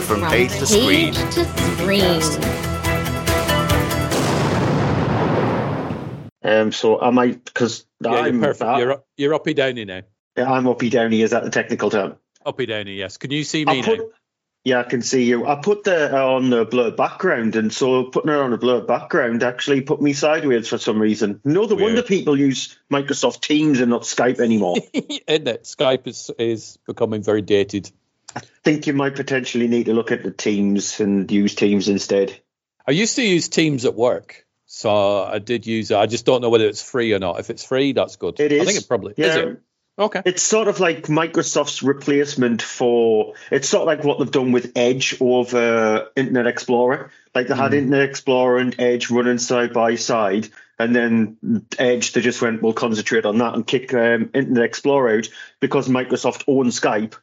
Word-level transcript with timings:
From 0.00 0.22
page 0.22 0.50
to 0.52 0.66
screen. 0.66 1.12
Page 1.14 1.34
to 1.34 1.44
screen. 1.76 2.62
Um, 6.42 6.72
so 6.72 7.00
I 7.00 7.10
might 7.10 7.44
because 7.44 7.84
Yeah, 8.00 8.10
I'm 8.12 8.36
you're 8.36 8.54
perfect. 8.54 8.78
You're 8.78 9.02
you're 9.18 9.34
uppy 9.34 9.54
downy 9.54 9.84
now. 9.84 10.00
I'm 10.36 10.66
uppy 10.66 10.88
downy. 10.88 11.20
Is 11.20 11.32
that 11.32 11.44
the 11.44 11.50
technical 11.50 11.90
term? 11.90 12.16
Uppy 12.44 12.66
downy, 12.66 12.94
yes. 12.94 13.18
Can 13.18 13.30
you 13.30 13.44
see 13.44 13.66
me 13.66 13.82
put, 13.82 13.98
now? 13.98 14.04
yeah, 14.64 14.80
I 14.80 14.84
can 14.84 15.02
see 15.02 15.24
you. 15.24 15.46
I 15.46 15.56
put 15.56 15.84
the 15.84 16.18
uh, 16.18 16.26
on 16.26 16.48
the 16.48 16.64
blurred 16.64 16.96
background, 16.96 17.54
and 17.54 17.72
so 17.72 18.04
putting 18.04 18.30
it 18.30 18.36
on 18.36 18.52
a 18.52 18.58
blurred 18.58 18.86
background 18.86 19.42
actually 19.42 19.82
put 19.82 20.00
me 20.00 20.14
sideways 20.14 20.68
for 20.68 20.78
some 20.78 21.00
reason. 21.00 21.40
No, 21.44 21.66
the 21.66 21.76
wonder 21.76 22.02
people 22.02 22.38
use 22.38 22.78
Microsoft 22.90 23.42
Teams 23.42 23.80
and 23.80 23.90
not 23.90 24.02
Skype 24.02 24.40
anymore. 24.40 24.76
Isn't 24.94 25.48
it? 25.48 25.64
Skype 25.64 26.06
is 26.06 26.30
is 26.38 26.78
becoming 26.86 27.22
very 27.22 27.42
dated. 27.42 27.92
Think 28.64 28.86
you 28.86 28.92
might 28.92 29.14
potentially 29.14 29.68
need 29.68 29.86
to 29.86 29.94
look 29.94 30.12
at 30.12 30.22
the 30.22 30.30
Teams 30.30 31.00
and 31.00 31.30
use 31.30 31.54
Teams 31.54 31.88
instead. 31.88 32.38
I 32.86 32.92
used 32.92 33.16
to 33.16 33.22
use 33.22 33.48
Teams 33.48 33.84
at 33.84 33.94
work, 33.94 34.46
so 34.66 35.22
I 35.22 35.38
did 35.38 35.66
use 35.66 35.90
it. 35.90 35.96
I 35.96 36.06
just 36.06 36.26
don't 36.26 36.40
know 36.40 36.50
whether 36.50 36.66
it's 36.66 36.82
free 36.82 37.12
or 37.12 37.18
not. 37.18 37.38
If 37.38 37.50
it's 37.50 37.64
free, 37.64 37.92
that's 37.92 38.16
good. 38.16 38.40
It 38.40 38.52
I 38.52 38.64
think 38.64 38.78
it 38.78 38.88
probably 38.88 39.14
Yeah. 39.16 39.26
is. 39.26 39.36
It? 39.36 39.60
Okay. 39.98 40.22
It's 40.24 40.42
sort 40.42 40.68
of 40.68 40.80
like 40.80 41.02
Microsoft's 41.08 41.82
replacement 41.82 42.62
for. 42.62 43.34
It's 43.50 43.68
sort 43.68 43.82
of 43.82 43.86
like 43.88 44.04
what 44.04 44.18
they've 44.18 44.30
done 44.30 44.50
with 44.50 44.72
Edge 44.74 45.16
over 45.20 46.08
Internet 46.16 46.46
Explorer. 46.46 47.10
Like 47.34 47.48
they 47.48 47.54
had 47.54 47.74
Internet 47.74 48.08
Explorer 48.08 48.58
and 48.58 48.74
Edge 48.80 49.10
running 49.10 49.38
side 49.38 49.74
by 49.74 49.96
side, 49.96 50.48
and 50.78 50.96
then 50.96 51.66
Edge 51.78 52.12
they 52.14 52.22
just 52.22 52.40
went, 52.40 52.62
"We'll 52.62 52.72
concentrate 52.72 53.26
on 53.26 53.38
that 53.38 53.54
and 53.54 53.66
kick 53.66 53.92
um, 53.92 54.30
Internet 54.32 54.64
Explorer 54.64 55.18
out 55.18 55.28
because 55.60 55.88
Microsoft 55.88 56.44
owns 56.48 56.80
Skype." 56.80 57.14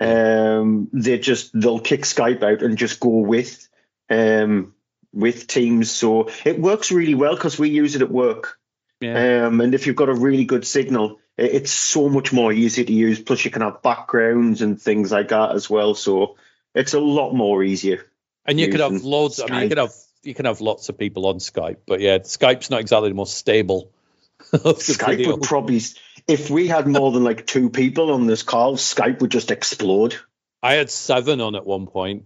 Um, 0.00 0.88
they 0.92 1.18
just 1.18 1.58
they'll 1.58 1.80
kick 1.80 2.02
Skype 2.02 2.42
out 2.42 2.62
and 2.62 2.76
just 2.76 3.00
go 3.00 3.08
with 3.08 3.68
um, 4.10 4.74
with 5.12 5.46
Teams. 5.46 5.90
So 5.90 6.30
it 6.44 6.58
works 6.58 6.92
really 6.92 7.14
well 7.14 7.34
because 7.34 7.58
we 7.58 7.70
use 7.70 7.94
it 7.94 8.02
at 8.02 8.10
work. 8.10 8.58
Yeah. 9.00 9.46
Um, 9.46 9.60
and 9.60 9.74
if 9.74 9.86
you've 9.86 9.96
got 9.96 10.08
a 10.08 10.14
really 10.14 10.44
good 10.44 10.66
signal, 10.66 11.20
it's 11.36 11.70
so 11.70 12.08
much 12.08 12.32
more 12.32 12.52
easy 12.52 12.84
to 12.84 12.92
use. 12.92 13.20
Plus, 13.20 13.44
you 13.44 13.50
can 13.50 13.62
have 13.62 13.82
backgrounds 13.82 14.62
and 14.62 14.80
things 14.80 15.12
like 15.12 15.28
that 15.28 15.52
as 15.52 15.68
well. 15.68 15.94
So 15.94 16.36
it's 16.74 16.94
a 16.94 17.00
lot 17.00 17.32
more 17.32 17.62
easier. 17.62 18.04
and 18.46 18.58
you 18.58 18.68
could 18.68 18.80
have 18.80 19.02
loads. 19.04 19.40
I 19.40 19.46
mean, 19.46 19.54
you 19.54 19.60
Skype. 19.60 19.68
could 19.70 19.78
have 19.78 19.92
you 20.24 20.34
can 20.34 20.46
have 20.46 20.60
lots 20.60 20.88
of 20.88 20.98
people 20.98 21.26
on 21.26 21.36
Skype, 21.36 21.78
but 21.86 22.00
yeah, 22.00 22.18
Skype's 22.18 22.70
not 22.70 22.80
exactly 22.80 23.10
the 23.10 23.14
most 23.14 23.36
stable. 23.36 23.90
Skype 24.52 25.06
video. 25.06 25.32
would 25.32 25.42
probably, 25.42 25.80
if 26.26 26.50
we 26.50 26.68
had 26.68 26.86
more 26.86 27.12
than 27.12 27.24
like 27.24 27.46
two 27.46 27.70
people 27.70 28.12
on 28.12 28.26
this 28.26 28.42
call, 28.42 28.76
Skype 28.76 29.20
would 29.20 29.30
just 29.30 29.50
explode. 29.50 30.16
I 30.62 30.74
had 30.74 30.90
seven 30.90 31.40
on 31.40 31.54
at 31.54 31.66
one 31.66 31.86
point, 31.86 32.24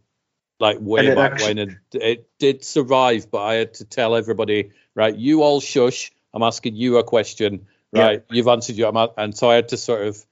like 0.61 0.79
way 0.81 1.15
back 1.15 1.33
actu- 1.33 1.45
when 1.45 1.59
it, 1.59 1.71
it 1.93 2.31
did 2.39 2.65
survive, 2.65 3.31
but 3.31 3.43
I 3.43 3.55
had 3.55 3.75
to 3.75 3.85
tell 3.85 4.15
everybody, 4.15 4.71
right, 4.95 5.15
you 5.15 5.43
all 5.43 5.61
shush. 5.61 6.13
I'm 6.33 6.43
asking 6.43 6.77
you 6.77 6.99
a 6.99 7.05
question, 7.05 7.67
Yeah. 7.93 8.03
right? 8.03 8.25
You've 8.31 8.49
answered 8.49 8.77
you, 8.77 8.87
and 8.87 9.37
so 9.37 9.51
I 9.51 9.57
had 9.57 9.69
to 9.71 9.77
sort 9.77 10.07
of 10.07 10.25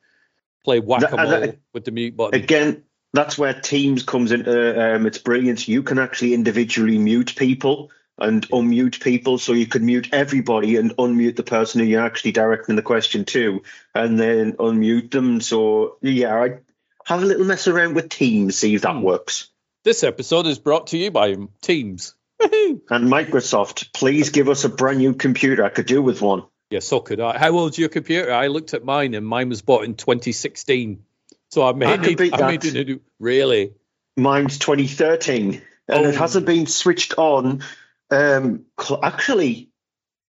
play 0.64 0.78
whack 0.78 1.10
a 1.10 1.16
mole 1.16 1.54
with 1.72 1.84
the 1.84 1.90
mute 1.90 2.16
button. 2.16 2.40
Again, 2.40 2.84
that's 3.12 3.38
where 3.38 3.54
Teams 3.54 4.02
comes 4.02 4.30
into 4.30 4.94
um, 4.94 5.06
its 5.06 5.18
brilliance. 5.18 5.66
You 5.66 5.82
can 5.82 5.98
actually 5.98 6.34
individually 6.34 6.98
mute 6.98 7.34
people 7.36 7.90
and 8.18 8.48
unmute 8.48 9.00
people, 9.02 9.38
so 9.38 9.52
you 9.52 9.66
could 9.66 9.82
mute 9.82 10.08
everybody 10.12 10.76
and 10.76 10.96
unmute 10.96 11.36
the 11.36 11.42
person 11.42 11.80
who 11.80 11.86
you're 11.86 12.04
actually 12.04 12.32
directing 12.32 12.76
the 12.76 12.82
question 12.82 13.24
to, 13.26 13.62
and 13.94 14.18
then 14.18 14.54
unmute 14.54 15.10
them. 15.10 15.40
So 15.40 15.96
yeah, 16.02 16.34
I 16.34 16.58
have 17.04 17.22
a 17.22 17.26
little 17.26 17.44
mess 17.44 17.68
around 17.68 17.94
with 17.94 18.08
Teams, 18.08 18.56
see 18.56 18.74
if 18.74 18.82
that 18.82 18.96
Hmm. 18.96 19.02
works. 19.02 19.48
This 19.84 20.02
episode 20.02 20.46
is 20.46 20.58
brought 20.58 20.88
to 20.88 20.98
you 20.98 21.10
by 21.10 21.36
Teams. 21.60 22.14
Woohoo! 22.40 22.80
And 22.90 23.08
Microsoft, 23.08 23.92
please 23.94 24.30
give 24.30 24.48
us 24.48 24.64
a 24.64 24.68
brand 24.68 24.98
new 24.98 25.14
computer. 25.14 25.64
I 25.64 25.68
could 25.68 25.86
do 25.86 26.02
with 26.02 26.20
one. 26.20 26.42
Yeah, 26.70 26.80
so 26.80 27.00
could 27.00 27.20
I. 27.20 27.38
How 27.38 27.52
old's 27.52 27.78
your 27.78 27.88
computer? 27.88 28.32
I 28.32 28.48
looked 28.48 28.74
at 28.74 28.84
mine, 28.84 29.14
and 29.14 29.24
mine 29.24 29.48
was 29.48 29.62
bought 29.62 29.84
in 29.84 29.94
2016. 29.94 31.04
So 31.50 31.66
I 31.66 31.72
may 31.72 31.86
I 31.86 31.96
could 31.98 32.16
beat 32.18 32.34
I 32.34 32.38
may 32.38 32.56
that. 32.56 32.64
need 32.64 32.72
to 32.72 32.84
do 32.84 33.00
really. 33.20 33.72
Mine's 34.16 34.58
2013, 34.58 35.62
and 35.88 36.06
it 36.06 36.14
Oh. 36.14 36.18
hasn't 36.18 36.44
been 36.46 36.66
switched 36.66 37.14
on. 37.18 37.62
Um, 38.10 38.64
actually, 39.02 39.70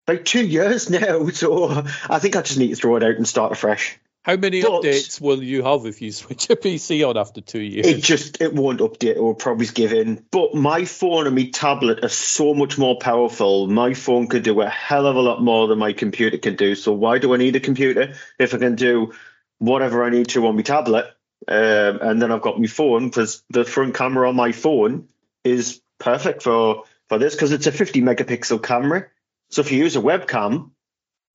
about 0.07 0.25
two 0.25 0.45
years 0.45 0.91
now. 0.91 1.29
So 1.29 1.85
I 2.09 2.19
think 2.19 2.37
I 2.37 2.43
just 2.43 2.59
need 2.59 2.69
to 2.69 2.77
throw 2.77 2.97
it 2.97 3.03
out 3.03 3.17
and 3.17 3.27
start 3.29 3.53
afresh. 3.53 3.99
How 4.23 4.37
many 4.37 4.61
But- 4.61 4.83
updates 4.83 5.19
will 5.19 5.43
you 5.43 5.63
have 5.63 5.87
if 5.87 6.03
you 6.03 6.13
switch 6.13 6.51
a 6.51 6.57
PC 6.57 7.09
on 7.09 7.17
after 7.17 7.41
two 7.41 7.61
years? 7.61 7.87
It 7.87 8.03
just 8.03 8.41
it 8.43 8.53
won't 8.53 8.81
update. 8.81 9.17
It 9.17 9.23
will 9.23 9.35
probably 9.35 9.67
give 9.67 9.95
in. 9.95 10.23
But 10.31 10.55
my 10.55 10.85
phone 10.85 11.27
and 11.27 11.35
my 11.35 11.45
tablet 11.51 12.05
are 12.05 12.11
so 12.11 12.53
much 12.53 12.77
more 12.77 12.99
powerful. 12.99 13.67
My 13.67 13.95
phone 13.95 14.27
can 14.27 14.43
do 14.43 14.61
a 14.61 14.69
hell 14.69 15.07
of 15.07 15.17
a 15.17 15.21
lot 15.21 15.43
more 15.43 15.69
than 15.69 15.79
my 15.79 15.95
computer 15.95 16.37
can 16.37 16.57
do. 16.57 16.75
So 16.75 16.93
why 16.93 17.17
do 17.19 17.33
I 17.33 17.39
need 17.39 17.57
a 17.57 17.61
computer 17.61 18.13
if 18.39 18.53
I 18.53 18.59
can 18.59 18.75
do 18.75 19.13
whatever 19.59 20.05
I 20.05 20.11
need 20.11 20.29
to 20.31 20.47
on 20.47 20.57
my 20.57 20.63
tablet? 20.63 21.07
Um, 21.49 21.99
and 22.03 22.21
then 22.21 22.31
I've 22.31 22.43
got 22.43 22.61
my 22.61 22.67
phone 22.67 23.09
because 23.09 23.43
the 23.49 23.65
front 23.65 23.95
camera 23.95 24.29
on 24.29 24.37
my 24.37 24.53
phone 24.53 25.09
is 25.45 25.81
perfect 25.99 26.43
for 26.43 26.85
for 27.10 27.19
this 27.19 27.34
because 27.34 27.50
it's 27.50 27.66
a 27.66 27.72
50 27.72 28.03
megapixel 28.03 28.62
camera. 28.62 29.09
So 29.50 29.62
if 29.62 29.72
you 29.72 29.78
use 29.78 29.97
a 29.97 30.00
webcam, 30.00 30.71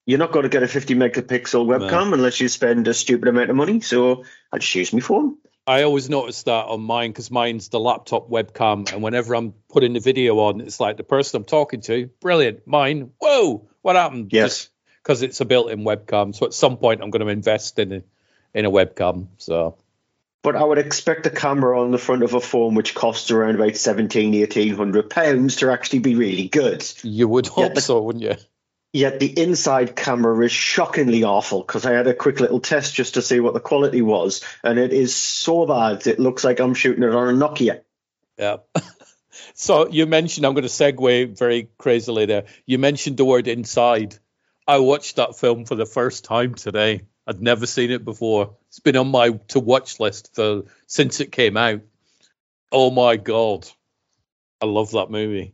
you're 0.05 0.19
not 0.19 0.31
going 0.31 0.43
to 0.43 0.49
get 0.49 0.63
a 0.63 0.69
50 0.69 0.95
megapixel 0.95 1.65
webcam 1.65 2.13
unless 2.13 2.39
you 2.39 2.47
spend 2.47 2.87
a 2.87 2.93
stupid 2.93 3.27
amount 3.27 3.49
of 3.49 3.57
money. 3.57 3.81
So 3.81 4.23
I 4.53 4.57
just 4.57 4.73
use 4.73 4.93
my 4.93 5.01
phone. 5.01 5.37
I 5.67 5.83
always 5.83 6.09
notice 6.09 6.43
that 6.43 6.67
on 6.67 6.79
mine 6.79 7.11
because 7.11 7.29
mine's 7.29 7.67
the 7.69 7.79
laptop 7.79 8.29
webcam, 8.29 8.89
and 8.93 9.01
whenever 9.01 9.35
I'm 9.35 9.53
putting 9.67 9.93
the 9.93 9.99
video 9.99 10.37
on, 10.39 10.61
it's 10.61 10.79
like 10.79 10.95
the 10.95 11.03
person 11.03 11.37
I'm 11.37 11.43
talking 11.43 11.81
to, 11.81 12.07
brilliant. 12.21 12.65
Mine, 12.67 13.11
whoa, 13.19 13.67
what 13.81 13.95
happened? 13.95 14.31
Yes. 14.31 14.69
because 15.03 15.23
it's 15.23 15.41
a 15.41 15.45
built-in 15.45 15.79
webcam. 15.79 16.35
So 16.35 16.45
at 16.45 16.53
some 16.53 16.77
point, 16.77 17.01
I'm 17.01 17.09
going 17.09 17.25
to 17.25 17.31
invest 17.31 17.79
in 17.79 17.91
a 17.93 18.01
in 18.53 18.65
a 18.65 18.71
webcam. 18.71 19.27
So 19.37 19.75
But 20.45 20.55
I 20.55 20.63
would 20.63 20.77
expect 20.77 21.25
a 21.25 21.31
camera 21.31 21.81
on 21.81 21.89
the 21.89 21.97
front 21.97 22.21
of 22.21 22.35
a 22.35 22.39
phone 22.39 22.75
which 22.75 22.93
costs 22.93 23.31
around 23.31 23.55
about 23.55 23.75
17, 23.75 24.39
1800 24.39 25.09
pounds 25.09 25.55
to 25.55 25.71
actually 25.71 25.99
be 25.99 26.13
really 26.13 26.47
good. 26.47 26.85
you 27.01 27.27
would 27.27 27.47
hope 27.47 27.79
so, 27.79 27.99
wouldn't 27.99 28.23
you? 28.23 28.35
Yet 28.93 29.19
the 29.19 29.41
inside 29.41 29.95
camera 29.95 30.39
is 30.45 30.51
shockingly 30.51 31.23
awful 31.23 31.61
because 31.61 31.87
I 31.87 31.93
had 31.93 32.05
a 32.05 32.13
quick 32.13 32.39
little 32.39 32.59
test 32.59 32.93
just 32.93 33.15
to 33.15 33.23
see 33.23 33.39
what 33.39 33.55
the 33.55 33.59
quality 33.59 34.03
was, 34.03 34.41
and 34.63 34.77
it 34.77 34.93
is 34.93 35.15
so 35.15 35.65
bad 35.65 36.05
it 36.05 36.19
looks 36.19 36.43
like 36.43 36.59
I'm 36.59 36.75
shooting 36.75 37.03
it 37.03 37.15
on 37.15 37.27
a 37.27 37.33
Nokia. 37.33 37.81
Yeah. 38.37 38.57
so 39.55 39.89
you 39.89 40.05
mentioned, 40.05 40.45
I'm 40.45 40.53
going 40.53 40.61
to 40.61 40.69
segue 40.69 41.35
very 41.35 41.69
crazily 41.79 42.27
there. 42.27 42.45
You 42.67 42.77
mentioned 42.77 43.17
the 43.17 43.25
word 43.25 43.47
inside. 43.47 44.19
I 44.67 44.77
watched 44.77 45.15
that 45.15 45.35
film 45.35 45.65
for 45.65 45.73
the 45.73 45.87
first 45.87 46.23
time 46.23 46.53
today. 46.53 47.01
I'd 47.27 47.41
never 47.41 47.65
seen 47.65 47.91
it 47.91 48.05
before. 48.05 48.55
It's 48.67 48.79
been 48.79 48.97
on 48.97 49.09
my 49.09 49.31
to 49.49 49.59
watch 49.59 49.99
list 49.99 50.35
for 50.35 50.63
since 50.87 51.19
it 51.19 51.31
came 51.31 51.57
out. 51.57 51.81
Oh 52.71 52.91
my 52.91 53.17
god, 53.17 53.67
I 54.61 54.65
love 54.65 54.91
that 54.91 55.09
movie. 55.09 55.53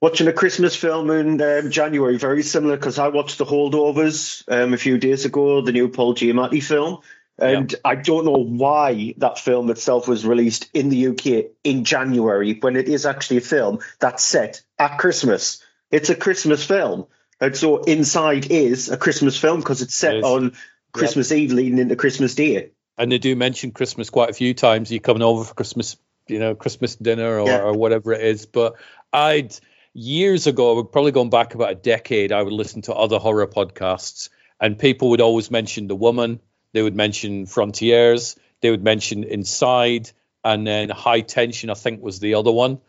Watching 0.00 0.28
a 0.28 0.32
Christmas 0.32 0.76
film 0.76 1.10
in 1.10 1.42
um, 1.42 1.70
January, 1.70 2.18
very 2.18 2.42
similar 2.42 2.76
because 2.76 2.98
I 2.98 3.08
watched 3.08 3.38
The 3.38 3.44
Holdovers 3.44 4.44
um, 4.48 4.72
a 4.72 4.76
few 4.76 4.98
days 4.98 5.24
ago, 5.24 5.60
the 5.60 5.72
new 5.72 5.88
Paul 5.88 6.14
Giamatti 6.14 6.62
film. 6.62 6.98
And 7.40 7.74
I 7.84 7.94
don't 7.94 8.24
know 8.24 8.44
why 8.44 9.14
that 9.18 9.38
film 9.38 9.70
itself 9.70 10.08
was 10.08 10.26
released 10.26 10.68
in 10.74 10.88
the 10.88 11.08
UK 11.08 11.52
in 11.62 11.84
January 11.84 12.58
when 12.58 12.74
it 12.74 12.88
is 12.88 13.06
actually 13.06 13.36
a 13.36 13.42
film 13.42 13.78
that's 14.00 14.24
set 14.24 14.62
at 14.78 14.98
Christmas. 14.98 15.62
It's 15.90 16.10
a 16.10 16.16
Christmas 16.16 16.64
film. 16.64 17.06
And 17.40 17.56
so 17.56 17.78
Inside 17.84 18.50
is 18.50 18.88
a 18.88 18.96
Christmas 18.96 19.38
film 19.38 19.60
because 19.60 19.82
it's 19.82 19.94
set 19.94 20.16
It 20.16 20.24
on 20.24 20.56
Christmas 20.92 21.32
Eve 21.32 21.52
leading 21.52 21.78
into 21.78 21.96
Christmas 21.96 22.34
Day. 22.34 22.70
And 22.96 23.12
they 23.12 23.18
do 23.18 23.36
mention 23.36 23.70
Christmas 23.70 24.10
quite 24.10 24.30
a 24.30 24.34
few 24.34 24.54
times. 24.54 24.90
You 24.90 25.00
coming 25.00 25.22
over 25.22 25.44
for 25.44 25.54
Christmas, 25.54 25.96
you 26.26 26.38
know, 26.38 26.54
Christmas 26.54 26.96
dinner 26.96 27.40
or, 27.40 27.46
Yeah. 27.46 27.62
or 27.62 27.72
whatever 27.72 28.12
it 28.12 28.22
is. 28.22 28.46
But 28.46 28.74
I'd 29.12 29.54
years 29.94 30.46
ago, 30.46 30.76
we're 30.76 30.84
probably 30.84 31.12
going 31.12 31.30
back 31.30 31.54
about 31.54 31.70
a 31.70 31.74
decade. 31.74 32.32
I 32.32 32.42
would 32.42 32.52
listen 32.52 32.82
to 32.82 32.94
other 32.94 33.18
horror 33.18 33.46
podcasts, 33.46 34.28
and 34.60 34.78
people 34.78 35.10
would 35.10 35.20
always 35.20 35.50
mention 35.50 35.86
the 35.86 35.96
woman. 35.96 36.40
They 36.72 36.82
would 36.82 36.96
mention 36.96 37.46
Frontiers. 37.46 38.36
They 38.60 38.70
would 38.70 38.82
mention 38.82 39.24
Inside, 39.24 40.10
and 40.44 40.66
then 40.66 40.90
High 40.90 41.20
Tension, 41.20 41.70
I 41.70 41.74
think, 41.74 42.02
was 42.02 42.18
the 42.18 42.34
other 42.34 42.52
one. 42.52 42.80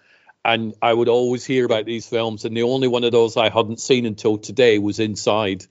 And 0.44 0.74
I 0.82 0.94
would 0.94 1.10
always 1.10 1.46
hear 1.46 1.66
about 1.66 1.86
these 1.86 2.08
films, 2.08 2.46
and 2.46 2.56
the 2.56 2.64
only 2.64 2.88
one 2.88 3.04
of 3.04 3.12
those 3.12 3.38
I 3.38 3.50
hadn't 3.50 3.80
seen 3.80 4.06
until 4.06 4.38
today 4.38 4.80
was 4.80 5.00
Inside. 5.00 5.66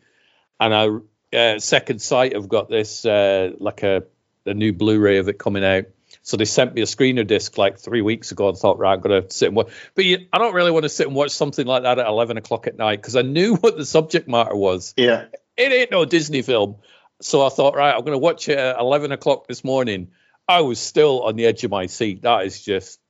And 0.60 0.74
I, 0.74 0.88
uh, 1.32 1.58
Second 1.58 2.00
Sight, 2.00 2.34
have 2.34 2.48
got 2.48 2.68
this 2.68 3.04
uh, 3.04 3.52
like 3.58 3.82
a, 3.82 4.04
a 4.46 4.54
new 4.54 4.72
Blu-ray 4.72 5.18
of 5.18 5.28
it 5.28 5.38
coming 5.38 5.64
out. 5.64 5.86
So 6.22 6.36
they 6.36 6.44
sent 6.44 6.74
me 6.74 6.82
a 6.82 6.84
screener 6.84 7.26
disc 7.26 7.56
like 7.56 7.78
three 7.78 8.02
weeks 8.02 8.32
ago. 8.32 8.50
I 8.50 8.52
thought, 8.52 8.78
right, 8.78 8.92
I'm 8.92 9.00
gonna 9.00 9.30
sit 9.30 9.46
and 9.46 9.56
watch. 9.56 9.70
But 9.94 10.04
you, 10.04 10.26
I 10.32 10.38
don't 10.38 10.54
really 10.54 10.70
want 10.70 10.82
to 10.82 10.90
sit 10.90 11.06
and 11.06 11.16
watch 11.16 11.30
something 11.30 11.66
like 11.66 11.84
that 11.84 11.98
at 11.98 12.06
11 12.06 12.36
o'clock 12.36 12.66
at 12.66 12.76
night 12.76 13.00
because 13.00 13.16
I 13.16 13.22
knew 13.22 13.54
what 13.60 13.76
the 13.76 13.86
subject 13.86 14.28
matter 14.28 14.54
was. 14.54 14.92
Yeah, 14.96 15.26
it 15.56 15.72
ain't 15.72 15.90
no 15.90 16.04
Disney 16.04 16.42
film. 16.42 16.76
So 17.20 17.44
I 17.44 17.48
thought, 17.48 17.74
right, 17.74 17.94
I'm 17.94 18.04
gonna 18.04 18.18
watch 18.18 18.48
it 18.48 18.58
at 18.58 18.78
11 18.78 19.12
o'clock 19.12 19.48
this 19.48 19.64
morning. 19.64 20.10
I 20.46 20.62
was 20.62 20.78
still 20.78 21.22
on 21.22 21.36
the 21.36 21.46
edge 21.46 21.64
of 21.64 21.70
my 21.70 21.86
seat. 21.86 22.22
That 22.22 22.46
is 22.46 22.62
just. 22.62 23.00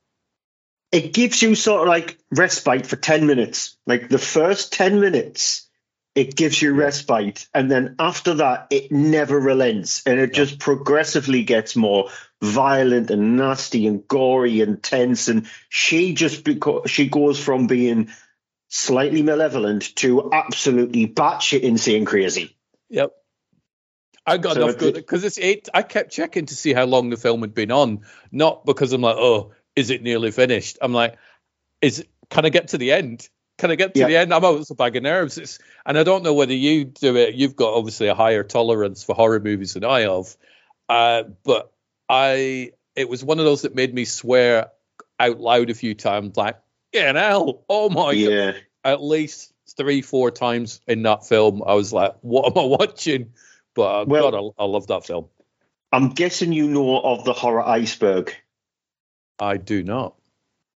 It 0.91 1.13
gives 1.13 1.41
you 1.41 1.53
sort 1.55 1.83
of 1.83 1.87
like 1.87 2.17
respite 2.31 2.87
for 2.87 2.95
10 2.95 3.27
minutes. 3.27 3.77
Like 3.85 4.09
the 4.09 4.17
first 4.17 4.73
10 4.73 4.99
minutes, 4.99 5.68
it 6.19 6.35
gives 6.35 6.61
you 6.61 6.73
respite. 6.73 7.47
And 7.53 7.71
then 7.71 7.95
after 7.97 8.33
that, 8.35 8.67
it 8.71 8.91
never 8.91 9.39
relents. 9.39 10.03
And 10.05 10.19
it 10.19 10.33
just 10.33 10.59
progressively 10.59 11.43
gets 11.43 11.77
more 11.77 12.09
violent 12.41 13.09
and 13.09 13.37
nasty 13.37 13.87
and 13.87 14.05
gory 14.05 14.59
and 14.59 14.83
tense. 14.83 15.29
And 15.29 15.47
she 15.69 16.13
just, 16.13 16.43
because 16.43 16.91
she 16.91 17.07
goes 17.07 17.39
from 17.39 17.67
being 17.67 18.09
slightly 18.67 19.21
malevolent 19.21 19.95
to 19.95 20.29
absolutely 20.33 21.07
batshit 21.07 21.61
insane 21.61 22.03
crazy. 22.03 22.57
Yep. 22.89 23.13
I 24.25 24.37
got 24.39 24.55
so 24.55 24.63
enough 24.63 24.77
good 24.77 24.95
because 24.95 25.23
it's 25.23 25.39
eight. 25.39 25.69
I 25.73 25.83
kept 25.83 26.11
checking 26.11 26.47
to 26.47 26.53
see 26.53 26.73
how 26.73 26.83
long 26.83 27.11
the 27.11 27.17
film 27.17 27.39
had 27.39 27.53
been 27.53 27.71
on, 27.71 28.01
not 28.29 28.65
because 28.65 28.91
I'm 28.91 29.01
like, 29.01 29.15
oh, 29.15 29.53
is 29.73 29.89
it 29.89 30.03
nearly 30.03 30.31
finished? 30.31 30.79
I'm 30.81 30.93
like, 30.93 31.17
is 31.81 32.05
can 32.29 32.45
I 32.45 32.49
get 32.49 32.67
to 32.69 32.77
the 32.77 32.91
end? 32.91 33.29
Can 33.59 33.71
I 33.71 33.75
get 33.75 33.93
to 33.93 33.99
yeah. 33.99 34.07
the 34.07 34.17
end? 34.17 34.33
I'm 34.33 34.45
always 34.45 34.71
a 34.71 34.75
bag 34.75 34.95
of 34.95 35.03
nerves. 35.03 35.37
It's, 35.37 35.59
and 35.85 35.99
I 35.99 36.03
don't 36.03 36.23
know 36.23 36.33
whether 36.33 36.53
you 36.53 36.85
do 36.85 37.17
it. 37.17 37.35
You've 37.35 37.57
got 37.57 37.73
obviously 37.73 38.07
a 38.07 38.15
higher 38.15 38.43
tolerance 38.43 39.03
for 39.03 39.13
horror 39.13 39.41
movies 39.41 39.73
than 39.73 39.83
I 39.83 40.01
have, 40.01 40.37
uh, 40.87 41.23
but 41.43 41.71
I 42.07 42.71
it 42.95 43.09
was 43.09 43.23
one 43.23 43.37
of 43.37 43.45
those 43.45 43.63
that 43.63 43.75
made 43.75 43.93
me 43.93 44.05
swear 44.05 44.71
out 45.19 45.39
loud 45.39 45.69
a 45.69 45.73
few 45.73 45.93
times, 45.93 46.37
like, 46.37 46.57
yeah, 46.93 47.13
hell, 47.13 47.65
oh 47.69 47.89
my 47.89 48.11
yeah. 48.13 48.51
god, 48.53 48.61
at 48.85 49.03
least 49.03 49.53
three, 49.77 50.01
four 50.01 50.31
times 50.31 50.79
in 50.87 51.03
that 51.03 51.27
film. 51.27 51.61
I 51.65 51.73
was 51.73 51.91
like, 51.93 52.15
what 52.21 52.45
am 52.45 52.57
I 52.57 52.65
watching? 52.65 53.33
But 53.75 54.01
uh, 54.01 54.05
well, 54.07 54.31
God, 54.31 54.53
I, 54.57 54.63
I 54.63 54.65
love 54.65 54.87
that 54.87 55.05
film. 55.05 55.27
I'm 55.91 56.09
guessing 56.09 56.53
you 56.53 56.67
know 56.67 56.99
of 56.99 57.25
the 57.25 57.33
horror 57.33 57.67
iceberg. 57.67 58.33
I 59.37 59.57
do 59.57 59.83
not. 59.83 60.15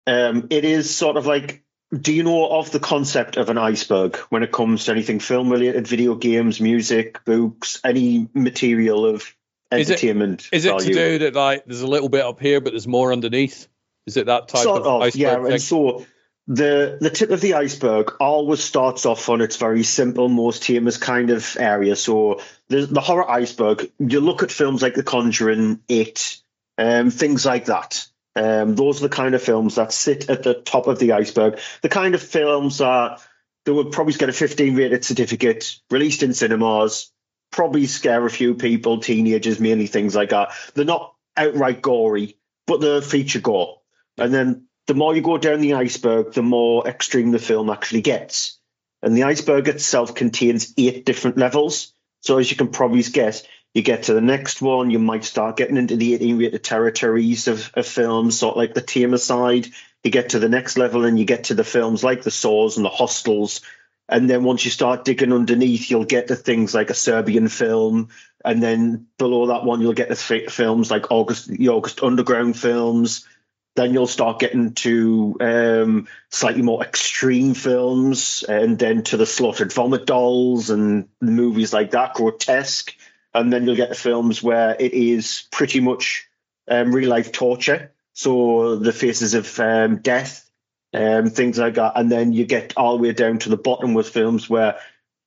Um, 0.07 0.47
it 0.49 0.63
is 0.65 0.95
sort 0.95 1.17
of 1.17 1.25
like. 1.25 1.63
Do 1.97 2.13
you 2.13 2.23
know 2.23 2.47
of 2.47 2.71
the 2.71 2.79
concept 2.79 3.37
of 3.37 3.49
an 3.49 3.57
iceberg 3.57 4.17
when 4.29 4.43
it 4.43 4.51
comes 4.51 4.85
to 4.85 4.91
anything 4.91 5.19
film 5.19 5.49
related, 5.49 5.87
video 5.87 6.13
games, 6.13 6.61
music, 6.61 7.25
books, 7.25 7.79
any 7.83 8.29
material 8.33 9.05
of 9.05 9.35
entertainment? 9.71 10.49
Is 10.51 10.65
it, 10.65 10.75
is 10.75 10.85
it 10.85 10.87
to 10.87 10.93
do 10.93 11.19
that 11.19 11.33
like 11.33 11.65
there's 11.65 11.81
a 11.81 11.87
little 11.87 12.09
bit 12.09 12.25
up 12.25 12.39
here, 12.39 12.61
but 12.61 12.73
there's 12.73 12.87
more 12.87 13.11
underneath? 13.11 13.67
Is 14.05 14.17
it 14.17 14.27
that 14.27 14.49
type 14.49 14.63
sort 14.63 14.81
of, 14.81 14.87
of 14.87 15.01
iceberg? 15.01 15.21
Yeah, 15.21 15.43
thing? 15.43 15.51
and 15.53 15.61
so 15.61 16.05
the 16.47 16.97
the 16.99 17.11
tip 17.11 17.29
of 17.29 17.41
the 17.41 17.53
iceberg 17.53 18.15
always 18.19 18.63
starts 18.63 19.05
off 19.05 19.29
on 19.29 19.41
its 19.41 19.57
very 19.57 19.83
simple, 19.83 20.29
most 20.29 20.65
famous 20.65 20.97
kind 20.97 21.29
of 21.29 21.57
area. 21.59 21.95
So 21.95 22.41
the 22.67 22.87
the 22.87 23.01
horror 23.01 23.29
iceberg. 23.29 23.91
You 23.99 24.19
look 24.19 24.43
at 24.43 24.51
films 24.51 24.81
like 24.81 24.95
The 24.95 25.03
Conjuring, 25.03 25.81
It, 25.87 26.37
um, 26.77 27.11
things 27.11 27.45
like 27.45 27.65
that. 27.65 28.07
Um, 28.35 28.75
those 28.75 28.99
are 28.99 29.07
the 29.07 29.15
kind 29.15 29.35
of 29.35 29.41
films 29.41 29.75
that 29.75 29.91
sit 29.91 30.29
at 30.29 30.43
the 30.43 30.53
top 30.53 30.87
of 30.87 30.99
the 30.99 31.13
iceberg. 31.13 31.59
The 31.81 31.89
kind 31.89 32.15
of 32.15 32.21
films 32.21 32.77
that 32.77 33.21
they 33.65 33.71
would 33.71 33.91
probably 33.91 34.13
get 34.13 34.29
a 34.29 34.33
15 34.33 34.75
rated 34.75 35.03
certificate, 35.03 35.75
released 35.89 36.23
in 36.23 36.33
cinemas, 36.33 37.11
probably 37.51 37.87
scare 37.87 38.25
a 38.25 38.29
few 38.29 38.55
people, 38.55 38.99
teenagers, 38.99 39.59
mainly 39.59 39.87
things 39.87 40.15
like 40.15 40.29
that. 40.29 40.51
They're 40.73 40.85
not 40.85 41.13
outright 41.35 41.81
gory, 41.81 42.37
but 42.67 42.81
they're 42.81 43.01
feature 43.01 43.41
gore. 43.41 43.81
And 44.17 44.33
then 44.33 44.67
the 44.87 44.93
more 44.93 45.15
you 45.15 45.21
go 45.21 45.37
down 45.37 45.61
the 45.61 45.73
iceberg, 45.73 46.33
the 46.33 46.41
more 46.41 46.87
extreme 46.87 47.31
the 47.31 47.39
film 47.39 47.69
actually 47.69 48.01
gets. 48.01 48.59
And 49.01 49.15
the 49.15 49.23
iceberg 49.23 49.67
itself 49.67 50.15
contains 50.15 50.73
eight 50.77 51.05
different 51.05 51.37
levels. 51.37 51.93
So 52.21 52.37
as 52.37 52.49
you 52.51 52.57
can 52.57 52.67
probably 52.67 53.01
guess, 53.03 53.43
you 53.73 53.81
get 53.81 54.03
to 54.03 54.13
the 54.13 54.21
next 54.21 54.61
one, 54.61 54.89
you 54.89 54.99
might 54.99 55.23
start 55.23 55.57
getting 55.57 55.77
into 55.77 55.95
the 55.95 56.15
18 56.15 56.37
rated 56.37 56.63
territories 56.63 57.47
of, 57.47 57.71
of 57.75 57.85
films, 57.85 58.39
sort 58.39 58.53
of 58.53 58.57
like 58.57 58.73
the 58.73 58.81
tamer 58.81 59.17
side. 59.17 59.67
You 60.03 60.11
get 60.11 60.29
to 60.29 60.39
the 60.39 60.49
next 60.49 60.77
level 60.77 61.05
and 61.05 61.19
you 61.19 61.25
get 61.25 61.45
to 61.45 61.53
the 61.53 61.63
films 61.63 62.03
like 62.03 62.23
the 62.23 62.31
Saws 62.31 62.77
and 62.77 62.85
the 62.85 62.89
Hostels. 62.89 63.61
And 64.07 64.27
then 64.27 64.43
once 64.43 64.65
you 64.65 64.71
start 64.71 65.05
digging 65.05 65.33
underneath, 65.33 65.91
you'll 65.91 66.05
get 66.05 66.29
to 66.29 66.35
things 66.35 66.73
like 66.73 66.89
a 66.89 66.95
Serbian 66.95 67.47
film. 67.47 68.09
And 68.43 68.63
then 68.63 69.07
below 69.19 69.47
that 69.47 69.65
one, 69.65 69.81
you'll 69.81 69.93
get 69.93 70.09
to 70.09 70.15
films 70.49 70.89
like 70.89 71.11
August, 71.11 71.47
the 71.47 71.69
August 71.69 72.01
Underground 72.01 72.57
films 72.57 73.27
then 73.75 73.93
you'll 73.93 74.07
start 74.07 74.39
getting 74.39 74.73
to 74.73 75.37
um, 75.39 76.07
slightly 76.29 76.61
more 76.61 76.83
extreme 76.83 77.53
films, 77.53 78.43
and 78.43 78.77
then 78.77 79.03
to 79.03 79.15
the 79.15 79.25
slaughtered 79.25 79.71
vomit 79.71 80.05
dolls 80.05 80.69
and 80.69 81.07
movies 81.21 81.71
like 81.71 81.91
that, 81.91 82.13
grotesque. 82.13 82.93
And 83.33 83.53
then 83.53 83.65
you'll 83.65 83.75
get 83.75 83.89
the 83.89 83.95
films 83.95 84.41
where 84.41 84.75
it 84.79 84.93
is 84.93 85.47
pretty 85.51 85.79
much 85.79 86.27
um, 86.69 86.93
real 86.93 87.09
life 87.09 87.31
torture. 87.31 87.91
So 88.13 88.75
the 88.75 88.93
faces 88.93 89.33
of 89.33 89.59
um, 89.59 89.97
death, 89.97 90.49
um, 90.93 91.29
things 91.29 91.57
like 91.57 91.75
that. 91.75 91.93
And 91.95 92.11
then 92.11 92.33
you 92.33 92.45
get 92.45 92.73
all 92.75 92.97
the 92.97 93.03
way 93.03 93.13
down 93.13 93.39
to 93.39 93.49
the 93.49 93.57
bottom 93.57 93.93
with 93.93 94.09
films 94.09 94.49
where 94.49 94.77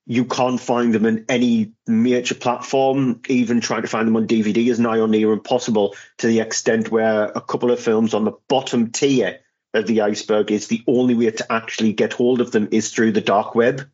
you 0.06 0.24
can't 0.24 0.60
find 0.60 0.92
them 0.92 1.06
in 1.06 1.24
any 1.28 1.72
major 1.86 2.34
platform. 2.34 3.20
Even 3.28 3.60
trying 3.60 3.82
to 3.82 3.88
find 3.88 4.08
them 4.08 4.16
on 4.16 4.26
DVD 4.26 4.66
is 4.66 4.80
nigh 4.80 4.98
or 4.98 5.08
near 5.08 5.32
impossible 5.32 5.94
to 6.18 6.26
the 6.26 6.40
extent 6.40 6.90
where 6.90 7.24
a 7.26 7.40
couple 7.40 7.70
of 7.70 7.80
films 7.80 8.14
on 8.14 8.24
the 8.24 8.32
bottom 8.48 8.90
tier 8.90 9.40
of 9.74 9.86
the 9.86 10.02
iceberg 10.02 10.50
is 10.50 10.68
the 10.68 10.82
only 10.86 11.14
way 11.14 11.30
to 11.30 11.52
actually 11.52 11.92
get 11.92 12.12
hold 12.12 12.40
of 12.40 12.50
them 12.50 12.68
is 12.72 12.90
through 12.90 13.12
the 13.12 13.20
dark 13.20 13.54
web. 13.54 13.88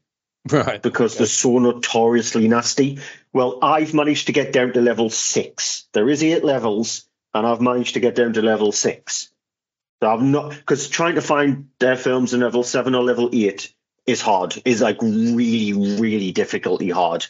Right. 0.50 0.80
Because 0.82 1.12
okay. 1.14 1.18
they're 1.18 1.26
so 1.26 1.58
notoriously 1.58 2.48
nasty. 2.48 3.00
Well, 3.32 3.58
I've 3.62 3.94
managed 3.94 4.26
to 4.26 4.32
get 4.32 4.52
down 4.52 4.72
to 4.72 4.80
level 4.80 5.10
six. 5.10 5.88
There 5.92 6.08
is 6.08 6.22
eight 6.22 6.44
levels, 6.44 7.08
and 7.34 7.46
I've 7.46 7.60
managed 7.60 7.94
to 7.94 8.00
get 8.00 8.14
down 8.14 8.32
to 8.34 8.42
level 8.42 8.72
six. 8.72 9.30
So 10.02 10.10
I've 10.10 10.22
not 10.22 10.50
because 10.50 10.88
trying 10.88 11.16
to 11.16 11.22
find 11.22 11.68
their 11.80 11.96
films 11.96 12.32
in 12.32 12.40
level 12.40 12.62
seven 12.62 12.94
or 12.94 13.02
level 13.02 13.30
eight 13.32 13.74
is 14.06 14.20
hard. 14.20 14.60
Is 14.64 14.80
like 14.80 15.02
really, 15.02 15.98
really 16.00 16.32
difficultly 16.32 16.90
hard. 16.90 17.26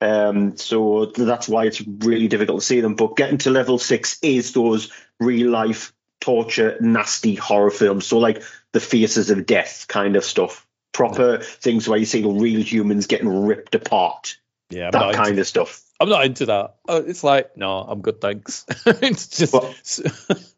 Um, 0.00 0.56
so 0.56 1.06
that's 1.06 1.48
why 1.48 1.66
it's 1.66 1.80
really 1.80 2.28
difficult 2.28 2.60
to 2.60 2.66
see 2.66 2.80
them. 2.80 2.96
But 2.96 3.16
getting 3.16 3.38
to 3.38 3.50
level 3.50 3.78
six 3.78 4.18
is 4.22 4.52
those 4.52 4.90
real 5.20 5.50
life 5.50 5.92
torture, 6.20 6.76
nasty 6.80 7.34
horror 7.34 7.70
films. 7.70 8.06
So 8.06 8.18
like 8.18 8.42
the 8.72 8.80
faces 8.80 9.30
of 9.30 9.46
death 9.46 9.86
kind 9.88 10.16
of 10.16 10.24
stuff. 10.24 10.65
Proper 10.96 11.38
things 11.38 11.86
where 11.86 11.98
you 11.98 12.06
see 12.06 12.24
real 12.24 12.62
humans 12.62 13.06
getting 13.06 13.28
ripped 13.28 13.74
apart. 13.74 14.38
Yeah, 14.70 14.86
I'm 14.86 14.92
that 14.92 15.14
kind 15.14 15.28
into, 15.28 15.42
of 15.42 15.46
stuff. 15.46 15.82
I'm 16.00 16.08
not 16.08 16.24
into 16.24 16.46
that. 16.46 16.76
Uh, 16.88 17.02
it's 17.06 17.22
like 17.22 17.56
no, 17.56 17.80
I'm 17.80 18.00
good, 18.00 18.20
thanks. 18.20 18.64
it's 18.86 19.28
just. 19.28 19.52
But, 19.52 20.40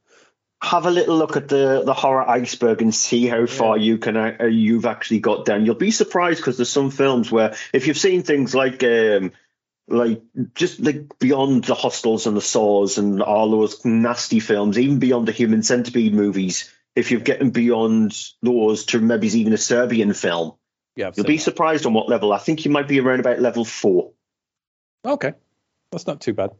have 0.62 0.86
a 0.86 0.90
little 0.90 1.16
look 1.16 1.36
at 1.36 1.48
the 1.48 1.82
the 1.84 1.94
horror 1.94 2.28
iceberg 2.28 2.82
and 2.82 2.94
see 2.94 3.26
how 3.26 3.46
far 3.46 3.76
yeah. 3.76 3.84
you 3.84 3.98
can 3.98 4.16
uh, 4.16 4.44
you've 4.44 4.86
actually 4.86 5.20
got 5.20 5.44
down. 5.44 5.64
You'll 5.64 5.74
be 5.74 5.90
surprised 5.90 6.38
because 6.38 6.56
there's 6.56 6.68
some 6.68 6.90
films 6.90 7.30
where 7.32 7.56
if 7.72 7.86
you've 7.86 7.98
seen 7.98 8.22
things 8.22 8.54
like 8.54 8.82
um, 8.84 9.32
like 9.88 10.22
just 10.54 10.80
like 10.80 11.18
beyond 11.18 11.64
the 11.64 11.74
hostels 11.74 12.26
and 12.26 12.36
the 12.36 12.40
saws 12.42 12.98
and 12.98 13.22
all 13.22 13.50
those 13.50 13.84
nasty 13.84 14.40
films, 14.40 14.78
even 14.78 14.98
beyond 14.98 15.26
the 15.26 15.32
human 15.32 15.62
centipede 15.62 16.14
movies, 16.14 16.72
if 16.98 17.12
you're 17.12 17.20
getting 17.20 17.50
beyond 17.50 18.12
those 18.42 18.86
to 18.86 18.98
maybe 18.98 19.28
even 19.28 19.52
a 19.52 19.58
Serbian 19.58 20.12
film, 20.12 20.54
yeah, 20.96 21.12
you'll 21.14 21.26
be 21.26 21.38
surprised 21.38 21.86
on 21.86 21.94
what 21.94 22.08
level. 22.08 22.32
I 22.32 22.38
think 22.38 22.64
you 22.64 22.72
might 22.72 22.88
be 22.88 22.98
around 22.98 23.20
about 23.20 23.38
level 23.38 23.64
four. 23.64 24.12
Okay, 25.04 25.34
that's 25.92 26.08
not 26.08 26.20
too 26.20 26.34
bad. 26.34 26.50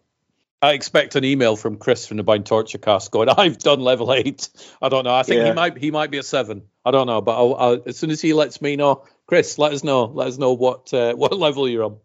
I 0.63 0.73
expect 0.73 1.17
an 1.17 1.25
email 1.25 1.57
from 1.57 1.77
Chris 1.77 2.07
from 2.07 2.17
the 2.17 2.23
Bind 2.23 2.47
Torture 2.47 2.79
Cast 2.79 3.11
going, 3.11 3.29
"I've 3.37 3.59
done 3.59 3.81
level 3.81 4.13
eight. 4.13 4.49
I 4.81 4.89
don't 4.89 5.05
know. 5.05 5.15
I 5.15 5.25
think 5.25 5.41
yeah. 5.41 5.49
he 5.49 5.53
might 5.53 5.77
he 5.77 5.91
might 5.91 6.13
be 6.13 6.19
a 6.19 6.23
seven. 6.23 6.63
I 6.85 6.93
don't 6.93 7.09
know, 7.09 7.21
but 7.21 7.37
I'll, 7.37 7.55
I'll, 7.55 7.83
as 7.87 7.97
soon 7.97 8.11
as 8.11 8.21
he 8.21 8.33
lets 8.33 8.63
me 8.63 8.77
know, 8.77 9.05
Chris, 9.27 9.59
let 9.59 9.73
us 9.73 9.83
know. 9.83 10.05
Let 10.05 10.29
us 10.29 10.39
know 10.39 10.53
what 10.53 10.95
uh, 10.95 11.15
what 11.17 11.37
level 11.37 11.69
you're 11.69 11.85
on. 11.85 11.97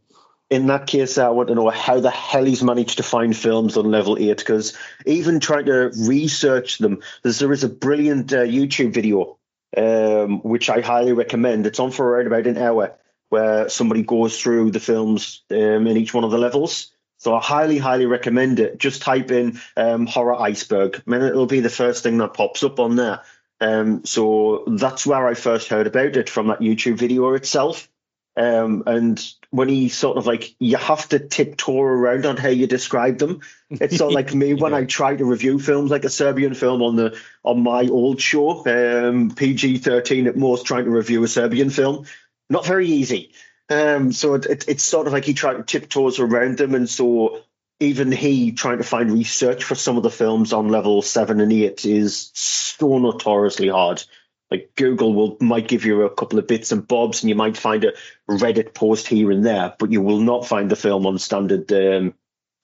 In 0.53 0.67
that 0.67 0.85
case, 0.85 1.17
I 1.17 1.29
want 1.29 1.49
to 1.49 1.55
know 1.55 1.69
how 1.71 1.99
the 1.99 2.11
hell 2.11 2.45
he's 2.45 2.61
managed 2.61 2.97
to 2.97 3.03
find 3.03 3.35
films 3.35 3.75
on 3.75 3.89
level 3.89 4.17
eight. 4.19 4.37
Because 4.37 4.77
even 5.03 5.39
trying 5.39 5.65
to 5.65 5.91
research 5.97 6.77
them, 6.77 7.01
there 7.23 7.51
is 7.51 7.63
a 7.63 7.69
brilliant 7.69 8.31
uh, 8.31 8.43
YouTube 8.43 8.93
video 8.93 9.39
um, 9.75 10.41
which 10.41 10.69
I 10.69 10.81
highly 10.81 11.13
recommend. 11.13 11.65
It's 11.65 11.79
on 11.79 11.89
for 11.91 12.07
around 12.07 12.27
about 12.27 12.45
an 12.45 12.57
hour, 12.57 12.93
where 13.29 13.67
somebody 13.69 14.03
goes 14.03 14.39
through 14.39 14.69
the 14.69 14.79
films 14.79 15.41
um, 15.49 15.87
in 15.87 15.97
each 15.97 16.13
one 16.13 16.23
of 16.23 16.29
the 16.29 16.37
levels 16.37 16.91
So 17.23 17.33
I 17.33 17.41
highly, 17.41 17.77
highly 17.77 18.05
recommend 18.05 18.59
it. 18.59 18.77
Just 18.77 19.01
type 19.01 19.31
in 19.31 19.61
um, 19.77 20.05
horror 20.05 20.35
iceberg, 20.35 21.01
and 21.05 21.23
it'll 21.23 21.45
be 21.45 21.61
the 21.61 21.69
first 21.69 22.03
thing 22.03 22.17
that 22.17 22.33
pops 22.33 22.63
up 22.63 22.81
on 22.81 22.97
there. 22.97 23.21
Um, 23.61 24.03
so 24.03 24.65
that's 24.67 25.05
where 25.05 25.25
I 25.25 25.33
first 25.33 25.69
heard 25.69 25.87
about 25.87 26.17
it 26.17 26.29
from 26.29 26.47
that 26.47 26.59
YouTube 26.59 26.97
video 26.97 27.33
itself. 27.33 27.87
Um, 28.35 28.83
and 28.87 29.23
when 29.51 29.69
he 29.69 29.89
sort 29.89 30.17
of 30.17 30.25
like, 30.25 30.55
you 30.59 30.77
have 30.77 31.07
to 31.09 31.19
tiptoe 31.19 31.81
around 31.81 32.25
on 32.25 32.37
how 32.37 32.49
you 32.49 32.65
describe 32.65 33.19
them. 33.19 33.41
It's 33.69 34.01
of 34.01 34.11
like 34.11 34.33
me 34.35 34.53
when 34.53 34.73
I 34.73 34.85
try 34.85 35.15
to 35.15 35.25
review 35.25 35.59
films, 35.59 35.91
like 35.91 36.05
a 36.05 36.09
Serbian 36.09 36.55
film 36.55 36.81
on 36.81 36.95
the 36.95 37.19
on 37.43 37.61
my 37.61 37.87
old 37.87 38.19
show, 38.19 38.65
um, 38.65 39.31
PG 39.31 39.79
thirteen 39.79 40.27
at 40.27 40.35
most, 40.35 40.65
trying 40.65 40.85
to 40.85 40.91
review 40.91 41.23
a 41.23 41.27
Serbian 41.27 41.69
film. 41.69 42.05
Not 42.49 42.65
very 42.65 42.87
easy. 42.87 43.33
Um, 43.69 44.11
so 44.11 44.33
it, 44.33 44.45
it, 44.45 44.65
it's 44.67 44.83
sort 44.83 45.07
of 45.07 45.13
like 45.13 45.25
he 45.25 45.33
tried 45.33 45.57
to 45.57 45.63
tiptoes 45.63 46.19
around 46.19 46.57
them, 46.57 46.75
and 46.75 46.89
so 46.89 47.43
even 47.79 48.11
he 48.11 48.51
trying 48.51 48.77
to 48.77 48.83
find 48.83 49.11
research 49.11 49.63
for 49.63 49.75
some 49.75 49.97
of 49.97 50.03
the 50.03 50.09
films 50.09 50.53
on 50.53 50.69
level 50.69 51.01
seven 51.01 51.39
and 51.41 51.51
eight 51.51 51.85
is 51.85 52.31
so 52.33 52.97
notoriously 52.97 53.67
hard. 53.67 54.03
Like 54.53 54.75
Google 54.75 55.15
will 55.15 55.35
might 55.41 55.67
give 55.67 55.83
you 55.83 56.03
a 56.03 56.13
couple 56.13 56.37
of 56.37 56.45
bits 56.45 56.71
and 56.71 56.87
bobs, 56.87 57.23
and 57.23 57.29
you 57.29 57.33
might 57.33 57.57
find 57.57 57.83
a 57.85 57.93
Reddit 58.29 58.75
post 58.75 59.07
here 59.07 59.31
and 59.31 59.43
there, 59.43 59.73
but 59.79 59.91
you 59.91 59.99
will 59.99 60.19
not 60.19 60.47
find 60.47 60.69
the 60.69 60.75
film 60.75 61.07
on 61.07 61.17
standard 61.17 61.73
um, 61.73 62.13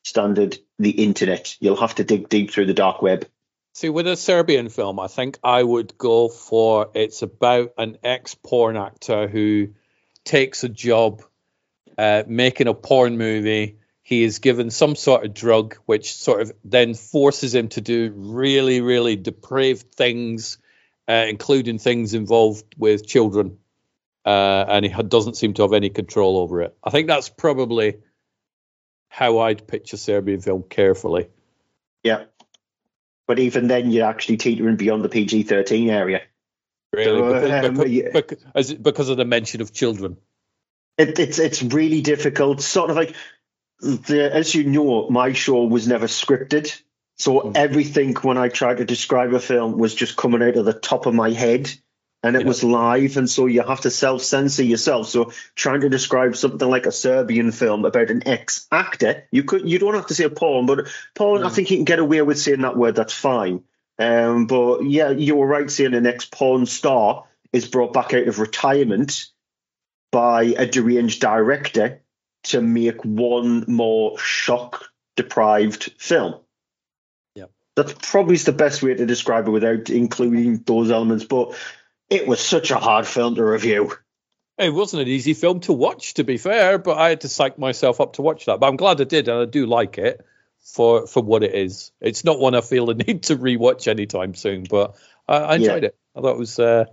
standard 0.03 0.60
the 0.77 0.91
internet. 0.91 1.58
You'll 1.60 1.77
have 1.77 1.96
to 1.96 2.03
dig 2.03 2.29
deep 2.29 2.51
through 2.51 2.67
the 2.67 2.75
dark 2.75 3.01
web. 3.01 3.27
See, 3.74 3.89
with 3.89 4.05
a 4.05 4.15
Serbian 4.15 4.69
film, 4.69 5.00
I 5.00 5.08
think 5.08 5.39
I 5.43 5.63
would 5.63 5.98
go 5.98 6.29
for 6.29 6.91
it's 6.93 7.24
about 7.24 7.74
an 7.79 7.98
ex 8.03 8.36
porn 8.36 8.77
actor 8.77 9.27
who 9.27 9.69
takes 10.24 10.63
a 10.63 10.69
job 10.69 11.24
uh, 11.98 12.22
making 12.27 12.67
a 12.67 12.75
porn 12.75 13.17
movie. 13.17 13.79
He 14.03 14.22
is 14.22 14.38
given 14.38 14.69
some 14.69 14.96
sort 14.96 15.25
of 15.25 15.34
drug, 15.34 15.75
which 15.88 16.13
sort 16.13 16.41
of 16.41 16.51
then 16.63 16.93
forces 16.93 17.55
him 17.55 17.69
to 17.69 17.81
do 17.81 18.13
really, 18.15 18.79
really 18.79 19.15
depraved 19.15 19.91
things, 19.96 20.59
uh, 21.10 21.25
including 21.28 21.80
things 21.80 22.13
involved 22.13 22.75
with 22.78 23.06
children. 23.08 23.58
Uh, 24.24 24.66
and 24.68 24.86
he 24.86 25.04
doesn't 25.04 25.38
seem 25.38 25.56
to 25.56 25.63
have 25.63 25.74
any 25.74 25.89
control 25.89 26.38
over 26.38 26.62
it. 26.62 26.78
I 26.84 26.92
think 26.92 27.08
that's 27.08 27.30
probably 27.30 27.98
how 29.08 29.39
I'd 29.39 29.68
pitch 29.68 29.92
a 29.94 29.98
Serbian 29.98 30.39
film 30.39 30.63
carefully. 30.70 31.30
Yeah. 32.04 32.25
But 33.28 33.39
even 33.39 33.68
then, 33.68 33.89
you're 33.89 34.06
actually 34.06 34.38
teetering 34.38 34.75
beyond 34.75 35.04
the 35.04 35.10
PG 35.10 35.44
13 35.44 35.89
area. 35.89 36.22
Really? 36.94 37.22
because, 37.22 37.66
um, 37.66 37.74
because, 37.74 37.92
yeah. 37.92 38.10
because, 38.13 38.74
because, 38.74 39.10
of 39.10 39.18
the 39.18 39.25
mention 39.25 39.62
of 39.62 39.74
children. 39.74 40.18
It, 40.98 41.18
it's 41.18 41.39
it's 41.39 41.62
really 41.63 42.01
difficult. 42.01 42.62
Sort 42.62 42.89
of 42.89 42.96
like, 42.96 43.16
the, 43.80 44.30
as 44.34 44.54
you 44.54 44.66
know, 44.66 45.10
my 45.10 45.34
show 45.34 45.63
was 45.63 45.88
never 45.88 46.08
scripted. 46.08 46.80
So 47.20 47.42
mm. 47.42 47.56
everything 47.56 48.16
when 48.16 48.38
I 48.38 48.48
tried 48.48 48.78
to 48.78 48.86
describe 48.86 49.34
a 49.34 49.40
film 49.40 49.78
was 49.78 49.94
just 49.94 50.16
coming 50.16 50.42
out 50.42 50.56
of 50.56 50.66
the 50.66 50.74
top 50.74 51.06
of 51.06 51.14
my 51.14 51.32
head 51.32 51.70
and 52.24 52.36
it 52.36 52.42
yeah. 52.42 52.48
was 52.48 52.64
live. 52.64 53.18
And 53.18 53.30
so 53.30 53.46
you 53.46 53.62
have 53.62 53.82
to 53.82 53.92
self 53.92 54.24
censor 54.24 54.64
yourself. 54.64 55.10
So 55.10 55.32
trying 55.56 55.82
to 55.82 55.90
describe 55.90 56.36
something 56.36 56.68
like 56.68 56.86
a 56.86 56.92
Serbian 56.92 57.52
film 57.52 57.86
about 57.86 58.10
an 58.10 58.28
ex 58.28 58.68
actor, 58.72 59.28
you 59.32 59.44
could 59.44 59.70
you 59.70 59.80
don't 59.80 59.96
have 59.96 60.08
to 60.08 60.16
say 60.16 60.24
a 60.24 60.30
porn, 60.30 60.66
but 60.66 60.88
porn, 61.14 61.42
mm. 61.42 61.46
I 61.46 61.50
think 61.50 61.70
you 61.70 61.78
can 61.78 61.86
get 61.86 62.00
away 62.00 62.22
with 62.22 62.40
saying 62.40 62.62
that 62.62 62.78
word. 62.78 62.96
That's 62.96 63.14
fine. 63.14 63.64
Um, 63.98 64.48
but 64.48 64.86
yeah, 64.86 65.10
you 65.10 65.36
were 65.36 65.46
right 65.48 65.70
saying 65.70 65.94
an 65.94 66.08
ex 66.08 66.26
porn 66.26 66.66
star 66.66 67.26
is 67.52 67.68
brought 67.68 67.94
back 67.94 68.14
out 68.14 68.28
of 68.28 68.40
retirement 68.40 69.26
by 70.12 70.44
a 70.44 70.66
deranged 70.66 71.20
director 71.20 72.02
to 72.44 72.62
make 72.62 73.04
one 73.04 73.66
more 73.68 74.18
shock 74.18 74.86
deprived 75.18 75.92
film. 75.98 76.36
That's 77.79 78.09
probably 78.09 78.36
the 78.36 78.51
best 78.51 78.83
way 78.83 78.93
to 78.93 79.05
describe 79.05 79.48
it 79.48 79.51
without 79.51 79.89
including 79.89 80.57
those 80.65 80.91
elements. 80.91 81.24
But 81.24 81.57
it 82.09 82.27
was 82.27 82.41
such 82.41 82.71
a 82.71 82.77
hard 82.77 83.07
film 83.07 83.36
to 83.36 83.45
review. 83.45 83.93
It 84.57 84.74
wasn't 84.74 85.03
an 85.03 85.07
easy 85.07 85.33
film 85.33 85.62
to 85.62 85.74
watch, 85.74 86.15
to 86.15 86.25
be 86.25 86.38
fair, 86.38 86.77
but 86.77 86.98
I 86.98 87.09
had 87.09 87.21
to 87.21 87.29
psych 87.29 87.57
myself 87.57 88.01
up 88.01 88.13
to 88.13 88.21
watch 88.21 88.45
that. 88.45 88.59
But 88.59 88.67
I'm 88.67 88.75
glad 88.75 89.00
I 89.00 89.05
did, 89.05 89.29
and 89.29 89.39
I 89.39 89.45
do 89.45 89.65
like 89.65 89.98
it 89.98 90.25
for 90.62 91.07
for 91.07 91.24
what 91.24 91.43
it 91.43 91.55
is. 91.55 91.93
It's 92.01 92.25
not 92.25 92.39
one 92.39 92.53
I 92.53 92.62
feel 92.62 92.88
the 92.88 92.93
need 93.07 93.24
to 93.24 93.38
rewatch 93.38 93.88
anytime 93.88 94.36
soon, 94.36 94.65
but 94.69 94.98
I, 95.27 95.38
I 95.38 95.55
enjoyed 95.55 95.83
yeah. 95.83 95.89
it. 95.89 95.98
I 96.13 96.21
thought 96.21 96.36
it 96.36 96.39
was, 96.39 96.59
uh, 96.59 96.86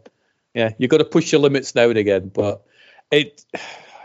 yeah, 0.54 0.70
you've 0.78 0.90
got 0.90 0.98
to 0.98 1.04
push 1.04 1.32
your 1.32 1.40
limits 1.40 1.74
now 1.74 1.88
and 1.88 1.98
again. 1.98 2.30
But 2.32 2.62
it, 3.10 3.44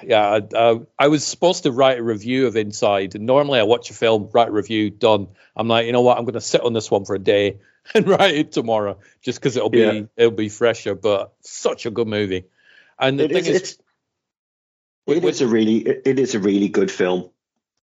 yeah, 0.03 0.39
I, 0.55 0.79
I, 0.97 1.07
was 1.07 1.25
supposed 1.25 1.63
to 1.63 1.71
write 1.71 1.99
a 1.99 2.03
review 2.03 2.47
of 2.47 2.55
Inside, 2.55 3.15
and 3.15 3.25
normally 3.25 3.59
I 3.59 3.63
watch 3.63 3.89
a 3.89 3.93
film, 3.93 4.29
write 4.31 4.49
a 4.49 4.51
review, 4.51 4.89
done. 4.89 5.27
I'm 5.55 5.67
like, 5.67 5.85
you 5.85 5.91
know 5.91 6.01
what, 6.01 6.17
I'm 6.17 6.25
going 6.25 6.33
to 6.33 6.41
sit 6.41 6.61
on 6.61 6.73
this 6.73 6.89
one 6.89 7.05
for 7.05 7.15
a 7.15 7.19
day 7.19 7.59
and 7.93 8.07
write 8.07 8.35
it 8.35 8.51
tomorrow, 8.51 8.97
just 9.21 9.39
because 9.39 9.57
it'll 9.57 9.69
be 9.69 9.79
yeah. 9.79 10.01
it'll 10.17 10.31
be 10.31 10.49
fresher. 10.49 10.95
But 10.95 11.33
such 11.41 11.85
a 11.85 11.91
good 11.91 12.07
movie, 12.07 12.45
and 12.99 13.19
the 13.19 13.25
it 13.25 13.31
thing 13.31 13.45
is, 13.45 13.61
is 13.61 13.71
it 15.07 15.23
with, 15.23 15.25
is 15.25 15.41
a 15.41 15.47
really 15.47 15.77
it 15.77 16.19
is 16.19 16.35
a 16.35 16.39
really 16.39 16.69
good 16.69 16.91
film 16.91 17.29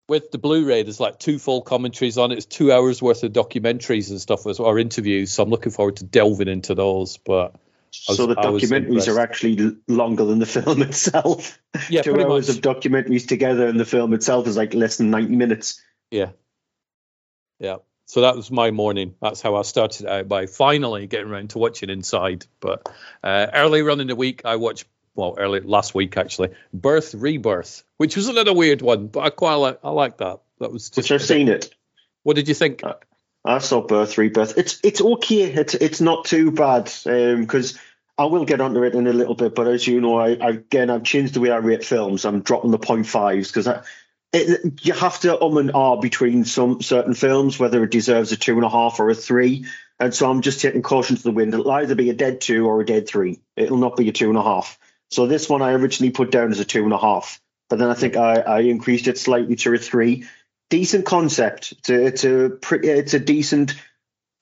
with 0.10 0.32
the 0.32 0.38
Blu-ray, 0.38 0.84
there's 0.84 1.00
like 1.00 1.18
two 1.18 1.40
full 1.40 1.62
commentaries 1.62 2.18
on 2.18 2.32
it. 2.32 2.38
It's 2.38 2.46
two 2.46 2.72
hours 2.72 3.02
worth 3.02 3.24
of 3.24 3.32
documentaries 3.32 4.10
and 4.10 4.20
stuff 4.20 4.46
as 4.48 4.60
or 4.60 4.78
interviews. 4.78 5.32
So 5.32 5.44
I'm 5.44 5.50
looking 5.50 5.72
forward 5.72 5.98
to 5.98 6.04
delving 6.04 6.48
into 6.48 6.76
those. 6.76 7.18
But 7.18 7.56
was, 8.08 8.18
so 8.18 8.26
the 8.26 8.36
documentaries 8.36 9.14
are 9.14 9.20
actually 9.20 9.78
longer 9.88 10.26
than 10.26 10.40
the 10.40 10.46
film 10.46 10.82
itself. 10.84 11.60
Yeah, 11.90 12.02
two 12.02 12.20
hours 12.20 12.48
much. 12.48 12.58
of 12.58 12.62
documentaries 12.62 13.28
together, 13.28 13.68
and 13.68 13.80
the 13.80 13.86
film 13.86 14.14
itself 14.14 14.48
is 14.48 14.58
like 14.58 14.74
less 14.74 14.98
than 14.98 15.10
90 15.12 15.36
minutes. 15.36 15.82
Yeah, 16.12 16.32
yeah. 17.60 17.78
So 18.06 18.22
that 18.22 18.36
was 18.36 18.52
my 18.52 18.72
morning. 18.72 19.16
That's 19.22 19.42
how 19.42 19.56
I 19.56 19.62
started 19.62 20.06
out 20.06 20.28
by 20.28 20.46
finally 20.46 21.08
getting 21.08 21.32
around 21.32 21.52
to 21.52 21.58
watching 21.58 21.90
Inside. 21.90 22.46
But 22.60 22.88
uh, 23.24 23.48
earlier 23.54 23.90
on 23.90 24.02
in 24.02 24.08
the 24.08 24.16
week, 24.16 24.42
I 24.46 24.58
watched 24.58 24.86
well, 25.16 25.36
early 25.38 25.62
last 25.62 25.94
week 25.94 26.18
actually, 26.18 26.50
Birth 26.74 27.14
Rebirth, 27.14 27.84
which 27.98 28.16
was 28.16 28.28
another 28.28 28.54
weird 28.54 28.82
one, 28.82 29.08
but 29.08 29.22
I 29.22 29.30
quite 29.30 29.56
like 29.56 29.80
I 29.84 29.92
like 29.92 30.18
that. 30.18 30.42
That 30.60 30.72
was 30.72 30.90
just. 30.90 30.98
Which 30.98 31.12
I've 31.12 31.26
seen 31.26 31.50
it. 31.50 31.74
What 32.24 32.36
did 32.36 32.48
you 32.48 32.54
think? 32.54 32.84
I 33.46 33.60
saw 33.60 33.82
Birth 33.82 34.18
Rebirth. 34.18 34.58
It's 34.58 34.80
it's 34.84 35.02
okay. 35.02 35.44
It's 35.44 35.74
it's 35.74 36.02
not 36.02 36.26
too 36.26 36.52
bad 36.52 36.86
because. 37.04 37.74
Um, 37.74 37.80
I 38.16 38.26
will 38.26 38.46
get 38.46 38.62
onto 38.62 38.84
it 38.84 38.94
in 38.94 39.08
a 39.08 39.14
little 39.14 39.34
bit, 39.34 39.56
but 39.56 39.68
as 39.68 39.88
you 39.88 40.00
know, 40.00 40.20
I, 40.20 40.34
I 40.36 40.50
again 40.50 40.92
I've 40.92 41.04
changed 41.04 41.34
the 41.34 41.40
way 41.40 41.50
I 41.50 41.58
rate 41.58 41.84
films. 41.84 42.26
I'm 42.26 42.42
dropping 42.42 42.70
the 42.70 42.78
point 42.78 43.08
fives 43.08 43.52
because 43.52 43.68
you 44.34 44.94
have 44.94 45.20
to 45.22 45.42
um 45.42 45.58
and 45.58 45.72
ah 45.74 45.96
between 45.96 46.46
some 46.46 46.82
certain 46.82 47.14
films 47.14 47.60
whether 47.60 47.84
it 47.84 47.92
deserves 47.92 48.32
a 48.32 48.38
two 48.38 48.56
and 48.56 48.66
a 48.66 48.70
half 48.70 49.00
or 49.00 49.10
a 49.10 49.16
three. 49.16 49.66
And 50.00 50.14
so 50.14 50.30
I'm 50.30 50.42
just 50.42 50.60
taking 50.60 50.82
caution 50.82 51.16
to 51.16 51.24
the 51.24 51.32
wind. 51.32 51.54
It'll 51.54 51.72
either 51.72 51.96
be 51.96 52.10
a 52.10 52.16
dead 52.16 52.42
two 52.42 52.68
or 52.68 52.82
a 52.82 52.86
dead 52.86 53.08
three. 53.08 53.40
It'll 53.56 53.78
not 53.78 53.96
be 53.96 54.10
a 54.10 54.12
two 54.12 54.30
and 54.30 54.38
a 54.38 54.44
half. 54.44 54.78
So 55.12 55.28
this 55.28 55.48
one 55.48 55.62
I 55.62 55.74
originally 55.74 56.12
put 56.12 56.32
down 56.32 56.52
as 56.52 56.60
a 56.60 56.66
two 56.66 56.84
and 56.84 56.94
a 56.94 56.98
half, 56.98 57.40
but 57.70 57.78
then 57.78 57.90
I 57.90 57.94
think 57.94 58.16
I, 58.16 58.36
I 58.42 58.60
increased 58.62 59.08
it 59.08 59.18
slightly 59.18 59.56
to 59.58 59.74
a 59.74 59.78
three. 59.78 60.26
Decent 60.74 61.06
concept. 61.06 61.72
It's 61.74 61.90
a, 61.92 62.06
it's 62.08 62.24
a 62.24 62.50
pretty, 62.50 62.92
uh, 62.92 62.96
it's 62.96 63.14
a 63.14 63.20
decent 63.20 63.76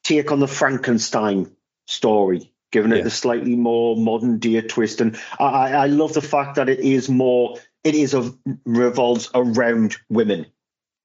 take 0.06 0.32
on 0.32 0.40
the 0.40 0.48
Frankenstein 0.48 1.52
story, 1.88 2.54
giving 2.72 2.94
it 2.94 3.00
yeah. 3.00 3.04
the 3.04 3.10
slightly 3.10 3.58
more 3.58 3.98
modern 3.98 4.40
day 4.40 4.62
twist. 4.62 5.02
And 5.02 5.20
I, 5.38 5.74
I 5.74 5.86
love 5.88 6.14
the 6.14 6.22
fact 6.22 6.56
that 6.56 6.70
it 6.70 6.80
is 6.80 7.10
more, 7.10 7.58
it 7.84 7.96
is 7.96 8.14
of 8.14 8.38
revolves 8.66 9.30
around 9.36 9.98
women. 10.10 10.46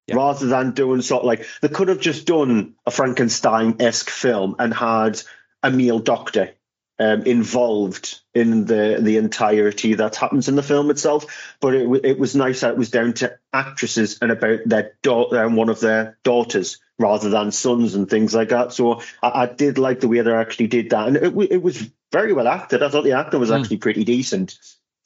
Yeah. 0.07 0.15
Rather 0.15 0.47
than 0.47 0.75
doing 0.75 1.03
sort 1.03 1.23
of 1.23 1.27
like 1.27 1.45
they 1.61 1.71
could 1.71 1.89
have 1.89 1.99
just 1.99 2.25
done 2.25 2.77
a 2.87 2.93
Frankenstein 2.93 3.79
esque 3.81 4.11
film 4.11 4.55
and 4.61 4.73
had 4.73 5.21
a 5.61 5.73
male 5.73 5.99
doctor 5.99 6.53
um, 6.99 7.23
involved 7.23 8.21
in 8.35 8.65
the 8.65 8.99
the 9.01 9.19
entirety 9.19 9.95
that 9.95 10.17
happens 10.17 10.49
in 10.49 10.57
the 10.57 10.63
film 10.63 10.91
itself. 10.91 11.57
But 11.61 11.75
it 11.75 12.05
it 12.05 12.19
was 12.19 12.35
nice 12.35 12.61
that 12.61 12.73
it 12.73 12.79
was 12.79 12.91
down 12.91 13.13
to 13.15 13.39
actresses 13.53 14.19
and 14.21 14.31
about 14.31 14.61
their 14.67 14.95
daughter 15.03 15.43
and 15.43 15.57
one 15.57 15.69
of 15.69 15.81
their 15.81 16.19
daughters 16.23 16.79
rather 16.99 17.29
than 17.29 17.53
sons 17.53 17.95
and 17.95 18.09
things 18.09 18.35
like 18.35 18.49
that. 18.49 18.73
So 18.73 19.03
I, 19.23 19.43
I 19.43 19.47
did 19.47 19.79
like 19.79 20.01
the 20.01 20.09
way 20.09 20.21
they 20.23 20.33
actually 20.33 20.69
did 20.69 20.91
that, 20.91 21.09
and 21.09 21.17
it 21.17 21.35
it 21.51 21.63
was 21.63 21.91
very 22.13 22.33
well 22.33 22.49
acted. 22.49 22.83
I 22.83 22.89
thought 22.89 23.05
the 23.05 23.13
acting 23.13 23.41
was 23.41 23.51
mm. 23.51 23.61
actually 23.61 23.79
pretty 23.79 24.05
decent. 24.05 24.59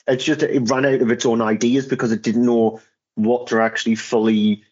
It's 0.07 0.25
just 0.25 0.43
it 0.43 0.71
ran 0.71 0.87
out 0.87 1.03
of 1.03 1.11
its 1.11 1.27
own 1.27 1.43
ideas 1.43 1.87
because 1.87 2.13
it 2.13 2.23
didn't 2.23 2.47
know 2.47 2.81
what 3.17 3.49
to 3.49 3.61
actually 3.61 3.97
fully 3.97 4.65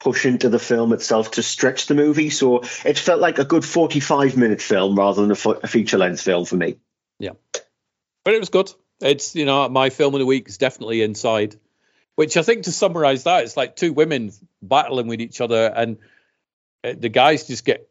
push 0.00 0.26
into 0.26 0.48
the 0.48 0.58
film 0.58 0.92
itself 0.92 1.32
to 1.32 1.42
stretch 1.42 1.86
the 1.86 1.94
movie. 1.94 2.30
So 2.30 2.62
it 2.84 2.98
felt 2.98 3.20
like 3.20 3.38
a 3.38 3.44
good 3.44 3.64
45 3.64 4.36
minute 4.36 4.62
film 4.62 4.96
rather 4.96 5.22
than 5.22 5.30
a, 5.30 5.34
fo- 5.34 5.60
a 5.62 5.66
feature 5.66 5.98
length 5.98 6.20
film 6.20 6.44
for 6.44 6.56
me. 6.56 6.76
Yeah. 7.18 7.32
But 8.24 8.34
it 8.34 8.40
was 8.40 8.50
good. 8.50 8.72
It's, 9.00 9.34
you 9.34 9.44
know, 9.44 9.68
my 9.68 9.90
film 9.90 10.14
of 10.14 10.20
the 10.20 10.26
week 10.26 10.48
is 10.48 10.58
definitely 10.58 11.02
Inside, 11.02 11.56
which 12.14 12.36
I 12.36 12.42
think 12.42 12.64
to 12.64 12.72
summarize 12.72 13.24
that, 13.24 13.44
it's 13.44 13.56
like 13.56 13.76
two 13.76 13.92
women 13.92 14.32
battling 14.62 15.06
with 15.06 15.20
each 15.20 15.40
other 15.40 15.66
and 15.66 15.98
uh, 16.84 16.94
the 16.96 17.08
guys 17.08 17.46
just 17.46 17.64
get 17.64 17.88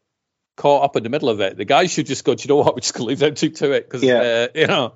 caught 0.56 0.84
up 0.84 0.96
in 0.96 1.02
the 1.02 1.08
middle 1.08 1.28
of 1.28 1.40
it. 1.40 1.56
The 1.56 1.64
guys 1.64 1.92
should 1.92 2.06
just 2.06 2.24
go, 2.24 2.34
do 2.34 2.42
you 2.42 2.48
know 2.48 2.56
what? 2.56 2.74
We're 2.74 2.80
just 2.80 2.94
going 2.94 3.04
to 3.04 3.08
leave 3.08 3.18
them 3.18 3.34
two 3.34 3.50
to 3.50 3.72
it 3.72 3.84
because, 3.84 4.02
yeah. 4.02 4.20
uh, 4.20 4.48
you 4.54 4.66
know, 4.66 4.94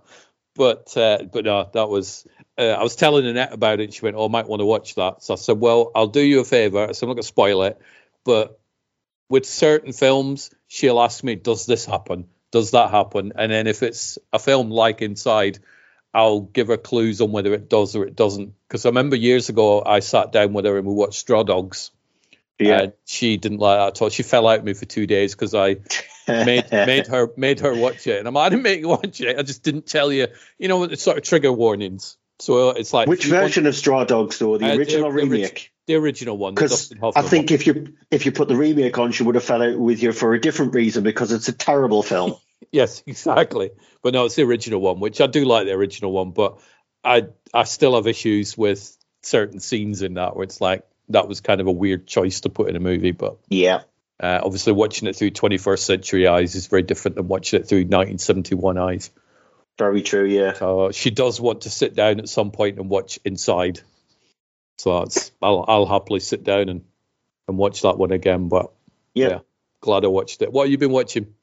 but 0.55 0.97
uh, 0.97 1.19
but 1.33 1.45
no, 1.45 1.69
that 1.73 1.89
was. 1.89 2.27
Uh, 2.59 2.63
I 2.63 2.83
was 2.83 2.97
telling 2.97 3.27
Annette 3.27 3.53
about 3.53 3.81
it. 3.81 3.95
She 3.95 4.03
went, 4.03 4.17
"Oh, 4.17 4.27
I 4.27 4.29
might 4.29 4.49
want 4.49 4.61
to 4.61 4.67
watch 4.67 4.95
that." 4.97 5.23
So 5.23 5.35
I 5.35 5.37
said, 5.37 5.59
"Well, 5.59 5.91
I'll 5.95 6.09
do 6.09 6.21
you 6.21 6.41
a 6.41 6.45
favor." 6.45 6.87
I 6.89 6.93
said, 6.93 7.07
"I'm 7.07 7.09
not 7.09 7.15
going 7.15 7.23
to 7.23 7.29
spoil 7.29 7.63
it, 7.63 7.79
but 8.25 8.61
with 9.29 9.47
certain 9.47 9.93
films, 9.93 10.51
she'll 10.69 11.01
ask 11.01 11.25
me, 11.25 11.35
"Does 11.37 11.67
this 11.67 11.87
happen? 11.87 12.27
Does 12.51 12.73
that 12.73 12.91
happen?" 12.91 13.33
And 13.37 13.51
then 13.51 13.67
if 13.67 13.83
it's 13.83 14.19
a 14.33 14.39
film 14.39 14.71
like 14.71 15.01
Inside, 15.01 15.61
I'll 16.13 16.41
give 16.41 16.69
her 16.69 16.77
clues 16.77 17.21
on 17.21 17.33
whether 17.33 17.55
it 17.55 17.71
does 17.71 17.97
or 17.97 18.05
it 18.05 18.15
doesn't. 18.15 18.55
Because 18.69 18.85
I 18.85 18.91
remember 18.91 19.17
years 19.17 19.49
ago, 19.49 19.83
I 19.85 20.01
sat 20.01 20.33
down 20.33 20.53
with 20.53 20.67
her 20.67 20.77
and 20.77 20.87
we 20.87 20.93
watched 20.93 21.21
Straw 21.21 21.43
Dogs. 21.43 21.91
Yeah. 22.59 22.83
And 22.83 22.93
she 23.07 23.39
didn't 23.39 23.59
like 23.59 23.79
that 23.79 23.97
at 23.97 24.03
all. 24.03 24.11
She 24.11 24.23
fell 24.23 24.47
out 24.47 24.59
with 24.61 24.67
me 24.67 24.75
for 24.75 24.85
two 24.85 25.07
days 25.07 25.35
because 25.35 25.55
I 25.55 25.77
made 26.29 26.71
made 26.71 27.07
her 27.09 27.31
made 27.37 27.61
her 27.61 27.75
watch 27.75 28.07
it, 28.07 28.19
and 28.19 28.29
I'm 28.29 28.35
like, 28.35 28.47
I 28.47 28.49
didn't 28.51 28.63
make 28.63 28.81
you 28.81 28.89
watch 28.89 29.21
it. 29.21 29.39
I 29.39 29.43
just 29.43 29.63
didn't 29.63 29.87
tell 29.87 30.13
you. 30.13 30.29
You 30.59 30.69
know, 30.69 30.85
it's 30.85 31.03
sort 31.03 31.19
of 31.19 31.25
trigger 31.25 31.53
warnings. 31.53 32.17
So 32.39 32.71
it's 32.71 32.93
like 32.93 33.09
Which 33.09 33.25
you 33.27 33.33
want- 33.33 33.45
version 33.45 33.67
of 33.67 33.75
Straw 33.77 34.05
Dogs, 34.05 34.39
though? 34.39 34.59
The 34.59 34.65
Uh, 34.67 34.69
the- 34.71 34.79
original 34.79 35.11
the 35.11 35.17
remake? 35.17 35.71
the 35.87 35.95
original 35.95 36.37
one. 36.37 36.55
Because 36.55 36.93
I 37.15 37.23
think 37.23 37.51
one. 37.51 37.55
if 37.55 37.67
you 37.67 37.95
if 38.11 38.27
you 38.27 38.33
put 38.33 38.49
the 38.49 38.57
remake 38.57 38.99
on, 38.99 39.13
she 39.13 39.23
would 39.23 39.35
have 39.37 39.45
fell 39.45 39.63
out 39.63 39.79
with 39.79 40.03
you 40.03 40.13
for 40.13 40.35
a 40.35 40.41
different 40.41 40.75
reason 40.75 41.05
because 41.05 41.31
it's 41.33 41.49
a 41.49 41.53
terrible 41.53 42.03
film. 42.03 42.35
yes, 42.73 43.03
exactly. 43.07 43.71
But 44.03 44.15
no, 44.15 44.25
it's 44.25 44.35
the 44.35 44.43
original 44.43 44.81
one, 44.81 44.99
which 44.99 45.21
I 45.21 45.27
do 45.29 45.45
like 45.45 45.67
the 45.67 45.73
original 45.73 46.11
one, 46.13 46.33
but 46.33 46.59
I 47.05 47.27
I 47.55 47.65
still 47.65 47.95
have 47.95 48.07
issues 48.09 48.57
with 48.59 48.97
certain 49.23 49.61
scenes 49.61 50.03
in 50.03 50.15
that 50.15 50.35
where 50.35 50.43
it's 50.45 50.61
like 50.61 50.85
that 51.11 51.29
was 51.29 51.41
kind 51.41 51.61
of 51.61 51.69
a 51.69 51.73
weird 51.73 52.07
choice 52.09 52.41
to 52.41 52.49
put 52.49 52.69
in 52.71 52.75
a 52.77 52.81
movie, 52.81 53.13
but 53.13 53.37
yeah. 53.49 53.83
Uh, 54.21 54.41
obviously 54.43 54.73
watching 54.73 55.09
it 55.09 55.17
through 55.17 55.31
21st 55.31 55.79
century 55.79 56.27
eyes 56.29 56.55
is 56.55 56.67
very 56.67 56.83
different 56.83 57.17
than 57.17 57.29
watching 57.29 57.61
it 57.61 57.69
through 57.69 57.81
1971 57.81 58.79
eyes. 58.79 59.11
Very 59.79 60.03
true, 60.03 60.27
yeah. 60.27 60.53
So 60.53 60.91
she 60.93 61.11
does 61.11 61.41
want 61.41 61.63
to 61.63 61.71
sit 61.71 61.95
down 61.95 62.21
at 62.21 62.29
some 62.29 62.51
point 62.51 62.79
and 62.79 62.89
watch 62.91 63.19
Inside. 63.25 63.81
So 64.79 64.99
that's, 65.01 65.33
I'll 65.41 65.65
I'll 65.69 65.87
happily 65.87 66.21
sit 66.21 66.45
down 66.45 66.69
and, 66.69 66.85
and 67.49 67.57
watch 67.59 67.83
that 67.83 67.99
one 67.99 68.11
again. 68.13 68.49
But 68.49 68.73
Yeah. 69.15 69.29
yeah, 69.29 69.39
glad 69.81 70.05
I 70.05 70.09
watched 70.09 70.43
it. 70.43 70.53
What 70.53 70.65
have 70.65 70.71
you 70.71 70.79
been 70.79 70.91
watching? 70.93 71.35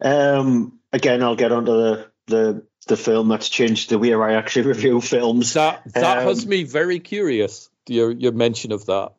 Um, 0.00 0.78
again, 0.92 1.22
I'll 1.22 1.36
get 1.36 1.52
onto 1.52 1.72
the, 1.72 2.10
the 2.26 2.66
the 2.86 2.96
film 2.96 3.28
that's 3.28 3.48
changed 3.48 3.88
the 3.90 3.98
way 3.98 4.12
I 4.14 4.34
actually 4.34 4.66
review 4.68 5.00
films. 5.00 5.54
That 5.54 5.82
that 5.94 6.18
Um, 6.18 6.24
has 6.24 6.46
me 6.46 6.64
very 6.64 6.98
curious. 7.00 7.70
Your 7.88 8.10
your 8.10 8.32
mention 8.32 8.72
of 8.72 8.86
that. 8.86 9.12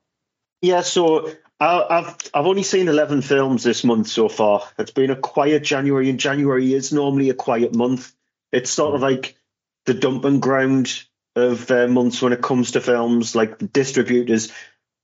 Yeah, 0.62 0.82
so 0.82 1.32
I've 1.60 2.18
I've 2.34 2.46
only 2.46 2.64
seen 2.64 2.88
eleven 2.88 3.22
films 3.22 3.64
this 3.64 3.84
month 3.84 4.08
so 4.08 4.28
far. 4.28 4.64
It's 4.78 4.92
been 4.92 5.12
a 5.12 5.16
quiet 5.16 5.64
January, 5.64 6.10
and 6.10 6.20
January 6.20 6.74
is 6.74 6.92
normally 6.92 7.30
a 7.30 7.34
quiet 7.34 7.74
month. 7.74 8.14
It's 8.52 8.70
sort 8.70 8.96
of 8.96 9.02
like 9.02 9.38
the 9.86 9.94
dumping 9.94 10.40
ground 10.40 11.04
of 11.36 11.70
uh, 11.72 11.88
months 11.88 12.22
when 12.22 12.34
it 12.34 12.42
comes 12.42 12.72
to 12.72 12.82
films. 12.82 13.36
Like 13.36 13.60
the 13.60 13.68
distributors 13.68 14.52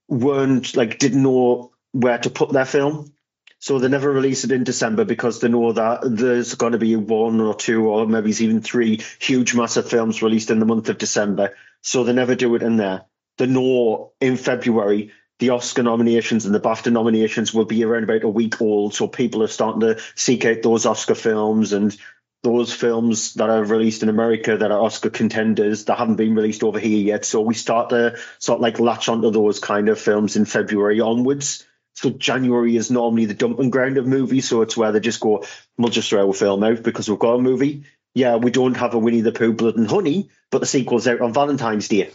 weren't 0.08 0.76
like 0.76 0.98
didn't 0.98 1.22
know 1.22 1.72
where 1.92 2.18
to 2.18 2.28
put 2.30 2.52
their 2.52 2.66
film, 2.66 3.14
so 3.58 3.78
they 3.78 3.88
never 3.88 4.10
release 4.10 4.44
it 4.44 4.52
in 4.52 4.64
December 4.64 5.06
because 5.06 5.40
they 5.40 5.48
know 5.48 5.72
that 5.72 6.00
there's 6.04 6.54
going 6.54 6.72
to 6.72 6.78
be 6.78 6.96
one 6.96 7.40
or 7.40 7.54
two 7.54 7.88
or 7.88 8.06
maybe 8.06 8.30
even 8.30 8.60
three 8.60 9.00
huge 9.20 9.54
massive 9.54 9.88
films 9.88 10.22
released 10.22 10.50
in 10.50 10.58
the 10.58 10.66
month 10.66 10.90
of 10.90 10.98
December. 10.98 11.54
So 11.80 12.04
they 12.04 12.12
never 12.12 12.34
do 12.34 12.54
it 12.56 12.62
in 12.62 12.76
there. 12.76 13.06
They 13.38 13.46
know 13.46 14.12
in 14.20 14.36
February 14.36 15.12
the 15.42 15.50
Oscar 15.50 15.82
nominations 15.82 16.46
and 16.46 16.54
the 16.54 16.60
BAFTA 16.60 16.92
nominations 16.92 17.52
will 17.52 17.64
be 17.64 17.82
around 17.82 18.04
about 18.04 18.22
a 18.22 18.28
week 18.28 18.60
old, 18.62 18.94
so 18.94 19.08
people 19.08 19.42
are 19.42 19.48
starting 19.48 19.80
to 19.80 20.00
seek 20.14 20.44
out 20.44 20.62
those 20.62 20.86
Oscar 20.86 21.16
films 21.16 21.72
and 21.72 21.96
those 22.44 22.72
films 22.72 23.34
that 23.34 23.50
are 23.50 23.64
released 23.64 24.04
in 24.04 24.08
America 24.08 24.56
that 24.56 24.70
are 24.70 24.80
Oscar 24.80 25.10
contenders 25.10 25.86
that 25.86 25.98
haven't 25.98 26.14
been 26.14 26.36
released 26.36 26.62
over 26.62 26.78
here 26.78 27.04
yet. 27.04 27.24
So 27.24 27.40
we 27.40 27.54
start 27.54 27.90
to 27.90 28.16
sort 28.38 28.58
of 28.58 28.62
like 28.62 28.78
latch 28.78 29.08
onto 29.08 29.32
those 29.32 29.58
kind 29.58 29.88
of 29.88 29.98
films 29.98 30.36
in 30.36 30.44
February 30.44 31.00
onwards. 31.00 31.66
So 31.94 32.10
January 32.10 32.76
is 32.76 32.92
normally 32.92 33.24
the 33.24 33.34
dumping 33.34 33.70
ground 33.70 33.98
of 33.98 34.06
movies, 34.06 34.48
so 34.48 34.62
it's 34.62 34.76
where 34.76 34.92
they 34.92 35.00
just 35.00 35.18
go, 35.18 35.44
we'll 35.76 35.90
just 35.90 36.08
throw 36.08 36.30
a 36.30 36.32
film 36.32 36.62
out 36.62 36.84
because 36.84 37.10
we've 37.10 37.18
got 37.18 37.34
a 37.34 37.42
movie. 37.42 37.82
Yeah, 38.14 38.36
we 38.36 38.52
don't 38.52 38.76
have 38.76 38.94
a 38.94 38.98
Winnie 39.00 39.22
the 39.22 39.32
Pooh 39.32 39.54
Blood 39.54 39.76
and 39.76 39.90
Honey, 39.90 40.30
but 40.52 40.60
the 40.60 40.66
sequel's 40.66 41.08
out 41.08 41.20
on 41.20 41.32
Valentine's 41.32 41.88
Day. 41.88 42.10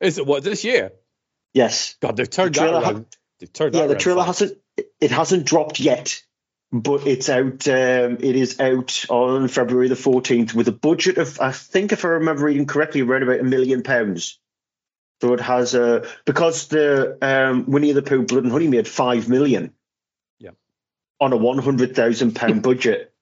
Is 0.00 0.18
it 0.18 0.26
what 0.26 0.42
this 0.42 0.64
year? 0.64 0.90
Yes. 1.54 1.96
God, 2.00 2.16
they've 2.16 2.28
turned 2.30 2.54
The 2.54 2.60
that 2.60 2.70
trailer 2.70 2.84
ha- 2.84 3.04
They've 3.40 3.52
turned 3.52 3.74
Yeah, 3.74 3.86
the 3.86 3.96
trailer 3.96 4.24
fast. 4.24 4.40
hasn't 4.40 4.58
it 5.00 5.10
hasn't 5.10 5.44
dropped 5.46 5.80
yet, 5.80 6.22
but 6.72 7.06
it's 7.06 7.28
out. 7.28 7.66
Um, 7.68 8.18
it 8.20 8.36
is 8.36 8.58
out 8.60 9.04
on 9.10 9.48
February 9.48 9.88
the 9.88 9.96
fourteenth 9.96 10.54
with 10.54 10.68
a 10.68 10.72
budget 10.72 11.18
of 11.18 11.40
I 11.40 11.52
think 11.52 11.92
if 11.92 12.04
I 12.04 12.08
remember 12.08 12.44
reading 12.44 12.66
correctly, 12.66 13.02
around 13.02 13.22
about 13.24 13.40
a 13.40 13.44
million 13.44 13.82
pounds. 13.82 14.38
So 15.20 15.34
it 15.34 15.40
has 15.40 15.74
a 15.74 16.06
because 16.24 16.68
the 16.68 17.18
um, 17.20 17.66
Winnie 17.70 17.92
the 17.92 18.02
Pooh 18.02 18.22
Blood 18.22 18.44
and 18.44 18.52
Honey 18.52 18.68
made 18.68 18.88
five 18.88 19.28
million. 19.28 19.72
Yeah. 20.38 20.50
On 21.20 21.32
a 21.32 21.36
one 21.36 21.58
hundred 21.58 21.94
thousand 21.94 22.34
pound 22.34 22.62
budget, 22.64 23.12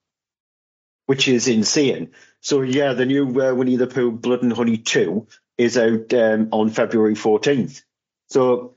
which 1.06 1.26
is 1.28 1.48
insane. 1.48 2.12
So 2.40 2.62
yeah, 2.62 2.92
the 2.92 3.06
new 3.06 3.26
uh, 3.40 3.54
Winnie 3.54 3.76
the 3.76 3.86
Pooh 3.86 4.12
Blood 4.12 4.42
and 4.42 4.52
Honey 4.52 4.76
two 4.78 5.26
is 5.58 5.76
out 5.76 6.12
um, 6.14 6.48
on 6.52 6.70
February 6.70 7.14
fourteenth. 7.16 7.82
So 8.30 8.76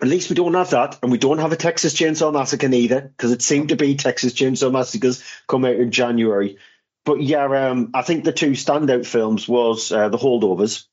at 0.00 0.08
least 0.08 0.30
we 0.30 0.36
don't 0.36 0.54
have 0.54 0.70
that, 0.70 0.98
and 1.02 1.10
we 1.10 1.18
don't 1.18 1.38
have 1.38 1.52
a 1.52 1.56
Texas 1.56 1.94
Chainsaw 1.94 2.32
Massacre 2.32 2.72
either, 2.72 3.00
because 3.00 3.32
it 3.32 3.42
seemed 3.42 3.70
to 3.70 3.76
be 3.76 3.96
Texas 3.96 4.32
Chainsaw 4.32 4.70
Massacres 4.70 5.24
come 5.48 5.64
out 5.64 5.76
in 5.76 5.90
January. 5.90 6.58
But 7.04 7.22
yeah, 7.22 7.46
um, 7.46 7.90
I 7.94 8.02
think 8.02 8.24
the 8.24 8.32
two 8.32 8.50
standout 8.50 9.06
films 9.06 9.48
was 9.48 9.90
uh, 9.90 10.08
The 10.08 10.18
Holdovers, 10.18 10.84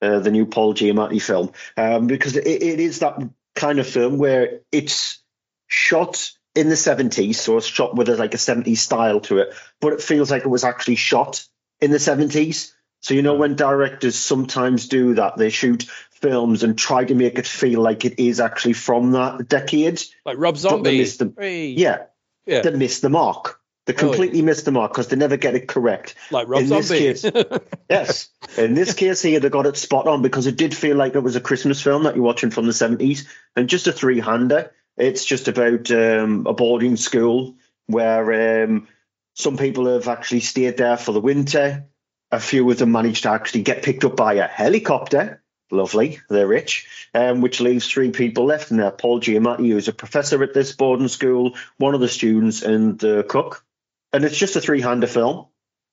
uh, 0.00 0.20
the 0.20 0.30
new 0.30 0.46
Paul 0.46 0.74
Giamatti 0.74 1.20
film, 1.20 1.52
um, 1.76 2.06
because 2.06 2.36
it, 2.36 2.46
it 2.46 2.80
is 2.80 3.00
that 3.00 3.18
kind 3.54 3.78
of 3.78 3.86
film 3.86 4.18
where 4.18 4.60
it's 4.70 5.22
shot 5.66 6.30
in 6.54 6.68
the 6.68 6.74
70s, 6.74 7.34
so 7.34 7.58
it's 7.58 7.66
shot 7.66 7.96
with 7.96 8.08
a, 8.08 8.16
like 8.16 8.34
a 8.34 8.38
70s 8.38 8.78
style 8.78 9.20
to 9.20 9.38
it, 9.38 9.54
but 9.80 9.92
it 9.92 10.00
feels 10.00 10.30
like 10.30 10.44
it 10.44 10.48
was 10.48 10.64
actually 10.64 10.96
shot 10.96 11.46
in 11.80 11.90
the 11.90 11.98
70s. 11.98 12.72
So 13.00 13.14
you 13.14 13.22
know 13.22 13.34
when 13.34 13.56
directors 13.56 14.16
sometimes 14.16 14.88
do 14.88 15.14
that, 15.14 15.36
they 15.36 15.50
shoot 15.50 15.86
films 16.20 16.62
and 16.62 16.78
try 16.78 17.04
to 17.04 17.14
make 17.14 17.38
it 17.38 17.46
feel 17.46 17.80
like 17.80 18.04
it 18.04 18.18
is 18.18 18.40
actually 18.40 18.72
from 18.72 19.12
that 19.12 19.48
decade. 19.48 20.02
Like 20.24 20.38
Rob 20.38 20.56
Zombie. 20.56 21.02
the- 21.04 21.32
Hey. 21.38 21.68
Yeah, 21.68 22.04
yeah. 22.46 22.62
they 22.62 22.70
miss 22.70 23.00
the 23.00 23.10
mark. 23.10 23.60
They 23.86 23.92
completely 23.92 24.42
miss 24.42 24.62
the 24.62 24.72
mark 24.72 24.92
because 24.92 25.08
they 25.08 25.16
never 25.16 25.36
get 25.36 25.54
it 25.54 25.68
correct. 25.68 26.16
like 26.32 26.48
Rob 26.48 26.62
in 26.62 26.68
this 26.68 26.88
Zombie. 26.88 26.98
case- 27.04 27.60
Yes. 27.90 28.28
In 28.58 28.74
this 28.74 28.94
case 28.94 29.22
here, 29.22 29.38
they 29.38 29.48
got 29.48 29.66
it 29.66 29.76
spot 29.76 30.08
on 30.08 30.22
because 30.22 30.46
it 30.48 30.56
did 30.56 30.74
feel 30.74 30.96
like 30.96 31.14
it 31.14 31.20
was 31.22 31.36
a 31.36 31.40
Christmas 31.40 31.80
film 31.80 32.02
that 32.02 32.16
you're 32.16 32.24
watching 32.24 32.50
from 32.50 32.66
the 32.66 32.72
70s 32.72 33.26
and 33.54 33.68
just 33.68 33.86
a 33.86 33.92
three 33.92 34.18
hander. 34.18 34.72
It's 34.96 35.24
just 35.24 35.46
about 35.46 35.88
um, 35.92 36.46
a 36.48 36.52
boarding 36.54 36.96
school 36.96 37.54
where 37.86 38.64
um, 38.64 38.88
some 39.34 39.56
people 39.56 39.86
have 39.86 40.08
actually 40.08 40.40
stayed 40.40 40.78
there 40.78 40.96
for 40.96 41.12
the 41.12 41.20
winter. 41.20 41.84
A 42.32 42.40
few 42.40 42.68
of 42.68 42.78
them 42.78 42.90
managed 42.90 43.22
to 43.22 43.30
actually 43.30 43.62
get 43.62 43.84
picked 43.84 44.04
up 44.04 44.16
by 44.16 44.34
a 44.34 44.48
helicopter. 44.48 45.42
Lovely, 45.70 46.20
they're 46.28 46.46
rich, 46.46 46.86
um, 47.12 47.40
which 47.40 47.60
leaves 47.60 47.88
three 47.88 48.12
people 48.12 48.44
left 48.44 48.68
there. 48.68 48.90
Paul 48.90 49.20
Giamatti, 49.20 49.70
who's 49.70 49.88
a 49.88 49.92
professor 49.92 50.42
at 50.42 50.54
this 50.54 50.72
boarding 50.72 51.08
school, 51.08 51.56
one 51.76 51.94
of 51.94 52.00
the 52.00 52.08
students, 52.08 52.62
and 52.62 52.98
the 52.98 53.24
cook. 53.28 53.64
And 54.12 54.24
it's 54.24 54.38
just 54.38 54.56
a 54.56 54.60
three 54.60 54.80
hander 54.80 55.08
film 55.08 55.46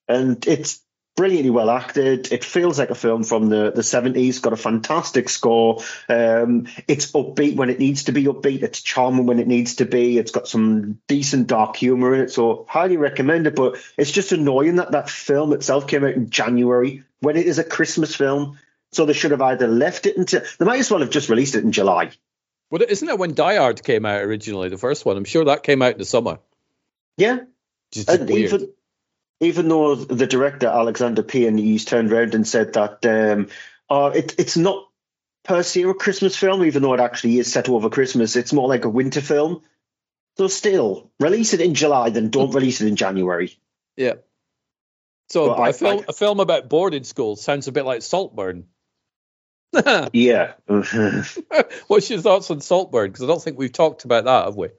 and 0.07 0.45
it's 0.47 0.81
brilliantly 1.15 1.51
well 1.51 1.69
acted. 1.69 2.31
It 2.31 2.43
feels 2.43 2.79
like 2.79 2.89
a 2.89 2.95
film 2.95 3.23
from 3.23 3.49
the, 3.49 3.71
the 3.71 3.81
70s, 3.81 4.41
got 4.41 4.53
a 4.53 4.57
fantastic 4.57 5.29
score. 5.29 5.83
Um, 6.09 6.67
it's 6.87 7.11
upbeat 7.11 7.55
when 7.55 7.69
it 7.69 7.79
needs 7.79 8.05
to 8.05 8.11
be 8.11 8.23
upbeat. 8.25 8.63
It's 8.63 8.81
charming 8.81 9.27
when 9.27 9.39
it 9.39 9.47
needs 9.47 9.75
to 9.75 9.85
be. 9.85 10.17
It's 10.17 10.31
got 10.31 10.47
some 10.47 10.99
decent 11.07 11.47
dark 11.47 11.75
humor 11.75 12.15
in 12.15 12.21
it, 12.21 12.31
so 12.31 12.65
highly 12.67 12.97
recommend 12.97 13.47
it. 13.47 13.55
But 13.55 13.77
it's 13.97 14.11
just 14.11 14.31
annoying 14.31 14.77
that 14.77 14.91
that 14.91 15.09
film 15.09 15.53
itself 15.53 15.87
came 15.87 16.03
out 16.03 16.15
in 16.15 16.29
January 16.29 17.03
when 17.19 17.37
it 17.37 17.45
is 17.45 17.59
a 17.59 17.63
Christmas 17.63 18.15
film. 18.15 18.57
So 18.93 19.05
they 19.05 19.13
should 19.13 19.31
have 19.31 19.41
either 19.41 19.67
left 19.67 20.05
it 20.05 20.17
until 20.17 20.41
they 20.59 20.65
might 20.65 20.79
as 20.79 20.89
well 20.91 21.01
have 21.01 21.09
just 21.09 21.29
released 21.29 21.55
it 21.55 21.63
in 21.63 21.71
July. 21.71 22.11
Well, 22.69 22.81
isn't 22.87 23.07
it 23.07 23.19
when 23.19 23.33
Die 23.35 23.55
Hard 23.55 23.83
came 23.83 24.05
out 24.05 24.21
originally, 24.21 24.69
the 24.69 24.77
first 24.77 25.05
one? 25.05 25.15
I'm 25.17 25.25
sure 25.25 25.45
that 25.45 25.63
came 25.63 25.81
out 25.81 25.93
in 25.93 25.99
the 25.99 26.05
summer. 26.05 26.39
Yeah, 27.17 27.39
Just 27.91 28.09
and 28.09 28.27
weird. 28.27 28.51
even 28.53 28.73
even 29.39 29.67
though 29.67 29.95
the 29.95 30.25
director 30.25 30.67
Alexander 30.67 31.23
he's 31.29 31.85
turned 31.85 32.11
around 32.11 32.33
and 32.33 32.47
said 32.47 32.73
that 32.73 33.05
um, 33.05 33.49
uh, 33.89 34.11
it, 34.15 34.35
it's 34.39 34.57
not 34.57 34.87
per 35.43 35.61
se 35.61 35.83
a 35.83 35.93
Christmas 35.93 36.35
film, 36.35 36.63
even 36.65 36.81
though 36.81 36.93
it 36.93 36.99
actually 36.99 37.37
is 37.37 37.51
set 37.51 37.69
over 37.69 37.89
Christmas. 37.89 38.35
It's 38.35 38.53
more 38.53 38.67
like 38.69 38.85
a 38.85 38.89
winter 38.89 39.21
film. 39.21 39.61
So 40.37 40.47
still, 40.47 41.11
release 41.19 41.53
it 41.53 41.61
in 41.61 41.75
July, 41.75 42.09
then 42.09 42.29
don't 42.29 42.51
release 42.55 42.81
it 42.81 42.87
in 42.87 42.95
January. 42.95 43.55
Yeah. 43.97 44.13
So 45.29 45.49
Well, 45.49 45.61
I- 45.61 45.69
a 45.69 45.73
film 45.73 45.99
I- 45.99 46.05
a 46.07 46.13
film 46.13 46.39
about 46.39 46.69
boarding 46.69 47.03
school 47.03 47.35
sounds 47.35 47.67
a 47.67 47.71
bit 47.71 47.85
like 47.85 48.01
Saltburn. 48.01 48.65
Yeah. 50.13 50.53
What's 51.87 52.09
your 52.09 52.21
thoughts 52.21 52.51
on 52.51 52.61
Saltburn? 52.61 53.09
Because 53.09 53.23
I 53.23 53.27
don't 53.27 53.41
think 53.41 53.57
we've 53.57 53.71
talked 53.71 54.05
about 54.05 54.25
that, 54.25 54.45
have 54.45 54.55
we? 54.55 54.69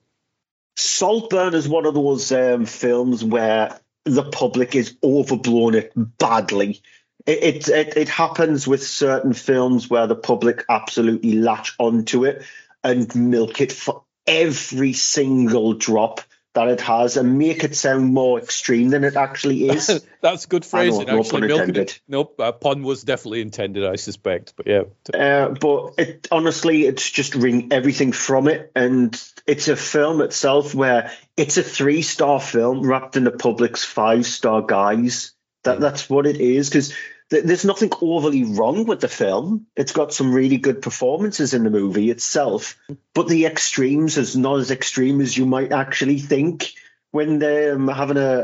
Saltburn 0.76 1.54
is 1.54 1.68
one 1.68 1.86
of 1.86 1.94
those 1.94 2.30
um, 2.32 2.66
films 2.66 3.22
where 3.24 3.78
the 4.04 4.22
public 4.22 4.74
is 4.74 4.96
overblown 5.02 5.74
it 5.74 5.92
badly. 5.96 6.82
It, 7.26 7.42
it, 7.42 7.68
it 7.68 7.96
it 7.96 8.08
happens 8.08 8.66
with 8.66 8.82
certain 8.82 9.32
films 9.32 9.88
where 9.88 10.06
the 10.06 10.16
public 10.16 10.64
absolutely 10.68 11.36
latch 11.36 11.74
onto 11.78 12.24
it 12.24 12.44
and 12.82 13.12
milk 13.14 13.60
it 13.60 13.72
for 13.72 14.04
every 14.26 14.92
single 14.92 15.74
drop 15.74 16.20
that 16.54 16.68
it 16.68 16.80
has 16.80 17.16
and 17.16 17.36
make 17.36 17.64
it 17.64 17.74
sound 17.74 18.14
more 18.14 18.38
extreme 18.38 18.90
than 18.90 19.02
it 19.04 19.16
actually 19.16 19.68
is. 19.68 20.04
That's 20.22 20.46
good 20.46 20.64
phrasing. 20.64 21.06
no 21.06 21.18
actually, 21.20 21.40
pun 21.48 21.50
intended. 21.50 21.90
it. 21.90 22.00
Nope, 22.08 22.40
uh, 22.40 22.52
pun 22.52 22.82
was 22.82 23.02
definitely 23.02 23.40
intended, 23.40 23.84
I 23.84 23.96
suspect. 23.96 24.54
But 24.56 24.66
yeah, 24.68 24.82
Uh, 25.12 25.48
but 25.50 25.94
it, 25.98 26.28
honestly, 26.30 26.86
it's 26.86 27.10
just 27.10 27.34
wring 27.34 27.68
everything 27.72 28.12
from 28.12 28.48
it, 28.48 28.70
and 28.74 29.20
it's 29.46 29.68
a 29.68 29.76
film 29.76 30.20
itself 30.20 30.74
where 30.74 31.10
it's 31.36 31.56
a 31.56 31.62
three 31.62 32.02
star 32.02 32.40
film 32.40 32.86
wrapped 32.86 33.16
in 33.16 33.24
the 33.24 33.32
public's 33.32 33.84
five 33.84 34.24
star 34.24 34.62
guise. 34.62 35.32
That 35.64 35.80
that's 35.80 36.08
what 36.08 36.26
it 36.26 36.40
is 36.40 36.68
because 36.68 36.94
there's 37.42 37.64
nothing 37.64 37.90
overly 38.00 38.44
wrong 38.44 38.84
with 38.84 39.00
the 39.00 39.08
film. 39.08 39.66
It's 39.76 39.92
got 39.92 40.12
some 40.12 40.32
really 40.32 40.58
good 40.58 40.82
performances 40.82 41.54
in 41.54 41.64
the 41.64 41.70
movie 41.70 42.10
itself, 42.10 42.76
but 43.14 43.28
the 43.28 43.46
extremes 43.46 44.16
is 44.18 44.36
not 44.36 44.58
as 44.60 44.70
extreme 44.70 45.20
as 45.20 45.36
you 45.36 45.46
might 45.46 45.72
actually 45.72 46.18
think. 46.18 46.72
When 47.10 47.44
I'm 47.44 47.88
um, 47.88 47.94
having 47.94 48.16
a, 48.16 48.38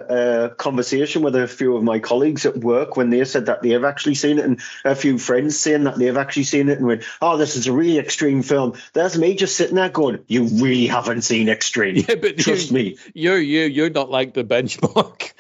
a 0.48 0.50
conversation 0.50 1.22
with 1.22 1.35
a 1.35 1.48
few 1.48 1.76
of 1.76 1.83
my 1.83 1.98
colleagues 1.98 2.46
at 2.46 2.57
work, 2.57 2.96
when 2.96 3.11
they 3.11 3.24
said 3.24 3.46
that 3.46 3.62
they 3.62 3.70
have 3.70 3.83
actually 3.83 4.14
seen 4.14 4.38
it, 4.38 4.44
and 4.44 4.61
a 4.85 4.94
few 4.94 5.18
friends 5.18 5.59
saying 5.59 5.83
that 5.85 5.98
they've 5.98 6.16
actually 6.16 6.44
seen 6.44 6.68
it, 6.68 6.79
and 6.79 6.87
went, 6.87 7.03
"Oh, 7.20 7.37
this 7.37 7.57
is 7.57 7.66
a 7.66 7.72
really 7.72 7.98
extreme 7.98 8.42
film." 8.42 8.74
There's 8.92 9.18
me 9.18 9.35
just 9.35 9.57
sitting 9.57 9.74
there 9.74 9.88
going, 9.88 10.20
"You 10.29 10.44
really 10.44 10.87
haven't 10.87 11.22
seen 11.22 11.48
extreme." 11.48 11.96
yeah, 11.96 12.14
but 12.14 12.38
Trust 12.38 12.70
you, 12.70 12.74
me. 12.76 12.98
you're 13.12 13.40
you 13.40 13.62
you're 13.62 13.90
not 13.90 14.09
like 14.09 14.35
the 14.35 14.44
benchmark 14.44 15.33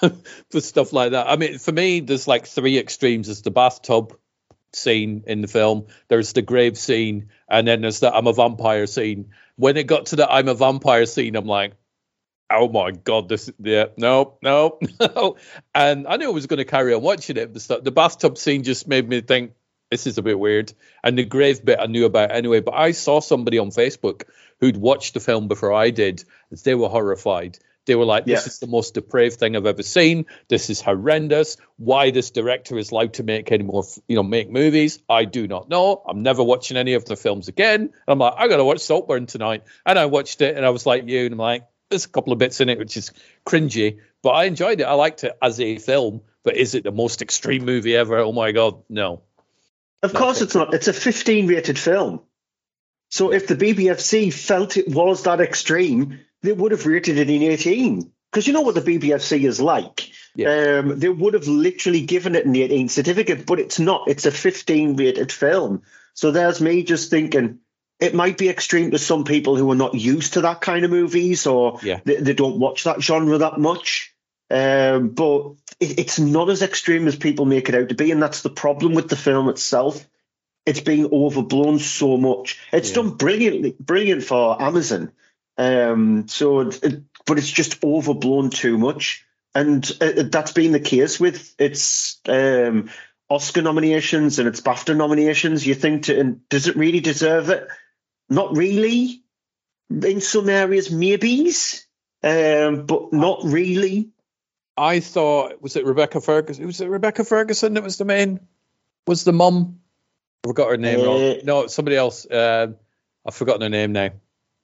for, 0.50 0.60
stuff 0.60 0.92
like 0.92 1.12
that. 1.12 1.28
I 1.28 1.36
mean, 1.36 1.58
for 1.58 1.72
me, 1.72 2.00
there's 2.00 2.28
like 2.28 2.46
three 2.46 2.78
extremes. 2.78 3.26
There's 3.26 3.42
the 3.42 3.50
bathtub 3.50 4.16
scene 4.72 5.24
in 5.26 5.40
the 5.40 5.48
film. 5.48 5.86
There's 6.08 6.32
the 6.32 6.42
grave 6.42 6.78
scene, 6.78 7.30
and 7.48 7.66
then 7.66 7.82
there's 7.82 8.00
the 8.00 8.14
I'm 8.14 8.26
a 8.26 8.32
vampire 8.32 8.86
scene. 8.86 9.30
When 9.56 9.76
it 9.76 9.86
got 9.86 10.06
to 10.06 10.16
the 10.16 10.30
I'm 10.30 10.48
a 10.48 10.54
vampire 10.54 11.06
scene, 11.06 11.36
I'm 11.36 11.46
like, 11.46 11.74
oh 12.50 12.68
my 12.68 12.92
god, 12.92 13.28
this 13.28 13.50
yeah, 13.58 13.86
no, 13.96 14.38
no, 14.42 14.78
no. 15.00 15.36
And 15.74 16.06
I 16.06 16.16
knew 16.16 16.28
I 16.28 16.32
was 16.32 16.46
going 16.46 16.58
to 16.58 16.64
carry 16.64 16.94
on 16.94 17.02
watching 17.02 17.36
it, 17.36 17.52
but 17.52 17.84
the 17.84 17.90
bathtub 17.90 18.38
scene 18.38 18.62
just 18.62 18.88
made 18.88 19.08
me 19.08 19.20
think 19.20 19.52
this 19.90 20.06
is 20.06 20.18
a 20.18 20.22
bit 20.22 20.38
weird. 20.38 20.72
And 21.02 21.18
the 21.18 21.24
grave 21.24 21.64
bit 21.64 21.78
I 21.80 21.86
knew 21.86 22.04
about 22.04 22.32
anyway, 22.32 22.60
but 22.60 22.74
I 22.74 22.92
saw 22.92 23.20
somebody 23.20 23.58
on 23.58 23.70
Facebook 23.70 24.24
who'd 24.60 24.76
watched 24.76 25.14
the 25.14 25.20
film 25.20 25.48
before 25.48 25.72
I 25.72 25.90
did, 25.90 26.24
and 26.50 26.58
they 26.60 26.74
were 26.74 26.88
horrified. 26.88 27.58
They 27.88 27.96
were 27.96 28.04
like, 28.04 28.26
"This 28.26 28.44
Yeah. 28.44 28.46
is 28.46 28.58
the 28.58 28.66
most 28.66 28.92
depraved 28.94 29.40
thing 29.40 29.56
I've 29.56 29.66
ever 29.66 29.82
seen. 29.82 30.26
This 30.48 30.68
is 30.70 30.80
horrendous. 30.80 31.56
Why 31.78 32.10
this 32.10 32.30
director 32.30 32.78
is 32.78 32.90
allowed 32.92 33.14
to 33.14 33.22
make 33.22 33.50
any 33.50 33.64
more, 33.64 33.82
you 34.06 34.14
know, 34.14 34.22
make 34.22 34.50
movies? 34.50 35.00
I 35.08 35.24
do 35.24 35.48
not 35.48 35.68
know. 35.70 36.02
I'm 36.06 36.22
never 36.22 36.44
watching 36.44 36.76
any 36.76 36.92
of 36.92 37.06
the 37.06 37.16
films 37.16 37.48
again." 37.48 37.80
And 37.80 37.92
I'm 38.06 38.18
like, 38.18 38.34
"I 38.36 38.46
got 38.46 38.58
to 38.58 38.64
watch 38.64 38.80
Saltburn 38.80 39.24
tonight," 39.26 39.62
and 39.86 39.98
I 39.98 40.06
watched 40.06 40.42
it, 40.42 40.56
and 40.56 40.66
I 40.66 40.70
was 40.70 40.84
like 40.84 41.08
you, 41.08 41.24
and 41.24 41.32
I'm 41.32 41.38
like, 41.38 41.64
"There's 41.88 42.04
a 42.04 42.08
couple 42.08 42.34
of 42.34 42.38
bits 42.38 42.60
in 42.60 42.68
it 42.68 42.78
which 42.78 42.96
is 42.98 43.10
cringy, 43.46 43.98
but 44.22 44.30
I 44.30 44.44
enjoyed 44.44 44.80
it. 44.80 44.84
I 44.84 44.92
liked 44.92 45.24
it 45.24 45.36
as 45.40 45.58
a 45.58 45.78
film. 45.78 46.20
But 46.44 46.56
is 46.56 46.74
it 46.74 46.84
the 46.84 46.92
most 46.92 47.20
extreme 47.20 47.64
movie 47.64 47.96
ever? 47.96 48.18
Oh 48.18 48.32
my 48.32 48.52
god, 48.52 48.82
no." 48.88 49.22
Of 50.02 50.14
course, 50.14 50.42
it's 50.42 50.54
not. 50.54 50.72
It's 50.74 50.88
a 50.88 50.92
15 50.92 51.46
rated 51.46 51.78
film. 51.78 52.20
So 53.10 53.32
if 53.32 53.46
the 53.46 53.56
BBFC 53.56 54.30
felt 54.30 54.76
it 54.76 54.88
was 54.88 55.22
that 55.22 55.40
extreme, 55.40 56.20
they 56.42 56.52
would 56.52 56.72
have 56.72 56.86
rated 56.86 57.18
it 57.18 57.30
in 57.30 57.42
18. 57.42 58.12
Because 58.30 58.46
you 58.46 58.52
know 58.52 58.60
what 58.60 58.74
the 58.74 58.82
BBFC 58.82 59.44
is 59.44 59.60
like. 59.60 60.10
Yeah. 60.34 60.80
Um, 60.80 60.98
they 60.98 61.08
would 61.08 61.34
have 61.34 61.48
literally 61.48 62.02
given 62.02 62.34
it 62.34 62.44
an 62.46 62.54
18 62.54 62.88
certificate, 62.90 63.46
but 63.46 63.58
it's 63.58 63.78
not. 63.78 64.08
It's 64.08 64.26
a 64.26 64.30
15 64.30 64.96
rated 64.96 65.32
film. 65.32 65.82
So 66.14 66.30
there's 66.30 66.60
me 66.60 66.82
just 66.82 67.10
thinking 67.10 67.60
it 68.00 68.14
might 68.14 68.36
be 68.38 68.48
extreme 68.50 68.90
to 68.90 68.98
some 68.98 69.24
people 69.24 69.56
who 69.56 69.70
are 69.72 69.76
not 69.76 69.94
used 69.94 70.34
to 70.34 70.42
that 70.42 70.60
kind 70.60 70.84
of 70.84 70.90
movies 70.90 71.46
or 71.46 71.80
Yeah. 71.82 72.00
they, 72.04 72.16
they 72.16 72.34
don't 72.34 72.58
watch 72.60 72.84
that 72.84 73.02
genre 73.02 73.38
that 73.38 73.58
much. 73.58 74.14
Um, 74.50 75.08
but 75.10 75.52
it, 75.80 75.98
it's 75.98 76.18
not 76.18 76.48
as 76.50 76.62
extreme 76.62 77.08
as 77.08 77.16
people 77.16 77.44
make 77.46 77.68
it 77.68 77.74
out 77.74 77.88
to 77.88 77.94
be, 77.94 78.10
and 78.12 78.22
that's 78.22 78.42
the 78.42 78.50
problem 78.50 78.94
with 78.94 79.08
the 79.08 79.16
film 79.16 79.48
itself. 79.48 80.06
It's 80.66 80.80
being 80.80 81.08
overblown 81.12 81.78
so 81.78 82.16
much. 82.18 82.58
It's 82.72 82.90
Yeah. 82.90 82.96
done 82.96 83.10
brilliantly, 83.16 83.74
brilliant 83.80 84.22
for 84.22 84.60
Amazon. 84.62 85.12
Um, 85.58 86.28
so, 86.28 86.60
it, 86.60 87.02
but 87.26 87.36
it's 87.36 87.50
just 87.50 87.82
overblown 87.84 88.50
too 88.50 88.78
much, 88.78 89.26
and 89.54 89.84
uh, 90.00 90.22
that's 90.30 90.52
been 90.52 90.70
the 90.72 90.80
case 90.80 91.18
with 91.18 91.54
its 91.58 92.20
um, 92.28 92.90
Oscar 93.28 93.60
nominations 93.60 94.38
and 94.38 94.46
its 94.46 94.60
BAFTA 94.60 94.96
nominations. 94.96 95.66
You 95.66 95.74
think, 95.74 96.04
to, 96.04 96.18
and 96.18 96.48
does 96.48 96.68
it 96.68 96.76
really 96.76 97.00
deserve 97.00 97.50
it? 97.50 97.66
Not 98.30 98.56
really. 98.56 99.22
In 99.90 100.20
some 100.20 100.48
areas, 100.48 100.90
maybes, 100.92 101.86
um, 102.22 102.86
but 102.86 103.12
not 103.12 103.40
really. 103.42 104.10
I 104.76 105.00
thought 105.00 105.60
was 105.60 105.76
it 105.76 105.84
Rebecca 105.84 106.20
Ferguson? 106.20 106.66
Was 106.66 106.80
it 106.80 106.88
Rebecca 106.88 107.24
Ferguson 107.24 107.74
that 107.74 107.82
was 107.82 107.96
the 107.96 108.04
main? 108.04 108.38
Was 109.06 109.24
the 109.24 109.32
mum? 109.32 109.80
I 110.44 110.48
forgot 110.48 110.70
her 110.70 110.76
name. 110.76 111.00
Uh, 111.00 111.04
wrong. 111.04 111.38
No, 111.44 111.66
somebody 111.66 111.96
else. 111.96 112.26
Um, 112.30 112.76
I've 113.26 113.34
forgotten 113.34 113.62
her 113.62 113.68
name 113.68 113.92
now. 113.92 114.10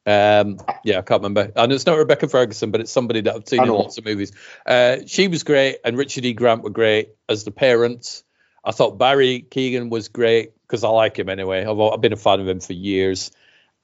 Um, 0.07 0.59
yeah, 0.85 0.99
I 0.99 1.03
can't 1.03 1.23
remember. 1.23 1.51
And 1.57 1.73
it's 1.73 1.87
not 1.87 1.97
Rebecca 1.97 2.29
Ferguson, 2.29 2.71
but 2.71 2.81
it's 2.81 2.93
somebody 2.93 3.23
that 3.23 3.35
I've 3.35 3.49
seen 3.49 3.63
in 3.63 3.69
lots 3.69 3.99
of 3.99 4.05
movies. 4.05 4.33
Uh, 4.67 4.99
she 5.07 5.29
was 5.29 5.43
great, 5.43 5.79
and 5.85 5.97
Richard 5.97 6.25
E. 6.25 6.35
Grant 6.35 6.63
were 6.63 6.71
great 6.71 7.11
as 7.29 7.45
the 7.45 7.51
parents. 7.51 8.23
I 8.65 8.73
thought 8.73 8.99
Barry 8.99 9.47
Keoghan 9.49 9.91
was 9.91 10.09
great 10.09 10.53
because 10.67 10.85
I 10.85 10.89
like 10.89 11.19
him 11.19 11.29
anyway. 11.29 11.65
I've, 11.65 11.79
I've 11.79 12.01
been 12.01 12.13
a 12.13 12.17
fan 12.17 12.41
of 12.41 12.49
him 12.49 12.61
for 12.61 12.73
years, 12.73 13.31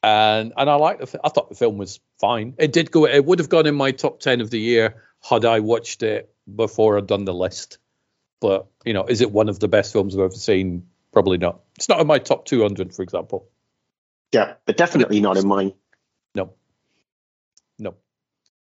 and 0.02 0.52
and 0.56 0.70
I 0.70 0.74
like 0.74 0.98
the. 0.98 1.20
I 1.24 1.28
thought 1.28 1.48
the 1.48 1.54
film 1.54 1.78
was 1.78 2.00
fine. 2.20 2.54
It 2.58 2.72
did 2.72 2.90
go. 2.90 3.06
It 3.06 3.24
would 3.24 3.38
have 3.38 3.48
gone 3.48 3.66
in 3.66 3.74
my 3.74 3.92
top 3.92 4.20
ten 4.20 4.40
of 4.40 4.50
the 4.50 4.60
year 4.60 5.02
had 5.22 5.44
I 5.44 5.60
watched 5.60 6.02
it 6.02 6.34
before 6.54 6.96
I'd 6.98 7.06
done 7.06 7.24
the 7.24 7.34
list. 7.34 7.78
But 8.40 8.66
you 8.84 8.92
know, 8.92 9.04
is 9.04 9.20
it 9.20 9.30
one 9.30 9.48
of 9.48 9.58
the 9.58 9.68
best 9.68 9.92
films 9.92 10.14
I've 10.14 10.22
ever 10.22 10.34
seen? 10.34 10.86
Probably 11.12 11.38
not. 11.38 11.60
It's 11.76 11.88
not 11.88 12.00
in 12.00 12.06
my 12.06 12.18
top 12.18 12.44
200, 12.46 12.94
for 12.94 13.02
example. 13.02 13.48
Yeah, 14.32 14.54
but 14.64 14.76
definitely 14.76 15.20
not 15.20 15.36
in 15.36 15.46
mine. 15.46 15.72
No, 16.34 16.52
no. 17.78 17.96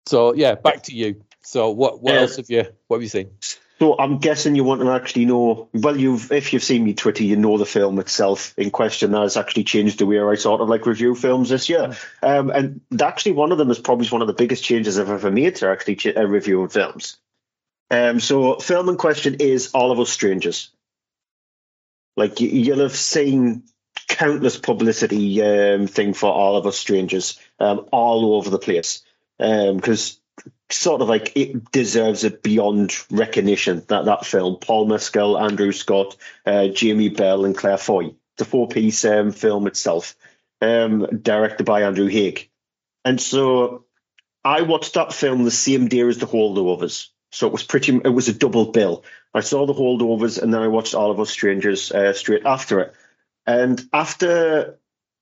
So 0.09 0.33
yeah, 0.33 0.55
back 0.55 0.83
to 0.83 0.95
you. 0.95 1.21
So 1.41 1.69
what 1.69 2.01
what 2.01 2.15
Yeah. 2.15 2.21
else 2.21 2.37
have 2.37 2.49
you 2.49 2.65
what 2.87 2.97
have 2.97 3.03
you 3.03 3.09
seen? 3.09 3.29
So 3.77 3.95
I'm 3.97 4.17
guessing 4.17 4.55
you 4.55 4.63
want 4.63 4.81
to 4.81 4.91
actually 4.91 5.25
know. 5.25 5.69
Well, 5.71 5.95
you've 5.95 6.31
if 6.31 6.51
you've 6.51 6.63
seen 6.63 6.83
me 6.83 6.95
Twitter, 6.95 7.23
you 7.23 7.37
know 7.37 7.59
the 7.59 7.65
film 7.65 7.99
itself 7.99 8.55
in 8.57 8.71
question. 8.71 9.11
That 9.11 9.21
has 9.21 9.37
actually 9.37 9.65
changed 9.65 9.99
the 9.99 10.07
way 10.07 10.19
I 10.19 10.33
sort 10.33 10.61
of 10.61 10.67
like 10.67 10.87
review 10.87 11.13
films 11.13 11.49
this 11.49 11.69
year. 11.69 11.95
Um, 12.23 12.49
and 12.49 12.81
actually, 12.99 13.33
one 13.33 13.51
of 13.51 13.59
them 13.59 13.69
is 13.69 13.77
probably 13.77 14.07
one 14.07 14.21
of 14.21 14.27
the 14.27 14.33
biggest 14.33 14.63
changes 14.63 14.97
I've 14.97 15.11
ever 15.11 15.29
made 15.29 15.57
to 15.57 15.69
actually 15.69 15.97
ch- 15.97 16.17
uh, 16.17 16.25
reviewing 16.25 16.69
films. 16.69 17.17
Um, 17.91 18.19
so 18.19 18.55
film 18.57 18.89
in 18.89 18.97
question 18.97 19.35
is 19.35 19.69
All 19.75 19.91
of 19.91 19.99
Us 19.99 20.09
Strangers. 20.09 20.71
Like 22.17 22.41
you, 22.41 22.49
you'll 22.49 22.79
have 22.79 22.95
seen 22.95 23.63
countless 24.07 24.57
publicity 24.57 25.41
um, 25.41 25.85
thing 25.85 26.13
for 26.15 26.31
All 26.31 26.57
of 26.57 26.65
Us 26.65 26.77
Strangers 26.77 27.39
um, 27.59 27.85
all 27.91 28.35
over 28.35 28.49
the 28.49 28.59
place 28.59 29.03
because 29.39 30.19
sort 30.69 31.01
of 31.01 31.09
like 31.09 31.31
it 31.35 31.71
deserves 31.71 32.23
it 32.23 32.43
beyond 32.43 32.95
recognition. 33.09 33.83
That 33.87 34.05
that 34.05 34.25
film, 34.25 34.57
Paul 34.57 34.85
Mescal, 34.85 35.37
Andrew 35.37 35.71
Scott, 35.71 36.15
uh, 36.45 36.67
Jamie 36.67 37.09
Bell, 37.09 37.45
and 37.45 37.57
Claire 37.57 37.77
Foy, 37.77 38.13
the 38.37 38.45
four-piece 38.45 39.03
um, 39.05 39.31
film 39.31 39.67
itself, 39.67 40.15
um, 40.61 41.21
directed 41.21 41.65
by 41.65 41.83
Andrew 41.83 42.07
Haigh, 42.07 42.49
and 43.03 43.19
so 43.19 43.85
I 44.43 44.61
watched 44.61 44.93
that 44.93 45.13
film 45.13 45.43
the 45.43 45.51
same 45.51 45.87
day 45.87 46.01
as 46.01 46.17
the 46.17 46.27
Holdovers. 46.27 47.07
So 47.31 47.47
it 47.47 47.53
was 47.53 47.63
pretty. 47.63 47.95
It 47.95 48.09
was 48.13 48.27
a 48.27 48.33
double 48.33 48.71
bill. 48.71 49.03
I 49.33 49.41
saw 49.41 49.65
the 49.65 49.73
Holdovers, 49.73 50.41
and 50.41 50.53
then 50.53 50.61
I 50.61 50.67
watched 50.67 50.95
All 50.95 51.11
of 51.11 51.19
Us 51.19 51.29
Strangers 51.29 51.91
uh, 51.91 52.13
straight 52.13 52.45
after 52.45 52.79
it. 52.79 52.93
And 53.45 53.81
after 53.93 54.78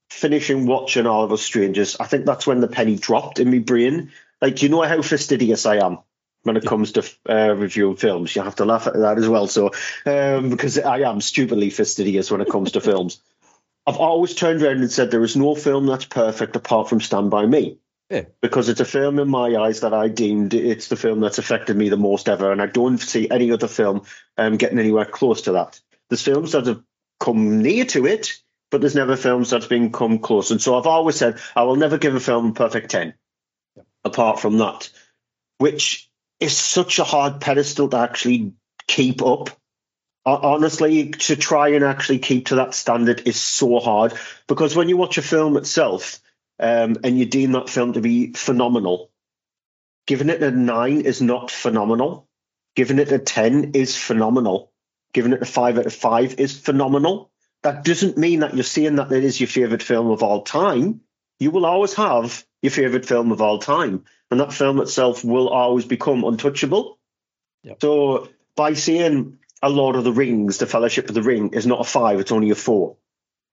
finishing 0.10 0.66
watching 0.66 1.06
All 1.06 1.24
of 1.24 1.32
Us 1.32 1.42
Strangers, 1.42 1.98
I 2.00 2.06
think 2.06 2.26
that's 2.26 2.48
when 2.48 2.62
the 2.62 2.68
penny 2.68 2.96
dropped 2.96 3.40
in 3.40 3.52
my 3.52 3.60
brain. 3.60 4.12
Like, 4.42 4.62
you 4.62 4.70
know 4.70 4.82
how 4.82 5.02
fastidious 5.02 5.66
I 5.66 5.78
am 5.78 6.00
when 6.44 6.58
it 6.58 6.66
comes 6.66 6.94
to 6.94 7.10
uh, 7.30 7.54
reviewing 7.54 7.98
films. 7.98 8.36
You 8.36 8.42
have 8.42 8.56
to 8.56 8.66
laugh 8.66 8.88
at 8.88 8.94
that 8.94 9.18
as 9.18 9.28
well. 9.28 9.48
So, 9.48 9.72
um, 10.06 10.50
because 10.50 10.80
I 10.80 11.00
am 11.00 11.22
stupidly 11.22 11.70
fastidious 11.70 12.32
when 12.32 12.42
it 12.42 12.50
comes 12.50 12.74
to 12.74 12.82
films. 12.82 13.22
I've 13.88 13.98
always 13.98 14.36
turned 14.36 14.62
around 14.62 14.82
and 14.82 14.92
said 14.92 15.12
there 15.12 15.24
is 15.24 15.38
no 15.38 15.56
film 15.56 15.86
that's 15.86 16.06
perfect 16.06 16.58
apart 16.58 16.90
from 16.90 17.00
Stand 17.00 17.32
By 17.32 17.46
Me. 17.46 17.78
Yeah. 18.10 18.24
Because 18.42 18.70
it's 18.70 18.82
a 18.82 18.86
film 18.86 19.20
in 19.20 19.30
my 19.30 19.56
eyes 19.56 19.82
that 19.82 19.94
I 19.94 20.08
deemed 20.10 20.54
it's 20.54 20.88
the 20.88 20.96
film 20.96 21.20
that's 21.20 21.38
affected 21.38 21.76
me 21.76 21.90
the 21.90 21.98
most 21.98 22.30
ever, 22.30 22.52
and 22.52 22.62
I 22.62 22.68
don't 22.68 22.98
see 22.98 23.30
any 23.30 23.52
other 23.52 23.68
film 23.68 24.04
um, 24.38 24.58
getting 24.58 24.80
anywhere 24.80 25.06
close 25.06 25.44
to 25.44 25.54
that. 25.54 25.80
There's 26.10 26.22
films 26.22 26.54
that 26.54 26.68
have 26.68 26.84
come 27.20 27.62
near 27.62 27.86
to 27.86 28.06
it, 28.06 28.38
but 28.70 28.82
there's 28.82 28.96
never 28.96 29.16
films 29.16 29.50
that's 29.50 29.68
been 29.68 29.92
come 29.92 30.20
close. 30.20 30.52
And 30.52 30.62
so 30.62 30.78
I've 30.78 30.88
always 30.88 31.16
said 31.16 31.40
I 31.56 31.64
will 31.64 31.76
never 31.76 31.98
give 31.98 32.16
a 32.16 32.20
film 32.20 32.52
a 32.52 32.54
perfect 32.54 32.92
ten, 32.92 33.14
apart 34.04 34.40
from 34.40 34.58
that. 34.58 34.90
Which 35.58 36.10
is 36.40 36.56
such 36.56 37.00
a 37.00 37.04
hard 37.04 37.42
pedestal 37.42 37.90
to 37.90 37.98
actually 37.98 38.54
keep 38.88 39.22
up. 39.22 39.50
Honestly, 40.26 41.12
to 41.12 41.38
try 41.38 41.70
and 41.70 41.86
actually 41.86 42.20
keep 42.20 42.48
to 42.48 42.56
that 42.56 42.74
standard 42.74 43.28
is 43.28 43.40
so 43.40 43.80
hard 43.80 44.14
because 44.48 44.76
when 44.76 44.90
you 44.90 44.98
watch 44.98 45.18
a 45.18 45.22
film 45.22 45.56
itself 45.56 46.20
um, 46.60 46.98
and 47.06 47.18
you 47.18 47.26
deem 47.26 47.54
that 47.54 47.70
film 47.70 47.94
to 47.94 48.02
be 48.02 48.34
phenomenal, 48.34 49.10
giving 50.06 50.30
it 50.30 50.44
a 50.44 50.52
nine 50.52 51.02
is 51.02 51.22
not 51.22 51.50
phenomenal. 51.50 52.28
Giving 52.76 53.00
it 53.00 53.12
a 53.12 53.18
10 53.18 53.72
is 53.74 53.98
phenomenal. 53.98 54.72
Giving 55.12 55.34
it 55.34 55.42
a 55.42 55.46
five 55.46 55.80
out 55.80 55.88
of 55.88 55.94
five 55.96 56.40
is 56.40 56.60
phenomenal. 56.60 57.32
That 57.64 57.84
doesn't 57.84 58.18
mean 58.18 58.42
that 58.42 58.54
you're 58.54 58.64
saying 58.64 58.96
that 58.98 59.12
it 59.12 59.24
is 59.24 59.40
your 59.40 59.48
favorite 59.48 59.84
film 59.84 60.12
of 60.12 60.24
all 60.24 60.44
time. 60.44 61.02
You 61.40 61.52
will 61.52 61.66
always 61.66 61.94
have 61.96 62.46
your 62.62 62.72
favorite 62.72 63.06
film 63.06 63.32
of 63.32 63.42
all 63.42 63.60
time, 63.60 64.06
and 64.32 64.40
that 64.40 64.54
film 64.54 64.80
itself 64.80 65.24
will 65.24 65.50
always 65.50 65.86
become 65.86 66.24
untouchable. 66.24 66.98
Yep. 67.64 67.78
So 67.82 68.30
by 68.56 68.74
saying 68.74 69.40
a 69.62 69.70
Lord 69.70 69.96
of 69.96 70.04
the 70.04 70.12
Rings, 70.14 70.58
The 70.58 70.66
Fellowship 70.66 71.10
of 71.10 71.16
the 71.16 71.22
Ring 71.22 71.54
is 71.54 71.68
not 71.68 71.82
a 71.82 71.84
five, 71.84 72.20
it's 72.20 72.32
only 72.32 72.50
a 72.52 72.56
four. 72.56 72.98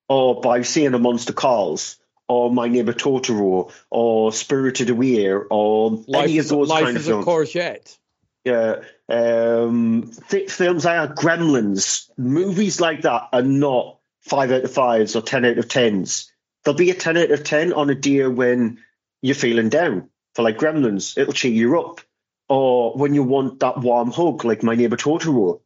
Or 0.09 0.41
by 0.41 0.63
seeing 0.63 0.95
a 0.95 0.99
Monster 0.99 1.33
Calls, 1.33 1.97
or 2.29 2.51
My 2.51 2.69
Neighbor 2.69 2.93
Totoro, 2.93 3.73
or 3.91 4.33
Spirited 4.33 4.91
Away, 4.91 5.33
or 5.33 5.91
life 6.07 6.25
any 6.25 6.39
of 6.39 6.49
those 6.49 6.69
life 6.69 6.85
kind 6.85 6.97
of 6.97 7.03
is 7.03 7.09
films. 7.09 7.27
a 7.27 7.31
courgette. 7.31 7.99
Yeah, 8.45 8.83
um, 9.09 10.13
th- 10.29 10.51
films 10.51 10.85
like 10.85 11.15
Gremlins, 11.15 12.11
movies 12.19 12.81
like 12.81 13.03
that 13.03 13.29
are 13.33 13.43
not 13.43 13.99
five 14.21 14.53
out 14.53 14.65
of 14.65 14.73
fives 14.73 15.17
or 15.17 15.23
ten 15.23 15.45
out 15.45 15.59
of 15.59 15.69
tens. 15.69 16.31
There'll 16.65 16.77
be 16.77 16.91
a 16.91 16.95
ten 16.95 17.17
out 17.17 17.31
of 17.31 17.45
ten 17.45 17.73
on 17.73 17.91
a 17.91 17.95
day 17.95 18.27
when 18.27 18.81
you're 19.23 19.35
feeling 19.35 19.71
down. 19.71 20.11
For 20.35 20.43
like 20.43 20.59
Gremlins, 20.59 21.17
it'll 21.17 21.33
cheer 21.33 21.53
you 21.53 21.81
up. 21.81 22.01
Or 22.49 22.93
when 22.95 23.15
you 23.15 23.23
want 23.23 23.61
that 23.61 23.81
warm 23.81 24.11
hug, 24.11 24.45
like 24.45 24.63
My 24.63 24.75
Neighbor 24.75 24.97
Totoro 24.97 25.61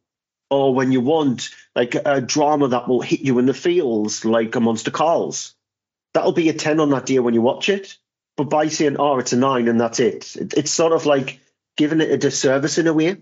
or 0.49 0.73
when 0.73 0.91
you 0.91 1.01
want 1.01 1.49
like 1.75 1.95
a 1.95 2.21
drama 2.21 2.69
that 2.69 2.87
will 2.87 3.01
hit 3.01 3.21
you 3.21 3.39
in 3.39 3.45
the 3.45 3.53
feels, 3.53 4.25
like 4.25 4.55
a 4.55 4.59
Monster 4.59 4.91
Calls. 4.91 5.55
That'll 6.13 6.31
be 6.31 6.49
a 6.49 6.53
10 6.53 6.79
on 6.79 6.89
that 6.89 7.05
day 7.05 7.19
when 7.19 7.33
you 7.33 7.41
watch 7.41 7.69
it. 7.69 7.97
But 8.35 8.49
by 8.49 8.67
saying, 8.67 8.95
oh, 8.97 9.19
it's 9.19 9.33
a 9.33 9.37
9 9.37 9.67
and 9.67 9.79
that's 9.79 9.99
it, 9.99 10.35
it's 10.35 10.71
sort 10.71 10.93
of 10.93 11.05
like 11.05 11.39
giving 11.79 12.01
it 12.01 12.11
a 12.11 12.17
disservice 12.17 12.77
in 12.77 12.87
a 12.87 12.93
way. 12.93 13.15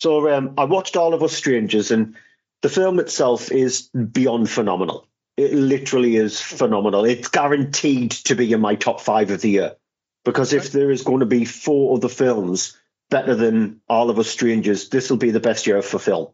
So 0.00 0.34
um, 0.34 0.54
I 0.56 0.64
watched 0.64 0.96
All 0.96 1.12
of 1.12 1.22
Us 1.22 1.34
Strangers, 1.34 1.90
and 1.90 2.16
the 2.62 2.70
film 2.70 2.98
itself 2.98 3.52
is 3.52 3.82
beyond 3.88 4.48
phenomenal. 4.48 5.06
It 5.36 5.52
literally 5.52 6.16
is 6.16 6.40
phenomenal. 6.40 7.04
It's 7.04 7.28
guaranteed 7.28 8.12
to 8.12 8.34
be 8.34 8.50
in 8.50 8.62
my 8.62 8.76
top 8.76 9.02
five 9.02 9.30
of 9.30 9.42
the 9.42 9.50
year. 9.50 9.76
Because 10.24 10.54
if 10.54 10.72
there 10.72 10.90
is 10.90 11.02
going 11.02 11.20
to 11.20 11.26
be 11.26 11.44
four 11.44 11.94
other 11.94 12.08
films 12.08 12.78
better 13.10 13.34
than 13.34 13.82
All 13.90 14.08
of 14.08 14.18
Us 14.18 14.28
Strangers, 14.28 14.88
this 14.88 15.10
will 15.10 15.18
be 15.18 15.30
the 15.30 15.38
best 15.38 15.66
year 15.66 15.82
for 15.82 15.98
film. 15.98 16.28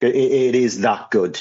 It, 0.00 0.16
it 0.16 0.54
is 0.54 0.80
that 0.80 1.10
good. 1.10 1.40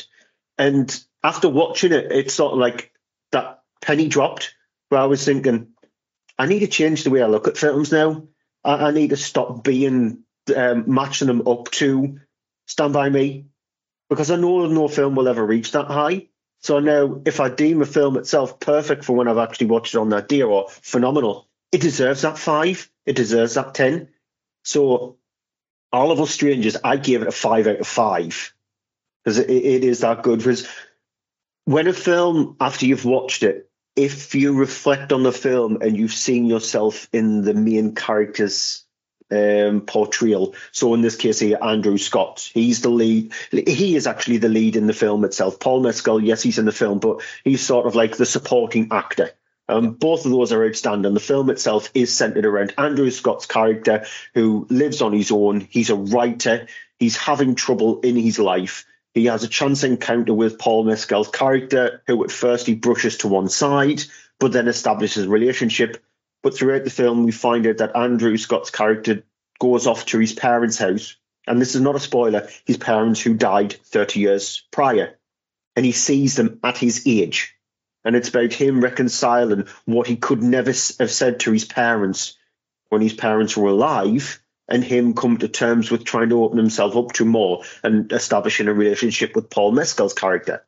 And 0.58 0.94
after 1.24 1.48
watching 1.48 1.94
it, 1.94 2.12
it's 2.12 2.34
sort 2.34 2.52
of 2.52 2.60
like 2.60 2.92
that 3.32 3.62
penny 3.82 4.10
dropped 4.10 4.54
where 4.90 5.00
I 5.00 5.06
was 5.06 5.24
thinking, 5.24 5.70
I 6.38 6.48
need 6.48 6.60
to 6.60 6.68
change 6.68 7.06
the 7.06 7.12
way 7.12 7.22
I 7.22 7.28
look 7.28 7.48
at 7.48 7.58
films 7.58 7.94
now. 7.94 8.28
I, 8.67 8.88
I 8.88 8.91
need 8.91 9.10
to 9.12 9.17
stop 9.17 9.63
being 9.63 10.23
um, 10.56 10.84
matching 10.86 11.27
them 11.27 11.47
up 11.47 11.71
to 11.71 12.19
Stand 12.67 12.93
By 12.93 13.10
Me 13.10 13.45
because 14.10 14.30
I 14.30 14.36
know 14.36 14.67
no 14.67 14.88
film 14.88 15.15
will 15.15 15.27
ever 15.27 15.45
reach 15.45 15.71
that 15.71 15.88
high. 15.88 16.27
So 16.62 16.77
I 16.77 16.82
know 16.82 17.21
if 17.25 17.39
I 17.39 17.49
deem 17.49 17.82
a 17.82 17.86
film 17.86 18.17
itself 18.17 18.60
perfect 18.60 19.06
for 19.06 19.15
when 19.15 19.27
I've 19.27 19.38
actually 19.38 19.67
watched 19.67 19.95
it 19.95 19.99
on 19.99 20.10
that 20.10 20.27
day 20.27 20.41
or 20.41 20.69
phenomenal, 20.69 21.47
it 21.71 21.82
deserves 21.82 22.21
that 22.21 22.38
five. 22.38 22.89
It 23.06 23.15
deserves 23.15 23.53
that 23.56 23.73
10. 23.73 24.10
So 24.63 25.17
all 25.91 26.12
of 26.12 26.19
us 26.19 26.32
strangers, 26.32 26.75
I 26.84 26.97
gave 26.97 27.21
it 27.21 27.27
a 27.27 27.32
five 27.32 27.67
out 27.67 27.80
of 27.80 27.88
five 27.88 28.53
because 29.23 29.38
it, 29.39 29.49
it 29.49 29.84
is 29.84 29.99
that 29.99 30.23
good. 30.23 30.39
Because 30.39 30.67
when 31.65 31.88
a 31.88 31.93
film, 31.93 32.58
after 32.60 32.86
you've 32.86 33.06
watched 33.06 33.43
it, 33.43 33.66
if 33.98 34.36
you 34.36 34.54
reflect 34.54 35.12
on 35.12 35.24
the 35.24 35.32
film 35.32 35.82
and 35.82 35.98
you've 35.98 36.14
seen 36.14 36.46
yourself 36.46 37.10
in 37.12 37.42
the 37.42 37.56
main 37.56 37.96
character's 37.96 38.86
um, 39.32 39.82
portrayal, 39.82 40.54
so 40.72 40.94
in 40.94 41.02
this 41.02 41.16
case 41.16 41.40
here, 41.40 41.58
Andrew 41.62 41.98
Scott, 41.98 42.50
he's 42.54 42.82
the 42.82 42.90
lead. 42.90 43.34
He 43.52 43.96
is 43.96 44.08
actually 44.08 44.38
the 44.38 44.50
lead 44.50 44.76
in 44.76 44.88
the 44.88 44.94
film 44.94 45.26
itself. 45.26 45.60
Paul 45.60 45.82
Mescal, 45.82 46.24
yes, 46.24 46.44
he's 46.44 46.60
in 46.60 46.66
the 46.66 46.72
film, 46.72 47.00
but 47.00 47.22
he's 47.44 47.66
sort 47.66 47.88
of 47.88 47.96
like 47.96 48.16
the 48.16 48.26
supporting 48.26 48.90
actor. 48.92 49.32
Um, 49.68 49.94
both 49.94 50.26
of 50.26 50.32
those 50.32 50.54
are 50.54 50.66
outstanding. 50.66 51.14
The 51.14 51.20
film 51.20 51.50
itself 51.50 51.90
is 51.94 52.16
centered 52.16 52.46
around 52.46 52.74
Andrew 52.78 53.10
Scott's 53.10 53.48
character, 53.48 54.06
who 54.34 54.66
lives 54.70 55.02
on 55.02 55.12
his 55.12 55.32
own. 55.32 55.60
He's 55.60 55.90
a 55.90 55.96
writer. 55.96 56.68
He's 57.00 57.18
having 57.18 57.56
trouble 57.56 58.00
in 58.02 58.16
his 58.16 58.40
life. 58.40 58.86
He 59.17 59.25
has 59.25 59.43
a 59.43 59.47
chance 59.47 59.84
encounter 59.84 60.34
with 60.34 60.60
Paul 60.60 60.84
Mescal's 60.84 61.30
character, 61.30 62.03
who 62.08 62.23
at 62.23 62.32
first 62.32 62.67
he 62.67 62.75
brushes 62.75 63.17
to 63.17 63.27
one 63.27 63.49
side, 63.49 64.03
but 64.39 64.51
then 64.51 64.67
establishes 64.67 65.25
a 65.25 65.30
relationship. 65.30 65.97
But 66.43 66.56
throughout 66.56 66.84
the 66.84 66.91
film, 66.91 67.23
we 67.23 67.32
find 67.32 67.65
out 67.65 67.77
that 67.77 67.95
Andrew 67.95 68.38
Scott's 68.38 68.69
character 68.69 69.23
goes 69.60 69.88
off 69.88 70.06
to 70.08 70.19
his 70.19 70.34
parents' 70.34 70.77
house. 70.77 71.15
And 71.47 71.60
this 71.60 71.73
is 71.73 71.82
not 71.82 71.95
a 71.95 71.99
spoiler, 71.99 72.47
his 72.65 72.77
parents 72.77 73.19
who 73.19 73.34
died 73.34 73.73
30 73.73 74.19
years 74.19 74.63
prior. 74.71 75.17
And 75.75 75.86
he 75.86 75.93
sees 75.93 76.36
them 76.36 76.60
at 76.63 76.77
his 76.77 77.03
age 77.08 77.58
and 78.08 78.15
it's 78.15 78.30
about 78.30 78.53
him 78.53 78.80
reconciling 78.80 79.67
what 79.84 80.08
he 80.08 80.15
could 80.15 80.41
never 80.41 80.69
have 80.69 81.12
said 81.12 81.41
to 81.41 81.51
his 81.51 81.65
parents 81.65 82.38
when 82.88 83.01
his 83.01 83.13
parents 83.13 83.58
were 83.58 83.67
alive 83.67 84.41
and 84.67 84.84
him 84.84 85.13
come 85.13 85.38
to 85.38 85.47
terms 85.47 85.89
with 85.89 86.03
trying 86.03 86.30
to 86.30 86.43
open 86.43 86.58
himself 86.58 86.95
up 86.95 87.13
to 87.13 87.25
more 87.25 87.63
and 87.84 88.12
establishing 88.12 88.67
a 88.67 88.73
relationship 88.73 89.36
with 89.36 89.49
Paul 89.49 89.71
Mescal's 89.71 90.13
character. 90.13 90.65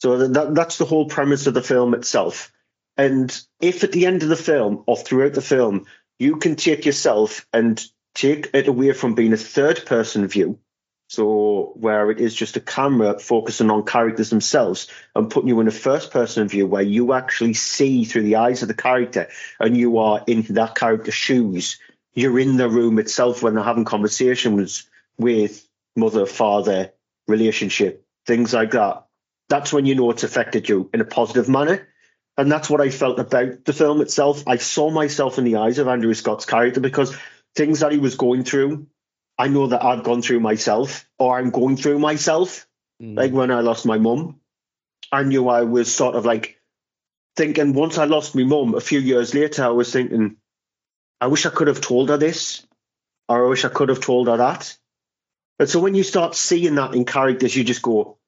So 0.00 0.28
that, 0.28 0.54
that's 0.54 0.78
the 0.78 0.86
whole 0.86 1.06
premise 1.06 1.46
of 1.46 1.54
the 1.54 1.62
film 1.62 1.94
itself. 1.94 2.52
And 2.96 3.36
if 3.60 3.84
at 3.84 3.92
the 3.92 4.06
end 4.06 4.22
of 4.22 4.28
the 4.28 4.36
film 4.36 4.84
or 4.86 4.96
throughout 4.96 5.34
the 5.34 5.42
film, 5.42 5.86
you 6.18 6.36
can 6.36 6.56
take 6.56 6.86
yourself 6.86 7.46
and 7.52 7.82
take 8.14 8.50
it 8.54 8.68
away 8.68 8.92
from 8.92 9.14
being 9.14 9.32
a 9.32 9.38
third 9.38 9.84
person 9.86 10.26
view 10.26 10.58
so 11.10 11.72
where 11.74 12.08
it 12.12 12.20
is 12.20 12.32
just 12.32 12.56
a 12.56 12.60
camera 12.60 13.18
focusing 13.18 13.68
on 13.68 13.84
characters 13.84 14.30
themselves 14.30 14.86
and 15.16 15.28
putting 15.28 15.48
you 15.48 15.58
in 15.58 15.66
a 15.66 15.72
first 15.72 16.12
person 16.12 16.46
view 16.46 16.68
where 16.68 16.82
you 16.82 17.12
actually 17.14 17.54
see 17.54 18.04
through 18.04 18.22
the 18.22 18.36
eyes 18.36 18.62
of 18.62 18.68
the 18.68 18.74
character 18.74 19.26
and 19.58 19.76
you 19.76 19.98
are 19.98 20.22
in 20.28 20.42
that 20.50 20.76
character's 20.76 21.14
shoes. 21.14 21.80
You're 22.14 22.38
in 22.38 22.56
the 22.56 22.68
room 22.68 22.98
itself 22.98 23.42
when 23.42 23.54
they're 23.54 23.64
having 23.64 23.84
conversations 23.84 24.88
with 25.18 25.66
mother, 25.96 26.26
father, 26.26 26.92
relationship, 27.28 28.04
things 28.26 28.52
like 28.52 28.72
that. 28.72 29.06
That's 29.48 29.72
when 29.72 29.86
you 29.86 29.94
know 29.94 30.10
it's 30.10 30.24
affected 30.24 30.68
you 30.68 30.90
in 30.92 31.00
a 31.00 31.04
positive 31.04 31.48
manner. 31.48 31.88
And 32.36 32.50
that's 32.50 32.70
what 32.70 32.80
I 32.80 32.90
felt 32.90 33.18
about 33.18 33.64
the 33.64 33.72
film 33.72 34.00
itself. 34.00 34.44
I 34.46 34.56
saw 34.56 34.90
myself 34.90 35.38
in 35.38 35.44
the 35.44 35.56
eyes 35.56 35.78
of 35.78 35.88
Andrew 35.88 36.14
Scott's 36.14 36.46
character 36.46 36.80
because 36.80 37.16
things 37.54 37.80
that 37.80 37.92
he 37.92 37.98
was 37.98 38.14
going 38.14 38.44
through 38.44 38.86
I 39.40 39.48
know 39.48 39.68
that 39.68 39.82
I've 39.82 40.04
gone 40.04 40.20
through 40.20 40.40
myself 40.40 41.08
or 41.18 41.38
I'm 41.38 41.48
going 41.48 41.78
through 41.78 41.98
myself. 41.98 42.68
Mm. 43.02 43.16
Like 43.16 43.32
when 43.32 43.50
I 43.50 43.62
lost 43.62 43.86
my 43.86 43.96
mum, 43.96 44.38
I 45.10 45.22
knew 45.22 45.48
I 45.48 45.62
was 45.62 45.92
sort 45.94 46.14
of 46.14 46.26
like 46.26 46.60
thinking 47.36 47.72
once 47.72 47.96
I 47.96 48.04
lost 48.04 48.34
my 48.34 48.44
mum 48.44 48.74
a 48.74 48.82
few 48.82 49.00
years 49.00 49.34
later, 49.34 49.64
I 49.64 49.68
was 49.68 49.90
thinking, 49.90 50.36
I 51.20 51.26
wish 51.26 51.46
I 51.46 51.50
could 51.50 51.68
have 51.68 51.80
told 51.80 52.08
her 52.08 52.16
this 52.16 52.66
or 53.28 53.46
I 53.46 53.48
wish 53.48 53.64
I 53.64 53.68
could 53.68 53.90
have 53.90 54.00
told 54.00 54.28
her 54.28 54.38
that. 54.38 54.76
And 55.58 55.68
so 55.68 55.78
when 55.78 55.94
you 55.94 56.02
start 56.02 56.34
seeing 56.34 56.74
that 56.76 56.94
in 56.94 57.04
characters, 57.04 57.54
you 57.54 57.62
just 57.62 57.82
go, 57.82 58.18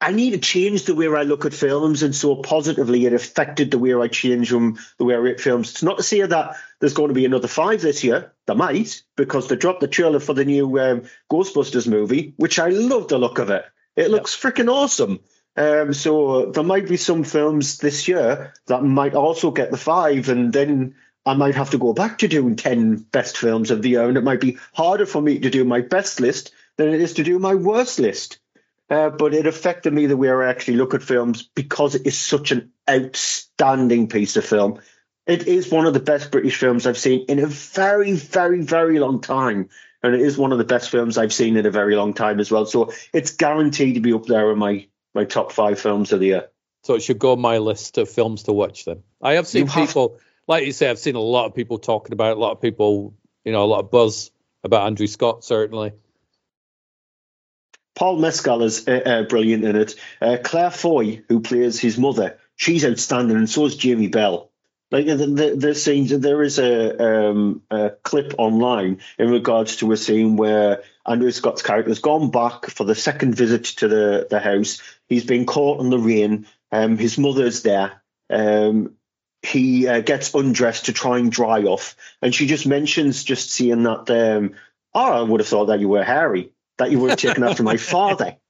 I 0.00 0.10
need 0.10 0.30
to 0.30 0.38
change 0.38 0.84
the 0.84 0.94
way 0.94 1.06
I 1.06 1.22
look 1.22 1.46
at 1.46 1.54
films, 1.54 2.02
and 2.02 2.14
so 2.14 2.36
positively 2.36 3.06
it 3.06 3.12
affected 3.12 3.70
the 3.70 3.78
way 3.78 3.94
I 3.94 4.08
change 4.08 4.50
them, 4.50 4.78
the 4.98 5.04
way 5.04 5.14
I 5.14 5.18
rate 5.18 5.40
films. 5.40 5.70
It's 5.70 5.82
not 5.82 5.98
to 5.98 6.02
say 6.02 6.20
that 6.20 6.56
there's 6.80 6.92
going 6.94 7.08
to 7.08 7.14
be 7.14 7.24
another 7.24 7.48
five 7.48 7.80
this 7.80 8.04
year. 8.04 8.32
There 8.46 8.56
might, 8.56 9.02
because 9.16 9.48
they 9.48 9.56
dropped 9.56 9.80
the 9.80 9.88
trailer 9.88 10.20
for 10.20 10.34
the 10.34 10.44
new 10.44 10.78
um, 10.80 11.02
Ghostbusters 11.30 11.88
movie, 11.88 12.34
which 12.36 12.58
I 12.58 12.68
love 12.68 13.08
the 13.08 13.18
look 13.18 13.38
of 13.38 13.50
it. 13.50 13.64
It 13.94 14.10
looks 14.10 14.42
yep. 14.42 14.54
freaking 14.54 14.70
awesome. 14.70 15.20
Um, 15.56 15.94
so 15.94 16.50
there 16.50 16.64
might 16.64 16.88
be 16.88 16.98
some 16.98 17.24
films 17.24 17.78
this 17.78 18.08
year 18.08 18.52
that 18.66 18.82
might 18.82 19.14
also 19.14 19.50
get 19.50 19.70
the 19.70 19.78
five, 19.78 20.28
and 20.28 20.52
then 20.52 20.96
I 21.26 21.34
might 21.34 21.56
have 21.56 21.70
to 21.70 21.78
go 21.78 21.92
back 21.92 22.18
to 22.18 22.28
doing 22.28 22.54
10 22.54 22.96
best 22.96 23.36
films 23.36 23.72
of 23.72 23.82
the 23.82 23.90
year, 23.90 24.08
and 24.08 24.16
it 24.16 24.22
might 24.22 24.40
be 24.40 24.58
harder 24.72 25.06
for 25.06 25.20
me 25.20 25.40
to 25.40 25.50
do 25.50 25.64
my 25.64 25.80
best 25.80 26.20
list 26.20 26.52
than 26.76 26.88
it 26.88 27.00
is 27.00 27.14
to 27.14 27.24
do 27.24 27.40
my 27.40 27.54
worst 27.54 27.98
list. 27.98 28.38
Uh, 28.88 29.10
but 29.10 29.34
it 29.34 29.46
affected 29.46 29.92
me 29.92 30.06
the 30.06 30.16
way 30.16 30.30
I 30.30 30.48
actually 30.48 30.76
look 30.76 30.94
at 30.94 31.02
films 31.02 31.42
because 31.42 31.96
it 31.96 32.06
is 32.06 32.16
such 32.16 32.52
an 32.52 32.70
outstanding 32.88 34.08
piece 34.08 34.36
of 34.36 34.44
film. 34.44 34.80
It 35.26 35.48
is 35.48 35.68
one 35.68 35.86
of 35.86 35.94
the 35.94 36.00
best 36.00 36.30
British 36.30 36.56
films 36.56 36.86
I've 36.86 36.96
seen 36.96 37.24
in 37.28 37.40
a 37.40 37.46
very, 37.46 38.12
very, 38.12 38.62
very 38.62 39.00
long 39.00 39.20
time. 39.20 39.68
And 40.04 40.14
it 40.14 40.20
is 40.20 40.38
one 40.38 40.52
of 40.52 40.58
the 40.58 40.64
best 40.64 40.90
films 40.90 41.18
I've 41.18 41.32
seen 41.32 41.56
in 41.56 41.66
a 41.66 41.70
very 41.70 41.96
long 41.96 42.14
time 42.14 42.38
as 42.38 42.52
well. 42.52 42.64
So 42.64 42.92
it's 43.12 43.34
guaranteed 43.34 43.96
to 43.96 44.00
be 44.00 44.12
up 44.12 44.26
there 44.26 44.52
in 44.52 44.58
my, 44.58 44.86
my 45.14 45.24
top 45.24 45.50
five 45.50 45.80
films 45.80 46.12
of 46.12 46.20
the 46.20 46.26
year. 46.26 46.48
So 46.84 46.94
it 46.94 47.02
should 47.02 47.18
go 47.18 47.32
on 47.32 47.40
my 47.40 47.58
list 47.58 47.98
of 47.98 48.08
films 48.08 48.44
to 48.44 48.52
watch 48.52 48.84
then. 48.84 49.02
I 49.20 49.32
have 49.32 49.48
seen 49.48 49.66
you 49.66 49.72
people, 49.72 50.10
have... 50.10 50.25
like 50.46 50.64
you 50.64 50.72
say, 50.72 50.88
I've 50.88 50.98
seen 50.98 51.16
a 51.16 51.20
lot 51.20 51.46
of 51.46 51.54
people 51.54 51.78
talking 51.78 52.12
about 52.12 52.32
it, 52.32 52.36
a 52.36 52.40
lot 52.40 52.52
of 52.52 52.60
people 52.60 53.14
you 53.46 53.52
know 53.52 53.64
a 53.64 53.66
lot 53.66 53.80
of 53.80 53.90
buzz 53.90 54.30
about 54.62 54.86
Andrew 54.86 55.06
Scott 55.06 55.44
certainly. 55.44 55.92
Paul 57.94 58.18
Mescal 58.18 58.62
is 58.62 58.86
uh, 58.86 59.00
uh, 59.06 59.22
brilliant 59.22 59.64
in 59.64 59.74
it. 59.74 59.94
Uh, 60.20 60.36
Claire 60.42 60.70
Foy, 60.70 61.22
who 61.28 61.40
plays 61.40 61.80
his 61.80 61.96
mother, 61.96 62.36
she's 62.54 62.84
outstanding, 62.84 63.38
and 63.38 63.48
so 63.48 63.64
is 63.64 63.76
Jamie 63.76 64.08
Bell. 64.08 64.50
Like 64.90 65.06
the, 65.06 65.16
the, 65.16 65.56
the 65.56 65.74
scenes, 65.74 66.10
there 66.10 66.42
is 66.42 66.58
a, 66.58 67.30
um, 67.30 67.62
a 67.70 67.90
clip 68.02 68.34
online 68.38 69.00
in 69.18 69.30
regards 69.30 69.76
to 69.76 69.92
a 69.92 69.96
scene 69.96 70.36
where 70.36 70.82
Andrew 71.06 71.30
Scott's 71.30 71.62
character 71.62 71.90
has 71.90 71.98
gone 72.00 72.30
back 72.30 72.66
for 72.66 72.84
the 72.84 72.94
second 72.94 73.34
visit 73.34 73.64
to 73.64 73.88
the, 73.88 74.26
the 74.28 74.40
house. 74.40 74.82
He's 75.08 75.24
been 75.24 75.46
caught 75.46 75.80
in 75.80 75.88
the 75.88 75.98
rain. 75.98 76.46
Um, 76.70 76.98
his 76.98 77.16
mother's 77.16 77.62
there. 77.62 78.02
Um, 78.28 78.94
he 79.46 79.86
uh, 79.86 80.00
gets 80.00 80.34
undressed 80.34 80.86
to 80.86 80.92
try 80.92 81.18
and 81.18 81.30
dry 81.30 81.62
off, 81.62 81.96
and 82.20 82.34
she 82.34 82.46
just 82.46 82.66
mentions 82.66 83.24
just 83.24 83.50
seeing 83.50 83.84
that. 83.84 84.10
Um, 84.10 84.54
oh, 84.94 85.12
I 85.12 85.22
would 85.22 85.40
have 85.40 85.48
thought 85.48 85.66
that 85.66 85.80
you 85.80 85.88
were 85.88 86.04
Harry, 86.04 86.50
that 86.78 86.90
you 86.90 86.98
were 87.00 87.14
taken 87.16 87.44
after 87.44 87.62
my 87.62 87.76
father. 87.76 88.36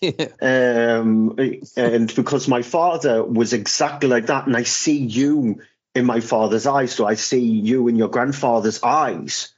Yeah. 0.00 0.28
Um, 0.40 1.38
and 1.76 2.12
because 2.14 2.48
my 2.48 2.62
father 2.62 3.22
was 3.22 3.52
exactly 3.52 4.08
like 4.08 4.26
that, 4.26 4.46
and 4.46 4.56
I 4.56 4.62
see 4.62 4.98
you 4.98 5.60
in 5.94 6.06
my 6.06 6.20
father's 6.20 6.66
eyes, 6.66 6.92
so 6.92 7.06
I 7.06 7.14
see 7.14 7.40
you 7.40 7.88
in 7.88 7.96
your 7.96 8.08
grandfather's 8.08 8.82
eyes. 8.82 9.52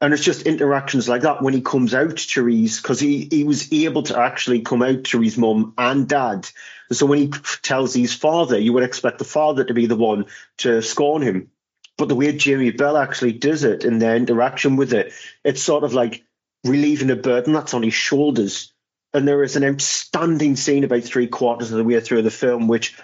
And 0.00 0.12
it's 0.12 0.24
just 0.24 0.42
interactions 0.42 1.08
like 1.08 1.22
that 1.22 1.42
when 1.42 1.54
he 1.54 1.62
comes 1.62 1.94
out 1.94 2.16
to 2.16 2.46
his, 2.46 2.80
because 2.80 3.00
he, 3.00 3.28
he 3.30 3.44
was 3.44 3.72
able 3.72 4.02
to 4.04 4.18
actually 4.18 4.60
come 4.60 4.82
out 4.82 5.04
to 5.04 5.20
his 5.20 5.38
mum 5.38 5.72
and 5.78 6.08
dad. 6.08 6.48
So 6.92 7.06
when 7.06 7.18
he 7.18 7.28
tells 7.62 7.94
his 7.94 8.12
father, 8.14 8.58
you 8.58 8.72
would 8.72 8.82
expect 8.82 9.18
the 9.18 9.24
father 9.24 9.64
to 9.64 9.74
be 9.74 9.86
the 9.86 9.96
one 9.96 10.26
to 10.58 10.82
scorn 10.82 11.22
him. 11.22 11.50
But 11.96 12.08
the 12.08 12.16
way 12.16 12.36
Jamie 12.36 12.70
Bell 12.70 12.96
actually 12.96 13.32
does 13.32 13.64
it 13.64 13.84
in 13.84 13.98
their 13.98 14.16
interaction 14.16 14.76
with 14.76 14.92
it, 14.92 15.12
it's 15.44 15.62
sort 15.62 15.84
of 15.84 15.94
like 15.94 16.24
relieving 16.64 17.10
a 17.10 17.16
burden 17.16 17.52
that's 17.52 17.74
on 17.74 17.82
his 17.82 17.94
shoulders. 17.94 18.72
And 19.12 19.28
there 19.28 19.44
is 19.44 19.54
an 19.54 19.64
outstanding 19.64 20.56
scene 20.56 20.82
about 20.82 21.04
three 21.04 21.28
quarters 21.28 21.70
of 21.70 21.78
the 21.78 21.84
way 21.84 22.00
through 22.00 22.22
the 22.22 22.30
film, 22.30 22.66
which 22.66 22.98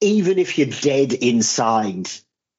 even 0.00 0.38
if 0.38 0.56
you're 0.56 0.68
dead 0.68 1.12
inside, 1.12 2.08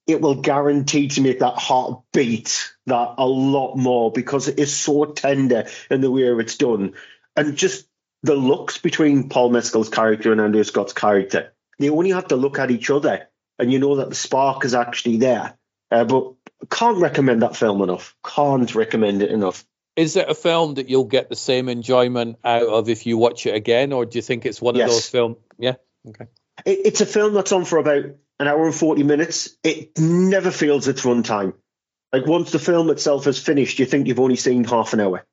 it 0.10 0.22
will 0.22 0.36
guarantee 0.36 1.08
to 1.10 1.22
make 1.22 1.40
that 1.40 1.58
heart 1.58 2.02
beat 2.12 2.74
that 2.88 3.16
a 3.18 3.26
lot 3.26 3.76
more 3.76 4.12
because 4.12 4.48
it 4.48 4.60
is 4.60 4.76
so 4.76 5.06
tender 5.06 5.68
in 5.90 6.02
the 6.02 6.12
way 6.12 6.24
it's 6.24 6.58
done. 6.58 6.94
And 7.36 7.56
just 7.56 7.88
the 8.24 8.36
looks 8.36 8.78
between 8.78 9.30
Paul 9.30 9.52
Mescal's 9.52 9.90
character 9.90 10.32
and 10.32 10.42
Andrew 10.42 10.64
Scott's 10.64 10.94
character, 10.94 11.54
they 11.78 11.90
only 11.90 12.12
have 12.12 12.28
to 12.30 12.36
look 12.36 12.60
at 12.60 12.72
each 12.72 12.90
other 12.90 13.30
and 13.60 13.72
you 13.72 13.80
know 13.80 13.98
that 13.98 14.10
the 14.10 14.16
spark 14.16 14.66
is 14.66 14.74
actually 14.74 15.18
there. 15.18 15.58
Uh, 15.92 16.06
but 16.06 16.34
can't 16.70 16.98
recommend 16.98 17.42
that 17.42 17.56
film 17.56 17.82
enough. 17.82 18.16
Can't 18.26 18.74
recommend 18.74 19.22
it 19.22 19.32
enough. 19.32 19.66
Is 19.96 20.16
it 20.16 20.30
a 20.30 20.36
film 20.36 20.76
that 20.76 20.90
you'll 20.90 21.06
get 21.06 21.30
the 21.30 21.36
same 21.36 21.68
enjoyment 21.68 22.38
out 22.44 22.68
of 22.68 22.90
if 22.90 23.06
you 23.06 23.18
watch 23.18 23.46
it 23.46 23.56
again, 23.56 23.92
or 23.92 24.06
do 24.06 24.18
you 24.18 24.22
think 24.22 24.46
it's 24.46 24.62
one 24.62 24.76
yes. 24.76 24.90
of 24.90 24.96
those 24.96 25.10
films? 25.10 25.38
Yeah. 25.58 25.76
Okay. 26.08 26.26
It, 26.66 26.80
it's 26.86 27.02
a 27.02 27.06
film 27.06 27.34
that's 27.34 27.52
on 27.52 27.66
for 27.66 27.80
about 27.80 28.06
an 28.40 28.48
hour 28.48 28.66
and 28.66 28.76
40 28.76 29.04
minutes. 29.04 29.56
It 29.64 29.98
never 29.98 30.52
feels 30.52 30.88
its 30.88 31.02
runtime. 31.02 31.54
Like 32.12 32.26
once 32.26 32.52
the 32.52 32.60
film 32.60 32.90
itself 32.90 33.28
is 33.28 33.40
finished, 33.40 33.80
you 33.80 33.86
think 33.86 34.08
you've 34.08 34.20
only 34.20 34.36
seen 34.36 34.64
half 34.64 34.94
an 34.94 35.00
hour. 35.00 35.26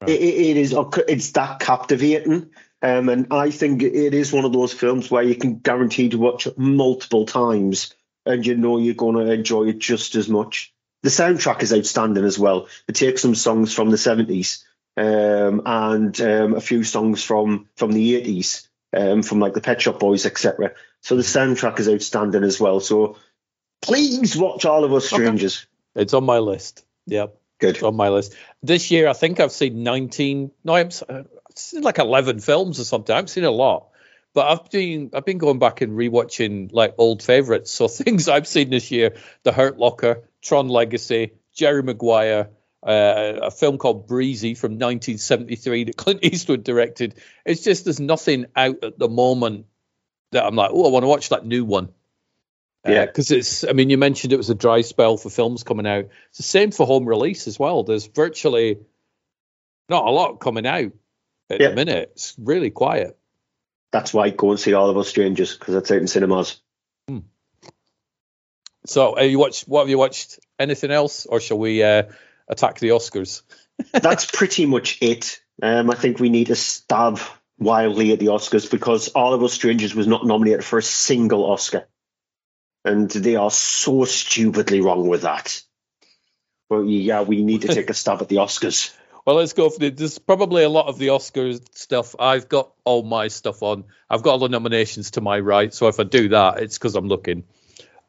Right. 0.00 0.10
It, 0.10 0.20
it 0.20 0.56
is 0.56 0.74
it's 1.08 1.32
that 1.32 1.58
captivating, 1.58 2.50
um, 2.82 3.08
and 3.08 3.26
I 3.32 3.50
think 3.50 3.82
it 3.82 4.14
is 4.14 4.32
one 4.32 4.44
of 4.44 4.52
those 4.52 4.72
films 4.72 5.10
where 5.10 5.24
you 5.24 5.34
can 5.34 5.58
guarantee 5.58 6.10
to 6.10 6.18
watch 6.18 6.46
it 6.46 6.56
multiple 6.56 7.26
times, 7.26 7.92
and 8.24 8.46
you 8.46 8.56
know 8.56 8.78
you're 8.78 8.94
going 8.94 9.16
to 9.16 9.32
enjoy 9.32 9.64
it 9.64 9.80
just 9.80 10.14
as 10.14 10.28
much. 10.28 10.72
The 11.02 11.08
soundtrack 11.08 11.62
is 11.62 11.72
outstanding 11.72 12.24
as 12.24 12.38
well. 12.38 12.68
It 12.86 12.94
takes 12.94 13.22
some 13.22 13.34
songs 13.34 13.74
from 13.74 13.90
the 13.90 13.96
70s 13.96 14.62
um, 14.96 15.62
and 15.64 16.20
um, 16.20 16.54
a 16.54 16.60
few 16.60 16.84
songs 16.84 17.22
from 17.22 17.68
from 17.76 17.92
the 17.92 18.20
80s 18.20 18.68
um, 18.96 19.22
from 19.22 19.40
like 19.40 19.54
the 19.54 19.60
Pet 19.60 19.80
Shop 19.80 19.98
Boys, 19.98 20.26
etc. 20.26 20.72
So 21.02 21.16
the 21.16 21.22
soundtrack 21.22 21.78
is 21.78 21.88
outstanding 21.88 22.44
as 22.44 22.60
well. 22.60 22.80
So 22.80 23.16
please 23.82 24.36
watch 24.36 24.64
All 24.64 24.84
of 24.84 24.92
Us 24.92 25.06
Strangers. 25.06 25.66
Okay. 25.96 26.02
It's 26.02 26.14
on 26.14 26.24
my 26.24 26.38
list. 26.38 26.84
Yep. 27.06 27.36
Good. 27.60 27.76
It's 27.76 27.82
on 27.82 27.96
my 27.96 28.08
list. 28.08 28.34
This 28.62 28.90
year, 28.90 29.08
I 29.08 29.12
think 29.12 29.40
I've 29.40 29.52
seen 29.52 29.82
19, 29.82 30.50
no, 30.64 30.74
I've 30.74 30.92
seen 31.54 31.82
like 31.82 31.98
11 31.98 32.40
films 32.40 32.78
or 32.78 32.84
something. 32.84 33.14
I've 33.14 33.30
seen 33.30 33.44
a 33.44 33.50
lot. 33.50 33.88
But 34.34 34.46
I've 34.46 34.70
been 34.70 35.10
I've 35.14 35.24
been 35.24 35.38
going 35.38 35.58
back 35.58 35.80
and 35.80 35.92
rewatching 35.92 36.70
like 36.72 36.94
old 36.98 37.22
favorites. 37.22 37.72
So 37.72 37.88
things 37.88 38.28
I've 38.28 38.46
seen 38.46 38.70
this 38.70 38.90
year: 38.90 39.16
The 39.42 39.52
Hurt 39.52 39.78
Locker, 39.78 40.28
Tron 40.42 40.68
Legacy, 40.68 41.32
Jerry 41.54 41.82
Maguire, 41.82 42.50
uh, 42.86 43.32
a 43.42 43.50
film 43.50 43.78
called 43.78 44.06
Breezy 44.06 44.54
from 44.54 44.72
1973 44.72 45.84
that 45.84 45.96
Clint 45.96 46.20
Eastwood 46.22 46.62
directed. 46.62 47.14
It's 47.44 47.62
just 47.62 47.84
there's 47.84 48.00
nothing 48.00 48.46
out 48.54 48.84
at 48.84 48.98
the 48.98 49.08
moment 49.08 49.66
that 50.32 50.44
I'm 50.44 50.56
like, 50.56 50.70
oh, 50.72 50.86
I 50.86 50.90
want 50.90 51.04
to 51.04 51.08
watch 51.08 51.30
that 51.30 51.46
new 51.46 51.64
one. 51.64 51.88
Uh, 52.86 52.92
yeah, 52.92 53.06
because 53.06 53.30
it's. 53.30 53.64
I 53.64 53.72
mean, 53.72 53.90
you 53.90 53.98
mentioned 53.98 54.32
it 54.32 54.36
was 54.36 54.50
a 54.50 54.54
dry 54.54 54.82
spell 54.82 55.16
for 55.16 55.30
films 55.30 55.64
coming 55.64 55.86
out. 55.86 56.08
It's 56.28 56.38
the 56.38 56.44
same 56.44 56.70
for 56.70 56.86
home 56.86 57.06
release 57.06 57.48
as 57.48 57.58
well. 57.58 57.82
There's 57.82 58.06
virtually 58.06 58.78
not 59.88 60.06
a 60.06 60.10
lot 60.10 60.40
coming 60.40 60.66
out 60.66 60.92
at 61.50 61.60
yeah. 61.60 61.68
the 61.68 61.74
minute. 61.74 62.10
It's 62.12 62.34
really 62.38 62.70
quiet. 62.70 63.18
That's 63.90 64.12
why 64.12 64.26
I 64.26 64.30
go 64.30 64.50
and 64.50 64.60
see 64.60 64.74
All 64.74 64.90
of 64.90 64.96
Us 64.96 65.08
Strangers 65.08 65.56
because 65.56 65.74
it's 65.74 65.90
out 65.90 65.98
in 65.98 66.06
cinemas. 66.06 66.60
Hmm. 67.08 67.20
So, 68.86 69.16
have 69.16 69.30
you 69.30 69.38
watched? 69.38 69.64
What 69.66 69.80
have 69.80 69.90
you 69.90 69.98
watched? 69.98 70.38
Anything 70.58 70.90
else, 70.90 71.26
or 71.26 71.40
shall 71.40 71.58
we 71.58 71.82
uh, 71.82 72.04
attack 72.48 72.78
the 72.78 72.90
Oscars? 72.90 73.42
That's 73.92 74.26
pretty 74.26 74.66
much 74.66 74.98
it. 75.00 75.40
Um, 75.62 75.90
I 75.90 75.94
think 75.94 76.20
we 76.20 76.28
need 76.28 76.48
to 76.48 76.56
stab 76.56 77.18
wildly 77.58 78.12
at 78.12 78.18
the 78.18 78.26
Oscars 78.26 78.70
because 78.70 79.08
All 79.08 79.34
of 79.34 79.42
Us 79.42 79.52
Strangers 79.52 79.94
was 79.94 80.06
not 80.06 80.24
nominated 80.24 80.64
for 80.64 80.78
a 80.78 80.82
single 80.82 81.50
Oscar. 81.50 81.88
And 82.84 83.10
they 83.10 83.36
are 83.36 83.50
so 83.50 84.04
stupidly 84.04 84.80
wrong 84.80 85.08
with 85.08 85.22
that. 85.22 85.60
But 86.68 86.82
yeah, 86.82 87.22
we 87.22 87.42
need 87.42 87.62
to 87.62 87.68
take 87.68 87.90
a 87.90 87.94
stab 87.94 88.22
at 88.22 88.28
the 88.28 88.36
Oscars. 88.36 88.94
Well, 89.26 89.36
let's 89.36 89.52
go 89.52 89.68
for 89.68 89.78
the. 89.78 89.90
There's 89.90 90.18
probably 90.18 90.62
a 90.62 90.70
lot 90.70 90.86
of 90.86 90.96
the 90.96 91.08
Oscars 91.08 91.60
stuff. 91.76 92.14
I've 92.18 92.48
got 92.48 92.72
all 92.84 93.02
my 93.02 93.28
stuff 93.28 93.62
on. 93.62 93.84
I've 94.08 94.22
got 94.22 94.30
all 94.30 94.38
the 94.38 94.48
nominations 94.48 95.10
to 95.10 95.20
my 95.20 95.38
right. 95.38 95.74
So 95.74 95.88
if 95.88 96.00
I 96.00 96.04
do 96.04 96.30
that, 96.30 96.62
it's 96.62 96.78
because 96.78 96.94
I'm 96.94 97.08
looking 97.08 97.44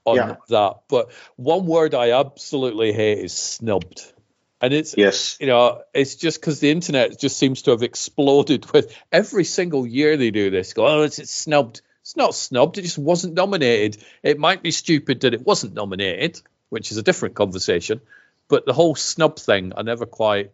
on 0.05 0.15
yeah. 0.15 0.35
that. 0.47 0.75
But 0.87 1.11
one 1.35 1.65
word 1.65 1.93
I 1.93 2.11
absolutely 2.17 2.93
hate 2.93 3.17
is 3.17 3.33
snubbed. 3.33 4.13
And 4.61 4.73
it's 4.73 4.95
yes, 4.97 5.37
you 5.39 5.47
know, 5.47 5.81
it's 5.93 6.15
just 6.15 6.39
because 6.39 6.59
the 6.59 6.71
internet 6.71 7.19
just 7.19 7.37
seems 7.37 7.61
to 7.63 7.71
have 7.71 7.83
exploded 7.83 8.71
with 8.73 8.95
every 9.11 9.45
single 9.45 9.85
year 9.87 10.17
they 10.17 10.31
do 10.31 10.49
this. 10.49 10.73
Go, 10.73 10.87
oh, 10.87 11.01
it's, 11.03 11.19
it's 11.19 11.31
snubbed. 11.31 11.81
It's 12.01 12.17
not 12.17 12.33
snubbed. 12.33 12.77
It 12.77 12.83
just 12.83 12.97
wasn't 12.97 13.35
nominated. 13.35 14.03
It 14.23 14.39
might 14.39 14.63
be 14.63 14.71
stupid 14.71 15.21
that 15.21 15.33
it 15.33 15.45
wasn't 15.45 15.73
nominated, 15.73 16.41
which 16.69 16.91
is 16.91 16.97
a 16.97 17.03
different 17.03 17.35
conversation. 17.35 18.01
But 18.47 18.65
the 18.65 18.73
whole 18.73 18.95
snub 18.95 19.37
thing, 19.37 19.73
I 19.77 19.83
never 19.83 20.05
quite 20.05 20.51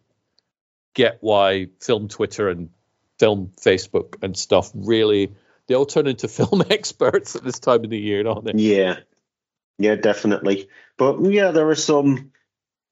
get 0.94 1.18
why 1.22 1.68
film 1.80 2.08
Twitter 2.08 2.50
and 2.50 2.70
film 3.20 3.52
Facebook 3.62 4.22
and 4.22 4.36
stuff 4.36 4.72
really 4.74 5.34
they 5.68 5.76
all 5.76 5.86
turn 5.86 6.08
into 6.08 6.28
film 6.28 6.64
experts 6.70 7.36
at 7.36 7.44
this 7.44 7.60
time 7.60 7.84
of 7.84 7.90
the 7.90 7.98
year, 7.98 8.24
don't 8.24 8.46
they? 8.46 8.54
Yeah, 8.56 9.00
yeah, 9.78 9.96
definitely. 9.96 10.70
But 10.98 11.20
yeah, 11.26 11.52
there 11.52 11.70
are 11.70 11.76
some 11.76 12.32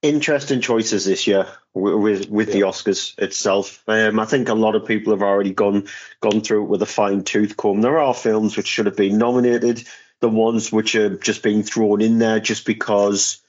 interesting 0.03 0.61
choices 0.61 1.05
this 1.05 1.25
year 1.25 1.47
with 1.73 2.29
with 2.29 2.49
yeah. 2.49 2.53
the 2.53 2.61
Oscars 2.61 3.17
itself. 3.17 3.81
Um, 3.87 4.19
I 4.19 4.25
think 4.25 4.49
a 4.49 4.53
lot 4.53 4.75
of 4.75 4.85
people 4.85 5.13
have 5.13 5.23
already 5.23 5.53
gone 5.53 5.87
gone 6.21 6.41
through 6.41 6.65
it 6.65 6.69
with 6.69 6.83
a 6.83 6.87
fine 6.87 7.23
tooth 7.23 7.57
comb. 7.57 7.81
There 7.81 7.97
are 7.97 8.13
films 8.13 8.55
which 8.55 8.67
should 8.67 8.85
have 8.85 8.97
been 8.97 9.17
nominated, 9.17 9.87
the 10.19 10.29
ones 10.29 10.71
which 10.71 10.93
are 10.95 11.17
just 11.17 11.41
being 11.41 11.63
thrown 11.63 12.01
in 12.01 12.19
there 12.19 12.39
just 12.39 12.65
because 12.65 13.39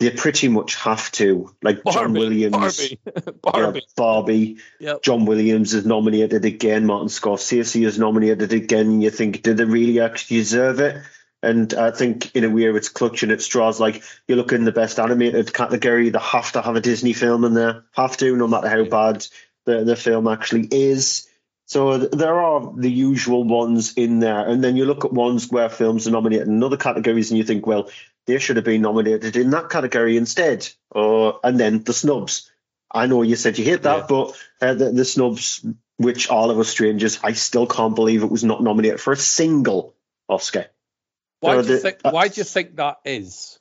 they 0.00 0.10
pretty 0.10 0.48
much 0.48 0.74
have 0.76 1.12
to. 1.12 1.54
Like 1.62 1.82
Barbie, 1.82 1.98
John 1.98 2.12
Williams, 2.14 2.56
Barbie, 2.56 3.00
Barbie. 3.42 3.78
Yeah, 3.80 3.92
Barbie. 3.96 4.56
Yep. 4.80 5.02
John 5.02 5.24
Williams 5.26 5.74
is 5.74 5.86
nominated 5.86 6.44
again. 6.44 6.86
Martin 6.86 7.08
Scorsese 7.08 7.86
is 7.86 7.98
nominated 7.98 8.52
again. 8.52 9.00
You 9.00 9.10
think 9.10 9.42
did 9.42 9.58
they 9.58 9.64
really 9.64 10.00
actually 10.00 10.38
deserve 10.38 10.80
it? 10.80 11.02
And 11.46 11.72
I 11.74 11.92
think 11.92 12.34
in 12.34 12.42
a 12.42 12.50
way 12.50 12.64
it's 12.64 12.88
clutching 12.88 13.30
at 13.30 13.40
straws. 13.40 13.78
Like 13.78 14.02
you 14.26 14.34
look 14.34 14.52
in 14.52 14.64
the 14.64 14.72
best 14.72 14.98
animated 14.98 15.54
category, 15.54 16.10
they 16.10 16.18
have 16.18 16.50
to 16.52 16.62
have 16.62 16.74
a 16.74 16.80
Disney 16.80 17.12
film 17.12 17.44
in 17.44 17.54
there. 17.54 17.84
Have 17.92 18.16
to, 18.16 18.36
no 18.36 18.48
matter 18.48 18.68
how 18.68 18.84
bad 18.84 19.24
the, 19.64 19.84
the 19.84 19.94
film 19.94 20.26
actually 20.26 20.66
is. 20.70 21.28
So 21.66 21.98
there 21.98 22.40
are 22.40 22.72
the 22.76 22.90
usual 22.90 23.44
ones 23.44 23.94
in 23.94 24.18
there. 24.18 24.48
And 24.48 24.62
then 24.62 24.76
you 24.76 24.86
look 24.86 25.04
at 25.04 25.12
ones 25.12 25.48
where 25.48 25.68
films 25.68 26.08
are 26.08 26.10
nominated 26.10 26.48
in 26.48 26.62
other 26.64 26.76
categories 26.76 27.30
and 27.30 27.38
you 27.38 27.44
think, 27.44 27.64
well, 27.64 27.90
they 28.26 28.38
should 28.38 28.56
have 28.56 28.64
been 28.64 28.82
nominated 28.82 29.36
in 29.36 29.50
that 29.50 29.70
category 29.70 30.16
instead. 30.16 30.68
Or 30.90 31.38
and 31.44 31.60
then 31.60 31.84
the 31.84 31.92
snubs. 31.92 32.50
I 32.90 33.06
know 33.06 33.22
you 33.22 33.36
said 33.36 33.56
you 33.56 33.64
hate 33.64 33.82
that, 33.82 33.98
yeah. 33.98 34.06
but 34.08 34.42
uh, 34.60 34.74
the, 34.74 34.90
the 34.90 35.04
snubs, 35.04 35.64
which 35.96 36.28
all 36.28 36.50
of 36.50 36.58
us 36.58 36.68
strangers, 36.68 37.20
I 37.22 37.34
still 37.34 37.68
can't 37.68 37.94
believe 37.94 38.24
it 38.24 38.30
was 38.30 38.42
not 38.42 38.62
nominated 38.62 39.00
for 39.00 39.12
a 39.12 39.16
single 39.16 39.94
Oscar. 40.28 40.66
Why 41.40 41.60
do 41.62 41.68
you 41.68 41.78
think? 41.78 41.98
Uh, 42.04 42.10
why 42.10 42.28
do 42.28 42.40
you 42.40 42.44
think 42.44 42.76
that 42.76 42.96
is? 43.04 43.58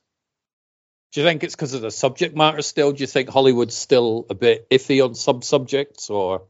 Do 1.13 1.21
you 1.21 1.27
think 1.27 1.43
it's 1.43 1.55
because 1.55 1.73
of 1.73 1.81
the 1.81 1.91
subject 1.91 2.35
matter 2.35 2.61
still? 2.61 2.91
Do 2.91 3.01
you 3.01 3.07
think 3.07 3.29
Hollywood's 3.29 3.75
still 3.75 4.25
a 4.29 4.33
bit 4.35 4.69
iffy 4.69 5.03
on 5.03 5.15
some 5.15 5.41
subjects, 5.41 6.09
or 6.09 6.43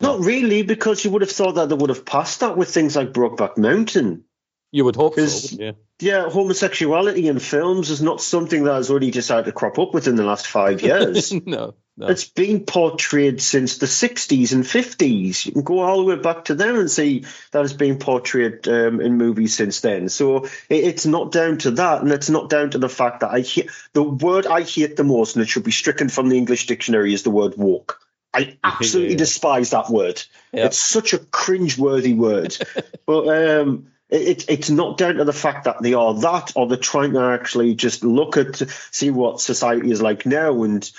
Not 0.00 0.20
really, 0.20 0.62
because 0.62 1.04
you 1.04 1.10
would 1.10 1.22
have 1.22 1.30
thought 1.30 1.56
that 1.56 1.68
they 1.68 1.74
would 1.74 1.90
have 1.90 2.04
passed 2.06 2.40
that 2.40 2.56
with 2.56 2.68
things 2.72 2.94
like 2.96 3.12
Brokeback 3.12 3.56
Mountain. 3.58 4.24
you 4.70 4.84
would 4.84 4.96
hope 4.96 5.14
so? 5.14 5.22
Is- 5.22 5.58
Yeah, 5.98 6.28
homosexuality 6.28 7.26
in 7.28 7.38
films 7.38 7.90
is 7.90 8.02
not 8.02 8.20
something 8.20 8.64
that 8.64 8.74
has 8.74 8.90
only 8.90 9.10
decided 9.10 9.46
to 9.46 9.52
crop 9.52 9.78
up 9.78 9.94
within 9.94 10.14
the 10.16 10.24
last 10.24 10.46
five 10.46 10.82
years. 10.82 11.32
no, 11.32 11.74
no. 11.98 12.08
It's 12.08 12.24
been 12.24 12.60
portrayed 12.64 13.40
since 13.40 13.78
the 13.78 13.86
60s 13.86 14.52
and 14.52 14.64
50s. 14.64 15.46
You 15.46 15.52
can 15.52 15.62
go 15.62 15.80
all 15.80 15.98
the 15.98 16.04
way 16.04 16.16
back 16.16 16.44
to 16.46 16.54
them 16.54 16.76
and 16.78 16.90
see 16.90 17.24
that 17.52 17.64
it's 17.64 17.72
been 17.72 17.98
portrayed 17.98 18.68
um, 18.68 19.00
in 19.00 19.16
movies 19.16 19.56
since 19.56 19.80
then. 19.80 20.10
So 20.10 20.44
it, 20.44 20.50
it's 20.68 21.06
not 21.06 21.32
down 21.32 21.56
to 21.58 21.70
that, 21.72 22.02
and 22.02 22.12
it's 22.12 22.28
not 22.28 22.50
down 22.50 22.70
to 22.70 22.78
the 22.78 22.90
fact 22.90 23.20
that 23.20 23.30
I 23.30 23.40
hate 23.40 23.70
the 23.94 24.02
word 24.02 24.46
I 24.46 24.60
hate 24.62 24.96
the 24.96 25.04
most, 25.04 25.36
and 25.36 25.42
it 25.42 25.48
should 25.48 25.64
be 25.64 25.70
stricken 25.70 26.10
from 26.10 26.28
the 26.28 26.36
English 26.36 26.66
dictionary, 26.66 27.14
is 27.14 27.22
the 27.22 27.30
word 27.30 27.56
walk. 27.56 27.98
I 28.34 28.58
absolutely 28.64 29.12
Yeah. 29.12 29.18
despise 29.18 29.70
that 29.70 29.88
word. 29.88 30.22
Yeah. 30.52 30.66
It's 30.66 30.78
such 30.78 31.14
a 31.14 31.18
cringe-worthy 31.18 32.12
word. 32.12 32.56
but 33.06 33.28
um, 33.28 33.86
it, 34.10 34.28
it, 34.28 34.44
it's 34.50 34.70
not 34.70 34.98
down 34.98 35.14
to 35.14 35.24
the 35.24 35.32
fact 35.32 35.64
that 35.64 35.82
they 35.82 35.94
are 35.94 36.12
that, 36.20 36.52
or 36.56 36.66
they're 36.66 36.76
trying 36.76 37.14
to 37.14 37.22
actually 37.22 37.74
just 37.74 38.04
look 38.04 38.36
at 38.36 38.62
see 38.90 39.08
what 39.10 39.40
society 39.40 39.90
is 39.90 40.02
like 40.02 40.26
now, 40.26 40.62
and 40.62 40.90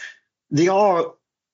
they 0.51 0.67
are 0.67 1.13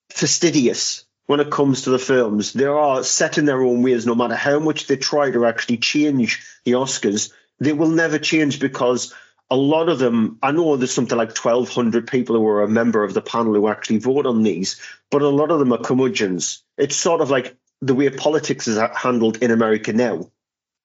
fastidious 0.09 1.05
when 1.25 1.39
it 1.39 1.51
comes 1.51 1.83
to 1.83 1.89
the 1.89 1.99
films. 1.99 2.53
They 2.53 2.65
are 2.65 3.03
set 3.03 3.37
in 3.37 3.45
their 3.45 3.61
own 3.61 3.81
ways, 3.81 4.05
no 4.05 4.15
matter 4.15 4.35
how 4.35 4.59
much 4.59 4.87
they 4.87 4.97
try 4.97 5.31
to 5.31 5.45
actually 5.45 5.77
change 5.77 6.45
the 6.65 6.73
Oscars. 6.73 7.31
They 7.59 7.73
will 7.73 7.89
never 7.89 8.19
change 8.19 8.59
because 8.59 9.13
a 9.49 9.55
lot 9.55 9.89
of 9.89 9.99
them, 9.99 10.39
I 10.41 10.51
know 10.51 10.75
there's 10.75 10.91
something 10.91 11.17
like 11.17 11.37
1,200 11.37 12.07
people 12.07 12.35
who 12.35 12.47
are 12.47 12.63
a 12.63 12.67
member 12.67 13.03
of 13.03 13.13
the 13.13 13.21
panel 13.21 13.53
who 13.53 13.67
actually 13.67 13.99
vote 13.99 14.25
on 14.25 14.43
these, 14.43 14.81
but 15.11 15.21
a 15.21 15.29
lot 15.29 15.51
of 15.51 15.59
them 15.59 15.73
are 15.73 15.77
curmudgeons. 15.77 16.63
It's 16.77 16.95
sort 16.95 17.21
of 17.21 17.29
like 17.29 17.55
the 17.81 17.95
way 17.95 18.09
politics 18.09 18.67
is 18.67 18.79
handled 18.95 19.37
in 19.43 19.51
America 19.51 19.93
now. 19.93 20.31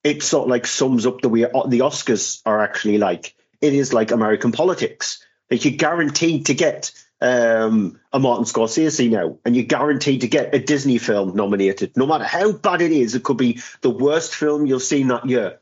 It 0.04 0.22
sort 0.22 0.44
of 0.44 0.50
like 0.50 0.66
sums 0.66 1.06
up 1.06 1.20
the 1.20 1.28
way 1.28 1.42
the 1.42 1.80
Oscars 1.80 2.40
are 2.44 2.60
actually 2.60 2.98
like. 2.98 3.34
It 3.60 3.74
is 3.74 3.92
like 3.92 4.10
American 4.10 4.52
politics. 4.52 5.24
Like 5.50 5.64
you're 5.64 5.74
guaranteed 5.74 6.46
to 6.46 6.54
get 6.54 6.92
um, 7.20 8.00
a 8.12 8.18
Martin 8.18 8.44
Scorsese 8.44 9.10
now, 9.10 9.38
and 9.44 9.56
you're 9.56 9.64
guaranteed 9.64 10.20
to 10.22 10.28
get 10.28 10.54
a 10.54 10.58
Disney 10.58 10.98
film 10.98 11.34
nominated. 11.34 11.96
No 11.96 12.06
matter 12.06 12.24
how 12.24 12.52
bad 12.52 12.80
it 12.82 12.92
is, 12.92 13.14
it 13.14 13.24
could 13.24 13.36
be 13.38 13.60
the 13.80 13.90
worst 13.90 14.34
film 14.34 14.66
you've 14.66 14.82
seen 14.82 15.08
that 15.08 15.26
year, 15.28 15.58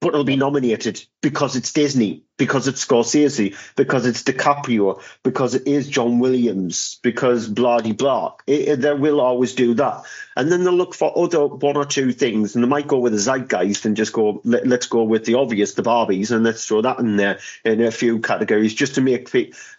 but 0.00 0.08
it'll 0.08 0.24
be 0.24 0.36
nominated 0.36 1.04
because 1.20 1.56
it's 1.56 1.74
Disney, 1.74 2.24
because 2.38 2.66
it's 2.66 2.82
Scorsese, 2.84 3.54
because 3.76 4.06
it's 4.06 4.22
DiCaprio, 4.22 5.02
because 5.22 5.54
it 5.54 5.66
is 5.66 5.88
John 5.90 6.18
Williams, 6.20 6.98
because 7.02 7.46
blah 7.46 7.80
de 7.80 7.92
blah. 7.92 8.36
It, 8.46 8.68
it- 8.68 8.80
they 8.80 8.94
will 8.94 9.20
always 9.20 9.54
do 9.54 9.74
that, 9.74 10.04
and 10.34 10.50
then 10.50 10.64
they'll 10.64 10.72
look 10.72 10.94
for 10.94 11.12
other 11.18 11.46
one 11.46 11.76
or 11.76 11.84
two 11.84 12.12
things, 12.12 12.54
and 12.54 12.64
they 12.64 12.68
might 12.68 12.88
go 12.88 12.98
with 12.98 13.12
the 13.12 13.18
zeitgeist 13.18 13.84
and 13.84 13.94
just 13.96 14.14
go, 14.14 14.40
Let, 14.44 14.66
let's 14.66 14.86
go 14.86 15.02
with 15.02 15.26
the 15.26 15.34
obvious, 15.34 15.74
the 15.74 15.82
Barbies, 15.82 16.30
and 16.30 16.42
let's 16.42 16.64
throw 16.64 16.80
that 16.80 16.98
in 16.98 17.16
there 17.16 17.38
in 17.66 17.82
a 17.82 17.90
few 17.90 18.20
categories 18.20 18.72
just 18.72 18.94
to 18.94 19.02
make 19.02 19.30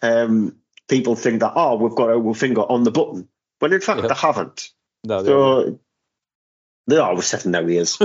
um, 0.02 0.54
people 0.88 1.14
think 1.16 1.40
that 1.40 1.52
oh, 1.56 1.76
we've 1.76 1.94
got 1.94 2.10
our 2.10 2.34
finger 2.34 2.60
on 2.62 2.84
the 2.84 2.90
button, 2.90 3.28
when 3.58 3.72
in 3.72 3.80
fact 3.80 4.00
Yeah. 4.02 4.08
they 4.08 4.14
haven't. 4.14 4.70
no, 5.04 5.22
they're- 5.22 5.32
So 5.32 5.78
they're 6.88 7.02
always 7.02 7.26
setting 7.26 7.52
their 7.52 7.68
ears. 7.70 7.96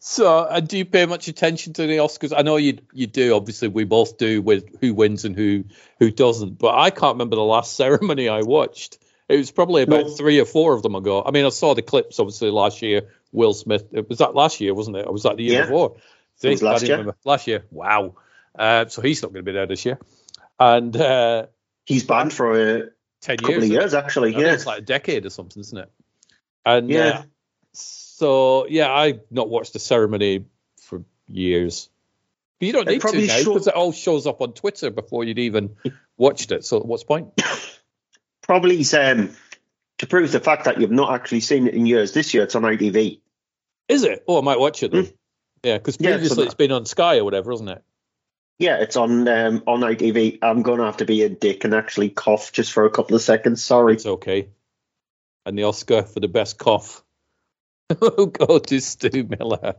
So, 0.00 0.38
uh, 0.38 0.58
do 0.60 0.78
you 0.78 0.84
pay 0.84 1.06
much 1.06 1.28
attention 1.28 1.74
to 1.74 1.86
the 1.86 1.98
Oscars? 1.98 2.32
I 2.36 2.42
know 2.42 2.56
you 2.56 2.78
you 2.92 3.06
do. 3.06 3.34
Obviously, 3.36 3.68
we 3.68 3.84
both 3.84 4.18
do 4.18 4.42
with 4.42 4.80
who 4.80 4.94
wins 4.94 5.24
and 5.24 5.36
who 5.36 5.64
who 5.98 6.10
doesn't. 6.10 6.58
But 6.58 6.74
I 6.76 6.90
can't 6.90 7.14
remember 7.14 7.36
the 7.36 7.42
last 7.42 7.76
ceremony 7.76 8.28
I 8.28 8.42
watched. 8.42 8.98
It 9.28 9.36
was 9.36 9.52
probably 9.52 9.82
about 9.82 10.06
No. 10.06 10.10
three 10.16 10.40
or 10.40 10.44
four 10.44 10.74
of 10.74 10.82
them 10.82 10.96
ago. 10.96 11.22
I 11.24 11.30
mean, 11.30 11.46
I 11.46 11.50
saw 11.50 11.74
the 11.74 11.82
clips 11.82 12.18
obviously 12.18 12.50
last 12.50 12.82
year. 12.82 13.10
Will 13.32 13.54
Smith. 13.54 13.84
It 13.92 14.08
was 14.08 14.18
that 14.18 14.34
last 14.34 14.60
year, 14.60 14.74
wasn't 14.74 14.96
it? 14.96 15.06
Or 15.06 15.12
was 15.12 15.22
that 15.22 15.36
the 15.36 15.44
year 15.44 15.60
Yeah. 15.60 15.66
before? 15.66 15.96
It 16.42 16.48
was 16.48 16.58
See, 16.60 16.66
last 16.66 16.82
year. 16.82 16.96
remember. 16.96 17.16
Last 17.24 17.46
year. 17.46 17.64
Wow. 17.70 18.16
Uh, 18.58 18.86
so 18.88 19.02
he's 19.02 19.22
not 19.22 19.32
going 19.32 19.44
to 19.44 19.48
be 19.48 19.52
there 19.52 19.66
this 19.66 19.84
year. 19.84 20.00
And 20.58 20.96
uh, 20.96 21.46
He's 21.90 22.04
banned 22.04 22.32
for 22.32 22.52
a 22.60 22.88
ten 23.20 23.36
couple 23.36 23.50
years. 23.50 23.64
of 23.64 23.70
it? 23.70 23.72
years, 23.74 23.94
actually. 23.94 24.34
I 24.36 24.40
Yeah. 24.40 24.54
it's 24.54 24.64
like 24.66 24.78
a 24.78 24.82
decade 24.84 25.26
or 25.26 25.30
something, 25.30 25.60
isn't 25.60 25.76
it? 25.78 25.90
And 26.64 26.88
Yeah. 26.88 27.00
uh, 27.08 27.22
so 27.72 28.66
yeah, 28.68 28.92
I've 28.92 29.20
not 29.30 29.48
watched 29.48 29.72
the 29.72 29.78
ceremony 29.78 30.44
for 30.82 31.02
years. 31.26 31.88
But 32.58 32.66
you 32.66 32.72
don't 32.72 32.86
need 32.88 33.00
to 33.00 33.12
now 33.12 33.36
show- 33.38 33.52
because 33.54 33.66
it 33.66 33.74
all 33.74 33.92
shows 33.92 34.26
up 34.26 34.40
on 34.40 34.52
Twitter 34.52 34.90
before 34.90 35.24
you'd 35.24 35.38
even 35.38 35.76
watched 36.16 36.52
it. 36.52 36.64
So 36.64 36.80
what's 36.80 37.02
the 37.02 37.08
point? 37.08 37.28
Probably 38.42 38.84
um, 38.98 39.30
to 39.98 40.06
prove 40.06 40.32
the 40.32 40.40
fact 40.40 40.64
that 40.64 40.80
you've 40.80 40.90
not 40.90 41.12
actually 41.14 41.40
seen 41.40 41.66
it 41.66 41.74
in 41.74 41.86
years. 41.86 42.12
This 42.12 42.34
year 42.34 42.42
it's 42.44 42.54
on 42.54 42.62
ITV. 42.62 43.20
Is 43.88 44.02
it? 44.04 44.24
Oh, 44.28 44.38
I 44.38 44.42
might 44.42 44.58
watch 44.58 44.82
it 44.82 44.92
then. 44.92 45.08
Yeah, 45.62 45.78
because. 45.78 45.96
Yeah, 46.00 46.10
previously 46.12 46.36
so 46.36 46.42
it's 46.42 46.54
been 46.54 46.72
on 46.72 46.86
Sky 46.86 47.18
or 47.18 47.24
whatever, 47.24 47.52
isn't 47.52 47.68
it? 47.68 47.82
Yeah, 48.60 48.76
it's 48.82 48.96
on 48.96 49.26
um, 49.26 49.62
on 49.66 49.80
ITV. 49.80 50.38
I'm 50.42 50.60
going 50.60 50.78
to 50.80 50.84
have 50.84 50.98
to 50.98 51.06
be 51.06 51.22
a 51.22 51.30
dick 51.30 51.64
and 51.64 51.74
actually 51.74 52.10
cough 52.10 52.52
just 52.52 52.72
for 52.72 52.84
a 52.84 52.90
couple 52.90 53.16
of 53.16 53.22
seconds. 53.22 53.64
Sorry. 53.64 53.94
It's 53.94 54.04
okay. 54.04 54.50
And 55.46 55.56
the 55.58 55.62
Oscar 55.64 56.02
for 56.02 56.20
the 56.20 56.28
best 56.28 56.58
cough 56.58 57.02
will 58.00 58.26
go 58.26 58.58
to 58.58 58.80
Stu 58.80 59.24
Miller. 59.24 59.76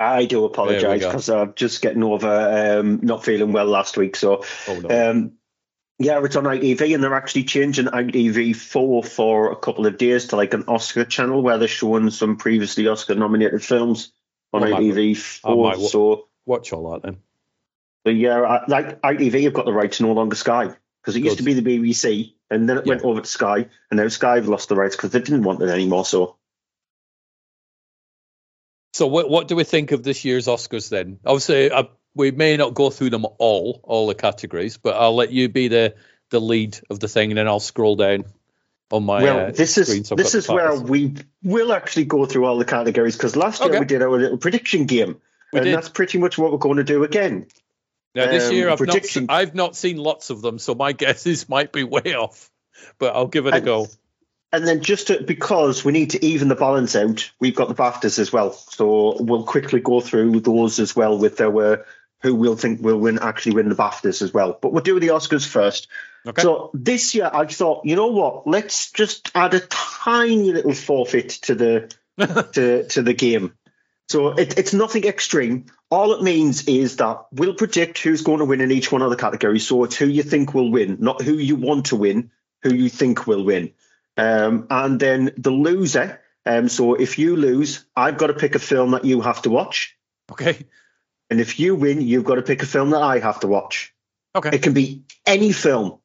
I 0.00 0.24
do 0.24 0.46
apologise 0.46 1.04
because 1.04 1.28
I'm 1.28 1.52
just 1.54 1.82
getting 1.82 2.02
over 2.02 2.80
um, 2.80 3.00
not 3.02 3.24
feeling 3.24 3.52
well 3.52 3.66
last 3.66 3.96
week. 3.98 4.16
So 4.16 4.44
Oh 4.66 4.80
no. 4.80 5.10
Um, 5.10 5.32
yeah, 5.98 6.20
it's 6.24 6.34
on 6.34 6.44
ITV, 6.44 6.94
and 6.94 7.04
they're 7.04 7.14
actually 7.14 7.44
changing 7.44 7.84
ITV 7.86 8.56
four 8.56 9.04
for 9.04 9.52
a 9.52 9.56
couple 9.56 9.86
of 9.86 9.98
days 9.98 10.28
to 10.28 10.36
like 10.36 10.54
an 10.54 10.64
Oscar 10.66 11.04
channel 11.04 11.42
where 11.42 11.58
they're 11.58 11.68
showing 11.68 12.08
some 12.10 12.38
previously 12.38 12.88
Oscar 12.88 13.14
nominated 13.14 13.62
films 13.62 14.12
on 14.52 14.64
I 14.64 14.70
might- 14.70 14.82
ITV 14.82 15.10
I 15.12 15.14
four. 15.14 15.68
might 15.68 15.78
wa- 15.78 15.86
So, 15.88 16.28
Watch 16.46 16.72
all 16.72 16.92
that 16.92 17.02
then. 17.02 17.18
but 18.04 18.14
yeah, 18.14 18.64
like 18.68 19.00
ITV 19.00 19.44
have 19.44 19.54
got 19.54 19.64
the 19.64 19.72
rights 19.72 20.00
no 20.00 20.12
longer 20.12 20.36
Sky 20.36 20.74
because 21.00 21.16
it 21.16 21.24
used 21.24 21.38
to 21.38 21.44
be 21.44 21.54
the 21.54 21.62
BBC, 21.62 22.34
and 22.50 22.68
then 22.68 22.78
it 22.78 22.86
went 22.86 23.02
over 23.02 23.20
to 23.20 23.26
Sky, 23.26 23.68
and 23.90 23.98
now 23.98 24.08
Sky 24.08 24.36
have 24.36 24.48
lost 24.48 24.68
the 24.68 24.76
rights 24.76 24.96
because 24.96 25.10
they 25.10 25.20
didn't 25.20 25.42
want 25.42 25.62
it 25.62 25.68
anymore. 25.68 26.04
So 26.04 26.36
So 28.92 29.06
what 29.06 29.30
what 29.30 29.48
do 29.48 29.56
we 29.56 29.64
think 29.64 29.92
of 29.92 30.02
this 30.02 30.24
year's 30.24 30.46
Oscars 30.46 30.88
then? 30.90 31.18
Obviously, 31.24 31.70
uh, 31.70 31.84
we 32.14 32.30
may 32.30 32.56
not 32.56 32.74
go 32.74 32.90
through 32.90 33.10
them 33.10 33.26
all, 33.38 33.80
all 33.84 34.06
the 34.06 34.14
categories, 34.14 34.76
but 34.76 34.96
I'll 34.96 35.16
let 35.16 35.32
you 35.32 35.48
be 35.48 35.68
the 35.68 35.94
the 36.30 36.40
lead 36.40 36.78
of 36.90 37.00
the 37.00 37.08
thing, 37.08 37.30
and 37.30 37.38
then 37.38 37.48
I'll 37.48 37.60
scroll 37.60 37.96
down 37.96 38.24
on 38.90 39.04
my. 39.04 39.22
well, 39.22 39.46
uh, 39.46 39.50
this 39.50 39.74
screen, 39.74 40.02
is 40.02 40.08
so 40.08 40.14
this 40.14 40.34
is 40.34 40.48
where 40.48 40.78
we 40.78 41.14
will 41.42 41.72
actually 41.72 42.04
go 42.04 42.26
through 42.26 42.44
all 42.44 42.58
the 42.58 42.64
categories 42.64 43.16
because 43.16 43.34
last 43.34 43.62
year 43.62 43.78
we 43.80 43.86
did 43.86 44.02
our 44.02 44.10
little 44.10 44.38
prediction 44.38 44.84
game. 44.86 45.20
We 45.52 45.58
and 45.58 45.66
did. 45.66 45.76
that's 45.76 45.88
pretty 45.88 46.18
much 46.18 46.38
what 46.38 46.52
we're 46.52 46.58
going 46.58 46.78
to 46.78 46.84
do 46.84 47.04
again. 47.04 47.46
Now 48.14 48.26
this 48.26 48.48
um, 48.48 48.54
year 48.54 48.68
I've 48.68 48.80
not 48.80 48.88
prediction- 48.88 49.24
se- 49.28 49.34
I've 49.34 49.54
not 49.54 49.76
seen 49.76 49.96
lots 49.96 50.30
of 50.30 50.42
them, 50.42 50.58
so 50.58 50.74
my 50.74 50.92
guesses 50.92 51.48
might 51.48 51.72
be 51.72 51.84
way 51.84 52.14
off, 52.14 52.50
but 52.98 53.14
I'll 53.14 53.26
give 53.26 53.46
it 53.46 53.54
a 53.54 53.60
go. 53.60 53.88
And 54.54 54.66
then 54.66 54.82
just 54.82 55.06
to, 55.06 55.22
because 55.22 55.82
we 55.82 55.92
need 55.92 56.10
to 56.10 56.22
even 56.22 56.48
the 56.48 56.54
balance 56.54 56.94
out, 56.94 57.30
we've 57.40 57.54
got 57.56 57.68
the 57.68 57.74
BAFTAs 57.74 58.18
as 58.18 58.30
well. 58.30 58.52
So 58.52 59.16
we'll 59.18 59.44
quickly 59.44 59.80
go 59.80 60.02
through 60.02 60.40
those 60.40 60.78
as 60.78 60.94
well 60.94 61.16
with 61.16 61.40
our 61.40 61.86
who 62.20 62.34
we'll 62.34 62.56
think 62.56 62.80
will 62.82 62.98
win 62.98 63.18
actually 63.18 63.54
win 63.54 63.70
the 63.70 63.74
BAFTAs 63.74 64.20
as 64.20 64.32
well. 64.32 64.58
But 64.60 64.72
we'll 64.72 64.82
do 64.82 65.00
the 65.00 65.08
Oscars 65.08 65.46
first. 65.46 65.88
Okay. 66.26 66.42
So 66.42 66.70
this 66.74 67.14
year 67.14 67.30
I 67.32 67.46
thought, 67.46 67.84
you 67.84 67.96
know 67.96 68.08
what? 68.08 68.46
Let's 68.46 68.92
just 68.92 69.30
add 69.34 69.54
a 69.54 69.60
tiny 69.60 70.52
little 70.52 70.74
forfeit 70.74 71.30
to 71.30 71.54
the 71.54 71.94
to 72.52 72.86
to 72.88 73.02
the 73.02 73.14
game. 73.14 73.54
So 74.12 74.28
it, 74.28 74.58
it's 74.58 74.74
nothing 74.74 75.04
extreme. 75.04 75.66
All 75.90 76.12
it 76.12 76.22
means 76.22 76.68
is 76.68 76.96
that 76.96 77.26
we'll 77.32 77.54
predict 77.54 77.98
who's 77.98 78.20
going 78.20 78.40
to 78.40 78.44
win 78.44 78.60
in 78.60 78.70
each 78.70 78.92
one 78.92 79.00
of 79.00 79.08
the 79.08 79.16
categories. 79.16 79.66
So 79.66 79.84
it's 79.84 79.96
who 79.96 80.06
you 80.06 80.22
think 80.22 80.52
will 80.52 80.70
win, 80.70 80.98
not 81.00 81.22
who 81.22 81.32
you 81.32 81.56
want 81.56 81.86
to 81.86 81.96
win, 81.96 82.30
who 82.62 82.74
you 82.74 82.90
think 82.90 83.26
will 83.26 83.42
win. 83.42 83.72
Um, 84.18 84.66
and 84.68 85.00
then 85.00 85.32
the 85.38 85.50
loser. 85.50 86.20
Um, 86.44 86.68
so 86.68 86.94
if 86.94 87.18
you 87.18 87.36
lose, 87.36 87.86
I've 87.96 88.18
got 88.18 88.26
to 88.26 88.34
pick 88.34 88.54
a 88.54 88.58
film 88.58 88.90
that 88.90 89.06
you 89.06 89.22
have 89.22 89.40
to 89.42 89.50
watch. 89.50 89.96
Okay. 90.30 90.66
And 91.30 91.40
if 91.40 91.58
you 91.58 91.74
win, 91.74 92.02
you've 92.02 92.24
got 92.24 92.34
to 92.34 92.42
pick 92.42 92.62
a 92.62 92.66
film 92.66 92.90
that 92.90 93.02
I 93.02 93.18
have 93.18 93.40
to 93.40 93.48
watch. 93.48 93.94
Okay. 94.34 94.50
It 94.56 94.62
can 94.62 94.74
be 94.74 95.04
any 95.26 95.52
film. 95.52 96.00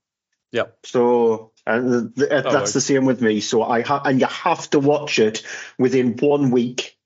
Yep. 0.54 0.78
So 0.86 1.52
and 1.66 2.16
th- 2.16 2.30
th- 2.30 2.46
Oh, 2.46 2.52
that's 2.52 2.72
the 2.72 2.80
same 2.80 3.06
with 3.06 3.22
me. 3.22 3.42
So 3.42 3.64
I 3.64 3.82
ha- 3.82 4.02
and 4.06 4.22
you 4.22 4.28
have 4.28 4.70
to 4.70 4.80
watch 4.80 5.20
it 5.20 5.44
within 5.78 6.16
one 6.16 6.52
week 6.52 6.97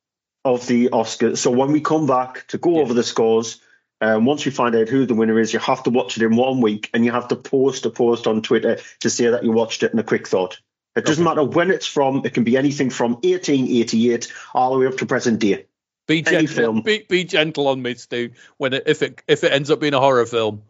of 0.43 0.65
the 0.67 0.89
Oscars. 0.89 1.37
So 1.37 1.51
when 1.51 1.71
we 1.71 1.81
come 1.81 2.07
back 2.07 2.45
to 2.47 2.57
go 2.57 2.75
Yeah. 2.75 2.81
over 2.81 2.93
the 2.93 3.03
scores, 3.03 3.59
um, 3.99 4.25
once 4.25 4.45
we 4.45 4.51
find 4.51 4.75
out 4.75 4.89
who 4.89 5.05
the 5.05 5.13
winner 5.13 5.39
is, 5.39 5.53
you 5.53 5.59
have 5.59 5.83
to 5.83 5.89
watch 5.91 6.17
it 6.17 6.23
in 6.23 6.35
one 6.35 6.61
week, 6.61 6.89
and 6.93 7.05
you 7.05 7.11
have 7.11 7.27
to 7.27 7.35
post 7.35 7.85
a 7.85 7.89
post 7.91 8.25
on 8.27 8.41
Twitter 8.41 8.77
to 9.01 9.09
say 9.09 9.27
that 9.29 9.43
you 9.43 9.51
watched 9.51 9.83
it 9.83 9.93
in 9.93 9.99
a 9.99 10.03
quick 10.03 10.27
thought. 10.27 10.59
It 10.95 11.05
doesn't 11.05 11.25
Okay. 11.25 11.35
matter 11.35 11.47
when 11.47 11.69
it's 11.71 11.85
from. 11.85 12.23
It 12.25 12.33
can 12.33 12.43
be 12.43 12.57
anything 12.57 12.89
from 12.89 13.13
1888 13.23 14.31
all 14.53 14.73
the 14.73 14.79
way 14.79 14.87
up 14.87 14.97
to 14.97 15.05
present 15.05 15.39
day. 15.39 15.65
Be 16.07 16.17
Any 16.25 16.47
gentle. 16.47 16.55
film. 16.55 16.81
Be, 16.81 17.05
be 17.07 17.23
gentle 17.23 17.67
on 17.67 17.81
me, 17.81 17.93
Stu. 17.93 18.31
When 18.57 18.73
it, 18.73 18.83
if 18.87 19.01
it 19.01 19.21
if 19.27 19.43
it 19.43 19.53
ends 19.53 19.69
up 19.71 19.79
being 19.79 19.93
a 19.93 19.99
horror 19.99 20.25
film, 20.25 20.63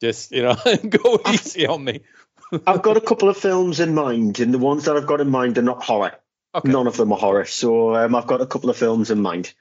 Just 0.00 0.32
you 0.32 0.42
know, 0.42 0.56
go 0.88 1.20
easy 1.30 1.66
on 1.66 1.84
me. 1.84 2.00
I've 2.66 2.82
got 2.82 2.96
a 2.96 3.00
couple 3.00 3.28
of 3.28 3.36
films 3.36 3.78
in 3.80 3.94
mind, 3.94 4.40
and 4.40 4.52
the 4.54 4.58
ones 4.58 4.86
that 4.86 4.96
I've 4.96 5.06
got 5.06 5.20
in 5.20 5.28
mind 5.30 5.58
are 5.58 5.62
not 5.62 5.82
horror. 5.84 6.14
Okay. 6.54 6.70
None 6.70 6.86
of 6.86 6.96
them 6.96 7.12
are 7.12 7.18
horror. 7.18 7.44
So 7.44 7.94
um, 7.94 8.14
I've 8.14 8.26
got 8.26 8.40
a 8.40 8.46
couple 8.46 8.70
of 8.70 8.76
films 8.76 9.10
in 9.10 9.20
mind. 9.20 9.52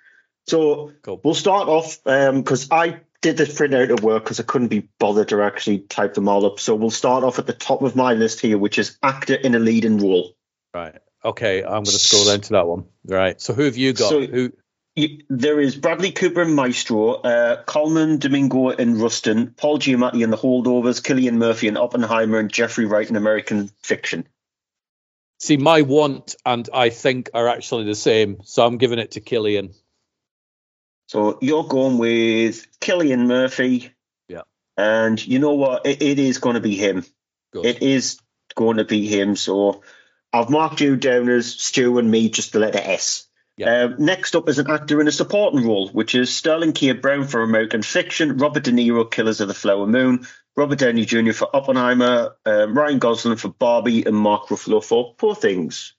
So 0.47 0.93
Cool. 1.01 1.19
we'll 1.23 1.33
start 1.33 1.67
off 1.67 2.01
because 2.03 2.69
I 2.71 3.01
did 3.21 3.35
this 3.37 3.53
print 3.55 3.73
out 3.73 3.91
at 3.91 4.01
work 4.01 4.23
because 4.23 4.39
I 4.39 4.43
couldn't 4.43 4.69
be 4.69 4.87
bothered 4.99 5.29
to 5.29 5.41
actually 5.41 5.79
type 5.79 6.13
them 6.13 6.29
all 6.29 6.45
up. 6.45 6.59
So 6.59 6.75
we'll 6.75 6.89
start 6.91 7.23
off 7.23 7.39
at 7.39 7.47
the 7.47 7.53
top 7.53 7.81
of 7.81 7.95
my 7.95 8.13
list 8.13 8.39
here, 8.39 8.57
which 8.57 8.79
is 8.79 8.97
actor 9.03 9.35
in 9.35 9.55
a 9.55 9.59
leading 9.59 9.97
role. 9.97 10.35
Right. 10.73 10.95
Okay, 11.25 11.63
I'm 11.63 11.69
going 11.69 11.85
to 11.85 11.91
scroll 11.91 12.25
down 12.25 12.41
to 12.41 12.53
that 12.53 12.67
one. 12.67 12.85
Right. 13.05 13.41
So 13.41 13.53
who 13.53 13.63
have 13.63 13.75
you 13.75 13.91
got? 13.93 14.09
So- 14.09 14.25
who? 14.25 14.53
You- 14.95 15.23
There 15.29 15.59
is 15.59 15.75
Bradley 15.75 16.11
Cooper 16.11 16.41
in 16.41 16.53
Maestro, 16.53 17.15
uh, 17.15 17.61
Colman 17.63 18.17
Domingo 18.17 18.69
in 18.69 18.97
Rustin, 18.99 19.53
Paul 19.55 19.77
Giamatti 19.77 20.23
in 20.23 20.31
The 20.31 20.37
Holdovers, 20.37 21.01
Cillian 21.03 21.35
Murphy 21.35 21.67
in 21.67 21.77
Oppenheimer, 21.77 22.39
and 22.39 22.51
Jeffrey 22.51 22.85
Wright 22.85 23.07
in 23.07 23.15
American 23.15 23.69
Fiction. 23.83 24.27
See, 25.39 25.57
my 25.57 25.83
want 25.83 26.35
and 26.45 26.67
I 26.73 26.89
think 26.89 27.29
are 27.33 27.47
actually 27.47 27.85
the 27.85 27.95
same, 27.95 28.37
so 28.43 28.65
I'm 28.65 28.77
giving 28.77 28.99
it 28.99 29.11
to 29.11 29.21
Cillian. 29.21 29.75
So 31.07 31.37
you're 31.41 31.63
going 31.63 31.97
with 31.97 32.67
Cillian 32.79 33.27
Murphy. 33.27 33.93
Yeah. 34.27 34.41
And 34.75 35.25
you 35.25 35.39
know 35.39 35.53
what? 35.53 35.85
It, 35.85 36.01
it 36.01 36.19
is 36.19 36.39
going 36.39 36.55
to 36.55 36.61
be 36.61 36.75
him. 36.75 37.05
Good. 37.53 37.65
It 37.65 37.83
is 37.83 38.19
going 38.55 38.77
to 38.77 38.85
be 38.85 39.07
him. 39.07 39.35
So 39.35 39.83
I've 40.33 40.49
marked 40.49 40.81
you 40.81 40.95
down 40.95 41.29
as 41.29 41.53
Stu 41.53 41.99
and 41.99 42.09
me, 42.09 42.29
just 42.29 42.51
the 42.51 42.59
letter 42.59 42.81
S. 42.81 43.27
Yeah. 43.57 43.83
Um, 43.83 43.95
next 43.99 44.35
up 44.35 44.49
is 44.49 44.59
an 44.59 44.69
actor 44.69 45.01
in 45.01 45.07
a 45.07 45.11
supporting 45.11 45.65
role, 45.65 45.89
which 45.89 46.13
is 46.13 46.33
Sterling 46.33 46.73
K. 46.73 46.91
Brown 46.91 47.25
for 47.25 47.41
American 47.41 47.81
Fiction, 47.81 48.37
Robert 48.37 48.63
De 48.63 48.71
Niro, 48.71 49.09
Killers 49.09 49.41
of 49.41 49.47
the 49.47 49.53
Flower 49.53 49.87
Moon, 49.87 50.27
Robert 50.57 50.79
Downey 50.79 51.05
Jr. 51.05 51.31
for 51.33 51.55
Oppenheimer, 51.55 52.35
um, 52.45 52.75
Ryan 52.75 52.97
Gosling 52.99 53.37
for 53.37 53.49
Barbie, 53.49 54.03
and 54.05 54.15
Mark 54.15 54.47
Ruffalo 54.47 54.83
for 54.83 55.13
Poor 55.13 55.35
Things. 55.35 55.93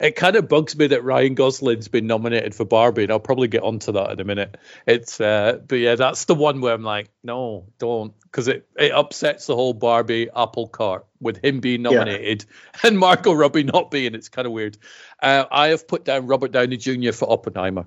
It 0.00 0.14
kind 0.14 0.36
of 0.36 0.48
bugs 0.48 0.76
me 0.78 0.86
that 0.86 1.02
Ryan 1.02 1.34
Gosling's 1.34 1.88
been 1.88 2.06
nominated 2.06 2.54
for 2.54 2.64
Barbie, 2.64 3.02
and 3.02 3.12
I'll 3.12 3.18
probably 3.18 3.48
get 3.48 3.64
onto 3.64 3.92
that 3.92 4.12
in 4.12 4.20
a 4.20 4.24
minute. 4.24 4.56
It's, 4.86 5.20
uh, 5.20 5.58
but 5.66 5.76
yeah, 5.76 5.96
that's 5.96 6.24
the 6.24 6.36
one 6.36 6.60
where 6.60 6.72
I'm 6.72 6.84
like, 6.84 7.10
no, 7.24 7.66
don't, 7.78 8.14
because 8.22 8.46
it, 8.46 8.68
it 8.78 8.92
upsets 8.92 9.46
the 9.46 9.56
whole 9.56 9.74
Barbie 9.74 10.30
apple 10.34 10.68
cart 10.68 11.04
with 11.20 11.44
him 11.44 11.58
being 11.58 11.80
Yeah. 11.82 11.90
nominated 11.90 12.46
and 12.84 12.96
Margot 12.96 13.32
Robbie 13.32 13.64
not 13.64 13.90
being. 13.90 14.14
It's 14.14 14.28
kind 14.28 14.46
of 14.46 14.52
weird. 14.52 14.78
Uh, 15.20 15.44
I 15.50 15.68
have 15.68 15.88
put 15.88 16.04
down 16.04 16.28
Robert 16.28 16.52
Downey 16.52 16.76
Jr. 16.76 17.10
for 17.10 17.30
Oppenheimer. 17.30 17.86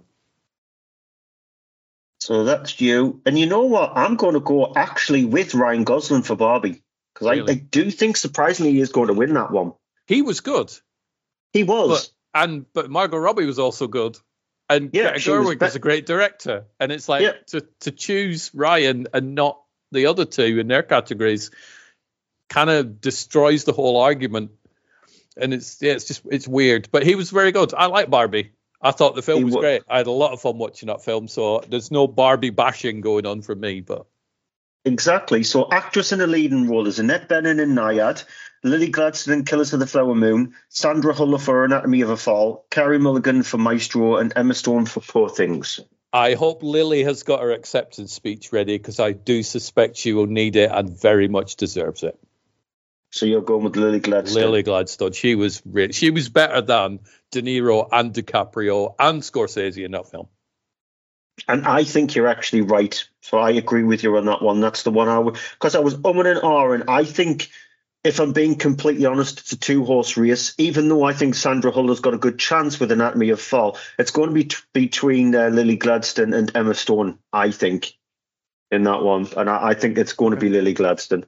So 2.22 2.43
that's 2.43 2.80
you. 2.80 3.19
And 3.26 3.38
you 3.38 3.47
know 3.47 3.63
what? 3.63 3.93
I'm 3.95 4.15
going 4.15 4.36
to 4.36 4.39
go 4.39 4.72
actually 4.76 5.26
with 5.26 5.55
Ryan 5.55 5.84
Gosling 5.84 6.22
for 6.22 6.36
Barbie 6.36 6.84
because 7.15 7.28
Really? 7.28 7.51
I, 7.53 7.55
I 7.55 7.57
do 7.57 7.89
think 7.89 8.15
surprisingly 8.15 8.74
he 8.74 8.80
is 8.80 8.91
going 8.91 9.07
to 9.07 9.13
win 9.13 9.34
that 9.34 9.49
one. 9.49 9.74
He 10.05 10.22
was 10.22 10.39
good, 10.39 10.72
He 11.51 11.63
was. 11.63 12.11
but 12.34 12.41
and 12.43 12.65
but 12.74 12.91
Margot 12.91 13.17
Robbie 13.17 13.45
was 13.45 13.57
also 13.59 13.88
good, 13.88 14.17
and 14.69 14.91
Yeah, 14.93 15.03
Greta 15.09 15.19
she 15.19 15.32
was 15.32 15.49
be- 15.55 15.65
was 15.65 15.76
a 15.76 15.80
great 15.80 16.05
director. 16.05 16.65
And 16.80 16.91
it's 16.91 17.09
like 17.09 17.24
Yeah. 17.24 17.34
to 17.47 17.67
to 17.82 17.91
choose 17.91 18.51
Ryan 18.53 19.07
and 19.13 19.34
not 19.34 19.59
the 19.91 20.05
other 20.05 20.26
two 20.26 20.59
in 20.59 20.67
their 20.67 20.84
categories, 20.84 21.49
kind 22.49 22.69
of 22.69 23.01
destroys 23.01 23.63
the 23.63 23.74
whole 23.74 23.97
argument. 23.99 24.51
And 25.38 25.53
it's 25.55 25.82
yeah, 25.82 25.93
it's 25.93 26.05
just 26.05 26.22
it's 26.32 26.47
weird. 26.47 26.89
But 26.91 27.03
he 27.03 27.15
was 27.15 27.32
very 27.32 27.51
good. 27.51 27.74
I 27.74 27.88
like 27.88 28.09
Barbie. 28.11 28.51
I 28.82 28.91
thought 28.91 29.15
the 29.15 29.21
film 29.21 29.39
He 29.39 29.43
was 29.45 29.53
wa- 29.53 29.61
great. 29.61 29.84
I 29.88 29.97
had 29.97 30.07
a 30.07 30.11
lot 30.11 30.32
of 30.32 30.41
fun 30.41 30.57
watching 30.57 30.88
that 30.88 31.03
film. 31.03 31.27
So 31.27 31.63
there's 31.69 31.91
no 31.91 32.07
Barbie 32.07 32.49
bashing 32.49 33.01
going 33.01 33.25
on 33.25 33.41
from 33.41 33.59
me. 33.59 33.82
But 33.82 34.05
Exactly. 34.86 35.43
So 35.43 35.67
actress 35.71 36.11
in 36.11 36.21
a 36.21 36.27
leading 36.27 36.67
role 36.67 36.88
is 36.88 36.99
Annette 36.99 37.29
Bening 37.29 37.61
in 37.61 37.75
Nyad, 37.75 38.23
Lily 38.63 38.89
Gladstone 38.89 39.36
in 39.36 39.45
Killers 39.45 39.73
of 39.73 39.79
the 39.79 39.88
Flower 39.88 40.15
Moon, 40.15 40.55
Sandra 40.69 41.13
Hüller 41.13 41.39
for 41.39 41.63
Anatomy 41.63 42.01
of 42.01 42.09
a 42.09 42.17
Fall, 42.17 42.65
Carey 42.71 42.97
Mulligan 42.97 43.43
for 43.43 43.57
Maestro, 43.57 44.17
and 44.17 44.34
Emma 44.36 44.53
Stone 44.53 44.88
for 44.88 45.01
Poor 45.01 45.29
Things. 45.29 45.79
I 46.13 46.34
hope 46.34 46.61
Lily 46.61 47.03
has 47.03 47.23
got 47.23 47.41
her 47.41 47.51
acceptance 47.51 48.13
speech 48.13 48.51
ready 48.51 48.77
because 48.77 48.99
I 48.99 49.13
do 49.13 49.43
suspect 49.43 49.95
she 49.95 50.13
will 50.13 50.27
need 50.27 50.55
it 50.55 50.69
and 50.71 50.89
very 50.89 51.27
much 51.27 51.55
deserves 51.55 52.03
it. 52.03 52.19
So 53.12 53.26
you're 53.26 53.41
going 53.41 53.64
with 53.64 53.76
Lily 53.76 53.99
Gladstone. 53.99 54.41
Lily 54.41 54.64
Gladstone. 54.64 55.12
She 55.12 55.36
was 55.36 55.62
really, 55.66 55.91
she 55.91 56.12
was 56.12 56.30
better 56.30 56.62
than 56.62 56.99
De 57.32 57.41
Niro 57.41 57.88
and 57.91 58.14
DiCaprio 58.14 58.95
and 58.97 59.22
Scorsese 59.22 59.84
in 59.84 59.91
that 59.91 60.09
film. 60.09 60.28
And 61.47 61.66
I 61.66 61.84
think 61.84 62.16
you're 62.16 62.28
actually 62.28 62.62
right. 62.62 63.03
So 63.22 63.38
I 63.38 63.51
agree 63.51 63.84
with 63.84 64.03
you 64.03 64.16
on 64.18 64.26
that 64.26 64.41
one. 64.41 64.62
That's 64.62 64.84
the 64.84 64.91
one 64.91 65.09
I 65.09 65.20
would, 65.20 65.38
because 65.53 65.76
I 65.76 65.80
was 65.80 65.95
umming 65.95 66.32
and 66.32 66.41
ahhing. 66.41 66.86
I 66.88 67.03
think, 67.03 67.49
if 68.03 68.20
I'm 68.20 68.32
being 68.32 68.55
completely 68.55 69.05
honest, 69.05 69.39
it's 69.39 69.51
a 69.51 69.57
two 69.57 69.84
horse 69.84 70.16
race. 70.18 70.53
Even 70.57 70.88
though 70.88 71.03
I 71.03 71.14
think 71.14 71.36
Sandra 71.36 71.72
Hüller's 71.72 71.99
got 71.99 72.14
a 72.14 72.20
good 72.20 72.39
chance 72.39 72.80
with 72.80 72.91
Anatomy 72.91 73.30
of 73.30 73.41
Fall, 73.41 73.78
it's 73.99 74.12
going 74.12 74.30
to 74.30 74.36
be 74.36 74.45
t- 74.45 74.57
between 74.74 75.36
uh, 75.36 75.49
Lily 75.49 75.76
Gladstone 75.76 76.34
and 76.34 76.51
Emma 76.55 76.74
Stone, 76.76 77.20
I 77.34 77.51
think, 77.51 77.93
in 78.72 78.84
that 78.84 79.03
one. 79.03 79.28
And 79.36 79.49
I, 79.49 79.70
I 79.70 79.74
think 79.74 79.97
it's 79.97 80.14
going 80.14 80.32
to 80.32 80.38
be 80.38 80.49
Lily 80.49 80.74
Gladstone. 80.74 81.26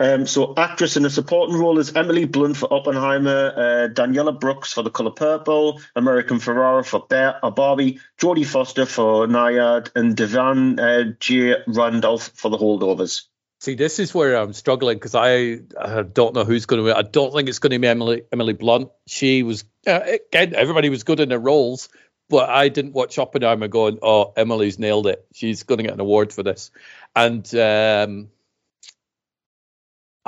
Um, 0.00 0.26
so, 0.26 0.54
actress 0.56 0.96
in 0.96 1.04
a 1.04 1.10
supporting 1.10 1.56
role 1.56 1.78
is 1.78 1.96
Emily 1.96 2.24
Blunt 2.24 2.56
for 2.56 2.72
Oppenheimer, 2.72 3.52
uh, 3.56 3.86
Danielle 3.88 4.32
Brooks 4.32 4.72
for 4.72 4.82
The 4.82 4.90
Color 4.90 5.10
Purple, 5.10 5.80
America 5.96 6.34
Ferrera 6.34 6.86
for 6.86 7.00
Bear, 7.00 7.44
uh, 7.44 7.50
Barbie, 7.50 7.98
Jodie 8.18 8.46
Foster 8.46 8.86
for 8.86 9.26
Nyad, 9.26 9.90
and 9.96 10.16
Da'Vine 10.16 10.78
uh, 10.78 11.14
J. 11.18 11.56
Randolph 11.66 12.30
for 12.34 12.48
The 12.48 12.58
Holdovers. 12.58 13.24
See, 13.60 13.74
this 13.74 13.98
is 13.98 14.14
where 14.14 14.36
I'm 14.36 14.52
struggling 14.52 14.98
because 14.98 15.16
I, 15.16 15.58
I 15.76 16.02
don't 16.02 16.32
know 16.32 16.44
who's 16.44 16.66
going 16.66 16.78
to 16.78 16.84
win. 16.84 16.94
I 16.94 17.02
don't 17.02 17.32
think 17.32 17.48
it's 17.48 17.58
going 17.58 17.72
to 17.72 17.78
be 17.80 17.88
Emily 17.88 18.22
Emily 18.30 18.52
Blunt. 18.52 18.90
She 19.08 19.42
was 19.42 19.64
uh, 19.84 20.00
again, 20.30 20.54
everybody 20.54 20.90
was 20.90 21.02
good 21.02 21.18
in 21.18 21.28
their 21.28 21.40
roles, 21.40 21.88
but 22.28 22.48
I 22.48 22.68
didn't 22.68 22.92
watch 22.92 23.18
Oppenheimer 23.18 23.66
going, 23.66 23.98
"Oh, 24.00 24.32
Emily's 24.36 24.78
nailed 24.78 25.08
it. 25.08 25.26
She's 25.32 25.64
going 25.64 25.78
to 25.78 25.84
get 25.84 25.94
an 25.94 25.98
award 25.98 26.32
for 26.32 26.44
this." 26.44 26.70
And 27.16 27.52
um, 27.56 28.28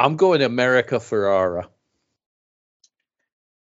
I'm 0.00 0.16
going 0.16 0.40
America 0.40 0.94
Ferrera. 0.94 1.68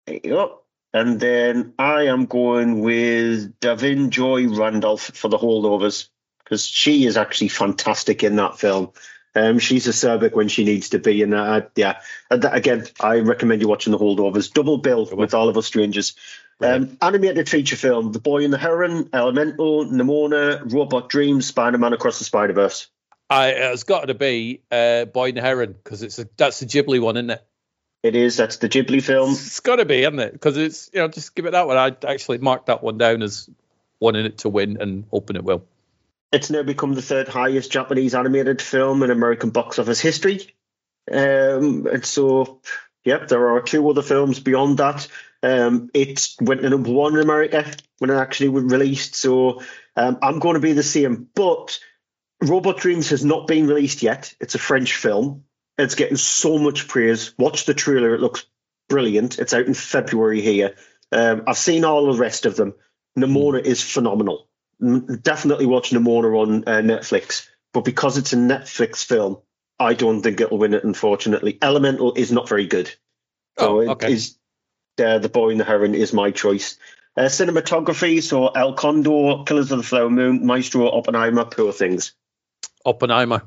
Yep. 0.07 0.57
And 0.93 1.19
then 1.19 1.73
I 1.77 2.03
am 2.03 2.25
going 2.25 2.79
with 2.79 3.59
Da'Vine 3.59 4.09
Joy 4.09 4.47
Randolph 4.47 5.11
for 5.13 5.27
The 5.27 5.38
Holdovers 5.38 6.07
because 6.39 6.65
she 6.65 7.05
is 7.05 7.17
actually 7.17 7.49
fantastic 7.49 8.23
in 8.23 8.38
that 8.38 8.57
film. 8.57 8.91
Um, 9.36 9.59
she's 9.59 9.88
acerbic 9.88 10.34
when 10.34 10.47
she 10.47 10.63
needs 10.63 10.89
to 10.89 10.99
be, 10.99 11.21
and 11.21 11.34
uh, 11.34 11.61
yeah. 11.75 11.99
And 12.29 12.41
that, 12.41 12.55
again, 12.55 12.86
I 12.99 13.19
recommend 13.19 13.61
you 13.61 13.67
watching 13.67 13.91
The 13.91 13.99
Holdovers. 13.99 14.53
Double 14.53 14.77
bill 14.77 15.09
with 15.11 15.34
All 15.34 15.49
of 15.49 15.57
Us 15.57 15.65
Strangers. 15.65 16.15
Um, 16.61 16.97
animated 17.01 17.49
feature 17.49 17.77
film: 17.77 18.11
The 18.11 18.19
Boy 18.19 18.43
and 18.43 18.53
the 18.53 18.57
Heron, 18.57 19.09
Elemental, 19.13 19.86
Nimona, 19.86 20.71
Robot 20.71 21.09
Dreams, 21.09 21.45
Spider-Man 21.45 21.93
Across 21.93 22.19
the 22.19 22.25
Spider-Verse. 22.25 22.88
I, 23.32 23.47
it's 23.71 23.84
got 23.84 24.07
to 24.07 24.13
be 24.13 24.61
uh, 24.69 25.05
Boy 25.05 25.29
and 25.29 25.38
Heron 25.38 25.71
because 25.71 26.03
it's 26.03 26.19
a, 26.19 26.27
that's 26.36 26.59
the 26.59 26.65
Ghibli 26.65 27.01
one, 27.01 27.15
isn't 27.15 27.29
it? 27.29 27.47
It 28.03 28.15
is. 28.15 28.36
That's 28.36 28.57
the 28.57 28.67
Ghibli 28.67 29.01
film. 29.01 29.32
It's 29.32 29.61
got 29.61 29.77
to 29.77 29.86
be, 29.86 30.01
isn't 30.01 30.19
it? 30.19 30.34
Because 30.34 30.57
it's 30.57 30.89
you 30.93 30.99
know 30.99 31.07
just 31.07 31.34
give 31.34 31.45
it 31.45 31.51
that 31.51 31.65
one. 31.65 31.77
I 31.77 31.95
actually 32.05 32.39
marked 32.39 32.65
that 32.65 32.84
one 32.84 32.97
down 32.97 33.21
as 33.21 33.49
wanting 34.01 34.25
it 34.25 34.39
to 34.39 34.49
win 34.49 34.82
and 34.82 35.05
hoping 35.11 35.38
it 35.38 35.45
will. 35.45 35.63
It's 36.34 36.49
now 36.49 36.63
become 36.63 36.93
the 36.93 37.01
third 37.01 37.29
highest 37.29 37.71
Japanese 37.71 38.15
animated 38.15 38.61
film 38.61 39.01
in 39.01 39.11
American 39.11 39.51
box 39.51 39.79
office 39.79 40.01
history. 40.01 40.53
Um, 41.09 41.88
and 41.88 42.05
so, 42.05 42.59
yep, 43.05 43.29
there 43.29 43.49
are 43.49 43.61
two 43.61 43.89
other 43.89 44.01
films 44.01 44.41
beyond 44.41 44.79
that. 44.79 45.07
Um, 45.43 45.89
it 45.93 46.36
went 46.41 46.61
to 46.61 46.69
number 46.69 46.91
one 46.91 47.13
in 47.13 47.21
America 47.21 47.65
when 47.99 48.09
it 48.09 48.15
actually 48.15 48.49
was 48.49 48.65
released. 48.65 49.15
So 49.15 49.61
um, 49.95 50.19
I'm 50.21 50.39
going 50.39 50.55
to 50.55 50.59
be 50.59 50.73
the 50.73 50.84
same. 50.84 51.29
But 51.34 51.79
Robot 52.41 52.77
Dreams 52.77 53.09
has 53.09 53.23
not 53.23 53.47
been 53.47 53.67
released 53.67 54.01
yet. 54.01 54.33
It's 54.39 54.55
a 54.55 54.59
French 54.59 54.95
film. 54.95 55.43
It's 55.77 55.95
getting 55.95 56.17
so 56.17 56.57
much 56.57 56.87
praise. 56.87 57.33
Watch 57.37 57.65
the 57.65 57.73
trailer; 57.73 58.13
it 58.15 58.21
looks 58.21 58.45
brilliant. 58.89 59.39
It's 59.39 59.53
out 59.53 59.65
in 59.65 59.73
February 59.73 60.41
here. 60.41 60.75
Um, 61.11 61.43
I've 61.47 61.57
seen 61.57 61.85
all 61.85 62.11
the 62.11 62.19
rest 62.19 62.45
of 62.45 62.55
them. 62.55 62.73
Nimona 63.17 63.61
is 63.61 63.81
phenomenal. 63.83 64.47
M- 64.81 65.19
Definitely 65.21 65.65
watch 65.65 65.91
Nimona 65.91 66.39
on 66.41 66.63
uh, 66.67 66.81
Netflix, 66.81 67.47
but 67.73 67.85
because 67.85 68.17
it's 68.17 68.33
a 68.33 68.37
Netflix 68.37 69.03
film, 69.05 69.37
I 69.79 69.93
don't 69.93 70.21
think 70.21 70.41
it'll 70.41 70.57
win 70.57 70.73
it. 70.73 70.83
Unfortunately, 70.83 71.57
Elemental 71.61 72.13
is 72.15 72.31
not 72.31 72.49
very 72.49 72.67
good. 72.67 72.87
So 73.59 73.81
Oh, 73.81 73.89
okay. 73.91 74.13
is 74.13 74.37
uh, 75.03 75.19
the 75.19 75.29
Boy 75.29 75.51
and 75.51 75.59
the 75.59 75.65
Heron 75.65 75.95
is 75.95 76.13
my 76.13 76.31
choice. 76.31 76.77
Uh, 77.17 77.23
cinematography, 77.23 78.23
so 78.23 78.47
El 78.47 78.73
Conde, 78.73 79.45
Killers 79.45 79.71
of 79.71 79.77
the 79.79 79.83
Flower 79.83 80.09
Moon, 80.09 80.45
Maestro, 80.45 80.89
Oppenheimer, 80.89 81.45
Poor 81.45 81.71
Things. 81.73 82.13
Oppenheimer. 82.86 83.43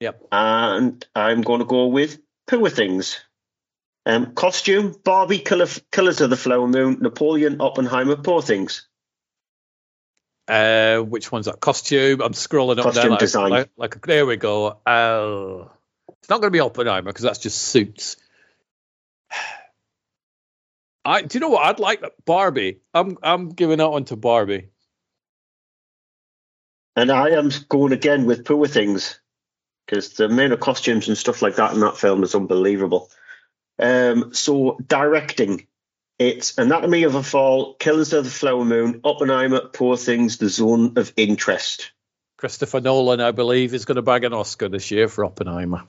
Yep. 0.00 0.26
and 0.30 1.06
I'm 1.14 1.40
going 1.40 1.60
to 1.60 1.66
go 1.66 1.86
with 1.86 2.18
Poor 2.46 2.68
Things. 2.68 3.18
Um, 4.04 4.34
costume: 4.34 4.94
Barbie, 5.02 5.38
Killer, 5.38 5.66
Killers 5.90 6.20
of 6.20 6.30
the 6.30 6.36
Flower 6.36 6.68
Moon, 6.68 6.98
Napoleon, 7.00 7.60
Oppenheimer, 7.60 8.16
Poor 8.16 8.42
Things. 8.42 8.86
Uh, 10.46 10.98
which 10.98 11.32
one's 11.32 11.46
that? 11.46 11.60
Costume. 11.60 12.20
I'm 12.20 12.32
scrolling 12.32 12.78
up 12.78 12.84
Costume 12.84 13.02
there. 13.02 13.10
Like, 13.10 13.18
design. 13.18 13.50
Like, 13.50 13.70
like, 13.76 14.06
there 14.06 14.26
we 14.26 14.36
go. 14.36 14.78
Uh, 14.86 15.68
it's 16.20 16.28
not 16.28 16.40
going 16.40 16.52
to 16.52 16.56
be 16.56 16.60
Oppenheimer 16.60 17.10
because 17.10 17.24
that's 17.24 17.38
just 17.40 17.58
suits. 17.58 18.16
I 21.04 21.22
do 21.22 21.38
you 21.38 21.40
know 21.40 21.50
what 21.50 21.64
I'd 21.64 21.78
like 21.78 22.02
Barbie. 22.24 22.80
I'm 22.92 23.16
I'm 23.22 23.50
giving 23.50 23.78
that 23.78 23.90
one 23.90 24.04
to 24.06 24.16
Barbie. 24.16 24.70
And 26.96 27.12
I 27.12 27.30
am 27.30 27.50
going 27.68 27.92
again 27.92 28.24
with 28.24 28.46
Poor 28.46 28.66
Things 28.66 29.20
because 29.86 30.14
the 30.14 30.24
amount 30.24 30.54
of 30.54 30.60
costumes 30.60 31.08
and 31.08 31.16
stuff 31.16 31.42
like 31.42 31.56
that 31.56 31.74
in 31.74 31.80
that 31.80 31.98
film 31.98 32.24
is 32.24 32.34
unbelievable. 32.34 33.10
Um, 33.78 34.32
so 34.32 34.78
directing, 34.84 35.66
it's 36.18 36.56
Anatomy 36.56 37.04
of 37.04 37.14
a 37.14 37.22
Fall, 37.22 37.74
Killers 37.74 38.14
of 38.14 38.24
the 38.24 38.30
Flower 38.30 38.64
Moon, 38.64 39.02
Oppenheimer, 39.04 39.60
Poor 39.60 39.98
Things, 39.98 40.38
The 40.38 40.48
Zone 40.48 40.94
of 40.96 41.12
Interest. 41.16 41.92
Christopher 42.38 42.80
Nolan, 42.80 43.20
I 43.20 43.30
believe, 43.30 43.74
is 43.74 43.84
going 43.84 43.96
to 43.96 44.02
bag 44.02 44.24
an 44.24 44.32
Oscar 44.32 44.68
this 44.68 44.90
year 44.90 45.08
for 45.08 45.24
Oppenheimer. 45.24 45.84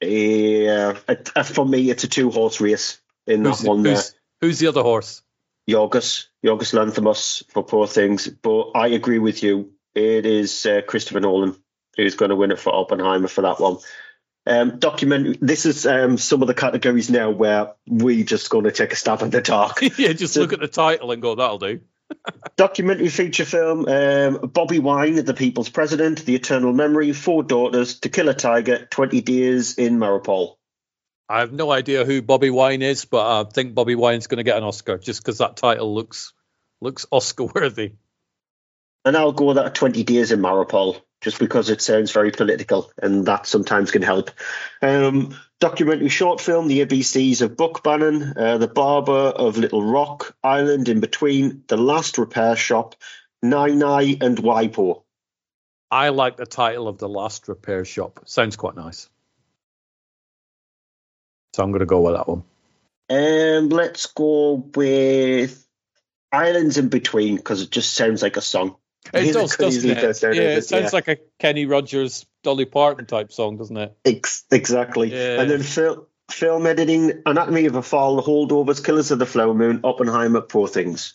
Yeah, 0.00 0.96
uh, 1.08 1.42
for 1.42 1.66
me, 1.66 1.90
it's 1.90 2.04
a 2.04 2.08
two 2.08 2.30
horse 2.30 2.60
race 2.60 3.00
in 3.26 3.42
that 3.42 3.56
Who's, 3.56 3.62
one 3.62 3.84
who's, 3.84 4.14
who's 4.40 4.58
the 4.58 4.68
other 4.68 4.82
horse? 4.82 5.22
Yorgos, 5.68 6.26
Yorgos 6.44 6.74
Lanthimos 6.74 7.42
for 7.50 7.64
Poor 7.64 7.86
Things. 7.86 8.28
But 8.28 8.72
I 8.74 8.88
agree 8.88 9.18
with 9.18 9.42
you. 9.42 9.72
It 9.96 10.26
is 10.26 10.64
uh, 10.66 10.82
Christopher 10.86 11.20
Nolan 11.20 11.56
who's 11.96 12.14
going 12.14 12.28
to 12.28 12.36
win 12.36 12.50
it 12.50 12.58
for 12.58 12.74
Oppenheimer 12.74 13.28
for 13.28 13.42
that 13.42 13.58
one. 13.58 13.78
Um, 14.46 14.78
documentary. 14.78 15.38
This 15.40 15.66
is 15.66 15.86
um, 15.86 16.18
some 16.18 16.42
of 16.42 16.48
the 16.48 16.54
categories 16.54 17.10
now 17.10 17.30
where 17.30 17.72
we 17.88 18.22
just 18.22 18.50
going 18.50 18.64
to 18.64 18.70
take 18.70 18.92
a 18.92 18.96
stab 18.96 19.22
in 19.22 19.30
the 19.30 19.40
dark. 19.40 19.80
yeah, 19.98 20.12
just 20.12 20.34
So- 20.34 20.42
look 20.42 20.52
at 20.52 20.60
the 20.60 20.68
title 20.68 21.10
and 21.10 21.20
go, 21.20 21.34
that'll 21.34 21.58
do. 21.58 21.80
documentary 22.56 23.08
feature 23.08 23.44
film. 23.44 23.80
Um, 23.80 24.38
Bobi 24.38 24.78
Wine, 24.78 25.16
the 25.24 25.34
People's 25.34 25.68
President, 25.68 26.24
The 26.24 26.36
Eternal 26.36 26.72
Memory, 26.72 27.12
Four 27.12 27.42
Daughters, 27.42 27.98
To 28.00 28.08
Kill 28.08 28.28
a 28.28 28.34
Tiger, 28.34 28.86
Twenty 28.86 29.20
Days 29.22 29.76
in 29.76 29.98
Mariupol. 29.98 30.54
I 31.28 31.40
have 31.40 31.52
no 31.52 31.72
idea 31.72 32.04
who 32.04 32.22
Bobi 32.22 32.52
Wine 32.52 32.82
is, 32.82 33.04
but 33.06 33.26
I 33.26 33.50
think 33.50 33.74
Bobi 33.74 33.96
Wine's 33.96 34.28
going 34.28 34.36
to 34.36 34.44
get 34.44 34.56
an 34.56 34.62
Oscar 34.62 34.98
just 34.98 35.20
because 35.20 35.38
that 35.38 35.56
title 35.56 35.92
looks 35.92 36.32
looks 36.80 37.06
Oscar 37.10 37.46
worthy. 37.46 37.94
And 39.06 39.16
I'll 39.16 39.30
go 39.30 39.44
with 39.44 39.56
that 39.56 39.76
20 39.76 40.02
days 40.02 40.32
in 40.32 40.40
Mariupol, 40.40 41.00
just 41.20 41.38
because 41.38 41.70
it 41.70 41.80
sounds 41.80 42.10
very 42.10 42.32
political, 42.32 42.90
and 43.00 43.24
that 43.26 43.46
sometimes 43.46 43.92
can 43.92 44.02
help. 44.02 44.32
Um, 44.82 45.38
documentary 45.60 46.08
short 46.08 46.40
film, 46.40 46.66
The 46.66 46.84
ABCs 46.84 47.40
of 47.40 47.56
Book 47.56 47.84
Banning, 47.84 48.36
uh, 48.36 48.58
The 48.58 48.66
Barber 48.66 49.12
of 49.12 49.58
Little 49.58 49.84
Rock, 49.84 50.34
Island 50.42 50.88
in 50.88 50.98
Between, 50.98 51.62
The 51.68 51.76
Last 51.76 52.18
Repair 52.18 52.56
Shop, 52.56 52.96
Nine 53.44 53.78
Nine, 53.78 54.18
and 54.22 54.36
WIPO. 54.36 55.04
I 55.88 56.08
like 56.08 56.36
the 56.36 56.44
title 56.44 56.88
of 56.88 56.98
the 56.98 57.08
last 57.08 57.46
repair 57.46 57.84
shop. 57.84 58.22
Sounds 58.24 58.56
quite 58.56 58.74
nice. 58.74 59.08
So 61.54 61.62
I'm 61.62 61.70
going 61.70 61.78
to 61.78 61.86
go 61.86 62.00
with 62.00 62.16
that 62.16 62.26
one. 62.26 62.42
Um, 63.08 63.68
let's 63.68 64.06
go 64.06 64.54
with 64.74 65.64
Islands 66.32 66.76
in 66.76 66.88
Between, 66.88 67.36
because 67.36 67.62
it 67.62 67.70
just 67.70 67.94
sounds 67.94 68.20
like 68.20 68.36
a 68.36 68.40
song. 68.40 68.76
It 69.14 69.32
does, 69.32 69.56
doesn't 69.56 69.90
it? 69.90 69.98
Yeah, 70.02 70.08
it 70.56 70.64
sounds 70.64 70.72
Yeah. 70.84 70.90
like 70.92 71.08
a 71.08 71.16
Kenny 71.38 71.66
Rogers, 71.66 72.26
Dolly 72.42 72.64
Parton 72.64 73.06
type 73.06 73.32
song, 73.32 73.56
doesn't 73.56 73.76
it? 73.76 73.96
Ex- 74.04 74.44
exactly. 74.50 75.12
Yeah. 75.12 75.40
And 75.40 75.50
then 75.50 75.62
fil- 75.62 76.08
film 76.30 76.66
editing, 76.66 77.22
Anatomy 77.26 77.66
of 77.66 77.76
a 77.76 77.82
Fall, 77.82 78.16
The 78.16 78.22
Holdovers, 78.22 78.84
Killers 78.84 79.10
of 79.10 79.18
the 79.18 79.26
Flower 79.26 79.54
Moon, 79.54 79.80
Oppenheimer, 79.84 80.40
Poor 80.40 80.68
Things. 80.68 81.14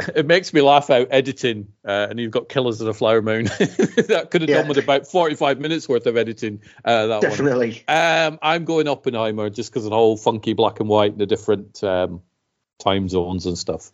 It 0.16 0.26
makes 0.26 0.52
me 0.52 0.62
laugh 0.62 0.90
out 0.90 1.08
editing, 1.12 1.68
uh, 1.86 2.08
and 2.10 2.18
you've 2.18 2.32
got 2.32 2.48
Killers 2.48 2.80
of 2.80 2.86
the 2.86 2.94
Flower 2.94 3.22
Moon. 3.22 3.44
that 3.58 4.28
could 4.32 4.40
have 4.40 4.50
Yeah. 4.50 4.58
done 4.62 4.68
with 4.68 4.78
about 4.78 5.06
45 5.06 5.60
minutes 5.60 5.88
worth 5.88 6.06
of 6.06 6.16
editing. 6.16 6.60
Uh, 6.84 7.06
that 7.06 7.22
one. 7.22 7.30
Definitely. 7.30 7.84
Um, 7.86 8.38
I'm 8.42 8.64
going 8.64 8.88
Oppenheimer 8.88 9.48
just 9.50 9.70
because 9.70 9.84
of 9.84 9.90
the 9.90 9.96
whole 9.96 10.16
funky 10.16 10.54
black 10.54 10.80
and 10.80 10.88
white 10.88 11.12
and 11.12 11.20
the 11.20 11.26
different 11.26 11.84
um, 11.84 12.22
time 12.80 13.08
zones 13.08 13.46
and 13.46 13.56
stuff. 13.56 13.92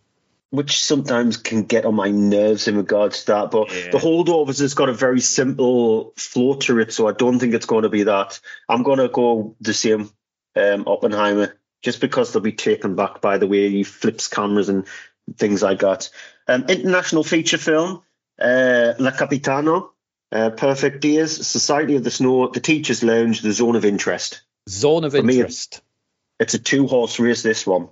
Which 0.50 0.82
sometimes 0.82 1.36
can 1.36 1.64
get 1.64 1.84
on 1.84 1.94
my 1.94 2.10
nerves 2.10 2.68
in 2.68 2.76
regards 2.76 3.20
to 3.20 3.32
that. 3.32 3.50
But 3.50 3.70
Yeah. 3.70 3.90
the 3.90 3.98
holdovers 3.98 4.60
has 4.60 4.74
got 4.74 4.88
a 4.88 4.94
very 4.94 5.20
simple 5.20 6.14
flow 6.16 6.54
to 6.54 6.78
it, 6.78 6.92
so 6.92 7.06
I 7.06 7.12
don't 7.12 7.38
think 7.38 7.54
it's 7.54 7.66
going 7.66 7.82
to 7.82 7.90
be 7.90 8.04
that. 8.04 8.40
I'm 8.68 8.82
going 8.82 8.98
to 8.98 9.08
go 9.08 9.56
the 9.60 9.74
same, 9.74 10.10
um, 10.56 10.84
Oppenheimer, 10.86 11.54
just 11.82 12.00
because 12.00 12.32
they'll 12.32 12.40
be 12.40 12.52
taken 12.52 12.94
back 12.96 13.20
by 13.20 13.36
the 13.36 13.46
way 13.46 13.68
he 13.68 13.84
flips 13.84 14.28
cameras 14.28 14.70
and 14.70 14.86
things 15.36 15.62
like 15.62 15.80
that. 15.80 16.08
Um, 16.46 16.64
international 16.68 17.24
feature 17.24 17.58
film, 17.58 18.02
uh, 18.40 18.94
La 18.98 19.10
Capitano, 19.10 19.92
uh, 20.32 20.50
Perfect 20.50 21.00
Days, 21.00 21.46
Society 21.46 21.96
of 21.96 22.04
the 22.04 22.10
Snow, 22.10 22.48
The 22.48 22.60
Teacher's 22.60 23.02
Lounge, 23.02 23.42
The 23.42 23.52
Zone 23.52 23.76
of 23.76 23.84
Interest. 23.84 24.40
Zone 24.68 25.04
of 25.04 25.12
For 25.12 25.22
me, 25.22 25.36
interest. 25.40 25.82
It's 26.40 26.54
a 26.54 26.58
two 26.58 26.86
horse 26.86 27.18
race, 27.18 27.42
this 27.42 27.66
one. 27.66 27.88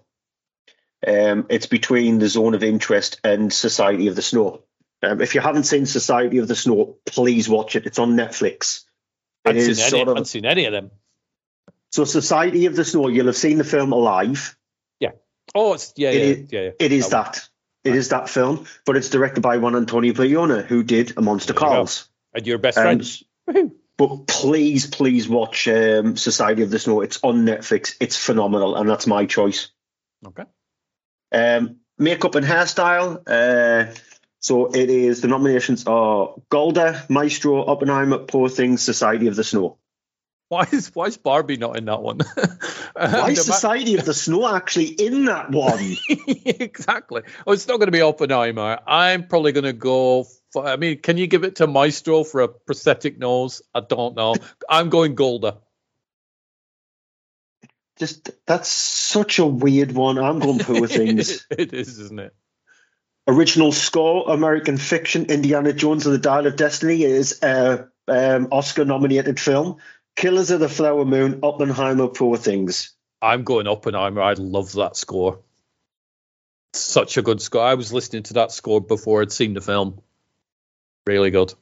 Um, 1.07 1.46
it's 1.50 1.66
between 1.66 2.18
the 2.18 2.28
Zone 2.28 2.54
of 2.54 2.62
Interest 2.64 3.20
and 3.22 3.52
Society 3.52 4.09
of 4.09 4.16
the 4.16 4.22
Snow. 4.22 4.62
Um, 5.02 5.20
if 5.20 5.34
you 5.34 5.40
haven't 5.40 5.64
seen 5.64 5.86
Society 5.86 6.38
of 6.38 6.48
the 6.48 6.57
Snow, 6.57 6.96
please 7.07 7.48
watch 7.48 7.76
it. 7.76 7.86
It's 7.86 7.98
on 7.98 8.16
Netflix. 8.16 8.84
It 9.44 9.50
I've 9.50 9.57
is 9.57 9.76
seen, 9.76 9.82
any, 9.84 9.90
sort 9.90 10.09
of 10.09 10.16
I've 10.16 10.26
seen 10.26 10.44
any 10.46 10.64
of 10.64 10.72
them. 10.72 10.90
so. 11.90 12.04
Society 12.04 12.66
of 12.66 12.74
the 12.74 12.84
Snow. 12.84 13.09
You'll 13.09 13.26
have 13.26 13.36
seen 13.36 13.59
the 13.59 13.64
film 13.64 13.92
Alive. 13.92 14.57
Oh, 15.54 15.74
it's 15.74 15.92
yeah, 15.96 16.11
It 16.11 16.14
yeah, 16.16 16.24
is- 16.24 16.52
yeah, 16.52 16.61
yeah. 16.61 16.70
It 16.80 16.92
is 16.92 17.09
That 17.11 17.34
that. 17.34 17.48
It 17.84 17.94
is 17.94 18.09
that 18.09 18.28
film, 18.28 18.66
but 18.84 18.96
it's 18.96 19.11
directed 19.11 19.42
by 19.42 19.59
one 19.59 19.76
Antonio 19.76 20.12
Bayona, 20.12 20.64
who 20.66 20.82
did 20.82 21.16
A 21.16 21.22
Monster 21.22 21.52
There 21.52 21.62
you. 21.62 21.74
Calls. 21.76 22.09
And 22.34 22.44
your 22.44 22.59
best 22.59 22.76
Um, 22.76 22.82
friends. 22.82 23.22
Woohoo. 23.48 23.70
But 23.96 24.26
please, 24.26 24.88
please 24.88 25.28
watch 25.28 25.68
um, 25.68 26.16
Society 26.16 26.62
of 26.62 26.70
the 26.70 26.80
Snow. 26.80 27.00
It's 27.00 27.20
on 27.22 27.46
Netflix. 27.46 27.94
It's 28.00 28.16
phenomenal, 28.16 28.74
and 28.74 28.90
that's 28.90 29.07
my 29.07 29.24
choice. 29.26 29.68
Okay. 30.26 30.42
Um, 31.37 31.76
makeup 31.99 32.34
and 32.34 32.47
hairstyle. 32.47 33.22
Uh, 33.26 33.95
so 34.41 34.66
it 34.66 34.91
is 34.91 35.20
the 35.20 35.28
nominations 35.28 35.87
are 35.87 36.34
Golda, 36.49 37.05
Maestro, 37.09 37.64
Oppenheimer, 37.64 38.18
Poor 38.18 38.49
Things, 38.49 38.82
Society 38.82 39.26
of 39.26 39.37
the 39.37 39.45
Snow. 39.45 39.78
Why 40.49 40.68
is 40.70 40.95
why 40.95 41.07
is 41.07 41.16
Barbie 41.16 41.57
not 41.57 41.76
in 41.76 41.87
that 41.87 42.01
one? 42.03 42.20
Why 42.97 43.30
is 43.30 43.49
ma- 43.49 43.55
Society 43.55 43.97
of 43.97 44.05
the 44.05 44.14
Snow 44.14 44.55
actually 44.55 44.87
in 44.87 45.24
that 45.24 45.51
one? 45.51 45.97
exactly. 46.09 47.22
Well, 47.45 47.55
it's 47.55 47.66
not 47.66 47.78
going 47.78 47.89
to 47.89 47.93
be 47.93 48.01
Oppenheimer. 48.01 48.78
I'm 48.87 49.26
probably 49.26 49.53
going 49.53 49.64
to 49.64 49.72
go. 49.72 50.24
For, 50.53 50.64
I 50.64 50.76
mean, 50.76 51.01
can 51.01 51.18
you 51.18 51.26
give 51.26 51.43
it 51.45 51.57
to 51.57 51.66
Maestro 51.66 52.22
for 52.22 52.43
a 52.43 52.49
prosthetic 52.49 53.18
nose? 53.18 53.61
I 53.74 53.80
don't 53.80 54.14
know. 54.14 54.34
I'm 54.70 54.89
going 54.89 55.14
Golda. 55.16 55.59
Just 57.97 58.30
that's 58.47 58.68
such 58.68 59.38
a 59.38 59.47
weird 59.47 59.92
one. 59.92 60.18
I'm 60.18 60.38
going 60.38 60.59
Poor 60.59 60.86
Things. 60.86 61.47
it 61.51 61.72
is, 61.72 61.99
isn't 61.99 62.18
it? 62.20 62.34
Original 63.28 63.72
score, 63.72 64.30
American 64.30 64.76
fiction, 64.76 65.26
Indiana 65.26 65.72
Jones 65.72 66.07
and 66.07 66.14
the 66.14 66.18
Dial 66.18 66.47
of 66.47 66.57
Destiny 66.57 67.03
is 67.03 67.42
a 67.42 67.88
um, 68.07 68.49
Oscar 68.53 68.84
nominated 68.84 69.40
film. 69.40 69.78
Killers 70.14 70.51
of 70.51 70.61
the 70.61 70.68
Flower 70.68 71.05
Moon, 71.05 71.40
Oppenheimer, 71.42 72.09
Poor 72.09 72.36
Things. 72.36 72.94
I'm 73.20 73.44
going 73.44 73.66
Oppenheimer. 73.66 74.22
I 74.22 74.34
love 74.34 74.72
that 74.74 74.97
score. 74.97 75.40
Such 76.72 77.16
a 77.16 77.22
good 77.22 77.40
score. 77.40 77.62
I 77.62 77.74
was 77.74 77.92
listening 77.92 78.22
to 78.24 78.34
that 78.34 78.53
score 78.53 78.80
before 78.80 79.22
I'd 79.22 79.32
seen 79.32 79.55
the 79.55 79.61
film. 79.61 80.01
Really 81.07 81.30
good. 81.30 81.55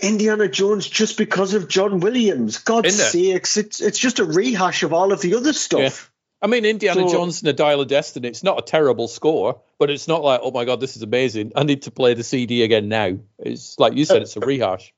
Indiana 0.00 0.48
Jones 0.48 0.88
just 0.88 1.16
because 1.16 1.54
of 1.54 1.68
John 1.68 2.00
Williams. 2.00 2.58
God's 2.58 2.98
it? 2.98 3.10
sakes, 3.10 3.56
it's 3.56 3.80
it's 3.80 3.98
just 3.98 4.18
a 4.18 4.24
rehash 4.24 4.82
of 4.82 4.92
all 4.92 5.12
of 5.12 5.20
the 5.20 5.34
other 5.34 5.52
stuff. 5.52 6.10
I 6.42 6.46
mean, 6.46 6.64
Indiana 6.64 7.06
So- 7.06 7.12
Jones 7.12 7.42
and 7.42 7.48
the 7.48 7.52
Dial 7.52 7.80
of 7.80 7.88
Destiny, 7.88 8.28
it's 8.28 8.42
not 8.42 8.58
a 8.58 8.62
terrible 8.62 9.08
score, 9.08 9.60
but 9.78 9.90
it's 9.90 10.08
not 10.08 10.22
like, 10.22 10.40
oh 10.42 10.50
my 10.50 10.64
God, 10.64 10.80
this 10.80 10.96
is 10.96 11.02
amazing. 11.02 11.52
I 11.54 11.64
need 11.64 11.82
to 11.82 11.90
play 11.90 12.14
the 12.14 12.24
CD 12.24 12.62
again 12.62 12.88
now. 12.88 13.18
It's 13.38 13.78
like 13.78 13.94
you 13.94 14.04
said, 14.04 14.22
it's 14.22 14.36
a 14.36 14.40
rehash. 14.40 14.94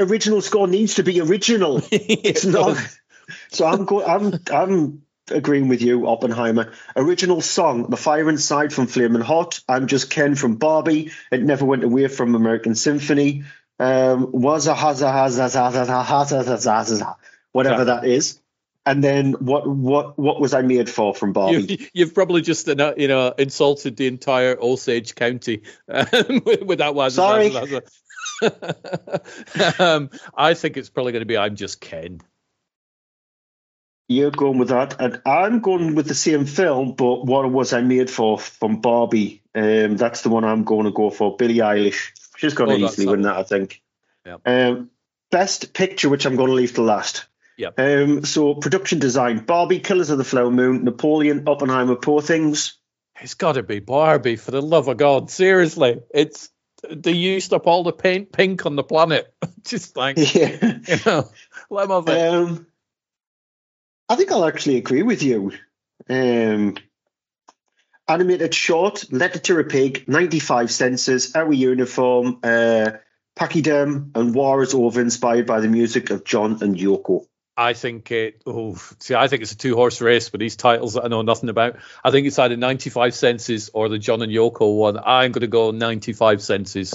Original 0.00 0.40
score 0.40 0.68
needs 0.68 0.94
to 0.94 1.02
be 1.02 1.20
original. 1.20 1.82
It's 1.90 2.44
not. 2.44 2.76
So 3.50 3.66
I'm 3.66 3.84
go- 3.84 4.04
I'm 4.04 4.40
I'm 4.50 5.02
agreeing 5.30 5.68
with 5.68 5.82
you, 5.82 6.06
Oppenheimer. 6.06 6.72
Original 6.96 7.40
song, 7.40 7.90
"The 7.90 7.96
Fire 7.96 8.28
Inside" 8.30 8.72
from 8.72 8.86
Flamin' 8.86 9.20
Hot. 9.20 9.60
I'm 9.68 9.86
just 9.86 10.10
Ken 10.10 10.34
from 10.34 10.56
Barbie. 10.56 11.10
It 11.30 11.42
never 11.42 11.64
went 11.64 11.84
away 11.84 12.08
from 12.08 12.34
American 12.34 12.74
Symphony. 12.74 13.44
Um, 13.80 14.32
was 14.32 14.66
a 14.66 14.74
haza 14.74 15.12
haza 15.12 15.48
haza 15.48 15.86
haza 15.86 16.04
haza 16.04 16.58
haza 16.58 17.16
whatever 17.52 17.84
that 17.86 18.04
is. 18.04 18.40
And 18.86 19.04
then 19.04 19.34
what 19.34 19.68
what 19.68 20.18
what 20.18 20.40
was 20.40 20.54
I 20.54 20.62
made 20.62 20.88
for 20.88 21.14
from 21.14 21.34
Barbie? 21.34 21.76
You, 21.78 21.86
you've 21.92 22.14
probably 22.14 22.40
just 22.40 22.68
uh, 22.68 22.94
you 22.96 23.08
know 23.08 23.34
insulted 23.36 23.96
the 23.96 24.06
entire 24.06 24.58
Osage 24.58 25.14
County 25.14 25.62
um, 25.88 26.06
with, 26.46 26.62
with 26.62 26.78
that 26.78 26.94
one. 26.94 27.10
Sorry. 27.10 27.54
um, 29.78 30.10
I 30.34 30.54
think 30.54 30.76
it's 30.76 30.88
probably 30.88 31.12
going 31.12 31.20
to 31.20 31.26
be 31.26 31.36
I'm 31.36 31.56
just 31.56 31.80
Ken. 31.80 32.20
You're 34.10 34.30
going 34.30 34.56
with 34.56 34.68
that, 34.68 34.98
and 35.00 35.20
I'm 35.26 35.60
going 35.60 35.94
with 35.94 36.08
the 36.08 36.14
same 36.14 36.46
film, 36.46 36.94
but 36.94 37.26
what 37.26 37.50
was 37.52 37.74
I 37.74 37.82
made 37.82 38.08
for 38.08 38.38
from 38.38 38.80
Barbie? 38.80 39.42
Um, 39.54 39.98
that's 39.98 40.22
the 40.22 40.30
one 40.30 40.44
I'm 40.44 40.64
going 40.64 40.86
to 40.86 40.92
go 40.92 41.10
for. 41.10 41.36
Billie 41.36 41.56
Eilish. 41.56 42.12
She's 42.38 42.54
going 42.54 42.78
to 42.78 42.86
easily 42.86 43.08
win 43.08 43.22
that, 43.22 43.36
I 43.36 43.42
think. 43.42 43.82
Yeah. 44.24 44.36
Um, 44.46 44.90
best 45.32 45.72
picture, 45.74 46.08
which 46.08 46.24
I'm 46.24 46.36
going 46.36 46.48
to 46.50 46.54
leave 46.54 46.74
to 46.74 46.82
last. 46.82 47.26
Yeah. 47.56 47.70
Um, 47.76 48.24
so 48.24 48.54
production 48.54 49.00
design: 49.00 49.38
Barbie, 49.44 49.80
Killers 49.80 50.10
of 50.10 50.18
the 50.18 50.24
Flower 50.24 50.50
Moon, 50.50 50.84
Napoleon, 50.84 51.48
Oppenheimer, 51.48 51.96
Poor 51.96 52.22
Things. 52.22 52.78
It's 53.20 53.34
got 53.34 53.52
to 53.54 53.64
be 53.64 53.80
Barbie, 53.80 54.36
for 54.36 54.52
the 54.52 54.62
love 54.62 54.86
of 54.86 54.96
God. 54.98 55.30
Seriously, 55.30 56.00
it's 56.14 56.50
they 56.88 57.10
used 57.10 57.52
up 57.52 57.66
all 57.66 57.82
the 57.82 57.92
paint 57.92 58.30
pink 58.30 58.64
on 58.64 58.76
the 58.76 58.84
planet. 58.84 59.34
Just 59.64 59.96
like 59.96 60.16
Yeah. 60.34 60.78
you 60.86 60.96
know, 61.04 61.28
let 61.70 61.90
'em 61.90 61.90
have 61.90 62.08
it. 62.08 62.34
Um, 62.34 62.66
I 64.08 64.14
think 64.14 64.30
I'll 64.30 64.46
actually 64.46 64.76
agree 64.76 65.02
with 65.02 65.24
you. 65.24 65.50
Um, 66.08 66.76
animated 68.08 68.54
short, 68.54 69.12
Letter 69.12 69.38
to 69.38 69.58
a 69.58 69.64
Pig, 69.64 70.08
95 70.08 70.70
senses, 70.70 71.34
Our 71.34 71.52
Uniform, 71.52 72.38
uh, 72.42 72.92
Pachyderm, 73.36 74.12
and 74.14 74.34
War 74.34 74.62
is 74.62 74.74
Over, 74.74 75.00
inspired 75.00 75.46
by 75.46 75.60
the 75.60 75.68
music 75.68 76.10
of 76.10 76.24
John 76.24 76.58
and 76.62 76.76
Yoko. 76.76 77.26
I 77.56 77.72
think 77.72 78.12
it. 78.12 78.42
Oh, 78.46 78.76
see, 79.00 79.16
I 79.16 79.26
think 79.26 79.42
it's 79.42 79.50
a 79.50 79.56
two 79.56 79.74
horse 79.74 80.00
race, 80.00 80.28
but 80.30 80.38
these 80.38 80.54
titles 80.54 80.94
that 80.94 81.04
I 81.04 81.08
know 81.08 81.22
nothing 81.22 81.48
about. 81.48 81.76
I 82.04 82.12
think 82.12 82.28
it's 82.28 82.38
either 82.38 82.56
95 82.56 83.14
senses 83.14 83.70
or 83.74 83.88
the 83.88 83.98
John 83.98 84.22
and 84.22 84.32
Yoko 84.32 84.76
one. 84.76 84.96
I'm 84.96 85.32
going 85.32 85.40
to 85.40 85.48
go 85.48 85.72
95 85.72 86.40
senses, 86.40 86.90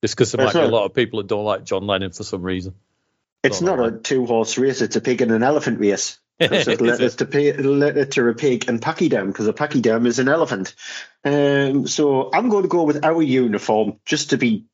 just 0.00 0.16
because 0.16 0.32
there 0.32 0.44
might 0.44 0.54
be 0.54 0.60
a 0.60 0.68
lot 0.68 0.86
of 0.86 0.94
people 0.94 1.18
that 1.18 1.26
don't 1.26 1.44
like 1.44 1.64
John 1.64 1.86
Lennon 1.86 2.12
for 2.12 2.24
some 2.24 2.40
reason. 2.40 2.74
It's 3.42 3.60
Don't 3.60 3.76
know 3.76 3.84
not 3.84 3.94
a 3.94 3.98
two 3.98 4.24
horse 4.24 4.56
race, 4.56 4.80
it's 4.80 4.96
a 4.96 5.02
pig 5.02 5.20
and 5.20 5.32
an 5.32 5.42
elephant 5.42 5.80
race. 5.80 6.18
It's 6.40 6.66
a 6.66 6.72
Is 6.72 6.80
letter 6.80 7.10
to, 7.10 7.26
pay, 7.26 7.52
letter 7.52 8.06
to 8.06 8.28
a 8.28 8.34
pig 8.34 8.68
and 8.68 8.80
pachyderm 8.80 9.28
because 9.28 9.46
a 9.46 9.52
pachyderm 9.52 10.06
is 10.06 10.18
an 10.18 10.28
elephant. 10.28 10.74
Um, 11.24 11.86
so 11.86 12.30
I'm 12.32 12.48
going 12.48 12.62
to 12.62 12.68
go 12.68 12.84
with 12.84 13.04
our 13.04 13.20
uniform 13.20 14.00
just 14.06 14.30
to 14.30 14.38
be 14.38 14.64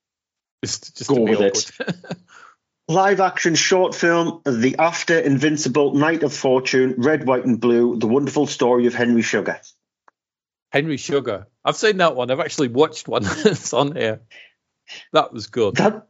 Just, 0.65 0.97
just 0.97 1.11
Go 1.11 1.17
to 1.17 1.25
be 1.25 1.37
with 1.37 1.81
it. 1.81 1.97
live 2.89 3.21
action 3.21 3.57
short 3.57 3.95
film 3.95 4.43
The 4.45 4.77
After 4.79 5.19
Invincible 5.19 5.95
Knight 5.95 6.23
of 6.23 6.33
Fortune, 6.33 6.95
Red, 6.99 7.27
White, 7.27 7.45
and 7.45 7.61
Blue, 7.61 7.99
The 7.99 8.07
Wonderful 8.07 8.47
Story 8.47 8.87
of 8.87 8.95
Henry 8.95 9.23
Sugar. 9.23 9.61
Henry 10.71 10.97
Sugar. 10.97 11.47
I've 11.65 11.77
seen 11.77 11.97
that 11.97 12.15
one. 12.15 12.31
I've 12.31 12.41
actually 12.41 12.69
watched 12.69 13.09
one. 13.09 13.25
it's 13.27 13.73
on 13.73 13.97
here. 13.97 14.21
That 15.13 15.33
was 15.33 15.49
good. 15.49 15.77
That 15.77 16.07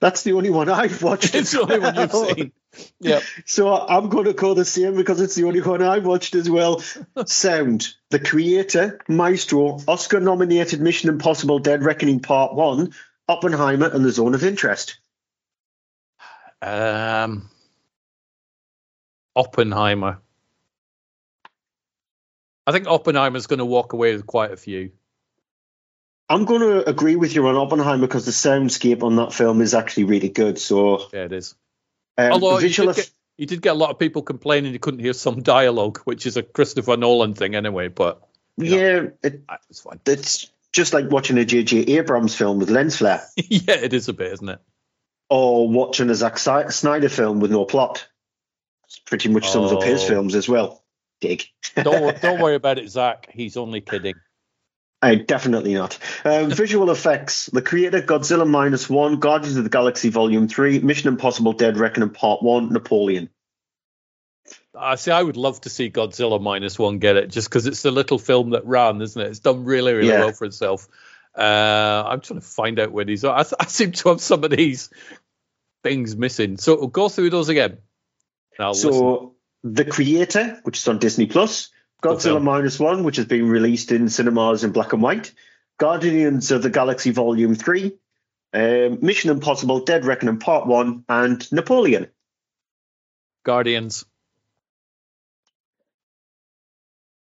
That's 0.00 0.22
the 0.22 0.32
only 0.32 0.50
one 0.50 0.68
I've 0.68 1.02
watched. 1.02 1.34
It's 1.34 1.52
the 1.52 1.62
only 1.62 1.78
one 1.78 1.94
you've 1.94 2.12
seen. 2.12 2.52
Yeah. 3.00 3.20
So 3.46 3.74
I'm 3.74 4.10
going 4.10 4.26
to 4.26 4.34
call 4.34 4.54
the 4.54 4.64
same 4.64 4.96
because 4.96 5.20
it's 5.20 5.34
the 5.34 5.44
only 5.44 5.62
one 5.62 5.82
I 5.82 5.98
watched 5.98 6.34
as 6.34 6.50
well. 6.50 6.82
Sound. 7.24 7.88
The 8.10 8.18
creator, 8.18 9.00
Maestro, 9.08 9.80
Oscar 9.88 10.20
nominated 10.20 10.80
Mission 10.80 11.08
Impossible 11.08 11.58
Dead 11.58 11.82
Reckoning 11.82 12.20
Part 12.20 12.54
1, 12.54 12.92
Oppenheimer, 13.28 13.88
and 13.88 14.04
The 14.04 14.12
Zone 14.12 14.34
of 14.34 14.44
Interest. 14.44 14.98
Um, 16.60 17.48
Oppenheimer. 19.34 20.18
I 22.66 22.72
think 22.72 22.88
Oppenheimer's 22.88 23.46
going 23.46 23.60
to 23.60 23.64
walk 23.64 23.92
away 23.92 24.12
with 24.14 24.26
quite 24.26 24.52
a 24.52 24.56
few. 24.56 24.92
I'm 26.28 26.44
going 26.44 26.60
to 26.60 26.88
agree 26.88 27.16
with 27.16 27.34
you 27.34 27.46
on 27.46 27.56
Oppenheimer 27.56 28.06
because 28.06 28.24
the 28.26 28.32
soundscape 28.32 29.02
on 29.02 29.16
that 29.16 29.32
film 29.32 29.60
is 29.60 29.74
actually 29.74 30.04
really 30.04 30.28
good. 30.28 30.58
So, 30.58 31.06
Yeah, 31.12 31.24
it 31.24 31.32
is. 31.32 31.54
um, 32.18 32.32
Although 32.32 32.58
you 32.58 32.68
did, 32.68 32.96
get, 32.96 33.10
you 33.36 33.46
did 33.46 33.62
get 33.62 33.70
a 33.70 33.78
lot 33.78 33.90
of 33.90 33.98
people 33.98 34.22
complaining 34.22 34.72
you 34.72 34.78
couldn't 34.80 35.00
hear 35.00 35.12
some 35.12 35.42
dialogue, 35.42 35.98
which 36.04 36.26
is 36.26 36.36
a 36.36 36.42
Christopher 36.42 36.96
Nolan 36.96 37.34
thing 37.34 37.54
anyway. 37.54 37.88
But 37.88 38.20
yeah, 38.56 39.08
it, 39.22 39.42
it's 39.70 39.80
fine. 39.80 40.00
it's 40.06 40.50
just 40.72 40.92
like 40.92 41.10
watching 41.10 41.38
a 41.38 41.44
J.J. 41.44 41.78
Abrams 41.96 42.34
film 42.34 42.58
with 42.58 42.70
lens 42.70 42.96
flare 42.96 43.22
yeah, 43.36 43.74
it 43.76 43.92
is 43.94 44.08
a 44.08 44.12
bit, 44.12 44.32
isn't 44.32 44.48
it? 44.48 44.58
or 45.28 45.68
watching 45.68 46.08
a 46.10 46.14
Zack 46.14 46.38
Snyder 46.38 47.08
film 47.08 47.40
with 47.40 47.50
no 47.50 47.64
plot. 47.64 48.06
It's 48.86 48.98
pretty 49.00 49.28
much 49.28 49.48
sums 49.50 49.72
up 49.72 49.82
his 49.82 50.02
Oh. 50.04 50.06
films 50.08 50.34
as 50.36 50.48
well. 50.48 50.84
Dig. 51.20 51.44
Don't 51.76 52.20
don't 52.22 52.40
worry 52.40 52.54
about 52.56 52.78
it, 52.78 52.88
Zach. 52.88 53.28
He's 53.32 53.56
only 53.56 53.80
kidding. 53.80 54.14
I 55.02 55.14
definitely 55.16 55.74
not. 55.74 55.98
Um, 56.24 56.50
visual 56.52 56.90
effects: 56.90 57.46
The 57.46 57.62
Creator, 57.62 58.02
Godzilla 58.02 58.48
minus 58.48 58.88
one, 58.88 59.20
Guardians 59.20 59.56
of 59.56 59.64
the 59.64 59.70
Galaxy 59.70 60.08
Volume 60.08 60.48
Three, 60.48 60.78
Mission 60.78 61.08
Impossible: 61.08 61.52
Dead 61.52 61.76
Reckoning 61.76 62.10
Part 62.10 62.42
One, 62.42 62.72
Napoleon. 62.72 63.28
I 64.78 64.96
see. 64.96 65.10
I 65.10 65.22
would 65.22 65.36
love 65.36 65.60
to 65.62 65.70
see 65.70 65.90
Godzilla 65.90 66.40
minus 66.40 66.78
one 66.78 66.98
get 66.98 67.16
it, 67.16 67.30
just 67.30 67.48
because 67.48 67.66
it's 67.66 67.82
the 67.82 67.90
little 67.90 68.18
film 68.18 68.50
that 68.50 68.66
ran, 68.66 69.00
isn't 69.00 69.20
it? 69.20 69.28
It's 69.28 69.38
done 69.38 69.64
really, 69.64 69.92
really 69.94 70.08
Yeah. 70.08 70.20
well 70.20 70.32
for 70.32 70.44
itself. 70.44 70.86
Uh, 71.36 72.04
I'm 72.06 72.20
trying 72.20 72.40
to 72.40 72.46
find 72.46 72.78
out 72.78 72.92
where 72.92 73.04
these 73.04 73.24
are. 73.24 73.38
I, 73.38 73.42
th- 73.42 73.54
I 73.60 73.66
seem 73.66 73.92
to 73.92 74.10
have 74.10 74.20
some 74.20 74.44
of 74.44 74.50
these 74.50 74.90
things 75.82 76.16
missing. 76.16 76.56
So 76.56 76.76
we'll 76.78 76.88
go 76.88 77.08
through 77.08 77.30
those 77.30 77.48
again. 77.48 77.78
Now, 78.58 78.70
listen. 78.70 78.92
so, 78.92 79.34
The 79.64 79.84
Creator, 79.84 80.60
which 80.64 80.78
is 80.78 80.88
on 80.88 80.98
Disney 80.98 81.26
Plus, 81.26 81.70
Godzilla 82.02 82.42
minus 82.42 82.78
one, 82.78 83.04
which 83.04 83.16
has 83.16 83.26
been 83.26 83.48
released 83.48 83.90
in 83.92 84.08
cinemas 84.08 84.64
in 84.64 84.72
black 84.72 84.92
and 84.92 85.02
white, 85.02 85.32
Guardians 85.78 86.50
of 86.50 86.62
the 86.62 86.70
Galaxy 86.70 87.10
Volume 87.10 87.54
Three, 87.54 87.96
um, 88.52 88.98
Mission 89.02 89.30
Impossible: 89.30 89.80
Dead 89.80 90.04
Reckoning 90.04 90.38
Part 90.38 90.66
One, 90.66 91.04
and 91.08 91.50
Napoleon. 91.52 92.08
Guardians. 93.44 94.04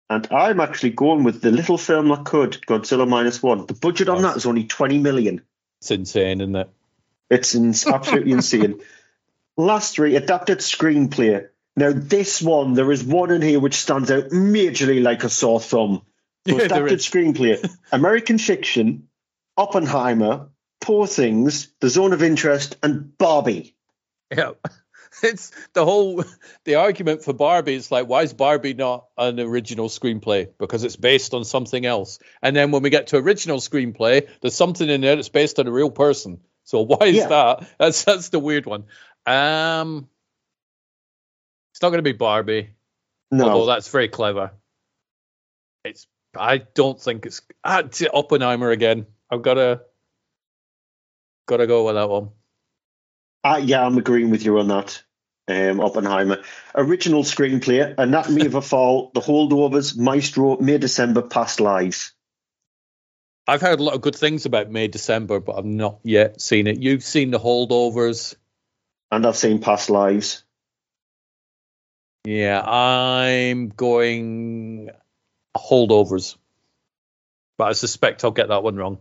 And 0.08 0.28
I'm 0.30 0.60
actually 0.60 0.90
going 0.90 1.24
with 1.24 1.40
the 1.40 1.50
little 1.50 1.78
film 1.78 2.08
that 2.08 2.24
could, 2.24 2.52
Godzilla 2.52 3.08
minus 3.08 3.42
one. 3.42 3.66
The 3.66 3.74
budget 3.74 4.08
on 4.08 4.22
that 4.22 4.36
is 4.36 4.46
only 4.46 4.64
20 4.64 4.98
million. 4.98 5.42
It's 5.80 5.90
insane, 5.90 6.40
isn't 6.40 6.54
it? 6.54 6.70
It's 7.28 7.54
ins- 7.56 7.86
absolutely 7.86 8.32
insane. 8.32 8.80
Last 9.56 9.96
three, 9.96 10.14
adapted 10.14 10.58
screenplay. 10.58 11.48
Now, 11.76 11.92
this 11.94 12.40
one, 12.40 12.72
there 12.74 12.90
is 12.90 13.04
one 13.04 13.30
in 13.30 13.42
here 13.42 13.60
which 13.60 13.74
stands 13.74 14.10
out 14.10 14.30
majorly 14.30 15.02
like 15.02 15.24
a 15.24 15.28
sore 15.28 15.60
thumb. 15.60 16.02
Yeah, 16.46 16.62
adapted 16.62 17.00
screenplay, 17.00 17.68
American 17.92 18.38
Fiction, 18.38 19.08
Oppenheimer, 19.56 20.48
Poor 20.80 21.06
Things, 21.06 21.68
The 21.80 21.88
Zone 21.90 22.12
of 22.12 22.22
Interest, 22.22 22.76
and 22.82 23.16
Barbie. 23.18 23.74
Yeah. 24.34 24.52
It's 25.22 25.50
the 25.72 25.82
whole 25.82 26.22
the 26.64 26.74
argument 26.74 27.24
for 27.24 27.32
Barbie 27.32 27.72
is 27.74 27.90
like, 27.90 28.06
why 28.06 28.20
is 28.20 28.34
Barbie 28.34 28.74
not 28.74 29.06
an 29.16 29.40
original 29.40 29.88
screenplay? 29.88 30.48
Because 30.58 30.84
it's 30.84 30.96
based 30.96 31.32
on 31.32 31.42
something 31.46 31.86
else. 31.86 32.18
And 32.42 32.54
then 32.54 32.70
when 32.70 32.82
we 32.82 32.90
get 32.90 33.06
to 33.08 33.16
original 33.16 33.56
screenplay, 33.56 34.28
there's 34.42 34.54
something 34.54 34.86
in 34.86 35.00
there 35.00 35.16
that's 35.16 35.30
based 35.30 35.58
on 35.58 35.66
a 35.66 35.72
real 35.72 35.90
person. 35.90 36.40
So 36.64 36.82
why 36.82 37.06
is 37.06 37.16
Yeah. 37.16 37.28
that? 37.28 37.68
That's 37.78 38.04
that's 38.04 38.28
the 38.28 38.38
weird 38.38 38.66
one. 38.66 38.84
Um 39.24 40.06
it's 41.76 41.82
not 41.82 41.90
gonna 41.90 42.00
be 42.00 42.12
Barbie, 42.12 42.70
No, 43.30 43.50
although 43.50 43.66
that's 43.66 43.90
very 43.90 44.08
clever. 44.08 44.50
It's 45.84 46.06
I 46.34 46.56
don't 46.56 46.98
think 46.98 47.26
it's 47.26 47.42
ah, 47.62 47.80
it's 47.80 48.02
Oppenheimer 48.14 48.70
again. 48.70 49.04
I've 49.30 49.42
gotta 49.42 49.82
gotta 51.46 51.66
go 51.66 51.84
with 51.84 51.96
that 51.96 52.08
one. 52.08 52.30
Uh, 53.44 53.60
yeah, 53.62 53.84
I'm 53.84 53.98
agreeing 53.98 54.30
with 54.30 54.42
you 54.42 54.58
on 54.58 54.68
that. 54.68 55.02
Um, 55.48 55.80
Oppenheimer. 55.80 56.42
Original 56.74 57.24
screenplay, 57.24 57.94
Anatomy 57.98 58.46
of 58.46 58.54
a 58.54 58.62
Fall, 58.62 59.10
The 59.12 59.20
Holdovers, 59.20 59.98
Maestro, 59.98 60.56
May 60.56 60.78
December, 60.78 61.20
Past 61.20 61.60
Lives. 61.60 62.14
I've 63.46 63.60
heard 63.60 63.80
a 63.80 63.82
lot 63.82 63.94
of 63.94 64.00
good 64.00 64.16
things 64.16 64.46
about 64.46 64.70
May 64.70 64.88
December, 64.88 65.40
but 65.40 65.58
I've 65.58 65.66
not 65.66 65.98
yet 66.04 66.40
seen 66.40 66.68
it. 66.68 66.80
You've 66.80 67.04
seen 67.04 67.32
the 67.32 67.38
holdovers. 67.38 68.34
And 69.12 69.26
I've 69.26 69.36
seen 69.36 69.60
Past 69.60 69.90
Lives. 69.90 70.42
Yeah, 72.26 72.60
I'm 72.60 73.68
going 73.68 74.90
holdovers. 75.56 76.36
But 77.56 77.68
I 77.68 77.72
suspect 77.72 78.24
I'll 78.24 78.32
get 78.32 78.48
that 78.48 78.64
one 78.64 78.74
wrong. 78.74 78.98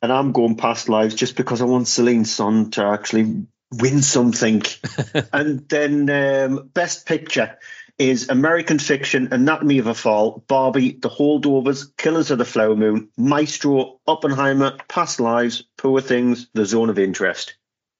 And 0.00 0.12
I'm 0.12 0.30
going 0.30 0.54
Past 0.54 0.88
Lives 0.88 1.16
just 1.16 1.34
because 1.34 1.60
I 1.60 1.64
want 1.64 1.88
Celine 1.88 2.24
Song 2.24 2.70
to 2.70 2.84
actually 2.84 3.46
win 3.72 4.02
something. 4.02 4.62
and 5.32 5.68
then 5.68 6.08
um, 6.08 6.70
Best 6.72 7.06
Picture 7.06 7.58
is 7.98 8.28
American 8.28 8.78
Fiction, 8.78 9.32
Anatomy 9.32 9.78
of 9.78 9.88
a 9.88 9.94
Fall, 9.94 10.44
Barbie, 10.46 10.92
The 10.92 11.10
Holdovers, 11.10 11.90
Killers 11.96 12.30
of 12.30 12.38
the 12.38 12.44
Flower 12.44 12.76
Moon, 12.76 13.08
Maestro, 13.16 13.98
Oppenheimer, 14.06 14.78
Past 14.86 15.18
Lives, 15.18 15.64
Poor 15.76 16.00
Things, 16.00 16.48
The 16.54 16.64
Zone 16.64 16.90
of 16.90 17.00
Interest. 17.00 17.56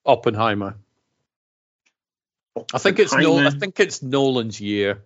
Oppenheimer. 0.07 0.76
I 2.72 2.78
think 2.78 2.98
it's 2.98 3.14
no, 3.14 3.38
I 3.38 3.50
think 3.50 3.80
it's 3.80 4.02
Nolan's 4.02 4.61
year. 4.61 5.04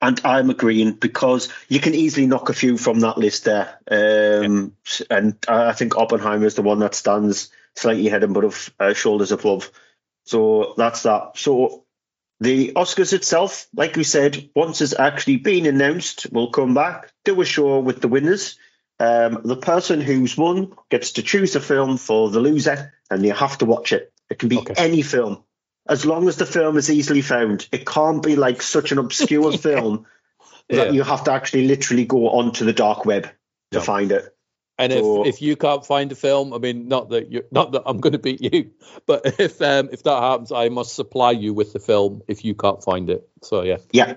And 0.00 0.20
I'm 0.24 0.48
agreeing 0.50 0.92
because 0.92 1.48
you 1.68 1.80
can 1.80 1.94
easily 1.94 2.26
knock 2.26 2.50
a 2.50 2.52
few 2.52 2.78
from 2.78 3.00
that 3.00 3.18
list 3.18 3.44
there. 3.44 3.78
Um, 3.90 4.76
And 5.10 5.36
I 5.48 5.72
think 5.72 5.96
Oppenheimer 5.96 6.46
is 6.46 6.54
the 6.54 6.62
one 6.62 6.78
that 6.80 6.94
stands 6.94 7.50
slightly 7.74 8.08
head 8.08 8.22
and 8.22 8.36
above, 8.36 8.72
uh, 8.78 8.94
shoulders 8.94 9.32
above. 9.32 9.72
So 10.24 10.74
that's 10.76 11.02
that. 11.02 11.36
So 11.36 11.84
The 12.40 12.72
Oscars 12.76 13.12
itself, 13.12 13.66
like 13.74 13.96
we 13.96 14.04
said, 14.04 14.50
once 14.54 14.80
it's 14.80 14.96
actually 14.96 15.38
been 15.38 15.66
announced, 15.66 16.28
we'll 16.30 16.50
come 16.50 16.72
back, 16.72 17.12
do 17.24 17.40
a 17.40 17.44
show 17.44 17.80
with 17.80 18.00
the 18.00 18.08
winners. 18.08 18.56
Um, 19.00 19.40
the 19.44 19.56
person 19.56 20.00
who's 20.00 20.36
won 20.36 20.74
gets 20.88 21.12
to 21.12 21.22
choose 21.22 21.56
a 21.56 21.60
film 21.60 21.96
for 21.96 22.30
the 22.30 22.40
loser, 22.40 22.92
and 23.10 23.24
you 23.24 23.32
have 23.32 23.58
to 23.58 23.64
watch 23.64 23.92
it. 23.92 24.12
It 24.30 24.38
can 24.38 24.48
be 24.48 24.58
Okay. 24.58 24.74
any 24.76 25.02
film, 25.02 25.42
as 25.88 26.04
long 26.04 26.28
as 26.28 26.36
the 26.36 26.46
film 26.46 26.76
is 26.76 26.90
easily 26.90 27.22
found. 27.22 27.68
It 27.72 27.86
can't 27.86 28.22
be 28.22 28.36
like 28.36 28.62
such 28.62 28.92
an 28.92 28.98
obscure 28.98 29.52
film 29.58 30.06
Yeah. 30.68 30.84
that 30.84 30.94
you 30.94 31.02
have 31.02 31.24
to 31.24 31.32
actually 31.32 31.66
literally 31.66 32.04
go 32.04 32.28
onto 32.28 32.64
the 32.64 32.72
dark 32.72 33.04
web 33.06 33.24
to 33.24 33.78
Yeah. 33.78 33.80
find 33.80 34.12
it. 34.12 34.34
And 34.80 34.92
if, 34.92 35.00
So- 35.00 35.26
if 35.26 35.42
you 35.42 35.56
can't 35.56 35.84
find 35.84 36.12
a 36.12 36.14
film, 36.14 36.54
I 36.54 36.58
mean, 36.58 36.86
not 36.88 37.08
that 37.08 37.32
you 37.32 37.44
not 37.50 37.72
that 37.72 37.82
I'm 37.86 37.98
going 37.98 38.12
to 38.12 38.18
beat 38.18 38.40
you, 38.40 38.70
but 39.06 39.22
if 39.40 39.60
um, 39.60 39.88
if 39.90 40.02
that 40.04 40.20
happens, 40.22 40.52
I 40.52 40.68
must 40.68 40.94
supply 40.94 41.32
you 41.32 41.52
with 41.52 41.72
the 41.72 41.80
film 41.80 42.22
if 42.28 42.44
you 42.44 42.54
can't 42.54 42.82
find 42.84 43.10
it. 43.10 43.28
So 43.42 43.62
yeah, 43.62 43.78
Yeah. 43.92 44.16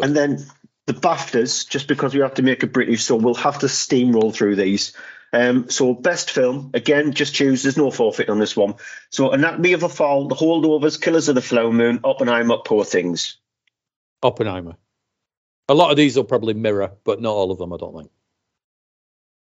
And 0.00 0.14
then 0.14 0.44
the 0.86 0.92
BAFTAs, 0.94 1.68
just 1.68 1.88
because 1.88 2.14
we 2.14 2.20
have 2.20 2.34
to 2.34 2.42
make 2.42 2.62
it 2.62 2.72
British, 2.72 3.02
so 3.04 3.16
we'll 3.16 3.34
have 3.34 3.58
to 3.60 3.66
steamroll 3.66 4.32
through 4.32 4.56
these. 4.56 4.92
Um, 5.32 5.68
so 5.68 5.92
best 5.92 6.30
film, 6.30 6.70
again, 6.72 7.12
just 7.12 7.34
choose. 7.34 7.62
There's 7.62 7.76
no 7.76 7.90
forfeit 7.90 8.30
on 8.30 8.38
this 8.38 8.56
one. 8.56 8.74
So 9.10 9.30
Anatomy 9.30 9.74
of 9.74 9.82
a 9.82 9.88
Fall, 9.88 10.28
The 10.28 10.34
Holdovers, 10.34 11.00
Killers 11.00 11.28
of 11.28 11.34
the 11.34 11.42
Flower 11.42 11.72
Moon, 11.72 12.00
Oppenheimer, 12.02 12.58
Poor 12.64 12.84
Things. 12.84 13.36
Oppenheimer. 14.22 14.76
A 15.68 15.74
lot 15.74 15.90
of 15.90 15.96
these 15.96 16.16
will 16.16 16.24
probably 16.24 16.54
mirror, 16.54 16.92
but 17.04 17.20
not 17.20 17.32
all 17.32 17.50
of 17.50 17.58
them. 17.58 17.72
I 17.72 17.76
don't 17.76 17.96
think. 17.96 18.10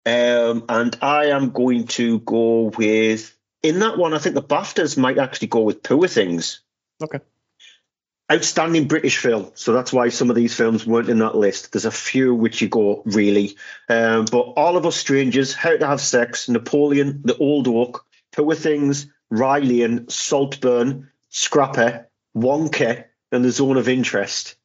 Um, 0.06 0.64
and 0.68 0.96
I 1.02 1.26
am 1.26 1.50
going 1.50 1.86
to 1.88 2.20
go 2.20 2.72
with 2.76 3.36
in 3.62 3.78
that 3.80 3.98
one. 3.98 4.14
I 4.14 4.18
think 4.18 4.34
the 4.34 4.42
BAFTAs 4.42 4.96
might 4.96 5.18
actually 5.18 5.48
go 5.48 5.60
with 5.60 5.82
Poor 5.82 6.08
Things. 6.08 6.60
Okay. 7.02 7.20
Outstanding 8.32 8.88
British 8.88 9.18
film, 9.18 9.50
so 9.54 9.74
that's 9.74 9.92
why 9.92 10.08
some 10.08 10.30
of 10.30 10.36
these 10.36 10.54
films 10.54 10.86
weren't 10.86 11.10
in 11.10 11.18
that 11.18 11.36
list. 11.36 11.72
There's 11.72 11.84
a 11.84 11.90
few 11.90 12.34
which 12.34 12.62
you 12.62 12.68
go 12.68 13.02
really, 13.04 13.56
um, 13.88 14.24
but 14.24 14.40
All 14.56 14.78
of 14.78 14.86
Us 14.86 14.96
Strangers, 14.96 15.52
How 15.52 15.76
to 15.76 15.86
Have 15.86 16.00
Sex, 16.00 16.48
Napoleon, 16.48 17.20
The 17.24 17.36
Old 17.36 17.68
Oak, 17.68 18.06
Poor 18.32 18.54
Things, 18.54 19.08
Rye 19.30 19.58
Lane 19.58 19.82
and 19.82 20.12
Saltburn, 20.12 21.10
Scrapper, 21.28 22.08
Wonka, 22.34 23.04
and 23.30 23.44
The 23.44 23.50
Zone 23.50 23.76
of 23.76 23.88
Interest. 23.88 24.56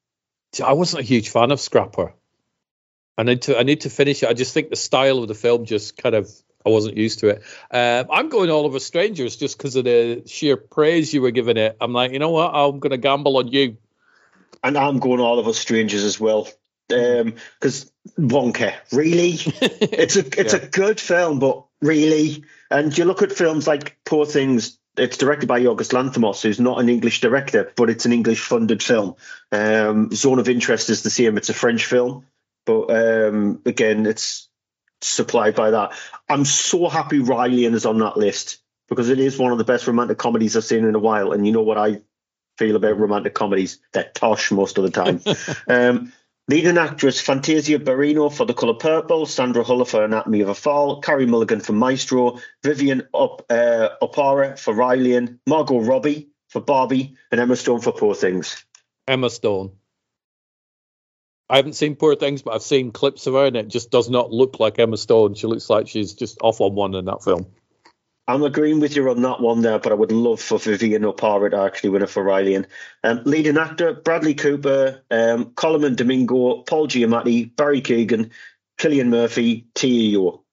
I 0.63 0.73
wasn't 0.73 1.01
a 1.01 1.05
huge 1.05 1.29
fan 1.29 1.51
of 1.51 1.59
Scrapper. 1.59 2.13
I 3.17 3.23
need 3.23 3.41
to 3.43 3.59
I 3.59 3.63
need 3.63 3.81
to 3.81 3.89
finish 3.89 4.23
it. 4.23 4.29
I 4.29 4.33
just 4.33 4.53
think 4.53 4.69
the 4.69 4.77
style 4.77 5.19
of 5.19 5.27
the 5.27 5.35
film 5.35 5.65
just 5.65 5.97
kind 5.97 6.15
of 6.15 6.31
I 6.65 6.69
wasn't 6.69 6.97
used 6.97 7.19
to 7.19 7.29
it. 7.29 7.43
Um, 7.71 8.07
I'm 8.11 8.29
going 8.29 8.49
all 8.49 8.65
over 8.65 8.79
strangers 8.79 9.37
just 9.37 9.57
because 9.57 9.75
of 9.75 9.85
the 9.85 10.23
sheer 10.25 10.57
praise 10.57 11.13
you 11.13 11.21
were 11.21 11.31
giving 11.31 11.57
it. 11.57 11.77
I'm 11.79 11.93
like, 11.93 12.11
you 12.11 12.19
know 12.19 12.31
what? 12.31 12.53
I'm 12.53 12.79
going 12.79 12.91
to 12.91 12.97
gamble 12.97 13.37
on 13.37 13.47
you. 13.47 13.77
And 14.63 14.77
I'm 14.77 14.99
going 14.99 15.21
All 15.21 15.39
of 15.39 15.47
Us 15.47 15.57
Strangers 15.57 16.03
as 16.03 16.19
well. 16.19 16.49
Because 16.89 17.91
Wonka, 18.17 18.73
really? 18.91 19.31
it's 19.61 20.15
a 20.17 20.25
it's 20.39 20.53
Yeah. 20.53 20.59
a 20.59 20.67
good 20.67 20.99
film, 20.99 21.39
but 21.39 21.63
really, 21.81 22.43
and 22.71 22.95
you 22.97 23.05
look 23.05 23.21
at 23.21 23.31
films 23.31 23.67
like 23.67 23.97
Poor 24.05 24.25
Things. 24.25 24.77
It's 24.97 25.17
directed 25.17 25.47
by 25.47 25.61
Yorgos 25.61 25.93
Lanthimos, 25.93 26.41
who's 26.41 26.59
not 26.59 26.79
an 26.81 26.89
English 26.89 27.21
director, 27.21 27.71
but 27.77 27.89
it's 27.89 28.05
an 28.05 28.11
English-funded 28.11 28.83
film. 28.83 29.15
Um, 29.51 30.09
Zone 30.11 30.39
of 30.39 30.49
Interest 30.49 30.89
is 30.89 31.03
the 31.03 31.09
same; 31.09 31.37
it's 31.37 31.49
a 31.49 31.53
French 31.53 31.85
film, 31.85 32.25
but 32.65 32.87
um, 32.89 33.61
again, 33.65 34.05
it's 34.05 34.48
supplied 35.01 35.55
by 35.55 35.71
that. 35.71 35.93
I'm 36.27 36.45
so 36.45 36.87
happy 36.89 37.19
Rye 37.19 37.47
Lane 37.47 37.73
is 37.73 37.85
on 37.85 37.99
that 37.99 38.17
list 38.17 38.59
because 38.87 39.09
it 39.09 39.19
is 39.19 39.37
one 39.37 39.51
of 39.51 39.57
the 39.57 39.63
best 39.63 39.87
romantic 39.87 40.17
comedies 40.17 40.57
I've 40.57 40.63
seen 40.63 40.85
in 40.85 40.95
a 40.95 40.99
while. 40.99 41.31
And 41.31 41.45
you 41.45 41.51
know 41.51 41.61
what 41.61 41.77
I 41.77 42.01
feel 42.57 42.75
about 42.75 42.99
romantic 42.99 43.33
comedies? 43.33 43.79
They're 43.93 44.11
tosh 44.13 44.51
most 44.51 44.77
of 44.77 44.83
the 44.83 44.91
time. 44.91 45.21
um, 45.67 46.13
leading 46.47 46.77
actress 46.77 47.21
Fantasia 47.21 47.79
Barrino 47.79 48.33
for 48.33 48.45
The 48.45 48.53
Colour 48.53 48.73
Purple, 48.73 49.25
Sandra 49.25 49.63
Hüller 49.63 49.87
for 49.87 50.03
Anatomy 50.03 50.41
of 50.41 50.49
a 50.49 50.55
Fall, 50.55 51.01
Carey 51.01 51.25
Mulligan 51.25 51.61
for 51.61 51.73
Maestro, 51.73 52.39
Vivian 52.63 53.07
Up, 53.13 53.45
uh, 53.49 53.89
Oparah 54.01 54.57
for 54.57 54.73
Rye 54.73 54.95
Lane, 54.95 55.39
Margot 55.47 55.79
Robbie 55.79 56.29
for 56.49 56.61
Barbie, 56.61 57.15
and 57.31 57.39
Emma 57.39 57.55
Stone 57.55 57.81
for 57.81 57.91
Poor 57.91 58.15
Things. 58.15 58.65
Emma 59.07 59.29
Stone. 59.29 59.71
I 61.49 61.57
haven't 61.57 61.73
seen 61.73 61.95
Poor 61.95 62.15
Things, 62.15 62.43
but 62.43 62.53
I've 62.53 62.61
seen 62.61 62.91
clips 62.91 63.25
of 63.25 63.33
her, 63.33 63.45
and 63.45 63.55
it 63.55 63.67
just 63.69 63.89
does 63.89 64.09
not 64.09 64.31
look 64.31 64.59
like 64.59 64.77
Emma 64.77 64.97
Stone. 64.97 65.33
She 65.33 65.47
looks 65.47 65.69
like 65.69 65.87
she's 65.87 66.13
just 66.13 66.37
off 66.41 66.61
on 66.61 66.75
one 66.75 66.93
in 66.93 67.05
that 67.05 67.23
film. 67.23 67.47
I'm 68.27 68.43
agreeing 68.43 68.79
with 68.79 68.95
you 68.95 69.09
on 69.09 69.23
that 69.23 69.41
one 69.41 69.61
there, 69.61 69.79
but 69.79 69.91
I 69.91 69.95
would 69.95 70.11
love 70.11 70.39
for 70.39 70.59
Vivian 70.59 71.01
Oparah 71.01 71.49
to 71.49 71.61
actually 71.61 71.89
win 71.89 72.03
it 72.03 72.11
for 72.11 72.21
Rye 72.21 72.43
Lane. 72.43 72.67
And 73.03 73.19
um, 73.19 73.25
leading 73.25 73.57
actor 73.57 73.91
Bradley 73.93 74.35
Cooper, 74.35 75.03
um, 75.09 75.45
Colman 75.55 75.95
Domingo, 75.95 76.61
Paul 76.61 76.87
Giamatti, 76.87 77.55
Barry 77.55 77.81
Keoghan, 77.81 78.29
Cillian 78.77 79.07
Murphy, 79.07 79.65
T.E.O. 79.73 80.43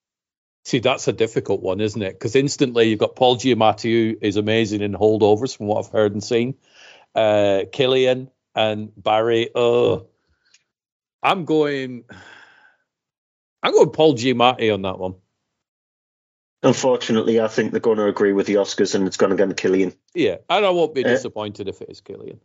See, 0.64 0.78
that's 0.78 1.06
a 1.06 1.12
difficult 1.12 1.60
one, 1.60 1.82
isn't 1.82 2.00
it? 2.00 2.14
Because 2.14 2.34
instantly 2.34 2.88
you've 2.88 2.98
got 2.98 3.14
Paul 3.14 3.36
Giamatti, 3.36 3.92
who 3.92 4.16
is 4.22 4.36
amazing 4.36 4.80
in 4.80 4.94
holdovers 4.94 5.54
from 5.54 5.66
what 5.66 5.84
I've 5.84 5.92
heard 5.92 6.12
and 6.12 6.24
seen. 6.24 6.54
Uh, 7.14 7.64
Cillian 7.70 8.30
and 8.54 8.90
Barry. 8.96 9.50
Uh, 9.54 9.98
I'm 11.26 11.44
going. 11.44 12.04
I'm 13.60 13.72
going 13.72 13.90
Paul 13.90 14.14
Giamatti 14.14 14.72
on 14.72 14.82
that 14.82 15.00
one. 15.00 15.16
Unfortunately, 16.62 17.40
I 17.40 17.48
think 17.48 17.72
they're 17.72 17.80
going 17.80 17.98
to 17.98 18.06
agree 18.06 18.32
with 18.32 18.46
the 18.46 18.54
Oscars 18.54 18.94
and 18.94 19.08
it's 19.08 19.16
going 19.16 19.30
to 19.30 19.36
go 19.36 19.46
to 19.46 19.54
Cillian. 19.54 19.96
Yeah, 20.14 20.36
and 20.48 20.64
I 20.64 20.70
won't 20.70 20.94
be 20.94 21.04
Uh, 21.04 21.08
disappointed 21.08 21.66
if 21.66 21.82
it 21.82 21.90
is 21.90 22.00
Cillian. 22.00 22.38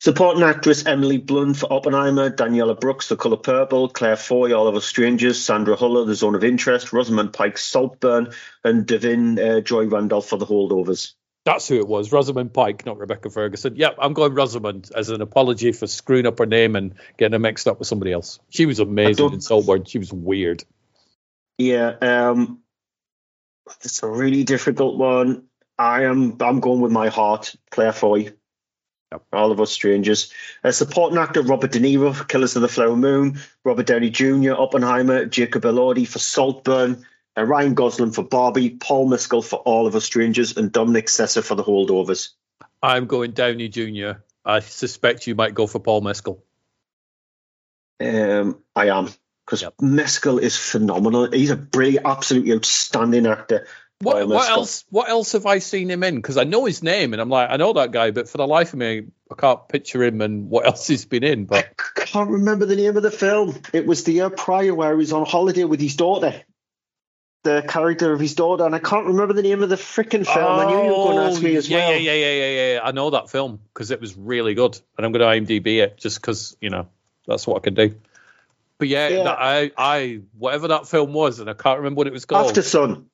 Supporting 0.00 0.44
actress 0.44 0.86
Emily 0.86 1.18
Blunt 1.18 1.56
for 1.56 1.72
Oppenheimer, 1.72 2.30
Danielle 2.30 2.72
Brooks, 2.74 3.08
The 3.08 3.16
Colour 3.16 3.36
Purple, 3.36 3.88
Claire 3.88 4.16
Foy, 4.16 4.56
All 4.56 4.68
of 4.68 4.76
Us 4.76 4.84
Strangers, 4.84 5.42
Sandra 5.42 5.76
Hüller, 5.76 6.06
The 6.06 6.14
Zone 6.14 6.36
of 6.36 6.44
Interest, 6.44 6.92
Rosamund 6.92 7.32
Pike, 7.32 7.58
Saltburn, 7.58 8.32
and 8.62 8.86
Da'Vine 8.86 9.38
uh, 9.38 9.60
Joy 9.60 9.86
Randolph 9.86 10.28
for 10.28 10.38
The 10.38 10.46
Holdovers. 10.46 11.14
That's 11.48 11.66
who 11.66 11.78
it 11.78 11.88
was, 11.88 12.12
Rosamund 12.12 12.52
Pike, 12.52 12.84
not 12.84 12.98
Rebecca 12.98 13.30
Ferguson. 13.30 13.74
Yep, 13.74 13.96
I'm 13.98 14.12
going 14.12 14.34
Rosamund 14.34 14.90
as 14.94 15.08
an 15.08 15.22
apology 15.22 15.72
for 15.72 15.86
screwing 15.86 16.26
up 16.26 16.38
her 16.40 16.44
name 16.44 16.76
and 16.76 16.94
getting 17.16 17.32
her 17.32 17.38
mixed 17.38 17.66
up 17.66 17.78
with 17.78 17.88
somebody 17.88 18.12
else. 18.12 18.38
She 18.50 18.66
was 18.66 18.80
amazing 18.80 19.32
in 19.32 19.40
Saltburn. 19.40 19.86
She 19.86 19.98
was 19.98 20.12
weird. 20.12 20.62
Yeah, 21.56 21.94
um, 22.02 22.58
it's 23.82 24.02
a 24.02 24.08
really 24.08 24.44
difficult 24.44 24.98
one. 24.98 25.44
I 25.78 26.04
am 26.04 26.36
I'm 26.40 26.60
going 26.60 26.82
with 26.82 26.92
my 26.92 27.08
heart, 27.08 27.54
Claire 27.70 27.94
Foy. 27.94 28.34
Yep. 29.12 29.22
All 29.32 29.50
of 29.50 29.58
us 29.58 29.70
strangers. 29.70 30.30
Uh, 30.62 30.70
supporting 30.70 31.16
actor 31.16 31.40
Robert 31.40 31.72
De 31.72 31.80
Niro 31.80 32.14
for 32.14 32.24
Killers 32.24 32.56
of 32.56 32.62
the 32.62 32.68
Flower 32.68 32.94
Moon, 32.94 33.40
Robert 33.64 33.86
Downey 33.86 34.10
Jr., 34.10 34.52
Oppenheimer, 34.52 35.24
Jacob 35.24 35.62
Elordi 35.62 36.06
for 36.06 36.18
Saltburn, 36.18 37.06
uh, 37.38 37.44
Ryan 37.44 37.74
Gosling 37.74 38.12
for 38.12 38.22
Barbie, 38.22 38.70
Paul 38.70 39.08
Mescal 39.08 39.42
for 39.42 39.56
All 39.56 39.86
of 39.86 39.94
Us 39.94 40.04
Strangers, 40.04 40.56
and 40.56 40.72
Dominic 40.72 41.06
Sessa 41.06 41.42
for 41.42 41.54
The 41.54 41.64
Holdovers. 41.64 42.30
I'm 42.82 43.06
going 43.06 43.32
Downey 43.32 43.68
Jr. 43.68 44.20
I 44.44 44.60
suspect 44.60 45.26
you 45.26 45.34
might 45.34 45.54
go 45.54 45.66
for 45.66 45.78
Paul 45.78 46.00
Mescal. 46.00 46.44
Um, 48.00 48.62
I 48.74 48.88
am 48.88 49.08
because 49.44 49.62
Yep. 49.62 49.74
Mescal 49.80 50.38
is 50.38 50.56
phenomenal. 50.56 51.30
He's 51.30 51.50
a 51.50 51.56
brilliant, 51.56 52.06
absolutely 52.06 52.52
outstanding 52.54 53.26
actor. 53.26 53.66
What, 54.00 54.28
what 54.28 54.48
else? 54.48 54.84
What 54.90 55.08
else 55.08 55.32
have 55.32 55.46
I 55.46 55.58
seen 55.58 55.90
him 55.90 56.04
in? 56.04 56.16
Because 56.16 56.36
I 56.36 56.44
know 56.44 56.66
his 56.66 56.84
name, 56.84 57.14
and 57.14 57.20
I'm 57.20 57.30
like, 57.30 57.50
I 57.50 57.56
know 57.56 57.72
that 57.72 57.90
guy, 57.90 58.12
but 58.12 58.28
for 58.28 58.38
the 58.38 58.46
life 58.46 58.72
of 58.72 58.78
me, 58.78 59.06
I 59.30 59.34
can't 59.34 59.68
picture 59.68 60.04
him 60.04 60.20
and 60.20 60.48
what 60.48 60.66
else 60.66 60.86
he's 60.86 61.04
been 61.04 61.24
in. 61.24 61.46
But 61.46 61.66
I 61.78 62.00
can't 62.04 62.30
remember 62.30 62.64
the 62.64 62.76
name 62.76 62.96
of 62.96 63.02
the 63.02 63.10
film. 63.10 63.60
It 63.72 63.86
was 63.86 64.04
the 64.04 64.12
year 64.12 64.30
prior 64.30 64.72
where 64.72 64.92
he 64.92 64.98
was 64.98 65.12
on 65.12 65.26
holiday 65.26 65.64
with 65.64 65.80
his 65.80 65.96
daughter. 65.96 66.42
The 67.44 67.64
character 67.66 68.12
of 68.12 68.18
his 68.18 68.34
daughter, 68.34 68.66
and 68.66 68.74
I 68.74 68.80
can't 68.80 69.06
remember 69.06 69.32
the 69.32 69.42
name 69.42 69.62
of 69.62 69.68
the 69.68 69.76
freaking 69.76 70.26
film. 70.26 70.58
I 70.58 70.64
knew 70.66 70.82
you 70.84 70.88
were 70.90 71.04
going 71.04 71.16
to 71.18 71.22
ask 71.32 71.40
me 71.42 71.54
as 71.54 71.70
Oh, 71.70 71.76
yeah, 71.76 71.88
well. 71.88 71.92
yeah, 71.92 72.12
yeah, 72.12 72.12
yeah, 72.12 72.50
yeah, 72.50 72.72
yeah. 72.74 72.80
I 72.82 72.90
know 72.90 73.10
that 73.10 73.30
film 73.30 73.60
because 73.72 73.90
it 73.92 74.00
was 74.00 74.16
really 74.16 74.54
good, 74.54 74.78
and 74.96 75.06
I'm 75.06 75.12
going 75.12 75.46
to 75.46 75.54
IMDb 75.54 75.78
it 75.82 75.96
just 75.98 76.20
because 76.20 76.56
you 76.60 76.70
know 76.70 76.88
that's 77.26 77.46
what 77.46 77.58
I 77.58 77.60
can 77.60 77.74
do. 77.74 77.94
But 78.78 78.88
yeah, 78.88 79.08
Yeah. 79.08 79.22
That, 79.24 79.38
I, 79.40 79.70
I, 79.76 80.20
whatever 80.36 80.68
that 80.68 80.88
film 80.88 81.12
was, 81.12 81.38
and 81.40 81.48
I 81.48 81.52
can't 81.54 81.78
remember 81.78 81.98
what 81.98 82.06
it 82.08 82.12
was 82.12 82.24
called. 82.24 82.52
Aftersun, 82.52 83.04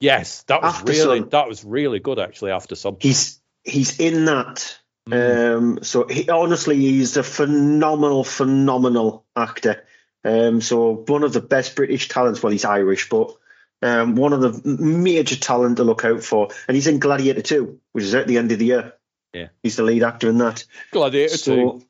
yes, 0.00 0.42
that 0.44 0.62
was 0.62 0.74
After 0.74 0.92
really, 0.92 1.20
Sun. 1.20 1.28
that 1.30 1.48
was 1.48 1.64
really 1.64 2.00
good 2.00 2.18
actually. 2.18 2.52
After 2.52 2.74
some, 2.76 2.96
he's 3.00 3.40
he's 3.64 4.00
in 4.00 4.24
that. 4.24 4.78
Mm. 5.08 5.56
Um, 5.56 5.78
so 5.82 6.06
he 6.06 6.28
honestly, 6.30 6.76
he's 6.76 7.16
a 7.16 7.22
phenomenal, 7.22 8.24
phenomenal 8.24 9.24
actor. 9.36 9.84
Um, 10.24 10.60
so 10.60 11.04
one 11.06 11.22
of 11.22 11.32
the 11.32 11.40
best 11.42 11.76
British 11.76 12.08
talents. 12.08 12.42
Well, 12.42 12.52
he's 12.52 12.64
Irish, 12.64 13.08
but 13.08 13.36
um, 13.82 14.16
one 14.16 14.32
of 14.32 14.40
the 14.40 14.76
major 14.78 15.36
talent 15.36 15.76
to 15.76 15.84
look 15.84 16.04
out 16.04 16.22
for. 16.22 16.48
And 16.68 16.74
he's 16.74 16.86
in 16.86 16.98
Gladiator 16.98 17.42
2, 17.42 17.78
which 17.92 18.04
is 18.04 18.14
at 18.14 18.26
the 18.26 18.38
end 18.38 18.52
of 18.52 18.58
the 18.58 18.66
year. 18.66 18.92
Yeah. 19.32 19.48
he's 19.62 19.76
the 19.76 19.82
lead 19.82 20.02
actor 20.02 20.28
in 20.28 20.38
that. 20.38 20.64
Gladiator 20.92 21.36
So- 21.36 21.54
Two. 21.54 21.82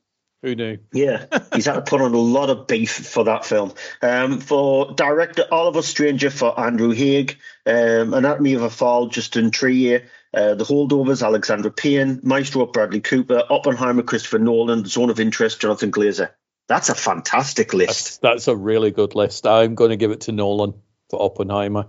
Who 0.43 0.55
knew? 0.55 0.79
Yeah, 0.93 1.25
he's 1.55 1.65
had 1.65 1.75
to 1.75 1.81
put 1.83 2.03
on 2.03 2.13
a 2.15 2.19
lot 2.19 2.51
of 2.51 2.67
beef 2.69 2.93
for 2.93 3.25
that 3.25 3.45
film. 3.45 3.73
Um, 4.03 4.39
for 4.39 4.93
director 4.93 5.45
Oliver 5.51 5.83
Stranger 5.83 6.31
for 6.31 6.61
Andrew 6.61 6.91
Haigh, 6.93 7.35
um, 7.65 8.15
Anatomy 8.15 8.53
of 8.55 8.63
a 8.63 8.71
Fall, 8.71 9.09
Justine 9.09 9.51
Triet, 9.51 10.05
uh, 10.35 10.55
The 10.55 10.63
Holdovers, 10.65 11.25
Alexander 11.25 11.71
Payne, 11.71 12.21
Maestro, 12.23 12.67
Bradley 12.67 13.01
Cooper, 13.01 13.43
Oppenheimer, 13.49 14.03
Christopher 14.03 14.39
Nolan, 14.39 14.85
Zone 14.85 15.11
of 15.11 15.19
Interest, 15.19 15.59
Jonathan 15.59 15.91
Glazer. 15.91 16.29
That's 16.69 16.91
a 16.91 16.95
fantastic 16.95 17.73
list. 17.73 18.21
That's, 18.21 18.45
that's 18.45 18.49
a 18.49 18.55
really 18.55 18.91
good 18.91 19.15
list. 19.17 19.47
I'm 19.47 19.75
going 19.75 19.91
to 19.91 19.97
give 19.97 20.11
it 20.11 20.21
to 20.23 20.33
Nolan 20.33 20.75
for 21.11 21.23
Oppenheimer. 21.23 21.87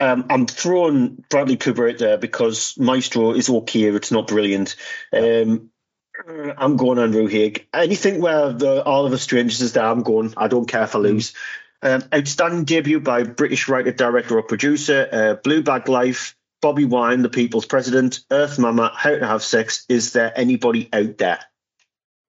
Um, 0.00 0.26
I'm 0.28 0.46
throwing 0.46 1.24
Bradley 1.30 1.56
Cooper 1.56 1.88
out 1.88 1.98
there 1.98 2.18
because 2.18 2.76
Maestro 2.78 3.32
is 3.32 3.48
okay. 3.48 3.84
It's 3.84 4.10
not 4.10 4.26
brilliant. 4.26 4.76
Um, 5.12 5.70
I'm 6.28 6.76
going 6.76 6.98
Andrew 6.98 7.26
Haigh. 7.26 7.66
Anything 7.72 8.20
where 8.20 8.36
all 8.36 8.48
of 8.48 8.58
the 8.58 8.84
Oliver 8.84 9.18
Strangers 9.18 9.60
is 9.60 9.72
there, 9.72 9.84
I'm 9.84 10.02
going. 10.02 10.34
I 10.36 10.48
don't 10.48 10.68
care 10.68 10.84
if 10.84 10.94
I 10.94 10.98
lose. 10.98 11.32
Um, 11.82 12.02
outstanding 12.14 12.64
debut 12.64 13.00
by 13.00 13.24
British 13.24 13.68
writer, 13.68 13.92
director, 13.92 14.38
or 14.38 14.42
producer. 14.42 15.08
Uh, 15.10 15.34
Blue 15.34 15.62
Bag 15.62 15.88
Life, 15.88 16.36
Bobi 16.62 16.88
Wine, 16.88 17.22
The 17.22 17.28
People's 17.28 17.66
President, 17.66 18.20
Earth 18.30 18.58
Mama, 18.58 18.92
How 18.94 19.10
to 19.10 19.26
Have 19.26 19.42
Sex. 19.42 19.84
Is 19.88 20.12
there 20.12 20.32
anybody 20.34 20.88
out 20.92 21.18
there? 21.18 21.40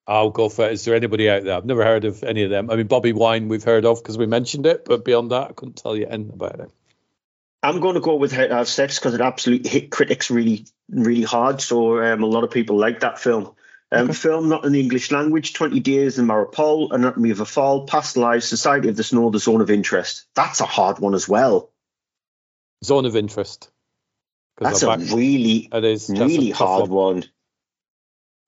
I'll 0.07 0.29
go 0.29 0.49
for 0.49 0.65
it. 0.65 0.73
Is 0.73 0.85
there 0.85 0.95
anybody 0.95 1.29
out 1.29 1.43
there? 1.43 1.55
I've 1.55 1.65
never 1.65 1.83
heard 1.83 2.05
of 2.05 2.23
any 2.23 2.43
of 2.43 2.49
them. 2.49 2.69
I 2.69 2.75
mean, 2.75 2.87
Bobi 2.87 3.13
Wine 3.13 3.47
we've 3.47 3.63
heard 3.63 3.85
of 3.85 4.01
because 4.01 4.17
we 4.17 4.27
mentioned 4.27 4.65
it, 4.65 4.85
but 4.85 5.03
beyond 5.03 5.31
that, 5.31 5.49
I 5.49 5.53
couldn't 5.53 5.77
tell 5.77 5.95
you 5.95 6.05
anything 6.05 6.33
about 6.33 6.59
it. 6.59 6.71
I'm 7.63 7.79
going 7.79 7.95
to 7.95 8.01
go 8.01 8.15
with 8.15 8.31
to 8.31 8.47
Have 8.47 8.67
Sex 8.67 8.99
because 8.99 9.15
it 9.15 9.21
absolutely 9.21 9.69
hit 9.69 9.89
critics 9.89 10.29
really, 10.29 10.65
really 10.89 11.23
hard. 11.23 11.61
So 11.61 11.99
um, 12.03 12.21
a 12.21 12.27
lot 12.27 12.43
of 12.43 12.51
people 12.51 12.77
like 12.77 12.99
that 12.99 13.17
film. 13.17 13.55
Um, 13.91 14.05
okay. 14.05 14.13
Film 14.13 14.49
not 14.49 14.65
in 14.65 14.71
the 14.71 14.79
English 14.79 15.11
language, 15.11 15.53
20 15.53 15.79
Days 15.79 16.19
in 16.19 16.27
Mariupol, 16.27 16.91
Anatomy 16.91 17.31
of 17.31 17.39
a 17.39 17.45
Fall, 17.45 17.87
Past 17.87 18.17
Lives, 18.17 18.47
Society 18.47 18.89
of 18.89 18.95
the 18.95 19.03
Snow, 19.03 19.29
The 19.31 19.39
Zone 19.39 19.61
of 19.61 19.71
Interest. 19.71 20.25
That's 20.35 20.59
a 20.59 20.65
hard 20.65 20.99
one 20.99 21.15
as 21.15 21.27
well. 21.27 21.71
Zone 22.83 23.05
of 23.05 23.15
Interest. 23.15 23.71
That's 24.57 24.83
a 24.83 24.97
really, 24.97 25.69
it 25.71 25.83
is 25.83 26.09
really 26.09 26.51
hard 26.51 26.89
one. 26.89 27.15
one. 27.15 27.23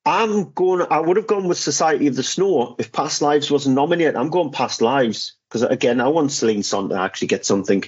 I'm 0.08 0.52
going. 0.52 0.88
I 0.90 1.02
would 1.02 1.18
have 1.18 1.28
gone 1.28 1.50
with 1.50 1.58
Society 1.58 2.08
of 2.08 2.16
the 2.16 2.24
Snow 2.24 2.78
if 2.80 2.94
Past 2.94 3.22
Lives 3.22 3.52
wasn't 3.52 3.76
nominated. 3.76 4.16
I'm 4.16 4.30
going 4.30 4.52
Past 4.52 4.82
Lives 4.82 5.34
because 5.50 5.64
again, 5.64 6.00
I 6.00 6.08
want 6.08 6.32
Celine 6.32 6.64
Song 6.64 6.88
to 6.90 6.96
actually 6.96 7.28
get 7.28 7.46
something. 7.46 7.84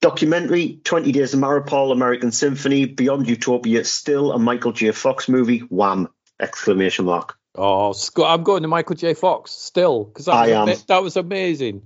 Documentary: 0.00 0.78
Twenty 0.84 1.10
Days 1.10 1.34
of 1.34 1.40
Mariupol, 1.40 1.90
American 1.90 2.30
Symphony, 2.30 2.84
Beyond 2.84 3.28
Utopia, 3.28 3.82
still 3.82 4.30
a 4.30 4.38
Michael 4.38 4.70
J. 4.70 4.92
Fox 4.92 5.28
movie. 5.28 5.58
Wham! 5.58 6.08
Exclamation 6.38 7.06
mark. 7.06 7.36
Oh, 7.56 7.92
I'm 8.24 8.44
going 8.44 8.62
to 8.62 8.68
Michael 8.68 8.94
J. 8.94 9.14
Fox 9.14 9.50
still 9.50 10.04
because 10.04 10.26
that, 10.26 10.66
was 10.66 10.84
that 10.84 11.02
was 11.02 11.16
amazing. 11.16 11.82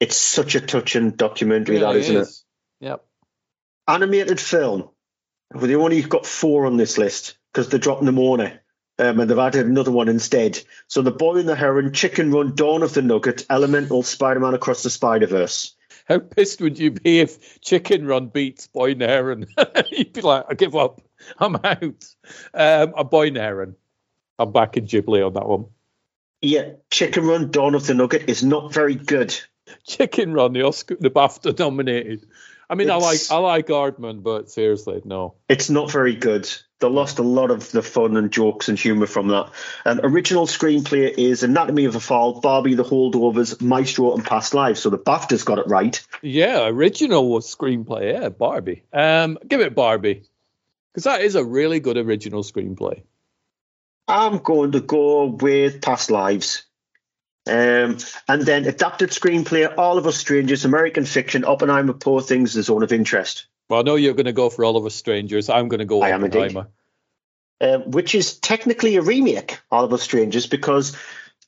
It's 0.00 0.16
such 0.16 0.56
a 0.56 0.60
touching 0.60 1.12
documentary, 1.12 1.76
really 1.76 1.92
that 1.92 2.00
isn't 2.00 2.16
is. 2.16 2.44
it? 2.80 2.86
Yep. 2.86 3.04
Animated 3.86 4.40
film. 4.40 4.88
Well, 5.54 5.68
they 5.68 5.76
only 5.76 6.02
got 6.02 6.26
four 6.26 6.66
on 6.66 6.76
this 6.76 6.98
list 6.98 7.38
because 7.52 7.68
they're 7.68 7.78
dropping 7.78 8.06
them 8.06 8.18
on 8.18 8.40
it 8.40 8.60
um, 8.98 9.20
and 9.20 9.30
they've 9.30 9.38
added 9.38 9.66
another 9.66 9.90
one 9.90 10.08
instead. 10.08 10.60
So 10.88 11.02
The 11.02 11.10
Boy 11.10 11.36
and 11.36 11.48
the 11.48 11.54
Heron, 11.54 11.92
Chicken 11.92 12.32
Run, 12.32 12.54
Dawn 12.54 12.82
of 12.82 12.94
the 12.94 13.02
Nugget, 13.02 13.46
Elemental, 13.50 14.02
Spider 14.02 14.40
Man 14.40 14.54
Across 14.54 14.82
the 14.82 14.90
Spider 14.90 15.26
Verse. 15.26 15.74
How 16.06 16.18
pissed 16.18 16.60
would 16.60 16.78
you 16.78 16.92
be 16.92 17.20
if 17.20 17.60
Chicken 17.60 18.06
Run 18.06 18.28
beats 18.28 18.66
Boy 18.66 18.92
and 18.92 19.00
the 19.00 19.06
Heron? 19.06 19.46
You'd 19.90 20.12
be 20.12 20.22
like, 20.22 20.46
I 20.48 20.54
give 20.54 20.74
up. 20.74 21.02
I'm 21.38 21.56
out. 21.56 22.04
Um, 22.54 22.94
a 22.96 23.04
Boy 23.04 23.28
and 23.28 23.36
the 23.36 23.40
Heron. 23.40 23.76
I'm 24.38 24.52
back 24.52 24.76
in 24.76 24.86
Ghibli 24.86 25.26
on 25.26 25.34
that 25.34 25.46
one. 25.46 25.66
Yeah, 26.40 26.70
Chicken 26.90 27.26
Run, 27.26 27.50
Dawn 27.50 27.74
of 27.74 27.86
the 27.86 27.94
Nugget 27.94 28.28
is 28.28 28.44
not 28.44 28.72
very 28.72 28.94
good. 28.94 29.36
Chicken 29.86 30.32
Run, 30.32 30.52
the 30.52 30.62
Oscar, 30.62 30.96
the 30.98 31.10
BAFTA 31.10 31.58
nominated. 31.58 32.26
I 32.70 32.74
mean, 32.74 32.88
it's, 32.88 33.30
I 33.30 33.36
like 33.36 33.42
I 33.42 33.42
like 33.42 33.66
Aardman, 33.68 34.22
but 34.22 34.50
seriously, 34.50 35.02
no. 35.04 35.34
It's 35.48 35.70
not 35.70 35.90
very 35.90 36.14
good. 36.14 36.48
They 36.80 36.88
lost 36.88 37.18
a 37.18 37.22
lot 37.22 37.50
of 37.50 37.72
the 37.72 37.82
fun 37.82 38.16
and 38.16 38.30
jokes 38.30 38.68
and 38.68 38.78
humour 38.78 39.06
from 39.06 39.28
that. 39.28 39.50
Um, 39.84 40.00
original 40.04 40.46
screenplay 40.46 41.12
is 41.16 41.42
Anatomy 41.42 41.86
of 41.86 41.96
a 41.96 42.00
Fall, 42.00 42.40
Barbie, 42.40 42.74
The 42.74 42.84
Holdovers, 42.84 43.60
Maestro, 43.60 44.14
and 44.14 44.24
Past 44.24 44.54
Lives. 44.54 44.80
So 44.80 44.90
the 44.90 44.98
BAFTA's 44.98 45.42
got 45.42 45.58
it 45.58 45.66
right. 45.66 46.00
Yeah, 46.22 46.66
original 46.68 47.40
screenplay. 47.40 48.12
Yeah, 48.12 48.28
Barbie. 48.28 48.84
Um, 48.92 49.38
give 49.46 49.60
it 49.60 49.74
Barbie 49.74 50.22
because 50.92 51.04
that 51.04 51.22
is 51.22 51.34
a 51.34 51.44
really 51.44 51.80
good 51.80 51.96
original 51.96 52.42
screenplay. 52.42 53.02
I'm 54.06 54.38
going 54.38 54.72
to 54.72 54.80
go 54.80 55.26
with 55.26 55.82
Past 55.82 56.10
Lives. 56.10 56.64
Um, 57.46 57.98
and 58.28 58.42
then 58.42 58.66
adapted 58.66 59.10
screenplay, 59.10 59.72
All 59.76 59.96
of 59.96 60.06
Us 60.06 60.16
Strangers, 60.16 60.64
American 60.64 61.04
Fiction, 61.04 61.44
Oppenheimer, 61.44 61.94
Poor 61.94 62.20
Things, 62.20 62.54
The 62.54 62.62
Zone 62.62 62.82
of 62.82 62.92
Interest. 62.92 63.46
Well, 63.68 63.80
I 63.80 63.82
know 63.82 63.96
you're 63.96 64.14
going 64.14 64.26
to 64.26 64.32
go 64.32 64.50
for 64.50 64.64
All 64.64 64.76
of 64.76 64.86
Us 64.86 64.94
Strangers. 64.94 65.48
I'm 65.48 65.68
going 65.68 65.80
to 65.80 65.84
go 65.84 66.02
I 66.02 66.10
am 66.10 66.24
Oppenheimer. 66.24 66.68
Uh, 67.60 67.78
which 67.78 68.14
is 68.14 68.38
technically 68.38 68.96
a 68.96 69.02
remake, 69.02 69.58
All 69.70 69.84
of 69.84 69.92
Us 69.92 70.02
Strangers, 70.02 70.46
because 70.46 70.96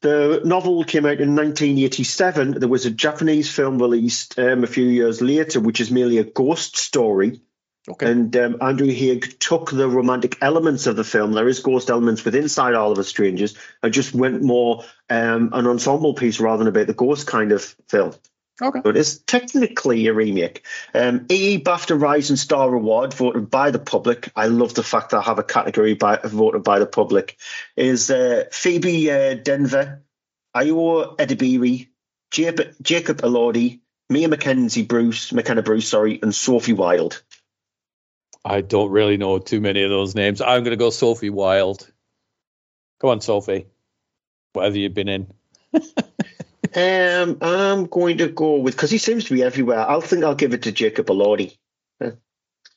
the 0.01 0.43
novel 0.45 0.83
came 0.85 1.07
out 1.07 1.21
in 1.21 1.37
1987. 1.37 2.59
There 2.59 2.68
was 2.68 2.85
a 2.85 2.91
Japanese 2.91 3.51
film 3.51 3.79
released 3.79 4.39
um, 4.39 4.64
a 4.64 4.66
few 4.66 4.87
years 4.87 5.21
later, 5.21 5.61
which 5.61 5.81
is 5.81 5.91
merely 5.91 6.18
a 6.18 6.25
ghost 6.25 6.77
story 6.77 7.41
Okay. 7.89 8.11
And 8.11 8.37
um, 8.37 8.57
Andrew 8.61 8.89
Haigh 8.89 9.21
took 9.21 9.71
the 9.71 9.89
romantic 9.89 10.37
elements 10.43 10.87
of 10.87 10.97
the 10.97 11.05
film. 11.05 11.33
There 11.33 11.49
is 11.49 11.61
ghost 11.61 11.89
elements 11.89 12.25
within 12.25 12.43
inside 12.43 12.75
All 12.75 12.93
of 12.93 12.99
Us 12.99 13.09
Strangers. 13.09 13.57
and 13.83 13.93
just 13.93 14.14
went 14.14 14.43
more 14.43 14.85
um, 15.09 15.51
an 15.53 15.66
ensemble 15.66 16.14
piece 16.14 16.41
rather 16.41 16.59
than 16.59 16.68
about 16.68 16.87
the 16.87 16.95
ghost 16.95 17.27
kind 17.27 17.53
of 17.53 17.62
film. 17.89 18.14
Okay. 18.63 18.81
So 18.83 18.91
it 18.91 18.97
is 18.97 19.19
technically 19.19 20.07
a 20.07 20.15
remake. 20.15 20.65
Um, 20.95 21.27
EE 21.31 21.59
BAFTA 21.59 22.01
Rising 22.01 22.37
Star 22.37 22.73
Award, 22.73 23.15
voted 23.15 23.51
by 23.51 23.71
the 23.71 23.79
public. 23.79 24.31
I 24.37 24.47
love 24.47 24.75
the 24.75 24.83
fact 24.83 25.11
that 25.11 25.19
I 25.19 25.23
have 25.23 25.39
a 25.39 25.45
category 25.45 25.95
by, 25.95 26.19
voted 26.23 26.63
by 26.63 26.79
the 26.79 26.87
public. 26.87 27.39
Is 27.77 28.11
uh, 28.11 28.45
Phoebe 28.53 29.11
uh, 29.11 29.37
Dynevor, 29.37 30.01
Ayo 30.55 31.17
Edebiri, 31.17 31.89
Jacob, 32.31 32.75
Jacob 32.83 33.19
Elordi, 33.19 33.81
Mia 34.09 34.29
Mackenzie 34.29 34.83
Bruce, 34.83 35.33
McKenna 35.33 35.63
Bruce, 35.63 35.89
sorry, 35.89 36.19
and 36.23 36.35
Sophie 36.35 36.73
Wilde. 36.73 37.23
I 38.45 38.61
don't 38.61 38.91
really 38.91 39.17
know 39.17 39.39
too 39.39 39.61
many 39.61 39.83
of 39.83 39.91
those 39.91 40.15
names. 40.15 40.41
I'm 40.41 40.65
going 40.65 40.73
to 40.73 40.77
go 40.77 40.91
Sophie 40.91 41.31
Wilde. 41.31 41.91
Come 43.01 43.11
on, 43.11 43.21
Sophie. 43.21 43.67
Whatever 44.53 44.79
you've 44.79 44.95
been 44.95 45.09
in. 45.09 45.33
um, 46.75 47.39
I'm 47.41 47.87
going 47.87 48.19
to 48.19 48.29
go 48.29 48.57
with 48.57 48.75
because 48.77 48.91
he 48.91 48.99
seems 48.99 49.25
to 49.25 49.35
be 49.35 49.43
everywhere. 49.43 49.81
I'll 49.81 50.01
think 50.01 50.25
I'll 50.25 50.35
give 50.35 50.55
it 50.55 50.63
to 50.63 50.73
Jacob 50.73 51.07
Elordi. 51.07 51.57
Uh, 52.01 52.13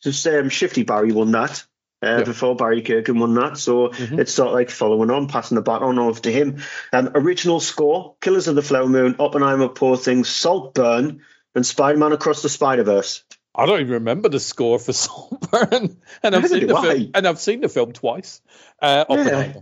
just 0.02 0.26
um, 0.28 0.50
Shifty 0.50 0.84
Barry 0.84 1.12
won 1.12 1.32
that. 1.32 1.66
Uh, 2.04 2.18
yeah. 2.18 2.24
Before 2.24 2.56
Barry 2.56 2.82
Keoghan 2.82 3.18
won 3.18 3.34
that, 3.36 3.58
so 3.58 3.88
mm-hmm. 3.88 4.20
it's 4.20 4.34
sort 4.34 4.50
of 4.50 4.56
like 4.56 4.70
following 4.70 5.10
on, 5.10 5.30
passing 5.30 5.56
the 5.56 5.62
baton 5.62 5.98
over 6.00 6.20
to 6.20 6.32
him. 6.32 6.62
Um, 6.92 7.12
original 7.16 7.62
score: 7.62 8.16
Killers 8.20 8.50
of 8.50 8.56
the 8.56 8.62
Flower 8.62 8.90
Moon, 8.90 9.16
Oppenheimer, 9.20 9.70
Poor 9.70 9.96
Things, 9.96 10.28
Saltburn, 10.28 11.22
and 11.56 11.66
Spider-Man 11.66 12.12
Across 12.12 12.42
the 12.42 12.50
Spider-Verse. 12.50 13.24
I 13.56 13.66
don't 13.66 13.80
even 13.80 13.94
remember 13.94 14.28
the 14.28 14.42
score 14.42 14.80
for 14.80 14.92
Saltburn, 14.94 16.02
and 16.22 16.36
I've 16.36 16.48
seen 16.50 16.68
the 16.68 16.82
film, 16.82 17.12
and 17.14 17.26
I've 17.26 17.40
seen 17.40 17.62
the 17.62 17.70
film 17.70 17.94
twice. 17.94 18.42
Uh, 18.82 19.06
Oppenheimer, 19.08 19.54
yeah. 19.56 19.62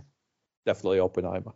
definitely 0.66 0.98
Oppenheimer. 0.98 1.52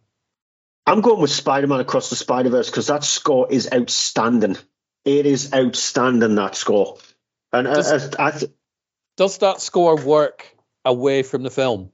I'm 0.86 1.00
going 1.00 1.20
with 1.20 1.30
Spider-Man 1.30 1.80
Across 1.80 2.10
the 2.10 2.16
Spider-Verse 2.16 2.70
because 2.70 2.86
that 2.86 3.04
score 3.04 3.50
is 3.50 3.68
outstanding. 3.72 4.56
It 5.04 5.26
is 5.26 5.52
outstanding 5.52 6.36
that 6.36 6.54
score, 6.54 6.98
and 7.52 7.66
uh, 7.66 7.74
does, 7.74 8.14
uh, 8.14 8.30
th- 8.30 8.52
does 9.16 9.38
that 9.38 9.60
score 9.60 9.96
work 9.96 10.56
away 10.84 11.22
from 11.22 11.42
the 11.42 11.50
film? 11.50 11.90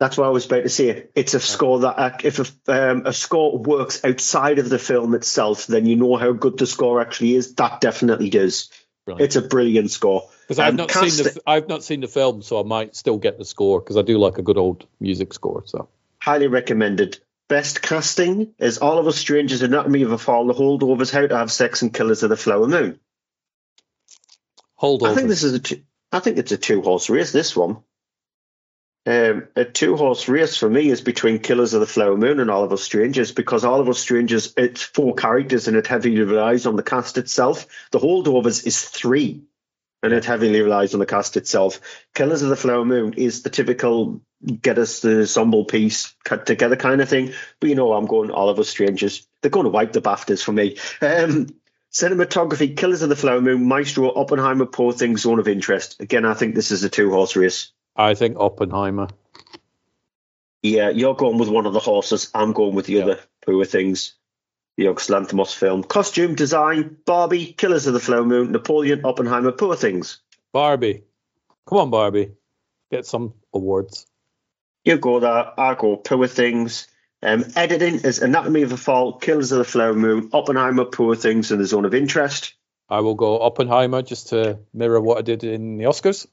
That's 0.00 0.18
what 0.18 0.26
I 0.26 0.30
was 0.30 0.46
about 0.46 0.64
to 0.64 0.68
say. 0.68 1.06
It's 1.14 1.34
a 1.34 1.40
score 1.40 1.80
that 1.80 1.98
uh, 1.98 2.16
if 2.24 2.40
a, 2.68 2.90
um, 2.90 3.06
a, 3.06 3.12
score 3.12 3.56
works 3.56 4.04
outside 4.04 4.58
of 4.58 4.68
the 4.68 4.78
film 4.78 5.14
itself, 5.14 5.66
then 5.66 5.86
you 5.86 5.96
know 5.96 6.16
how 6.16 6.32
good 6.32 6.58
the 6.58 6.66
score 6.66 7.00
actually 7.00 7.34
is. 7.36 7.54
That 7.54 7.80
definitely 7.80 8.30
does. 8.30 8.70
Brilliant. 9.04 9.24
It's 9.24 9.36
a 9.36 9.42
brilliant 9.42 9.90
score. 9.90 10.28
Because 10.42 10.58
I've 10.58 10.70
um, 10.70 10.76
not 10.76 10.90
seen 10.90 11.24
the 11.24 11.40
I've 11.46 11.68
not 11.68 11.84
seen 11.84 12.00
the 12.00 12.08
film, 12.08 12.42
so 12.42 12.58
I 12.58 12.64
might 12.64 12.96
still 12.96 13.18
get 13.18 13.38
the 13.38 13.44
score 13.44 13.80
because 13.80 13.96
I 13.96 14.02
do 14.02 14.18
like 14.18 14.38
a 14.38 14.42
good 14.42 14.58
old 14.58 14.86
music 15.00 15.32
score. 15.32 15.62
So 15.66 15.88
highly 16.20 16.48
recommended. 16.48 17.18
Best 17.48 17.82
casting 17.82 18.54
is 18.58 18.78
All 18.78 18.98
of 18.98 19.06
Us 19.06 19.16
Strangers, 19.16 19.62
Anatomy 19.62 20.02
of 20.02 20.12
a 20.12 20.18
Fall, 20.18 20.46
The 20.46 20.54
Holdovers, 20.54 21.10
How 21.10 21.26
to 21.26 21.36
Have 21.36 21.52
Sex, 21.52 21.82
and 21.82 21.92
Killers 21.92 22.22
of 22.22 22.30
the 22.30 22.36
Flower 22.36 22.66
Moon. 22.66 22.98
Holdovers. 24.80 25.10
I 25.10 25.14
think 25.14 25.28
this 25.28 25.42
is 25.42 25.54
a. 25.54 25.58
Two, 25.58 25.82
I 26.10 26.20
think 26.20 26.38
it's 26.38 26.52
a 26.52 26.56
two 26.56 26.80
horse 26.80 27.10
race. 27.10 27.32
This 27.32 27.54
one. 27.54 27.78
Um, 29.06 29.48
a 29.54 29.66
two 29.66 29.96
horse 29.98 30.28
race 30.28 30.56
for 30.56 30.70
me 30.70 30.88
is 30.88 31.02
between 31.02 31.38
Killers 31.38 31.74
of 31.74 31.80
the 31.80 31.86
Flower 31.86 32.16
Moon 32.16 32.40
and 32.40 32.50
All 32.50 32.64
of 32.64 32.72
Us 32.72 32.82
Strangers 32.82 33.32
because 33.32 33.62
All 33.62 33.80
of 33.80 33.88
Us 33.90 33.98
Strangers, 33.98 34.54
it's 34.56 34.82
four 34.82 35.14
characters 35.14 35.68
and 35.68 35.76
it 35.76 35.86
heavily 35.86 36.18
relies 36.20 36.64
on 36.64 36.76
the 36.76 36.82
cast 36.82 37.18
itself. 37.18 37.66
The 37.90 37.98
Holdovers 37.98 38.66
is 38.66 38.82
three 38.82 39.42
and 40.04 40.12
it 40.12 40.24
heavily 40.26 40.60
relies 40.60 40.92
on 40.92 41.00
the 41.00 41.06
cast 41.06 41.36
itself. 41.38 41.80
Killers 42.14 42.42
of 42.42 42.50
the 42.50 42.56
Flower 42.56 42.84
Moon 42.84 43.14
is 43.14 43.42
the 43.42 43.48
typical 43.48 44.20
get 44.60 44.78
us 44.78 45.00
the 45.00 45.20
ensemble 45.20 45.64
piece 45.64 46.14
cut 46.24 46.44
together 46.44 46.76
kind 46.76 47.00
of 47.00 47.08
thing. 47.08 47.32
But 47.58 47.70
you 47.70 47.74
know, 47.74 47.94
I'm 47.94 48.04
going 48.04 48.30
All 48.30 48.50
of 48.50 48.58
Us 48.58 48.68
Strangers. 48.68 49.26
They're 49.40 49.50
going 49.50 49.64
to 49.64 49.70
wipe 49.70 49.92
the 49.92 50.02
BAFTAs 50.02 50.42
for 50.44 50.52
me. 50.52 50.76
Um, 51.00 51.48
Cinematography, 51.90 52.76
Killers 52.76 53.02
of 53.02 53.08
the 53.08 53.16
Flower 53.16 53.40
Moon, 53.40 53.66
Maestro, 53.66 54.12
Oppenheimer, 54.12 54.66
Poor 54.66 54.92
Things, 54.92 55.22
Zone 55.22 55.38
of 55.38 55.48
Interest. 55.48 56.00
Again, 56.00 56.24
I 56.26 56.34
think 56.34 56.54
this 56.54 56.70
is 56.70 56.84
a 56.84 56.90
two 56.90 57.10
horse 57.10 57.36
race. 57.36 57.70
I 57.96 58.14
think 58.14 58.36
Oppenheimer. 58.38 59.08
Yeah, 60.62 60.90
you're 60.90 61.14
going 61.14 61.38
with 61.38 61.48
one 61.48 61.66
of 61.66 61.72
the 61.72 61.80
horses. 61.80 62.30
I'm 62.34 62.52
going 62.52 62.74
with 62.74 62.86
the 62.86 62.94
Yeah. 62.94 63.02
other 63.04 63.20
Poor 63.46 63.64
Things. 63.64 64.14
The 64.76 64.84
Yorgos 64.84 65.54
film. 65.54 65.84
Costume 65.84 66.34
design, 66.34 66.96
Barbie, 67.06 67.52
Killers 67.52 67.86
of 67.86 67.94
the 67.94 68.00
Flower 68.00 68.24
Moon, 68.24 68.50
Napoleon, 68.50 69.04
Oppenheimer, 69.04 69.52
Poor 69.52 69.76
Things. 69.76 70.20
Barbie. 70.52 71.04
Come 71.66 71.78
on, 71.78 71.90
Barbie. 71.90 72.32
Get 72.90 73.06
some 73.06 73.34
awards. 73.52 74.06
You 74.84 74.98
go 74.98 75.20
there, 75.20 75.58
I 75.58 75.74
go 75.74 75.96
Poor 75.96 76.26
Things. 76.26 76.88
Um, 77.22 77.44
editing 77.56 77.94
is 78.00 78.20
Anatomy 78.20 78.62
of 78.62 78.72
a 78.72 78.76
Fall, 78.76 79.14
Killers 79.14 79.50
of 79.52 79.58
the 79.58 79.64
Flower 79.64 79.94
Moon, 79.94 80.28
Oppenheimer, 80.32 80.84
Poor 80.84 81.14
Things, 81.14 81.52
and 81.52 81.60
the 81.60 81.66
Zone 81.66 81.84
of 81.84 81.94
Interest. 81.94 82.52
I 82.88 83.00
will 83.00 83.14
go 83.14 83.40
Oppenheimer 83.40 84.02
just 84.02 84.28
to 84.28 84.58
mirror 84.74 85.00
what 85.00 85.18
I 85.18 85.22
did 85.22 85.42
in 85.42 85.78
the 85.78 85.84
Oscars. 85.84 86.26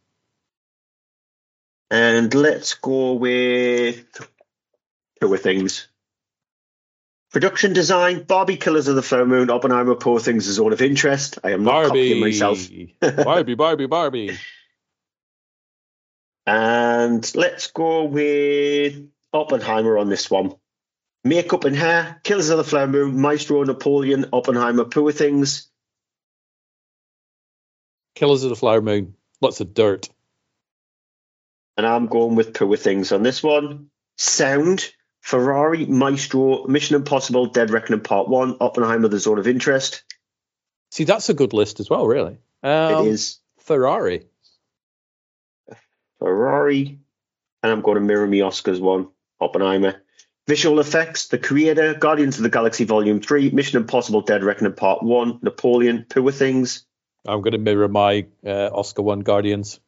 And 1.89 2.34
let's 2.34 2.74
go 2.74 3.14
with 3.14 4.06
Poor 5.22 5.38
Things. 5.38 5.88
Production 7.32 7.72
design, 7.72 8.24
Barbie, 8.24 8.58
Killers 8.58 8.90
of 8.90 8.96
the 8.96 9.02
Flower 9.02 9.26
Moon, 9.26 9.50
Oppenheimer, 9.50 9.96
Poor 9.96 10.20
Things, 10.20 10.48
the 10.48 10.52
Zone 10.52 10.74
of 10.74 10.82
Interest. 10.82 11.40
I 11.44 11.52
am 11.52 11.64
not 11.64 11.88
copying 11.88 12.20
myself. 12.20 12.58
Barbie. 12.58 12.96
Barbie, 13.24 13.56
Barbie, 13.56 13.86
Barbie. 13.86 14.38
And 16.46 17.36
let's 17.36 17.68
go 17.68 18.04
with 18.04 19.08
Oppenheimer 19.32 19.98
on 19.98 20.10
this 20.10 20.30
one. 20.30 20.56
Makeup 21.24 21.64
and 21.64 21.76
hair, 21.76 22.20
Killers 22.24 22.50
of 22.50 22.58
the 22.58 22.66
Flower 22.66 22.88
Moon, 22.88 23.22
Maestro, 23.22 23.64
Napoleon, 23.64 24.26
Oppenheimer, 24.34 24.86
Poor 24.86 25.14
Things. 25.14 25.70
Killers 28.16 28.44
of 28.44 28.50
the 28.50 28.56
Flower 28.58 28.82
Moon. 28.82 29.16
Lots 29.40 29.62
of 29.62 29.74
dirt. 29.74 30.10
And 31.78 31.88
I'm 31.88 32.08
going 32.08 32.36
with 32.36 32.54
Poor 32.54 32.76
Things 32.76 33.14
on 33.14 33.24
this 33.24 33.42
one. 33.42 33.90
Sound, 34.18 34.92
Ferrari, 35.22 35.86
Maestro, 35.86 36.65
Mission 36.65 36.95
Impossible, 36.95 37.45
Dead 37.45 37.69
Reckoning 37.69 38.01
Part 38.01 38.28
1, 38.28 38.57
Oppenheimer, 38.59 39.07
The 39.07 39.19
Zone 39.19 39.39
of 39.39 39.47
Interest. 39.47 40.03
See, 40.89 41.05
that's 41.05 41.30
a 41.30 41.34
good 41.34 41.53
list 41.53 41.80
as 41.80 41.89
well, 41.89 42.05
really. 42.05 42.38
Um, 42.63 43.07
it 43.07 43.11
is 43.11 43.39
Ferrari. 43.59 44.26
Ferrari. 46.19 46.99
And 47.63 47.72
I'm 47.72 47.82
going 47.82 47.95
to 47.95 48.01
mirror 48.01 48.28
me 48.28 48.39
Oscars 48.39 48.82
one, 48.82 49.07
Oppenheimer. 49.39 50.01
Visual 50.47 50.80
effects, 50.80 51.28
The 51.28 51.38
Creator, 51.38 51.93
Guardians 51.95 52.38
of 52.38 52.43
the 52.43 52.49
Galaxy 52.49 52.84
Volume 52.84 53.22
3, 53.22 53.51
Mission 53.51 53.78
Impossible, 53.80 54.22
Dead 54.22 54.43
Reckoning 54.43 54.74
Part 54.74 55.03
1, 55.03 55.39
Napoleon, 55.43 56.05
Poor 56.09 56.32
Things. 56.32 56.84
I'm 57.28 57.41
going 57.41 57.53
to 57.53 57.59
mirror 57.59 57.88
my 57.88 58.26
uh, 58.45 58.69
Oscar 58.74 59.03
one 59.03 59.19
Guardians. 59.19 59.80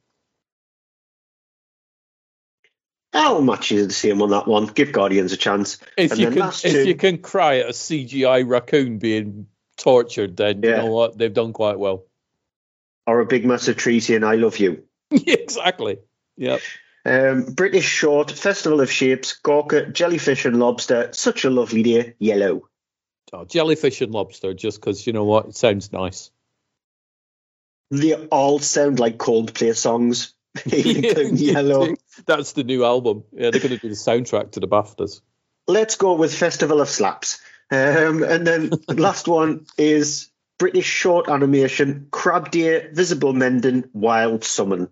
I'll 3.14 3.42
match 3.42 3.72
you 3.72 3.86
the 3.86 3.94
same 3.94 4.22
on 4.22 4.32
that 4.32 4.48
one. 4.48 4.66
Give 4.68 4.92
Guardians 4.92 5.32
a 5.32 5.38
chance. 5.38 5.78
If 5.98 6.12
And 6.12 6.20
you 6.20 6.32
can, 6.32 6.50
if 6.50 6.62
two- 6.62 6.88
you 6.88 6.96
can 6.96 7.20
cry 7.20 7.60
at 7.60 7.70
a 7.70 7.74
CGI 7.74 8.48
raccoon 8.48 8.98
being 8.98 9.48
tortured, 9.78 10.38
then 10.38 10.64
you 10.64 10.72
know 10.72 10.92
what 10.92 11.18
they've 11.18 11.34
done 11.34 11.54
quite 11.54 11.78
well. 11.78 12.06
Or 13.06 13.20
a 13.20 13.26
big 13.26 13.46
massive 13.46 13.78
tree 13.78 14.00
saying, 14.00 14.24
I 14.24 14.36
love 14.36 14.58
you. 14.58 14.84
exactly. 15.12 16.00
Yep. 16.38 16.62
Um, 17.06 17.44
British 17.44 17.86
Short, 17.86 18.32
Festival 18.32 18.80
of 18.80 18.90
Shapes, 18.90 19.34
Gorka, 19.34 19.88
Jellyfish 19.88 20.46
and 20.46 20.58
Lobster, 20.58 21.10
Such 21.12 21.44
a 21.44 21.50
Lovely 21.50 21.84
Day, 21.84 22.16
Yellow. 22.18 22.70
Oh, 23.34 23.46
jellyfish 23.46 24.00
and 24.02 24.14
lobster, 24.14 24.54
just 24.54 24.80
because 24.80 25.08
you 25.08 25.14
know 25.14 25.24
what, 25.24 25.48
it 25.48 25.56
sounds 25.56 25.92
nice. 25.92 26.30
They 27.90 28.14
all 28.14 28.60
sound 28.60 29.00
like 29.00 29.18
Coldplay 29.18 29.76
songs. 29.76 30.36
Including 30.66 31.38
Yellow. 31.38 31.96
That's 32.26 32.54
the 32.54 32.64
new 32.64 32.86
album. 32.86 33.24
Yeah, 33.32 33.50
they're 33.50 33.60
going 33.60 33.72
to 33.72 33.78
do 33.78 33.90
the 33.90 33.96
soundtrack 33.96 34.52
to 34.52 34.60
the 34.60 34.68
BAFTAs. 34.68 35.22
Let's 35.68 35.96
go 35.96 36.14
with 36.14 36.36
Festival 36.36 36.82
of 36.82 36.90
Slaps. 36.90 37.42
Um, 37.72 38.24
and 38.24 38.46
then 38.46 38.72
last 38.90 39.28
one 39.28 39.66
is 39.78 40.30
British 40.60 40.86
short 40.86 41.30
animation, 41.30 42.08
Crab 42.12 42.52
Deer, 42.52 42.90
Visible 42.94 43.34
Mending, 43.34 43.86
Wild 43.94 44.44
Summon. 44.44 44.90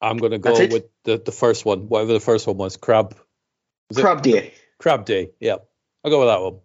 I'm 0.00 0.18
going 0.18 0.32
to 0.32 0.38
go 0.38 0.52
with 0.52 0.84
the, 1.04 1.18
the 1.18 1.32
first 1.32 1.64
one, 1.64 1.88
whatever 1.88 2.12
the 2.12 2.20
first 2.20 2.46
one 2.46 2.58
was. 2.58 2.76
Crab. 2.76 3.16
Was 3.88 3.98
it 3.98 4.02
Crab 4.02 4.22
Day. 4.22 4.54
Crab 4.78 5.06
Deer, 5.06 5.28
Yeah, 5.40 5.56
I'll 6.04 6.10
go 6.10 6.20
with 6.20 6.28
that 6.28 6.40
one. 6.40 6.60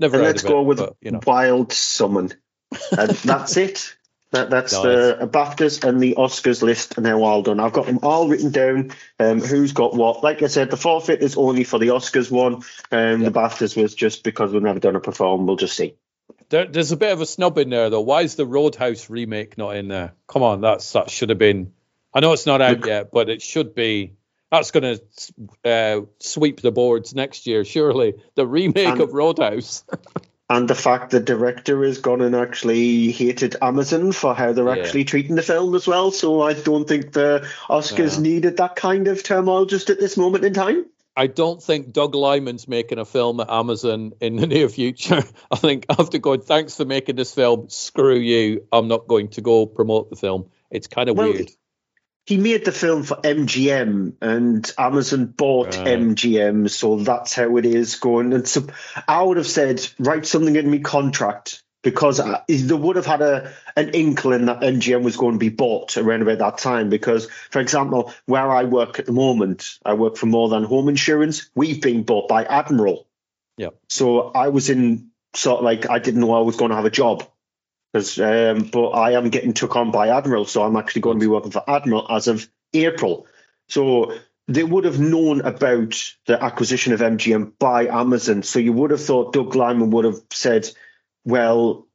Never 0.00 0.16
And 0.16 0.24
heard 0.24 0.32
let's 0.32 0.42
of 0.42 0.48
go 0.48 0.60
it, 0.60 0.64
with 0.64 0.78
but, 0.78 0.96
you 1.00 1.10
know. 1.10 1.20
Wild 1.26 1.72
Summon. 1.72 2.32
And 2.96 3.10
that's 3.24 3.56
it. 3.56 3.96
That, 4.30 4.50
that's 4.50 4.74
Nice. 4.74 4.82
the 4.82 5.28
BAFTAs 5.32 5.84
and 5.84 6.00
the 6.00 6.14
Oscars 6.18 6.60
list, 6.62 6.96
and 6.98 7.06
they're 7.06 7.16
all 7.18 7.40
done. 7.42 7.60
I've 7.60 7.72
got 7.72 7.86
them 7.86 8.00
all 8.02 8.28
written 8.28 8.50
down. 8.50 8.90
Um, 9.18 9.40
who's 9.40 9.72
got 9.72 9.94
what? 9.94 10.22
Like 10.22 10.42
I 10.42 10.48
said, 10.48 10.70
the 10.70 10.76
forfeit 10.76 11.22
is 11.22 11.36
only 11.36 11.64
for 11.64 11.78
the 11.78 11.88
Oscars 11.88 12.30
one, 12.30 12.62
and 12.90 13.24
the 13.24 13.30
BAFTAs 13.30 13.80
was 13.80 13.94
just 13.94 14.24
because 14.24 14.52
we've 14.52 14.62
never 14.62 14.80
done 14.80 14.96
a 14.96 15.00
perform. 15.00 15.46
We'll 15.46 15.56
just 15.56 15.76
see. 15.76 15.94
There, 16.50 16.66
there's 16.66 16.92
a 16.92 16.96
bit 16.96 17.12
of 17.12 17.20
a 17.22 17.26
snub 17.26 17.56
in 17.58 17.70
there 17.70 17.88
though. 17.90 18.02
Why 18.02 18.22
is 18.22 18.34
the 18.34 18.46
Roadhouse 18.46 19.08
remake 19.08 19.56
not 19.56 19.76
in 19.76 19.88
there? 19.88 20.12
Come 20.26 20.42
on, 20.42 20.60
that's 20.60 20.92
that 20.92 21.08
should 21.10 21.30
have 21.30 21.38
been. 21.38 21.72
I 22.12 22.20
know 22.20 22.32
it's 22.32 22.46
not 22.46 22.60
out 22.60 22.78
Look- 22.80 22.86
yet, 22.86 23.10
but 23.10 23.28
it 23.30 23.40
should 23.42 23.74
be. 23.74 24.14
That's 24.50 24.70
going 24.70 24.98
to 25.64 25.70
uh, 25.70 26.06
sweep 26.20 26.62
the 26.62 26.72
boards 26.72 27.14
next 27.14 27.46
year, 27.46 27.66
surely. 27.66 28.14
The 28.34 28.46
remake 28.46 28.88
And- 28.88 29.00
of 29.02 29.12
Roadhouse. 29.12 29.84
And 30.50 30.66
the 30.68 30.74
fact 30.74 31.10
the 31.10 31.20
director 31.20 31.84
has 31.84 31.98
gone 31.98 32.22
and 32.22 32.34
actually 32.34 33.10
hated 33.10 33.56
Amazon 33.60 34.12
for 34.12 34.34
how 34.34 34.52
they're 34.52 34.64
Yeah. 34.66 34.82
actually 34.82 35.04
treating 35.04 35.36
the 35.36 35.42
film 35.42 35.74
as 35.74 35.86
well. 35.86 36.10
So 36.10 36.40
I 36.40 36.54
don't 36.54 36.88
think 36.88 37.12
the 37.12 37.46
Oscars 37.68 38.16
Yeah. 38.16 38.22
needed 38.22 38.56
that 38.56 38.74
kind 38.74 39.08
of 39.08 39.22
turmoil 39.22 39.66
just 39.66 39.90
at 39.90 40.00
this 40.00 40.16
moment 40.16 40.44
in 40.44 40.54
time. 40.54 40.86
I 41.14 41.26
don't 41.26 41.60
think 41.62 41.92
Doug 41.92 42.14
Liman's 42.14 42.68
making 42.68 42.98
a 42.98 43.04
film 43.04 43.40
at 43.40 43.50
Amazon 43.50 44.12
in 44.20 44.36
the 44.36 44.46
near 44.54 44.68
future. 44.68 45.22
I 45.50 45.56
think 45.56 45.84
after 45.90 46.18
going, 46.18 46.40
thanks 46.40 46.76
for 46.76 46.84
making 46.84 47.16
this 47.16 47.34
film, 47.34 47.68
screw 47.68 48.16
you. 48.16 48.66
I'm 48.72 48.88
not 48.88 49.06
going 49.08 49.28
to 49.30 49.40
go 49.42 49.66
promote 49.66 50.08
the 50.10 50.16
film. 50.16 50.46
It's 50.70 50.86
kind 50.86 51.10
of 51.10 51.16
Well, 51.16 51.32
weird. 51.32 51.50
He 52.28 52.36
made 52.36 52.66
the 52.66 52.72
film 52.72 53.04
for 53.04 53.16
MGM, 53.16 54.16
and 54.20 54.72
Amazon 54.76 55.24
bought 55.28 55.78
Right. 55.78 55.86
MGM, 55.86 56.68
so 56.68 56.98
that's 56.98 57.32
how 57.32 57.56
it 57.56 57.64
is 57.64 57.94
going. 57.94 58.34
And 58.34 58.46
so 58.46 58.66
I 59.08 59.22
would 59.22 59.38
have 59.38 59.46
said, 59.46 59.88
write 59.98 60.26
something 60.26 60.54
in 60.54 60.70
me 60.70 60.80
contract 60.80 61.62
because 61.82 62.20
I, 62.20 62.42
they 62.46 62.74
would 62.74 62.96
have 62.96 63.06
had 63.06 63.22
a 63.22 63.54
an 63.76 63.92
inkling 63.94 64.44
that 64.44 64.60
MGM 64.60 65.04
was 65.04 65.16
going 65.16 65.36
to 65.36 65.38
be 65.38 65.48
bought 65.48 65.96
around 65.96 66.20
about 66.20 66.36
that 66.40 66.58
time. 66.58 66.90
Because, 66.90 67.30
for 67.50 67.60
example, 67.60 68.12
where 68.26 68.50
I 68.50 68.64
work 68.64 68.98
at 68.98 69.06
the 69.06 69.12
moment, 69.12 69.78
I 69.82 69.94
work 69.94 70.18
for 70.18 70.26
More 70.26 70.50
Than 70.50 70.64
Home 70.64 70.90
Insurance. 70.90 71.48
We've 71.54 71.80
been 71.80 72.02
bought 72.02 72.28
by 72.28 72.44
Admiral. 72.44 73.06
Yeah. 73.56 73.70
So 73.88 74.20
I 74.20 74.48
was 74.48 74.68
in 74.68 75.12
sort 75.32 75.60
of 75.60 75.64
like 75.64 75.88
I 75.88 75.98
didn't 75.98 76.20
know 76.20 76.34
I 76.34 76.42
was 76.42 76.56
going 76.56 76.72
to 76.72 76.76
have 76.76 76.84
a 76.84 76.90
job. 76.90 77.26
Um, 78.18 78.64
but 78.72 78.90
I 78.90 79.12
am 79.12 79.30
getting 79.30 79.54
took 79.54 79.76
on 79.76 79.90
by 79.90 80.08
Admiral, 80.08 80.44
so 80.44 80.62
I'm 80.62 80.76
actually 80.76 81.02
going 81.02 81.18
to 81.18 81.24
be 81.24 81.30
working 81.30 81.50
for 81.50 81.68
Admiral 81.68 82.06
as 82.10 82.28
of 82.28 82.48
April. 82.72 83.26
So 83.68 84.14
they 84.46 84.64
would 84.64 84.84
have 84.84 84.98
known 84.98 85.42
about 85.42 86.14
the 86.26 86.42
acquisition 86.42 86.92
of 86.92 87.00
MGM 87.00 87.52
by 87.58 87.86
Amazon. 87.86 88.42
So 88.42 88.58
you 88.58 88.72
would 88.72 88.90
have 88.90 89.04
thought 89.04 89.32
Doug 89.32 89.54
Liman 89.54 89.90
would 89.90 90.06
have 90.06 90.20
said, 90.32 90.68
"Well, 91.24 91.86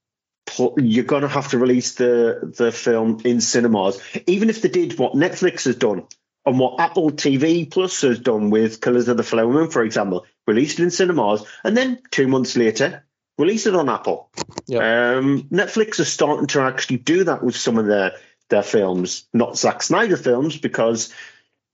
you're 0.77 1.03
going 1.03 1.23
to 1.23 1.27
have 1.27 1.49
to 1.49 1.57
release 1.57 1.95
the 1.95 2.53
the 2.57 2.71
film 2.71 3.21
in 3.25 3.41
cinemas, 3.41 3.99
even 4.27 4.49
if 4.49 4.61
they 4.61 4.69
did 4.69 4.99
what 4.99 5.13
Netflix 5.13 5.65
has 5.65 5.75
done." 5.75 6.03
And 6.45 6.59
what 6.59 6.81
Apple 6.81 7.11
TV 7.11 7.71
Plus 7.71 8.01
has 8.01 8.19
done 8.19 8.49
with 8.49 8.81
Colors 8.81 9.07
of 9.07 9.15
the 9.15 9.23
Flower 9.23 9.51
Moon, 9.51 9.69
for 9.69 9.81
example, 9.81 10.25
released 10.45 10.77
it 10.80 10.84
in 10.84 10.91
cinemas, 10.91 11.43
and 11.63 11.75
then 11.75 11.99
two 12.11 12.27
months 12.27 12.57
later, 12.57 13.05
release 13.44 13.65
it 13.68 13.76
on 13.76 13.90
Apple. 13.90 14.30
Um, 14.72 15.44
Netflix 15.52 15.99
is 15.99 16.11
starting 16.11 16.48
to 16.48 16.61
actually 16.61 16.98
do 16.98 17.26
that 17.26 17.44
with 17.44 17.56
some 17.56 17.78
of 17.78 17.86
their 17.86 18.14
their 18.49 18.64
films, 18.64 19.26
not 19.34 19.57
Zack 19.57 19.82
Snyder 19.84 20.18
films, 20.18 20.57
because 20.57 21.14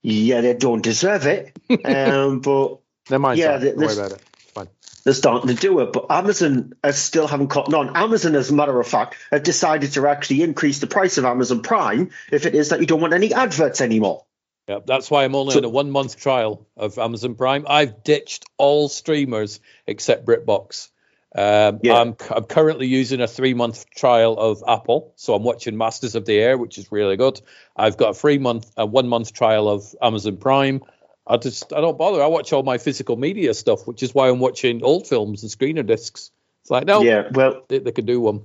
yeah, 0.02 0.40
they 0.40 0.54
don't 0.54 0.82
deserve 0.82 1.26
it. 1.26 1.56
um, 1.84 2.40
but 2.40 2.78
Never 3.10 3.20
mind. 3.20 3.38
yeah, 3.38 3.52
Sam. 3.58 3.60
th- 3.60 3.74
Don't 3.74 3.84
worry 3.86 3.94
about 3.98 4.12
it. 4.12 4.22
Fine. 4.54 4.68
they're 5.04 5.14
starting 5.14 5.48
to 5.54 5.60
do 5.60 5.80
it. 5.80 5.92
But 5.92 6.06
Amazon 6.10 6.72
has 6.82 6.98
still 6.98 7.26
haven't 7.26 7.48
caught 7.48 7.72
on. 7.74 7.96
Amazon, 7.96 8.34
as 8.34 8.50
a 8.50 8.54
matter 8.54 8.78
of 8.78 8.86
fact, 8.86 9.16
have 9.30 9.42
decided 9.42 9.92
to 9.92 10.06
actually 10.06 10.42
increase 10.42 10.78
the 10.78 10.86
price 10.86 11.18
of 11.18 11.24
Amazon 11.24 11.62
Prime 11.62 12.10
if 12.32 12.46
it 12.46 12.54
is 12.54 12.70
that 12.70 12.80
you 12.80 12.86
don't 12.86 13.00
want 13.00 13.12
any 13.14 13.34
adverts 13.34 13.80
anymore. 13.80 14.24
Yeah, 14.68 14.78
that's 14.86 15.10
why 15.10 15.24
I'm 15.24 15.34
only 15.34 15.52
So- 15.52 15.58
on 15.58 15.64
a 15.64 15.68
one 15.68 15.90
month 15.90 16.16
trial 16.16 16.66
of 16.76 16.98
Amazon 16.98 17.34
Prime. 17.34 17.66
I've 17.68 18.04
ditched 18.04 18.44
all 18.56 18.88
streamers 18.88 19.60
except 19.86 20.24
BritBox. 20.24 20.88
Um, 21.34 21.80
Yeah. 21.82 21.94
I'm, 21.94 22.16
I'm 22.30 22.44
currently 22.44 22.86
using 22.86 23.20
a 23.20 23.28
three 23.28 23.54
month 23.54 23.88
trial 23.90 24.38
of 24.38 24.62
Apple, 24.66 25.12
so 25.16 25.34
I'm 25.34 25.44
watching 25.44 25.76
Masters 25.76 26.14
of 26.14 26.26
the 26.26 26.38
Air, 26.38 26.58
which 26.58 26.78
is 26.78 26.90
really 26.90 27.16
good. 27.16 27.40
I've 27.76 27.96
got 27.96 28.10
a 28.10 28.14
three 28.14 28.38
month, 28.38 28.70
a 28.76 28.84
one 28.84 29.08
month 29.08 29.32
trial 29.32 29.68
of 29.68 29.94
Amazon 30.02 30.38
Prime. 30.38 30.82
I 31.26 31.36
just 31.36 31.72
I 31.72 31.80
don't 31.80 31.96
bother. 31.98 32.22
I 32.22 32.26
watch 32.26 32.52
all 32.52 32.64
my 32.64 32.78
physical 32.78 33.16
media 33.16 33.54
stuff, 33.54 33.86
which 33.86 34.02
is 34.02 34.12
why 34.12 34.28
I'm 34.28 34.40
watching 34.40 34.82
old 34.82 35.06
films 35.06 35.42
and 35.42 35.52
screener 35.52 35.86
discs 35.86 36.32
It's 36.62 36.70
like 36.70 36.86
no, 36.86 37.02
Yeah, 37.02 37.28
well, 37.32 37.64
they, 37.68 37.78
they 37.78 37.92
could 37.92 38.06
do 38.06 38.20
one. 38.20 38.42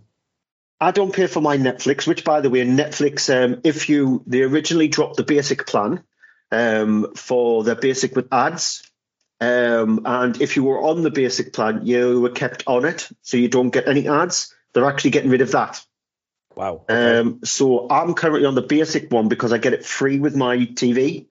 I 0.79 0.91
don't 0.91 1.13
pay 1.13 1.27
for 1.27 1.41
my 1.41 1.57
Netflix, 1.57 2.05
which, 2.05 2.23
by 2.23 2.41
the 2.41 2.49
way, 2.49 2.65
Netflix, 2.65 3.33
um, 3.33 3.61
if 3.63 3.89
you 3.89 4.23
they 4.27 4.41
originally 4.41 4.89
dropped 4.89 5.15
the 5.15 5.23
basic 5.23 5.65
plan 5.65 6.03
um, 6.51 7.13
for 7.15 7.63
the 7.63 7.75
basic 7.75 8.15
with 8.15 8.31
ads, 8.31 8.83
um, 9.41 10.01
and 10.05 10.41
if 10.41 10.55
you 10.55 10.63
were 10.63 10.81
on 10.81 11.03
the 11.03 11.11
basic 11.11 11.53
plan, 11.53 11.85
you 11.85 12.21
were 12.21 12.29
kept 12.29 12.63
on 12.67 12.85
it, 12.85 13.09
so 13.21 13.37
you 13.37 13.49
don't 13.49 13.69
get 13.69 13.87
any 13.87 14.07
ads. 14.07 14.53
They're 14.73 14.85
actually 14.85 15.11
getting 15.11 15.29
rid 15.29 15.41
of 15.41 15.51
that. 15.51 15.83
Wow. 16.55 16.85
okay. 16.89 17.19
Um, 17.19 17.41
so 17.43 17.89
I'm 17.89 18.13
currently 18.13 18.45
on 18.45 18.55
the 18.55 18.61
basic 18.61 19.11
one 19.11 19.27
because 19.27 19.51
I 19.51 19.57
get 19.57 19.73
it 19.73 19.85
free 19.85 20.19
with 20.19 20.35
my 20.35 20.57
TV. 20.57 21.27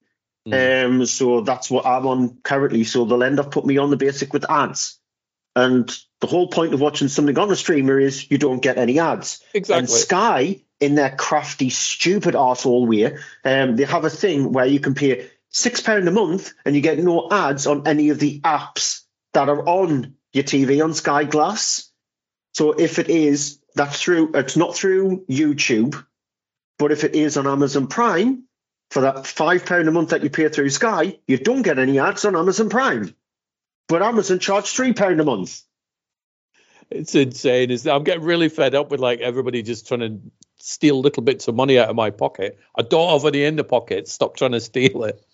Mm. 0.47 0.85
Um, 0.85 1.05
so 1.07 1.41
that's 1.41 1.71
what 1.71 1.85
I'm 1.87 2.05
on 2.05 2.37
currently. 2.43 2.83
So 2.83 3.05
they'll 3.05 3.23
end 3.23 3.39
up 3.39 3.51
putting 3.51 3.69
me 3.69 3.77
on 3.77 3.89
the 3.89 3.97
basic 3.97 4.33
with 4.33 4.49
ads. 4.49 4.99
And 5.55 5.89
the 6.21 6.27
whole 6.27 6.47
point 6.47 6.73
of 6.73 6.81
watching 6.81 7.07
something 7.07 7.37
on 7.39 7.49
a 7.49 7.55
streamer 7.55 7.99
is 7.99 8.29
you 8.29 8.37
don't 8.37 8.61
get 8.61 8.77
any 8.77 8.99
ads. 8.99 9.41
Exactly. 9.53 9.79
And. 9.79 9.89
Sky, 9.89 10.61
in 10.79 10.95
their 10.95 11.15
crafty, 11.15 11.69
stupid 11.69 12.35
arsehole 12.35 12.87
way, 12.87 13.17
um, 13.43 13.75
they 13.75 13.85
have 13.85 14.05
a 14.05 14.09
thing 14.09 14.51
where 14.51 14.65
you 14.65 14.79
can 14.79 14.93
pay 14.93 15.29
six 15.55 15.79
pound 15.79 16.05
a 16.07 16.11
month 16.11 16.53
and 16.65 16.75
you 16.75 16.81
get 16.81 16.99
no 16.99 17.29
ads 17.31 17.65
on 17.65 17.87
any 17.87 18.09
of 18.09 18.19
the 18.19 18.41
apps 18.41 19.03
that 19.33 19.47
are 19.47 19.65
on 19.65 20.15
your 20.33 20.43
TV 20.43 20.83
on 20.83 20.93
Sky 20.93 21.23
Glass. 21.23 21.89
So 22.53 22.73
if 22.73 22.99
it 22.99 23.09
is 23.09 23.59
that's 23.73 24.01
through, 24.01 24.31
it's 24.35 24.57
not 24.57 24.75
through 24.75 25.25
YouTube, 25.27 26.03
but 26.77 26.91
if 26.91 27.05
it 27.05 27.15
is 27.15 27.37
on 27.37 27.47
Amazon 27.47 27.87
Prime 27.87 28.43
for 28.91 29.01
that 29.03 29.25
five 29.25 29.65
pound 29.65 29.87
a 29.87 29.91
month 29.91 30.09
that 30.09 30.23
you 30.23 30.29
pay 30.29 30.49
through 30.49 30.69
Sky, 30.69 31.19
you 31.25 31.37
don't 31.37 31.61
get 31.61 31.79
any 31.79 31.99
ads 31.99 32.25
on 32.25 32.35
Amazon 32.35 32.69
Prime. 32.69 33.15
But 33.87 34.01
Amazon 34.01 34.39
charge 34.39 34.69
three 34.69 34.91
pound 34.91 35.21
a 35.21 35.23
month. 35.23 35.61
It's 36.91 37.15
insane. 37.15 37.71
Is 37.71 37.87
I'm 37.87 38.03
getting 38.03 38.23
really 38.23 38.49
fed 38.49 38.75
up 38.75 38.91
with 38.91 38.99
like 38.99 39.21
everybody 39.21 39.63
just 39.63 39.87
trying 39.87 40.01
to 40.01 40.19
steal 40.57 40.99
little 40.99 41.23
bits 41.23 41.47
of 41.47 41.55
money 41.55 41.79
out 41.79 41.89
of 41.89 41.95
my 41.95 42.09
pocket. 42.09 42.59
I 42.77 42.81
don't 42.81 43.09
have 43.09 43.25
any 43.25 43.45
in 43.45 43.55
the 43.55 43.63
pocket. 43.63 44.09
Stop 44.09 44.35
trying 44.35 44.51
to 44.51 44.59
steal 44.59 45.05
it. 45.05 45.25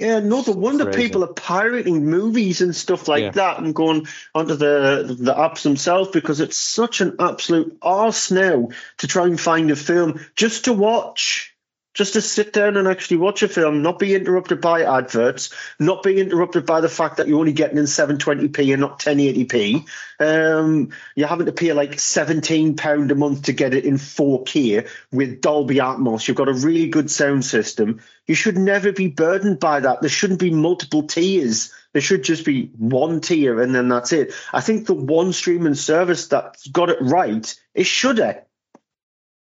Yeah, 0.00 0.20
no, 0.20 0.40
the 0.40 0.52
wonder 0.52 0.84
crazy. 0.86 1.02
people 1.08 1.24
are 1.24 1.32
pirating 1.34 2.06
movies 2.06 2.62
and 2.62 2.74
stuff 2.74 3.06
like 3.06 3.22
Yeah. 3.22 3.30
that 3.32 3.58
and 3.58 3.74
going 3.74 4.06
onto 4.34 4.54
the 4.54 5.14
the 5.18 5.34
apps 5.34 5.62
themselves 5.62 6.10
because 6.10 6.40
it's 6.40 6.56
such 6.56 7.02
an 7.02 7.16
absolute 7.18 7.76
arse 7.82 8.30
now 8.30 8.70
to 8.98 9.06
try 9.06 9.24
and 9.26 9.38
find 9.38 9.70
a 9.70 9.76
film 9.76 10.18
just 10.34 10.64
to 10.64 10.72
watch. 10.72 11.54
Just 11.92 12.12
to 12.12 12.22
sit 12.22 12.52
down 12.52 12.76
and 12.76 12.86
actually 12.86 13.16
watch 13.16 13.42
a 13.42 13.48
film, 13.48 13.82
not 13.82 13.98
be 13.98 14.14
interrupted 14.14 14.60
by 14.60 14.82
adverts, 14.82 15.52
not 15.80 16.04
be 16.04 16.20
interrupted 16.20 16.64
by 16.64 16.80
the 16.80 16.88
fact 16.88 17.16
that 17.16 17.26
you're 17.26 17.40
only 17.40 17.52
getting 17.52 17.78
in 17.78 17.84
720p 17.84 18.72
and 18.72 18.80
not 18.80 19.00
1080p. 19.00 19.86
Um, 20.20 20.90
you're 21.16 21.26
having 21.26 21.46
to 21.46 21.52
pay 21.52 21.72
like 21.72 21.96
£17 21.96 23.10
a 23.10 23.14
month 23.16 23.42
to 23.44 23.52
get 23.52 23.74
it 23.74 23.84
in 23.84 23.94
4K 23.94 24.88
with 25.10 25.40
Dolby 25.40 25.76
Atmos. 25.76 26.28
You've 26.28 26.36
got 26.36 26.48
a 26.48 26.52
really 26.52 26.88
good 26.88 27.10
sound 27.10 27.44
system. 27.44 28.00
You 28.24 28.36
should 28.36 28.56
never 28.56 28.92
be 28.92 29.08
burdened 29.08 29.58
by 29.58 29.80
that. 29.80 30.00
There 30.00 30.10
shouldn't 30.10 30.38
be 30.38 30.52
multiple 30.52 31.02
tiers. 31.02 31.72
There 31.92 32.02
should 32.02 32.22
just 32.22 32.44
be 32.44 32.70
one 32.78 33.20
tier 33.20 33.60
and 33.60 33.74
then 33.74 33.88
that's 33.88 34.12
it. 34.12 34.32
I 34.52 34.60
think 34.60 34.86
the 34.86 34.94
one 34.94 35.32
streaming 35.32 35.74
service 35.74 36.28
that's 36.28 36.68
got 36.68 36.90
it 36.90 36.98
right 37.00 37.52
is 37.74 37.88
Shudder. 37.88 38.44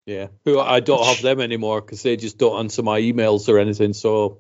Yeah. 0.06 0.28
Who 0.46 0.60
I 0.60 0.80
don't 0.80 1.06
have 1.06 1.22
them 1.22 1.40
anymore 1.40 1.82
because 1.82 2.04
they 2.04 2.18
just 2.18 2.38
don't 2.38 2.60
answer 2.60 2.84
my 2.84 3.00
emails 3.00 3.48
or 3.50 3.60
anything. 3.60 3.94
So 3.94 4.40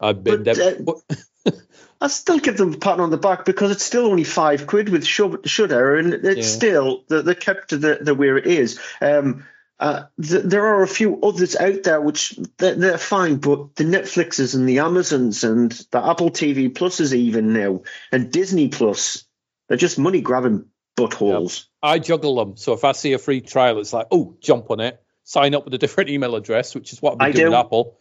I've 0.00 0.22
been 0.22 0.44
But, 0.44 0.58
uh, 0.60 1.50
I 2.00 2.06
still 2.08 2.38
give 2.38 2.56
them 2.56 2.74
a 2.74 2.76
pat 2.78 3.00
on 3.00 3.10
the 3.10 3.16
back 3.16 3.44
because 3.44 3.70
it's 3.72 3.84
still 3.84 4.06
only 4.06 4.24
five 4.24 4.66
quid 4.66 4.88
with 4.88 5.04
Shud- 5.04 5.48
Shudder, 5.48 5.96
and 5.96 6.14
it's 6.14 6.36
Yeah. 6.36 6.42
still 6.44 7.04
the 7.08 7.22
the 7.22 7.34
kept 7.34 7.70
to 7.70 7.76
the, 7.78 7.98
the 8.00 8.14
where 8.14 8.36
it 8.36 8.46
is. 8.46 8.78
Um, 9.00 9.46
uh, 9.80 10.04
th- 10.20 10.42
there 10.44 10.66
are 10.66 10.82
a 10.82 10.88
few 10.88 11.20
others 11.22 11.54
out 11.56 11.84
there 11.84 12.00
which 12.00 12.38
they're, 12.58 12.74
they're 12.74 12.98
fine, 12.98 13.36
but 13.36 13.76
the 13.76 13.84
Netflixes 13.84 14.54
and 14.54 14.68
the 14.68 14.80
Amazons 14.80 15.44
and 15.44 15.70
the 15.92 16.04
Apple 16.04 16.30
TV 16.30 16.68
Pluses 16.72 17.12
even 17.14 17.52
now 17.52 17.82
and 18.12 18.30
Disney 18.32 18.68
Plus, 18.68 19.24
they're 19.68 19.76
just 19.78 19.98
money 19.98 20.20
grabbing 20.20 20.66
buttholes. 20.96 21.66
I 21.82 21.98
juggle 21.98 22.36
them. 22.36 22.56
So 22.56 22.72
if 22.72 22.84
I 22.84 22.92
see 22.92 23.12
a 23.12 23.18
free 23.18 23.40
trial, 23.40 23.78
it's 23.78 23.92
like, 23.92 24.06
oh, 24.10 24.36
jump 24.40 24.70
on 24.70 24.80
it, 24.80 25.00
sign 25.24 25.54
up 25.54 25.64
with 25.64 25.74
a 25.74 25.78
different 25.78 26.10
email 26.10 26.34
address, 26.34 26.74
which 26.74 26.92
is 26.92 27.00
what 27.00 27.12
I've 27.12 27.18
been 27.18 27.26
I 27.26 27.32
doing 27.32 27.44
do. 27.46 27.50
with 27.50 27.58
Apple. 27.58 27.98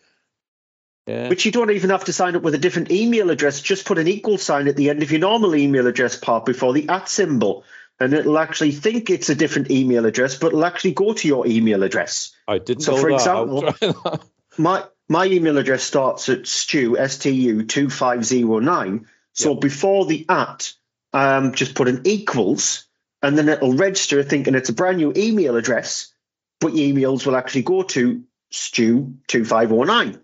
Yeah. 1.05 1.29
Which 1.29 1.45
you 1.45 1.51
don't 1.51 1.71
even 1.71 1.89
have 1.91 2.05
to 2.05 2.13
sign 2.13 2.35
up 2.35 2.41
with 2.41 2.53
a 2.53 2.57
different 2.57 2.91
email 2.91 3.29
address. 3.29 3.61
Just 3.61 3.85
put 3.85 3.97
an 3.97 4.07
equal 4.07 4.37
sign 4.37 4.67
at 4.67 4.75
the 4.75 4.89
end 4.89 5.03
of 5.03 5.11
your 5.11 5.21
normal 5.21 5.55
email 5.55 5.87
address 5.87 6.17
part 6.17 6.45
before 6.45 6.73
the 6.73 6.89
at 6.89 7.07
symbol. 7.07 7.63
And 7.99 8.13
it'll 8.13 8.37
actually 8.37 8.71
think 8.71 9.09
it's 9.09 9.29
a 9.29 9.35
different 9.35 9.71
email 9.71 10.05
address, 10.05 10.37
but 10.37 10.47
it'll 10.47 10.65
actually 10.65 10.91
go 10.93 11.13
to 11.13 11.27
your 11.27 11.47
email 11.47 11.83
address. 11.83 12.35
I 12.47 12.57
didn't 12.59 12.83
So, 12.83 12.97
for 12.97 13.09
that. 13.09 13.15
Example- 13.15 14.21
My 14.57 14.85
my 15.07 15.25
email 15.25 15.57
address 15.59 15.83
starts 15.83 16.29
at 16.29 16.47
stu 16.47 16.97
stu 17.07 17.63
two 17.65 17.89
five 17.91 18.25
zero 18.25 18.57
nine. 18.57 19.05
So 19.33 19.53
before 19.53 20.07
the 20.07 20.25
at, 20.27 20.73
um, 21.13 21.53
just 21.53 21.75
put 21.75 21.87
an 21.87 22.01
equals, 22.05 22.86
and 23.21 23.37
then 23.37 23.49
it'll 23.49 23.73
register 23.73 24.23
thinking 24.23 24.55
it's 24.55 24.69
a 24.69 24.73
brand 24.73 24.97
new 24.97 25.13
email 25.15 25.55
address, 25.55 26.13
but 26.59 26.73
your 26.75 26.93
emails 26.95 27.25
will 27.25 27.35
actually 27.35 27.63
go 27.63 27.83
to 27.83 28.23
stu 28.51 29.15
two 29.27 29.43
five 29.45 29.69
zero 29.69 29.83
nine. 29.83 30.19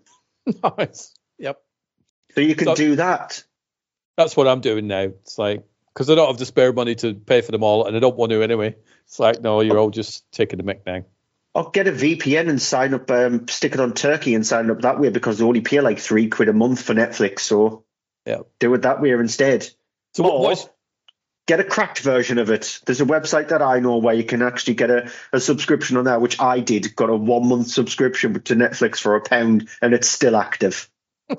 nice. 0.78 1.12
Yep. 1.38 1.60
So 2.34 2.40
you 2.40 2.54
can 2.54 2.68
So- 2.68 2.74
do 2.74 2.96
that. 2.96 3.42
That's 4.16 4.36
what 4.36 4.46
I'm 4.46 4.60
doing 4.60 4.86
now. 4.86 5.02
It's 5.02 5.38
like 5.38 5.64
because 5.92 6.08
I 6.10 6.14
don't 6.14 6.28
have 6.28 6.38
the 6.38 6.46
spare 6.46 6.72
money 6.72 6.94
to 6.96 7.14
pay 7.14 7.40
for 7.40 7.50
them 7.52 7.64
all, 7.64 7.86
and 7.86 7.96
I 7.96 8.00
don't 8.00 8.16
want 8.16 8.30
to 8.30 8.42
anyway. 8.42 8.76
It's 9.06 9.18
like 9.18 9.40
no, 9.42 9.60
you're 9.60 9.78
all 9.78 9.90
just 9.90 10.30
taking 10.30 10.58
the 10.58 10.62
mic 10.62 10.86
now. 10.86 11.04
I'll 11.56 11.70
get 11.70 11.86
a 11.86 11.92
VPN 11.92 12.48
and 12.48 12.60
sign 12.60 12.94
up, 12.94 13.08
um, 13.12 13.46
stick 13.46 13.74
it 13.74 13.80
on 13.80 13.92
Turkey 13.94 14.34
and 14.34 14.44
sign 14.44 14.70
up 14.70 14.80
that 14.80 14.98
way 14.98 15.10
because 15.10 15.38
they 15.38 15.44
only 15.44 15.60
pay 15.60 15.80
like 15.80 16.00
three 16.00 16.28
quid 16.28 16.48
a 16.48 16.52
month 16.52 16.82
for 16.82 16.94
Netflix. 16.94 17.40
So 17.40 17.84
Yeah. 18.26 18.40
do 18.58 18.74
it 18.74 18.82
that 18.82 19.00
way 19.00 19.10
instead. 19.10 19.62
So 20.14 20.24
what, 20.24 20.32
Or 20.32 20.40
what's 20.42 20.68
get 21.46 21.60
a 21.60 21.64
cracked 21.64 22.00
version 22.00 22.38
of 22.38 22.50
it. 22.50 22.80
There's 22.86 23.00
a 23.00 23.06
website 23.06 23.48
that 23.48 23.62
I 23.62 23.80
know 23.80 23.98
where 23.98 24.14
you 24.14 24.24
can 24.24 24.42
actually 24.42 24.74
get 24.74 24.90
a, 24.90 25.10
a 25.32 25.40
subscription 25.40 25.96
on 25.96 26.04
there, 26.04 26.18
which 26.18 26.40
I 26.40 26.60
did. 26.60 26.96
Got 26.96 27.10
a 27.10 27.16
one 27.16 27.48
month 27.48 27.68
subscription 27.68 28.40
to 28.42 28.54
Netflix 28.54 28.98
for 28.98 29.16
a 29.16 29.20
pound, 29.20 29.68
and 29.82 29.94
it's 29.94 30.08
still 30.08 30.36
active. 30.36 30.88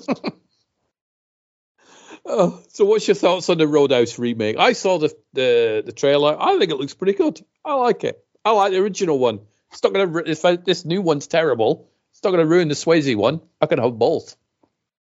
Oh, 2.28 2.60
so 2.68 2.84
what's 2.84 3.06
your 3.06 3.14
thoughts 3.14 3.48
on 3.50 3.58
the 3.58 3.68
Roadhouse 3.68 4.18
remake? 4.18 4.58
I 4.58 4.72
saw 4.72 4.98
the, 4.98 5.16
the 5.32 5.82
the 5.86 5.92
trailer. 5.92 6.36
I 6.38 6.58
think 6.58 6.72
it 6.72 6.76
looks 6.76 6.94
pretty 6.94 7.12
good. 7.12 7.40
I 7.64 7.74
like 7.74 8.02
it. 8.02 8.22
I 8.44 8.50
like 8.50 8.72
the 8.72 8.78
original 8.78 9.18
one. 9.18 9.40
It's 9.70 9.82
not 9.82 9.92
gonna. 9.92 10.22
If 10.26 10.44
I, 10.44 10.56
this 10.56 10.84
new 10.84 11.02
one's 11.02 11.28
terrible, 11.28 11.88
it's 12.10 12.24
not 12.24 12.32
gonna 12.32 12.46
ruin 12.46 12.66
the 12.66 12.74
Swayze 12.74 13.14
one. 13.14 13.42
I 13.60 13.66
can 13.66 13.78
have 13.78 13.96
both. 13.96 14.36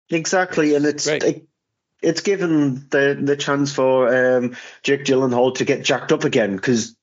Exactly, 0.10 0.76
and 0.76 0.86
it's 0.86 1.08
it, 1.08 1.48
it's 2.02 2.22
given 2.22 2.88
the 2.90 3.18
the 3.22 3.36
chance 3.38 3.74
for 3.74 4.08
um, 4.38 4.56
Jake 4.84 5.06
Gyllenhaal 5.06 5.56
to 5.56 5.66
get 5.66 5.84
jacked 5.84 6.12
up 6.12 6.24
again 6.24 6.56
because 6.56 6.96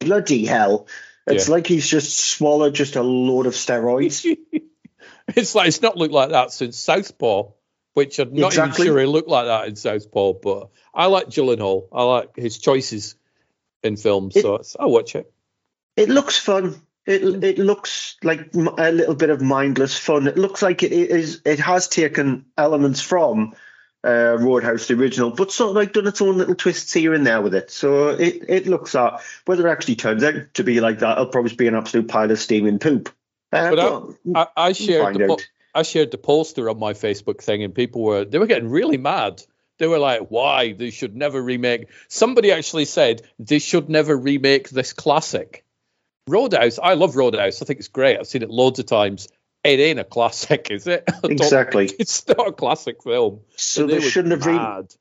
bloody 0.00 0.44
hell, 0.46 0.86
it's 1.26 1.48
Yeah. 1.48 1.52
like 1.54 1.66
he's 1.66 1.86
just 1.88 2.16
swallowed 2.16 2.74
just 2.74 2.96
a 2.96 3.02
load 3.02 3.46
of 3.46 3.54
steroids. 3.54 4.24
it's 5.28 5.54
like 5.54 5.68
it's 5.68 5.82
not 5.82 5.96
looked 5.96 6.14
like 6.14 6.30
that 6.30 6.52
since 6.52 6.76
Southpaw, 6.78 7.50
which 7.94 8.18
I'm 8.18 8.34
not 8.34 8.48
Exactly. 8.48 8.84
even 8.86 8.94
sure 8.94 9.00
he 9.00 9.06
looked 9.06 9.28
like 9.28 9.46
that 9.46 9.68
in 9.68 9.76
Southpaw. 9.76 10.34
But 10.34 10.68
I 10.94 11.06
like 11.06 11.28
Gyllenhaal. 11.28 11.88
I 11.92 12.02
like 12.04 12.36
his 12.36 12.58
choices 12.58 13.16
in 13.82 13.96
films, 13.96 14.36
It- 14.36 14.42
so 14.42 14.56
it's, 14.56 14.76
I'll 14.78 14.90
watch 14.90 15.14
it. 15.16 15.30
It 15.96 16.08
looks 16.08 16.38
fun. 16.38 16.80
It 17.06 17.22
it 17.44 17.58
looks 17.58 18.16
like 18.22 18.50
a 18.54 18.90
little 18.92 19.14
bit 19.14 19.30
of 19.30 19.40
mindless 19.40 19.96
fun. 19.96 20.26
It 20.26 20.36
looks 20.36 20.60
like 20.60 20.82
it 20.82 20.92
is. 20.92 21.40
It 21.44 21.60
has 21.60 21.86
taken 21.88 22.46
elements 22.58 23.00
from 23.00 23.54
uh, 24.06 24.36
Roadhouse, 24.40 24.86
the 24.86 24.94
original, 24.94 25.30
but 25.30 25.50
sort 25.50 25.70
of 25.70 25.76
like 25.76 25.92
done 25.92 26.06
its 26.06 26.22
own 26.22 26.38
little 26.38 26.54
twists 26.54 26.92
here 26.92 27.12
and 27.12 27.26
there 27.26 27.42
with 27.42 27.54
it. 27.54 27.70
So 27.70 28.08
it 28.10 28.44
it 28.48 28.66
looks 28.66 28.94
at 28.94 29.20
whether 29.44 29.66
it 29.66 29.70
actually 29.72 29.96
turns 29.96 30.22
out 30.22 30.34
to 30.54 30.64
be 30.64 30.80
like 30.80 31.00
that. 31.00 31.12
It'll 31.18 31.26
probably 31.30 31.54
be 31.56 31.66
an 31.66 31.74
absolute 31.74 32.08
pile 32.08 32.30
of 32.30 32.38
steaming 32.38 32.78
poop. 32.78 33.08
Uh, 33.52 33.70
But 33.70 33.78
I- 34.34 34.40
I, 34.40 34.46
I 34.68 34.72
shared 34.72 35.14
the 35.14 35.26
po- 35.26 35.38
I 35.74 35.82
shared 35.82 36.10
the 36.10 36.18
poster 36.18 36.70
on 36.70 36.78
my 36.78 36.94
Facebook 36.94 37.42
thing, 37.42 37.62
and 37.62 37.74
people 37.74 38.02
were 38.02 38.24
they 38.24 38.38
were 38.38 38.46
getting 38.46 38.70
really 38.70 38.96
mad. 38.98 39.42
They 39.78 39.86
were 39.86 39.98
like, 39.98 40.28
"Why 40.28 40.72
they 40.72 40.90
should 40.90 41.14
never 41.14 41.42
remake?" 41.42 41.88
Somebody 42.08 42.50
actually 42.52 42.86
said 42.86 43.22
they 43.38 43.58
should 43.58 43.88
never 43.90 44.16
remake 44.16 44.70
this 44.70 44.92
classic. 44.94 45.64
Roadhouse, 46.28 46.78
I 46.82 46.94
love 46.94 47.14
Roadhouse. 47.14 47.62
I 47.62 47.66
think 47.66 47.78
it's 47.78 47.88
great. 47.88 48.18
I've 48.18 48.26
seen 48.26 48.42
it 48.42 48.50
loads 48.50 48.78
of 48.78 48.86
times. 48.86 49.28
It 49.66 49.80
ain't 49.80 49.98
a 49.98 50.04
classic, 50.04 50.68
is 50.70 50.86
it? 50.86 51.04
Exactly. 51.24 51.90
It's 51.98 52.26
not 52.28 52.48
a 52.48 52.52
classic 52.52 53.02
film. 53.02 53.40
So 53.56 53.82
And 53.82 53.90
they 53.90 54.00
shouldn't 54.00 54.32
have 54.32 54.46
remade. 54.46 54.94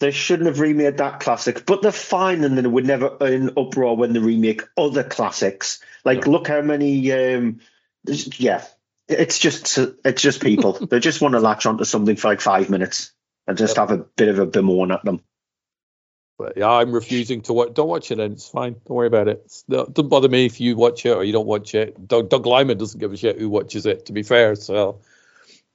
They 0.00 0.10
shouldn't 0.10 0.48
have 0.48 0.60
remade 0.60 0.98
that 0.98 1.20
classic, 1.20 1.64
but 1.66 1.80
they're 1.80 1.92
fine, 1.92 2.44
and 2.44 2.58
then 2.58 2.64
it 2.64 2.70
would 2.70 2.84
never 2.84 3.16
in 3.26 3.52
uproar 3.56 3.96
when 3.96 4.12
they 4.12 4.18
remake 4.18 4.62
other 4.76 5.04
classics. 5.04 5.80
Like, 6.04 6.26
look 6.26 6.48
how 6.48 6.60
many. 6.60 7.10
Um, 7.12 7.60
yeah, 8.06 8.64
it's 9.08 9.38
just 9.38 9.78
it's 10.04 10.22
just 10.22 10.42
people. 10.42 10.72
they 10.90 11.00
just 11.00 11.20
want 11.20 11.32
to 11.34 11.40
latch 11.40 11.64
onto 11.66 11.84
something 11.84 12.16
for 12.16 12.28
like 12.28 12.40
five 12.40 12.70
minutes 12.70 13.12
and 13.46 13.56
just 13.56 13.76
have 13.76 13.90
a 13.90 13.98
bit 13.98 14.28
of 14.28 14.38
a 14.38 14.46
bemoan 14.46 14.90
at 14.90 15.04
them. 15.04 15.20
But 16.36 16.56
yeah, 16.56 16.68
I'm 16.68 16.92
refusing 16.92 17.42
to 17.42 17.52
watch. 17.52 17.74
Don't 17.74 17.88
watch 17.88 18.10
it, 18.10 18.18
and 18.18 18.32
it's 18.34 18.48
fine. 18.48 18.72
Don't 18.86 18.96
worry 18.96 19.06
about 19.06 19.28
it. 19.28 19.52
Don't 19.68 20.08
bother 20.08 20.28
me 20.28 20.46
if 20.46 20.60
you 20.60 20.76
watch 20.76 21.06
it 21.06 21.16
or 21.16 21.22
you 21.22 21.32
don't 21.32 21.46
watch 21.46 21.74
it. 21.74 22.08
Doug, 22.08 22.28
Doug 22.28 22.44
Liman 22.44 22.76
doesn't 22.76 22.98
give 22.98 23.12
a 23.12 23.16
shit 23.16 23.38
who 23.38 23.48
watches 23.48 23.86
it. 23.86 24.06
To 24.06 24.12
be 24.12 24.24
fair, 24.24 24.56
so 24.56 24.98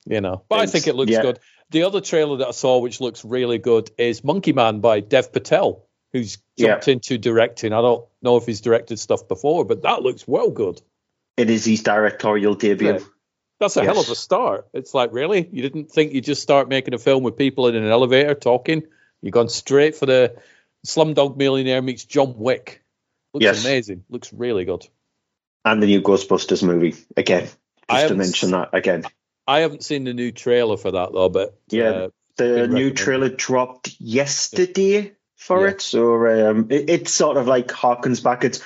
you 0.05 0.19
know. 0.19 0.43
But 0.49 0.59
I 0.59 0.65
think 0.65 0.87
it 0.87 0.95
looks 0.95 1.11
Yeah. 1.11 1.21
good. 1.21 1.39
The 1.71 1.83
other 1.83 2.01
trailer 2.01 2.37
that 2.37 2.47
I 2.47 2.51
saw, 2.51 2.79
which 2.79 2.99
looks 2.99 3.23
really 3.23 3.57
good, 3.57 3.91
is 3.97 4.23
Monkey 4.23 4.53
Man 4.53 4.79
by 4.79 4.99
Dev 4.99 5.31
Patel, 5.31 5.85
who's 6.11 6.39
jumped 6.57 6.87
into 6.87 7.17
directing. 7.17 7.73
I 7.73 7.81
don't 7.81 8.05
know 8.21 8.35
if 8.35 8.45
he's 8.45 8.59
directed 8.59 8.97
stuff 8.99 9.27
before, 9.27 9.63
but 9.63 9.83
that 9.83 10.01
looks 10.01 10.27
well 10.27 10.49
good. 10.49 10.81
It 11.37 11.49
is 11.49 11.63
his 11.63 11.83
directorial 11.83 12.55
debut. 12.55 12.93
Yeah. 12.93 12.99
That's 13.59 13.77
a 13.77 13.83
hell 13.83 13.99
of 13.99 14.09
a 14.09 14.15
start. 14.15 14.67
It's 14.73 14.93
like, 14.93 15.13
really? 15.13 15.47
You 15.51 15.61
didn't 15.61 15.91
think 15.91 16.13
you'd 16.13 16.23
just 16.23 16.41
start 16.41 16.69
making 16.69 16.93
a 16.93 16.97
film 16.97 17.23
with 17.23 17.37
people 17.37 17.67
in 17.67 17.75
an 17.75 17.85
elevator 17.85 18.33
talking? 18.33 18.83
You've 19.21 19.33
gone 19.33 19.49
straight 19.49 19.95
for 19.95 20.05
the 20.05 20.35
Slumdog 20.85 21.37
Millionaire 21.37 21.81
meets 21.81 22.05
John 22.05 22.35
Wick. 22.37 22.83
Looks 23.33 23.43
Yes. 23.43 23.65
amazing. 23.65 24.03
Looks 24.09 24.31
really 24.33 24.65
good. 24.65 24.87
And 25.65 25.83
the 25.83 25.87
new 25.87 26.01
Ghostbusters 26.01 26.63
movie 26.63 26.95
again. 27.17 27.43
Just 27.43 27.57
I 27.89 28.07
to 28.07 28.15
mention 28.15 28.51
that 28.51 28.69
again. 28.73 29.03
I 29.45 29.59
haven't 29.59 29.83
seen 29.83 30.03
the 30.03 30.13
new 30.13 30.31
trailer 30.31 30.77
for 30.77 30.91
that 30.91 31.11
though, 31.11 31.29
but 31.29 31.57
Yeah, 31.69 31.89
uh, 31.89 32.09
the 32.37 32.67
new 32.67 32.91
trailer 32.91 33.29
dropped 33.29 33.99
yesterday 33.99 35.13
for 35.35 35.65
Yeah. 35.65 35.71
it, 35.71 35.81
so 35.81 36.49
um, 36.49 36.67
it, 36.69 36.89
it 36.89 37.07
sort 37.07 37.37
of 37.37 37.47
like 37.47 37.67
harkens 37.67 38.23
back. 38.23 38.43
It's 38.43 38.61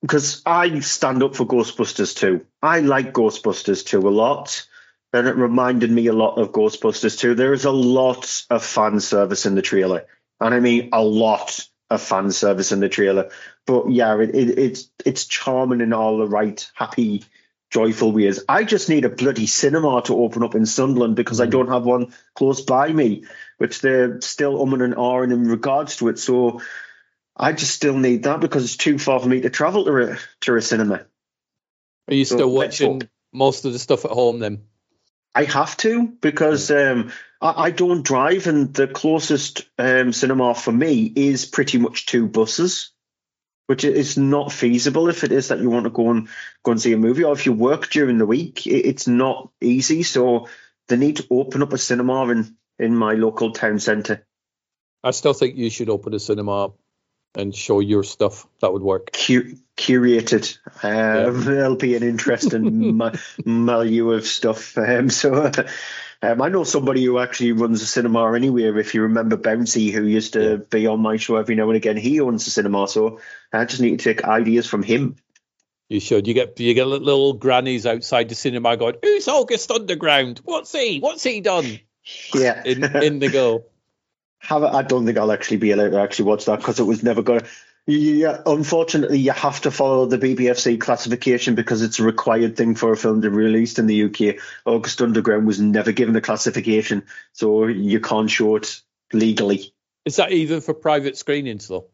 because 0.00 0.42
I 0.46 0.80
stand 0.80 1.22
up 1.22 1.36
for 1.36 1.44
Ghostbusters 1.44 2.16
too. 2.16 2.46
I 2.62 2.80
like 2.80 3.12
Ghostbusters 3.12 3.84
too 3.84 4.06
a 4.06 4.10
lot, 4.10 4.66
and 5.12 5.28
it 5.28 5.36
reminded 5.36 5.90
me 5.90 6.06
a 6.06 6.12
lot 6.12 6.38
of 6.38 6.52
Ghostbusters 6.52 7.18
2. 7.18 7.34
There 7.34 7.52
is 7.52 7.64
a 7.64 7.70
lot 7.70 8.44
of 8.48 8.64
fan 8.64 9.00
service 9.00 9.46
in 9.46 9.54
the 9.54 9.62
trailer, 9.62 10.06
and 10.40 10.54
I 10.54 10.60
mean 10.60 10.88
a 10.92 11.02
lot 11.02 11.66
of 11.90 12.00
fan 12.00 12.30
service 12.30 12.72
in 12.72 12.80
the 12.80 12.88
trailer. 12.88 13.30
But 13.66 13.90
yeah, 13.90 14.18
it, 14.18 14.34
it, 14.34 14.58
it's 14.58 14.90
it's 15.04 15.26
charming 15.26 15.80
in 15.80 15.92
all 15.92 16.18
the 16.18 16.26
right, 16.26 16.66
happy, 16.74 17.24
joyful 17.70 18.12
ways. 18.12 18.42
I 18.48 18.64
just 18.64 18.88
need 18.88 19.04
a 19.04 19.10
bloody 19.10 19.46
cinema 19.46 20.02
to 20.02 20.16
open 20.16 20.42
up 20.42 20.54
in 20.54 20.66
Sunderland 20.66 21.16
because 21.16 21.40
I 21.40 21.44
hmm. 21.44 21.50
don't 21.50 21.68
have 21.68 21.84
one 21.84 22.12
close 22.34 22.62
by 22.62 22.88
me, 22.88 23.24
which 23.58 23.80
they're 23.80 24.20
still 24.20 24.64
umming 24.64 24.82
and 24.82 24.94
ahhing 24.94 25.32
in 25.32 25.48
regards 25.48 25.96
to 25.96 26.08
it. 26.08 26.18
So 26.18 26.62
I 27.36 27.52
just 27.52 27.74
still 27.74 27.96
need 27.96 28.24
that 28.24 28.40
because 28.40 28.64
it's 28.64 28.76
too 28.76 28.98
far 28.98 29.20
for 29.20 29.28
me 29.28 29.42
to 29.42 29.50
travel 29.50 29.84
to 29.84 30.12
a, 30.12 30.18
to 30.42 30.56
a 30.56 30.62
cinema. 30.62 31.06
are 32.08 32.14
you 32.14 32.24
So 32.24 32.36
still 32.36 32.52
watching 32.52 33.08
most 33.32 33.64
of 33.64 33.72
the 33.72 33.78
stuff 33.78 34.04
at 34.04 34.10
home 34.10 34.38
then? 34.38 34.62
I 35.34 35.44
have 35.44 35.76
to 35.78 36.08
because 36.08 36.70
um, 36.70 37.12
I, 37.40 37.64
I 37.64 37.70
don't 37.70 38.02
drive, 38.02 38.46
and 38.46 38.72
the 38.74 38.86
closest 38.86 39.66
um, 39.78 40.12
cinema 40.12 40.54
for 40.54 40.72
me 40.72 41.12
is 41.14 41.46
pretty 41.46 41.78
much 41.78 42.06
two 42.06 42.28
buses, 42.28 42.90
which 43.66 43.84
is 43.84 44.18
not 44.18 44.52
feasible 44.52 45.08
if 45.08 45.24
it 45.24 45.32
is 45.32 45.48
that 45.48 45.60
you 45.60 45.70
want 45.70 45.84
to 45.84 45.90
go 45.90 46.10
and 46.10 46.28
go 46.62 46.72
and 46.72 46.80
see 46.80 46.92
a 46.92 46.98
movie, 46.98 47.24
or 47.24 47.32
if 47.32 47.46
you 47.46 47.52
work 47.52 47.88
during 47.90 48.18
the 48.18 48.26
week, 48.26 48.66
it, 48.66 48.86
it's 48.86 49.08
not 49.08 49.50
easy. 49.60 50.02
So 50.02 50.48
they 50.88 50.96
need 50.96 51.16
to 51.16 51.26
open 51.30 51.62
up 51.62 51.72
a 51.72 51.78
cinema 51.78 52.28
in 52.28 52.56
in 52.78 52.96
my 52.96 53.14
local 53.14 53.52
town 53.52 53.78
centre. 53.78 54.26
I 55.04 55.10
still 55.12 55.34
think 55.34 55.56
you 55.56 55.70
should 55.70 55.88
open 55.88 56.14
a 56.14 56.18
cinema 56.18 56.72
and 57.34 57.54
show 57.54 57.80
your 57.80 58.02
stuff. 58.04 58.46
That 58.60 58.72
would 58.72 58.82
work. 58.82 59.10
Cu- 59.12 59.56
curated. 59.76 60.58
Um, 60.82 61.44
There'll 61.44 61.76
be 61.76 61.96
an 61.96 62.02
interesting 62.02 63.00
milieu 63.44 64.10
of 64.10 64.26
stuff. 64.26 64.76
Um, 64.76 65.10
so 65.10 65.50
um, 66.22 66.42
I 66.42 66.48
know 66.48 66.64
somebody 66.64 67.04
who 67.04 67.18
actually 67.18 67.52
runs 67.52 67.82
a 67.82 67.86
cinema 67.86 68.32
anywhere. 68.34 68.78
If 68.78 68.94
you 68.94 69.02
remember 69.02 69.36
Bouncy, 69.36 69.90
who 69.92 70.04
used 70.04 70.34
to 70.34 70.42
Yeah. 70.50 70.56
be 70.56 70.86
on 70.86 71.00
my 71.00 71.16
show 71.16 71.36
every 71.36 71.54
now 71.54 71.68
and 71.68 71.76
again, 71.76 71.96
he 71.96 72.20
owns 72.20 72.46
a 72.46 72.50
cinema. 72.50 72.86
So 72.88 73.20
I 73.52 73.64
just 73.64 73.80
need 73.80 73.98
to 73.98 74.04
take 74.04 74.24
ideas 74.24 74.66
from 74.66 74.82
him. 74.82 75.16
You 75.88 76.00
should. 76.00 76.26
You 76.26 76.32
get 76.32 76.58
you 76.58 76.72
get 76.72 76.86
little 76.86 77.34
grannies 77.34 77.84
outside 77.86 78.30
the 78.30 78.34
cinema 78.34 78.76
going, 78.78 78.94
"Who's 79.02 79.28
August 79.28 79.70
Underground? 79.70 80.40
What's 80.44 80.72
he? 80.72 81.00
What's 81.00 81.22
he 81.22 81.42
done?" 81.42 81.80
Yeah. 82.34 82.62
In 82.64 82.82
in 83.02 83.18
the 83.18 83.28
go. 83.28 83.64
Have 84.42 84.64
I 84.64 84.82
don't 84.82 85.06
think 85.06 85.18
I'll 85.18 85.32
actually 85.32 85.58
be 85.58 85.70
able 85.70 85.90
to 85.90 86.00
actually 86.00 86.26
watch 86.26 86.46
that 86.46 86.58
because 86.58 86.80
it 86.80 86.84
was 86.84 87.02
never 87.02 87.22
going 87.22 87.40
to. 87.40 87.46
Yeah, 87.86 88.40
unfortunately, 88.46 89.18
you 89.18 89.32
have 89.32 89.62
to 89.62 89.72
follow 89.72 90.06
the 90.06 90.18
BBFC 90.18 90.80
classification 90.80 91.56
because 91.56 91.82
it's 91.82 91.98
a 91.98 92.04
required 92.04 92.56
thing 92.56 92.76
for 92.76 92.92
a 92.92 92.96
film 92.96 93.22
to 93.22 93.30
be 93.30 93.36
released 93.36 93.80
in 93.80 93.86
the 93.86 94.04
UK. 94.04 94.36
August 94.64 95.02
Underground 95.02 95.48
was 95.48 95.60
never 95.60 95.90
given 95.90 96.14
a 96.14 96.20
classification, 96.20 97.04
so 97.32 97.66
you 97.66 97.98
can't 97.98 98.30
show 98.30 98.54
it 98.56 98.80
legally. 99.12 99.72
Is 100.04 100.16
that 100.16 100.30
even 100.30 100.60
for 100.60 100.74
private 100.74 101.16
screenings 101.16 101.66
though? 101.66 101.86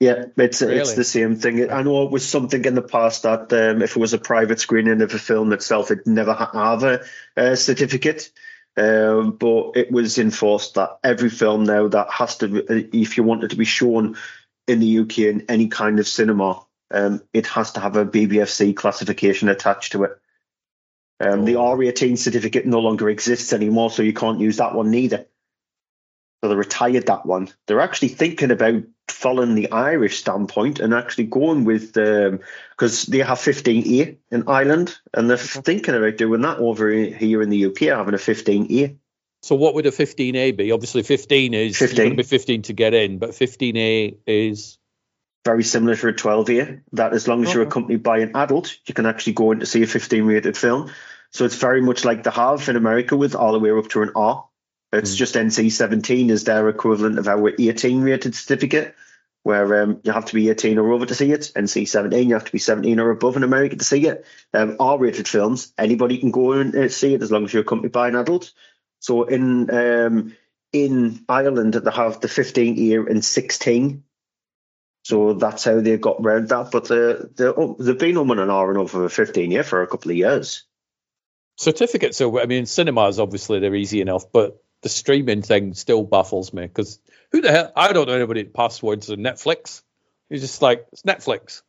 Yeah, 0.00 0.24
it's 0.36 0.60
it's 0.60 0.94
the 0.94 1.04
same 1.04 1.36
thing. 1.36 1.70
I 1.70 1.82
know 1.82 2.02
it 2.02 2.10
was 2.10 2.28
something 2.28 2.64
in 2.64 2.74
the 2.74 2.82
past 2.82 3.22
that 3.22 3.52
um, 3.52 3.82
if 3.82 3.96
it 3.96 4.00
was 4.00 4.12
a 4.12 4.18
private 4.18 4.58
screening 4.58 5.00
of 5.00 5.14
a 5.14 5.18
film 5.18 5.52
itself, 5.52 5.92
it'd 5.92 6.08
never 6.08 6.34
have 6.34 6.82
a, 6.82 7.04
a 7.36 7.56
certificate. 7.56 8.32
Um, 8.76 9.32
but 9.32 9.72
it 9.76 9.92
was 9.92 10.18
enforced 10.18 10.74
that 10.74 10.98
every 11.04 11.28
film 11.28 11.64
now 11.64 11.88
that 11.88 12.10
has 12.10 12.38
to, 12.38 12.64
if 12.96 13.16
you 13.16 13.22
want 13.22 13.44
it 13.44 13.48
to 13.48 13.56
be 13.56 13.66
shown 13.66 14.16
in 14.66 14.80
the 14.80 15.00
UK 15.00 15.18
in 15.18 15.44
any 15.48 15.68
kind 15.68 15.98
of 15.98 16.08
cinema, 16.08 16.64
um, 16.90 17.22
it 17.34 17.46
has 17.48 17.72
to 17.72 17.80
have 17.80 17.96
a 17.96 18.06
BBFC 18.06 18.74
classification 18.74 19.48
attached 19.48 19.92
to 19.92 20.04
it. 20.04 20.12
Um, 21.20 21.44
The 21.44 21.56
Oh. 21.56 21.76
R18 21.76 22.16
certificate 22.18 22.66
no 22.66 22.80
longer 22.80 23.08
exists 23.08 23.52
anymore, 23.52 23.90
so 23.90 24.02
you 24.02 24.12
can't 24.12 24.40
use 24.40 24.56
that 24.56 24.74
one 24.74 24.90
neither. 24.90 25.26
So 26.42 26.48
they 26.48 26.56
retired 26.56 27.06
that 27.06 27.24
one. 27.24 27.48
They're 27.66 27.80
actually 27.80 28.08
thinking 28.08 28.50
about 28.50 28.82
following 29.08 29.54
the 29.54 29.70
Irish 29.70 30.18
standpoint 30.18 30.80
and 30.80 30.92
actually 30.92 31.24
going 31.24 31.64
with 31.64 31.96
um, 31.96 32.02
the 32.02 32.40
because 32.70 33.04
they 33.04 33.18
have 33.18 33.38
15A 33.38 34.16
in 34.32 34.48
Ireland, 34.48 34.98
and 35.14 35.30
they're 35.30 35.36
mm-hmm. 35.36 35.60
thinking 35.60 35.94
about 35.94 36.16
doing 36.16 36.40
that 36.40 36.58
over 36.58 36.90
here 36.90 37.42
in 37.42 37.50
the 37.50 37.66
UK, 37.66 37.96
having 37.96 38.14
a 38.14 38.18
15A. 38.18 38.96
So 39.42 39.54
what 39.54 39.74
would 39.74 39.86
a 39.86 39.92
15A 39.92 40.56
be? 40.56 40.72
Obviously, 40.72 41.04
15 41.04 41.54
is 41.54 41.78
15. 41.78 41.96
going 41.96 42.10
to 42.10 42.16
be 42.16 42.22
15 42.24 42.62
to 42.62 42.72
get 42.72 42.94
in, 42.94 43.18
but 43.18 43.30
15A 43.30 44.16
is 44.26 44.78
Very 45.44 45.62
similar 45.62 45.94
to 45.94 46.08
a 46.08 46.12
12A. 46.12 46.82
That 46.92 47.12
as 47.12 47.28
long 47.28 47.44
as 47.44 47.54
you're 47.54 47.62
accompanied 47.62 48.02
mm-hmm. 48.02 48.02
by 48.02 48.18
an 48.18 48.32
adult, 48.34 48.76
you 48.86 48.94
can 48.94 49.06
actually 49.06 49.34
go 49.34 49.52
in 49.52 49.60
to 49.60 49.66
see 49.66 49.84
a 49.84 49.86
15 49.86 50.24
rated 50.24 50.56
film. 50.56 50.90
So 51.30 51.44
it's 51.44 51.56
very 51.56 51.80
much 51.80 52.04
like 52.04 52.24
the 52.24 52.32
have 52.32 52.68
in 52.68 52.74
America 52.74 53.16
with 53.16 53.36
all 53.36 53.52
the 53.52 53.60
way 53.60 53.70
up 53.70 53.88
to 53.90 54.02
an 54.02 54.10
R. 54.16 54.48
It's 54.92 55.14
Mm. 55.14 55.16
just 55.16 55.36
NC 55.36 55.70
17 55.70 56.30
is 56.30 56.44
their 56.44 56.68
equivalent 56.68 57.18
of 57.18 57.28
our 57.28 57.52
18 57.58 58.02
rated 58.02 58.34
certificate, 58.34 58.94
where 59.42 59.82
um, 59.82 60.00
you 60.04 60.12
have 60.12 60.26
to 60.26 60.34
be 60.34 60.50
18 60.50 60.78
or 60.78 60.92
over 60.92 61.06
to 61.06 61.14
see 61.14 61.32
it. 61.32 61.50
NC 61.56 61.88
17, 61.88 62.28
you 62.28 62.34
have 62.34 62.44
to 62.44 62.52
be 62.52 62.58
17 62.58 63.00
or 63.00 63.10
above 63.10 63.36
in 63.36 63.42
America 63.42 63.76
to 63.76 63.84
see 63.84 64.06
it. 64.06 64.24
Um, 64.52 64.76
R 64.78 64.98
rated 64.98 65.26
films, 65.26 65.72
anybody 65.78 66.18
can 66.18 66.30
go 66.30 66.52
and 66.52 66.74
uh, 66.74 66.88
see 66.88 67.14
it 67.14 67.22
as 67.22 67.32
long 67.32 67.44
as 67.44 67.52
you're 67.52 67.62
accompanied 67.62 67.92
by 67.92 68.08
an 68.08 68.16
adult. 68.16 68.52
So 69.00 69.24
in 69.24 69.70
um, 69.70 70.36
in 70.72 71.24
Ireland, 71.28 71.74
they 71.74 71.90
have 71.90 72.20
the 72.20 72.28
15 72.28 72.76
year 72.76 73.06
and 73.06 73.24
16. 73.24 74.04
So 75.04 75.34
that's 75.34 75.64
how 75.64 75.80
they 75.80 75.96
got 75.98 76.18
around 76.20 76.48
that. 76.50 76.70
But 76.70 76.86
the, 76.86 77.30
the, 77.34 77.74
they've 77.80 77.98
been 77.98 78.16
on 78.16 78.38
an 78.38 78.50
R 78.50 78.68
and 78.68 78.78
over 78.78 79.08
15 79.08 79.50
year 79.50 79.64
for 79.64 79.82
a 79.82 79.86
couple 79.88 80.12
of 80.12 80.16
years. 80.16 80.64
certificates. 81.58 82.18
So 82.18 82.38
I 82.40 82.46
mean, 82.46 82.66
cinemas 82.66 83.18
obviously 83.18 83.58
they're 83.58 83.74
easy 83.74 84.00
enough, 84.00 84.30
but 84.32 84.61
the 84.82 84.88
streaming 84.88 85.42
thing 85.42 85.74
still 85.74 86.02
baffles 86.02 86.52
me 86.52 86.62
because 86.62 86.98
who 87.30 87.40
the 87.40 87.50
hell? 87.50 87.72
I 87.74 87.92
don't 87.92 88.08
know 88.08 88.14
anybody 88.14 88.44
passwords 88.44 89.10
on 89.10 89.18
Netflix. 89.18 89.82
It's 90.28 90.42
just 90.42 90.62
like 90.62 90.86
it's 90.92 91.02
Netflix. 91.02 91.62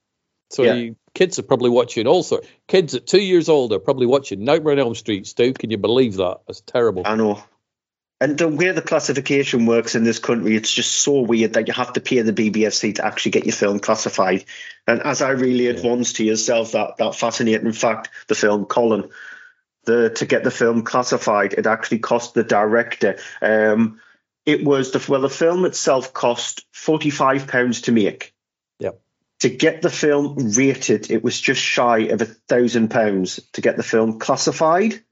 So 0.50 0.64
Yeah. 0.64 0.76
you, 0.76 0.96
kids 1.14 1.40
are 1.40 1.44
probably 1.44 1.70
watching 1.70 2.06
also 2.08 2.42
kids 2.68 2.96
at 2.96 3.08
two 3.08 3.22
years 3.22 3.50
old 3.50 3.74
are 3.74 3.80
probably 3.80 4.06
watching 4.08 4.44
Nightmare 4.44 4.74
on 4.74 4.80
Elm 4.80 4.96
Street. 4.96 5.28
Stu, 5.28 5.54
can 5.54 5.72
you 5.72 5.78
believe 5.78 6.16
that? 6.18 6.42
That's 6.48 6.62
terrible. 6.62 7.04
I 7.06 7.16
know. 7.16 7.44
And 8.22 8.38
the 8.38 8.48
way 8.48 8.72
the 8.72 8.82
classification 8.82 9.66
works 9.66 9.96
in 9.96 10.06
this 10.06 10.20
country, 10.20 10.56
it's 10.56 10.72
just 10.72 10.92
so 10.92 11.22
weird 11.22 11.54
that 11.54 11.68
you 11.68 11.74
have 11.74 11.92
to 11.94 12.02
pay 12.02 12.22
the 12.22 12.32
BBFC 12.32 12.96
to 12.96 13.06
actually 13.06 13.32
get 13.32 13.46
your 13.46 13.54
film 13.54 13.80
classified. 13.80 14.46
And 14.88 15.02
as 15.02 15.22
I 15.22 15.32
really 15.32 15.68
advanced 15.68 16.16
to 16.18 16.24
yourself, 16.24 16.72
that 16.72 16.98
that 16.98 17.16
fascinating 17.16 17.74
fact, 17.74 18.10
the 18.28 18.36
film 18.36 18.64
Colin, 18.66 19.10
the 19.86 20.10
to 20.12 20.26
get 20.26 20.44
the 20.44 20.52
film 20.52 20.84
classified, 20.84 21.54
it 21.54 21.68
actually 21.68 22.00
cost 22.00 22.34
the 22.34 22.44
director. 22.44 23.18
Um, 23.42 24.00
it 24.46 24.64
was 24.64 24.92
the 24.92 25.06
well, 25.10 25.22
the 25.22 25.30
film 25.30 25.66
itself 25.66 26.14
cost 26.14 26.66
forty 26.72 27.10
five 27.10 27.48
pounds 27.48 27.82
to 27.82 27.92
make. 27.92 28.34
Yep. 28.80 29.00
To 29.42 29.50
get 29.50 29.82
the 29.82 29.90
film 29.90 30.38
rated, 30.38 31.12
it 31.12 31.24
was 31.24 31.40
just 31.40 31.62
shy 31.62 32.00
of 32.00 32.22
a 32.22 32.26
thousand 32.26 32.90
pounds 32.90 33.40
to 33.54 33.62
get 33.62 33.78
the 33.78 33.84
film 33.84 34.20
classified. 34.20 35.04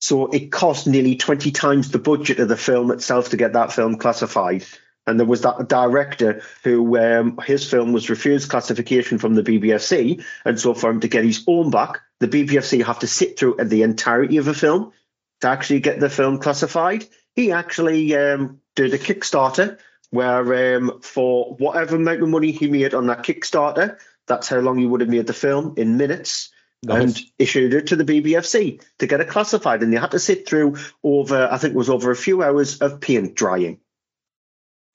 So 0.00 0.28
it 0.28 0.52
cost 0.52 0.86
nearly 0.86 1.16
20 1.16 1.50
times 1.50 1.90
the 1.90 1.98
budget 1.98 2.38
of 2.38 2.48
the 2.48 2.56
film 2.56 2.92
itself 2.92 3.30
to 3.30 3.36
get 3.36 3.54
that 3.54 3.72
film 3.72 3.96
classified. 3.96 4.64
And 5.08 5.18
there 5.18 5.26
was 5.26 5.40
that 5.40 5.68
director 5.68 6.42
who 6.62 6.98
um, 6.98 7.38
his 7.44 7.68
film 7.68 7.92
was 7.92 8.10
refused 8.10 8.50
classification 8.50 9.16
from 9.16 9.34
the 9.34 9.42
BBFC. 9.42 10.22
And 10.44 10.60
so 10.60 10.74
for 10.74 10.90
him 10.90 11.00
to 11.00 11.08
get 11.08 11.24
his 11.24 11.42
own 11.46 11.70
back, 11.70 12.00
the 12.20 12.28
BBFC 12.28 12.84
have 12.84 12.98
to 12.98 13.06
sit 13.06 13.38
through 13.38 13.56
the 13.64 13.82
entirety 13.82 14.36
of 14.36 14.48
a 14.48 14.54
film 14.54 14.92
to 15.40 15.48
actually 15.48 15.80
get 15.80 15.98
the 15.98 16.10
film 16.10 16.38
classified. 16.38 17.06
He 17.34 17.52
actually 17.52 18.14
um, 18.16 18.60
did 18.76 18.92
a 18.92 18.98
Kickstarter 18.98 19.78
where 20.10 20.76
um, 20.76 21.00
for 21.00 21.54
whatever 21.54 21.96
amount 21.96 22.22
of 22.22 22.28
money 22.28 22.52
he 22.52 22.68
made 22.68 22.92
on 22.92 23.06
that 23.06 23.22
Kickstarter, 23.22 23.98
that's 24.26 24.48
how 24.48 24.58
long 24.58 24.76
he 24.76 24.86
would 24.86 25.00
have 25.00 25.08
made 25.08 25.26
the 25.26 25.32
film 25.32 25.74
in 25.78 25.96
minutes. 25.96 26.50
Nice. 26.82 27.02
And 27.02 27.20
issued 27.38 27.74
it 27.74 27.88
to 27.88 27.96
the 27.96 28.04
BBFC 28.04 28.82
to 28.98 29.06
get 29.06 29.20
it 29.20 29.28
classified, 29.28 29.82
and 29.82 29.92
they 29.92 29.96
had 29.96 30.12
to 30.12 30.20
sit 30.20 30.46
through 30.46 30.76
over, 31.02 31.48
I 31.50 31.58
think 31.58 31.74
it 31.74 31.78
was 31.78 31.90
over 31.90 32.12
a 32.12 32.16
few 32.16 32.42
hours 32.42 32.78
of 32.78 33.00
paint 33.00 33.34
drying. 33.34 33.80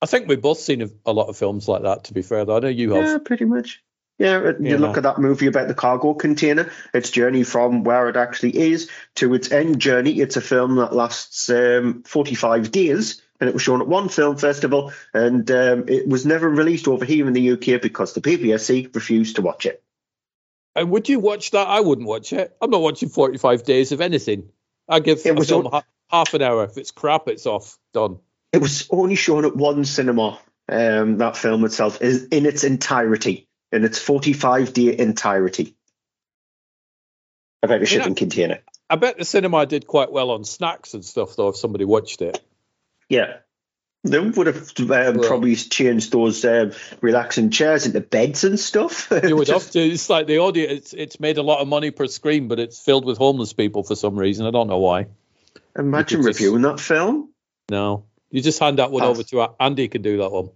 I 0.04 0.06
think 0.06 0.28
we've 0.28 0.42
both 0.42 0.60
seen 0.60 0.82
a, 1.06 1.12
lot 1.14 1.30
of 1.30 1.38
films 1.38 1.70
like 1.70 1.84
that. 1.84 2.04
To 2.06 2.14
be 2.14 2.22
fair, 2.22 2.44
though, 2.44 2.58
I 2.58 2.60
know 2.60 2.68
you 2.68 2.92
have. 2.92 3.06
Yeah, 3.06 3.18
pretty 3.24 3.46
much. 3.46 3.82
Yeah, 4.20 4.36
uh, 4.38 4.54
you 4.60 4.72
Yeah. 4.72 4.76
look 4.78 4.98
at 4.98 5.04
that 5.04 5.18
movie 5.18 5.48
about 5.48 5.70
the 5.70 5.74
cargo 5.74 6.14
container, 6.14 6.70
its 6.94 7.10
journey 7.10 7.44
from 7.44 7.86
where 7.86 8.10
it 8.10 8.18
actually 8.18 8.58
is 8.58 8.90
to 9.16 9.34
its 9.34 9.50
end 9.52 9.80
journey. 9.80 10.20
It's 10.20 10.36
a 10.36 10.42
film 10.42 10.76
that 10.76 10.94
lasts 10.94 11.50
um, 11.50 12.04
45 12.04 12.70
days, 12.70 13.22
and 13.40 13.48
it 13.50 13.54
was 13.54 13.62
shown 13.64 13.80
at 13.80 13.88
one 13.88 14.10
film 14.10 14.36
festival, 14.36 14.92
and 15.14 15.50
um, 15.50 15.86
it 15.88 16.06
was 16.06 16.26
never 16.26 16.50
released 16.50 16.90
over 16.90 17.06
here 17.06 17.26
in 17.26 17.32
the 17.34 17.52
UK 17.54 17.82
because 17.82 18.12
the 18.14 18.20
PBSC 18.22 18.94
refused 18.94 19.38
to 19.38 19.42
watch 19.42 19.66
it. 19.66 19.82
And 20.76 20.90
would 20.92 21.08
you 21.08 21.20
watch 21.20 21.52
that? 21.52 21.68
I 21.70 21.80
wouldn't 21.80 22.08
watch 22.10 22.34
it. 22.34 22.54
I'm 22.62 22.72
not 22.72 22.82
watching 22.82 23.08
45 23.08 23.64
days 23.64 23.94
of 23.94 24.02
anything. 24.02 24.50
I 24.90 25.00
give 25.00 25.20
It 25.26 25.30
a 25.30 25.34
was 25.34 25.48
film 25.48 25.68
on- 25.68 25.84
half 26.10 26.34
an 26.34 26.42
hour. 26.42 26.66
If 26.66 26.78
it's 26.78 26.92
crap, 26.92 27.30
it's 27.30 27.46
off. 27.46 27.78
Done. 27.94 28.20
It 28.54 28.62
was 28.62 28.88
only 28.92 29.16
shown 29.16 29.46
at 29.46 29.56
one 29.56 29.84
cinema. 29.84 30.40
Um, 30.70 31.18
that 31.18 31.36
film 31.36 31.66
itself 31.66 32.02
is 32.02 32.26
in 32.28 32.46
its 32.46 32.64
entirety, 32.64 33.48
in 33.74 33.84
its 33.84 34.00
45 34.00 34.72
day 34.72 34.98
entirety. 34.98 35.76
About 37.62 37.82
a 37.82 37.86
shipping 37.86 38.16
container. 38.16 38.60
I 38.90 38.96
bet 38.96 39.18
the 39.18 39.26
cinema 39.26 39.66
did 39.66 39.88
quite 39.88 40.12
well 40.12 40.32
on 40.32 40.44
snacks 40.44 40.94
and 40.94 41.04
stuff, 41.04 41.36
though, 41.36 41.50
if 41.50 41.58
somebody 41.58 41.84
watched 41.86 42.22
it. 42.22 42.42
Yeah. 43.10 43.38
They 44.06 44.20
would 44.20 44.48
have 44.48 44.72
um, 44.80 44.88
Well- 44.88 45.20
probably 45.28 45.56
changed 45.56 46.12
those 46.12 46.44
um, 46.46 46.74
relaxing 47.02 47.50
chairs 47.52 47.86
into 47.86 48.02
beds 48.02 48.44
and 48.44 48.60
stuff. 48.60 49.08
You 49.24 49.36
would 49.38 49.48
Just- 49.48 49.66
have 49.66 49.72
to. 49.74 49.80
It's 49.80 50.10
like 50.10 50.28
the 50.28 50.40
audience. 50.40 50.72
It's 50.72 50.94
it's 50.94 51.20
made 51.22 51.38
a 51.38 51.42
lot 51.42 51.60
of 51.62 51.68
money 51.70 51.90
per 51.92 52.08
screen, 52.08 52.50
but 52.50 52.60
it's 52.60 52.80
filled 52.80 53.06
with 53.06 53.18
homeless 53.18 53.54
people 53.54 53.84
for 53.84 53.96
some 53.96 54.16
reason. 54.18 54.46
I 54.46 54.52
don't 54.52 54.68
know 54.68 54.80
why. 54.80 55.08
Imagine 55.78 56.20
you 56.20 56.24
could 56.26 56.32
just- 56.32 56.42
reviewing 56.42 56.64
that 56.64 56.82
film. 56.82 57.30
No, 57.72 58.04
you 58.34 58.42
just 58.42 58.60
hand 58.60 58.80
that 58.80 58.92
one 58.92 59.04
Oh. 59.04 59.10
over 59.10 59.24
to 59.24 59.48
Andy. 59.60 59.88
Can 59.88 60.02
do 60.02 60.18
that 60.18 60.32
one. 60.32 60.50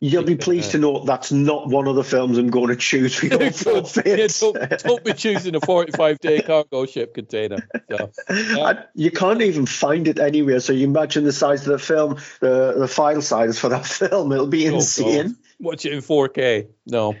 You'll 0.00 0.22
be 0.24 0.36
pleased 0.48 0.70
to 0.72 0.78
know 0.78 1.04
that's 1.04 1.30
not 1.32 1.68
one 1.68 1.86
of 1.88 1.96
the 1.96 2.04
films 2.04 2.38
I'm 2.38 2.48
going 2.50 2.68
to 2.68 2.76
choose 2.76 3.14
for 3.14 3.26
your 3.26 3.42
Yeah, 3.42 3.50
forfeit. 3.50 4.36
don't, 4.40 4.82
don't 4.84 5.04
be 5.04 5.12
choosing 5.12 5.54
a 5.56 5.60
45 5.60 6.18
day 6.20 6.40
cargo 6.42 6.86
ship 6.86 7.14
container. 7.14 7.68
So, 7.90 8.10
And 8.28 8.84
you 8.94 9.10
can't 9.10 9.42
even 9.42 9.66
find 9.66 10.06
it 10.06 10.18
anywhere. 10.20 10.60
So 10.60 10.72
you 10.72 10.86
imagine 10.86 11.24
the 11.24 11.32
size 11.32 11.66
of 11.66 11.72
the 11.72 11.78
film, 11.78 12.18
the 12.40 12.74
the 12.78 12.88
file 12.88 13.20
size 13.22 13.58
for 13.58 13.68
that 13.70 13.84
film. 14.00 14.32
It'll 14.32 14.46
be 14.46 14.68
oh, 14.70 14.74
insane. 14.76 15.26
God. 15.26 15.36
Watch 15.60 15.84
it 15.86 15.92
in 15.92 16.00
4K. 16.00 16.68
No. 16.86 17.14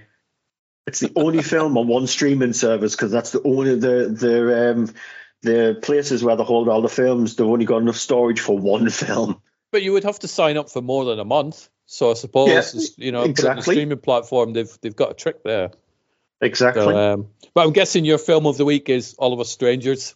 It's 0.86 1.00
the 1.00 1.12
only 1.16 1.42
film 1.42 1.76
on 1.78 1.86
one 1.88 2.06
streaming 2.08 2.52
service 2.52 2.94
because 2.96 3.12
that's 3.12 3.30
the 3.30 3.42
only 3.44 3.76
the 3.76 4.08
the 4.08 4.70
um, 4.70 4.88
the 5.42 5.78
places 5.80 6.24
where 6.24 6.34
they 6.36 6.42
hold 6.44 6.68
all 6.68 6.82
the 6.82 6.88
films. 6.88 7.36
They've 7.36 7.46
only 7.46 7.64
got 7.64 7.78
enough 7.82 7.96
storage 7.96 8.40
for 8.40 8.58
one 8.58 8.90
film. 8.90 9.40
But 9.72 9.82
you 9.82 9.92
would 9.92 10.04
have 10.04 10.20
to 10.20 10.28
sign 10.28 10.56
up 10.56 10.70
for 10.70 10.82
more 10.82 11.04
than 11.06 11.18
a 11.18 11.24
month. 11.24 11.68
So 11.86 12.10
I 12.10 12.14
suppose 12.14 12.94
Yeah, 12.96 13.04
you 13.04 13.12
know, 13.12 13.22
on 13.22 13.32
the 13.34 13.62
streaming 13.62 13.98
platform. 13.98 14.52
They've 14.52 14.70
they've 14.80 14.96
got 14.96 15.10
a 15.10 15.14
trick 15.14 15.42
there. 15.42 15.70
Exactly. 16.40 16.82
So, 16.82 17.14
um, 17.14 17.28
but 17.54 17.66
I'm 17.66 17.72
guessing 17.72 18.04
your 18.04 18.18
film 18.18 18.46
of 18.46 18.56
the 18.56 18.64
week 18.64 18.88
is 18.88 19.14
All 19.18 19.32
of 19.32 19.40
Us 19.40 19.50
Strangers. 19.50 20.14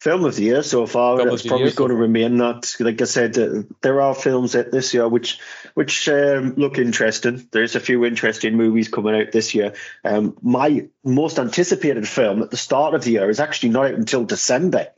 film 0.00 0.24
of 0.24 0.36
the 0.36 0.44
year 0.44 0.62
so 0.62 0.86
far. 0.86 1.16
Film 1.16 1.28
probably 1.28 1.58
year 1.58 1.70
so 1.70 1.76
going 1.76 1.90
to 1.90 1.96
remain 1.96 2.38
that. 2.38 2.76
Like 2.78 3.02
I 3.02 3.04
said, 3.04 3.36
uh, 3.36 3.62
there 3.82 4.00
are 4.00 4.14
films 4.14 4.52
that 4.52 4.70
this 4.70 4.94
year 4.94 5.08
which 5.08 5.40
which 5.74 6.08
um, 6.08 6.54
look 6.56 6.78
interesting. 6.78 7.48
There's 7.50 7.74
a 7.74 7.80
few 7.80 8.04
interesting 8.04 8.56
movies 8.56 8.88
coming 8.88 9.20
out 9.20 9.32
this 9.32 9.54
year. 9.54 9.74
Um, 10.04 10.36
my 10.42 10.88
most 11.04 11.38
anticipated 11.38 12.06
film 12.06 12.42
at 12.42 12.50
the 12.50 12.56
start 12.56 12.94
of 12.94 13.02
the 13.02 13.12
year 13.12 13.28
is 13.28 13.40
actually 13.40 13.70
not 13.70 13.86
out 13.86 13.94
until 13.94 14.24
December. 14.24 14.88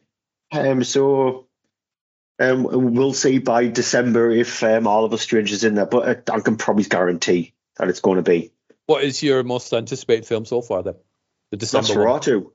Um, 0.53 0.85
so 0.85 1.47
um, 2.41 2.95
we'll 2.95 3.13
see 3.13 3.39
by 3.39 3.69
December 3.69 4.31
if 4.31 4.63
um, 4.63 4.87
All 4.87 5.05
of 5.05 5.13
Us 5.13 5.23
Strangers 5.23 5.63
in 5.63 5.75
there. 5.75 5.87
But 5.87 6.31
uh, 6.31 6.35
I 6.35 6.41
can 6.41 6.57
probably 6.57 6.85
guarantee 6.85 7.53
that 7.77 7.89
it's 7.89 8.01
going 8.01 8.17
to 8.17 8.23
be 8.23 8.53
What 8.87 9.05
is 9.05 9.23
your 9.23 9.43
most 9.43 9.73
anticipated 9.73 10.27
film 10.27 10.45
so 10.47 10.63
far 10.63 10.83
then? 10.83 10.95
The 11.51 11.59
December 11.59 12.05
one. 12.05 12.21
Nosferatu. 12.21 12.51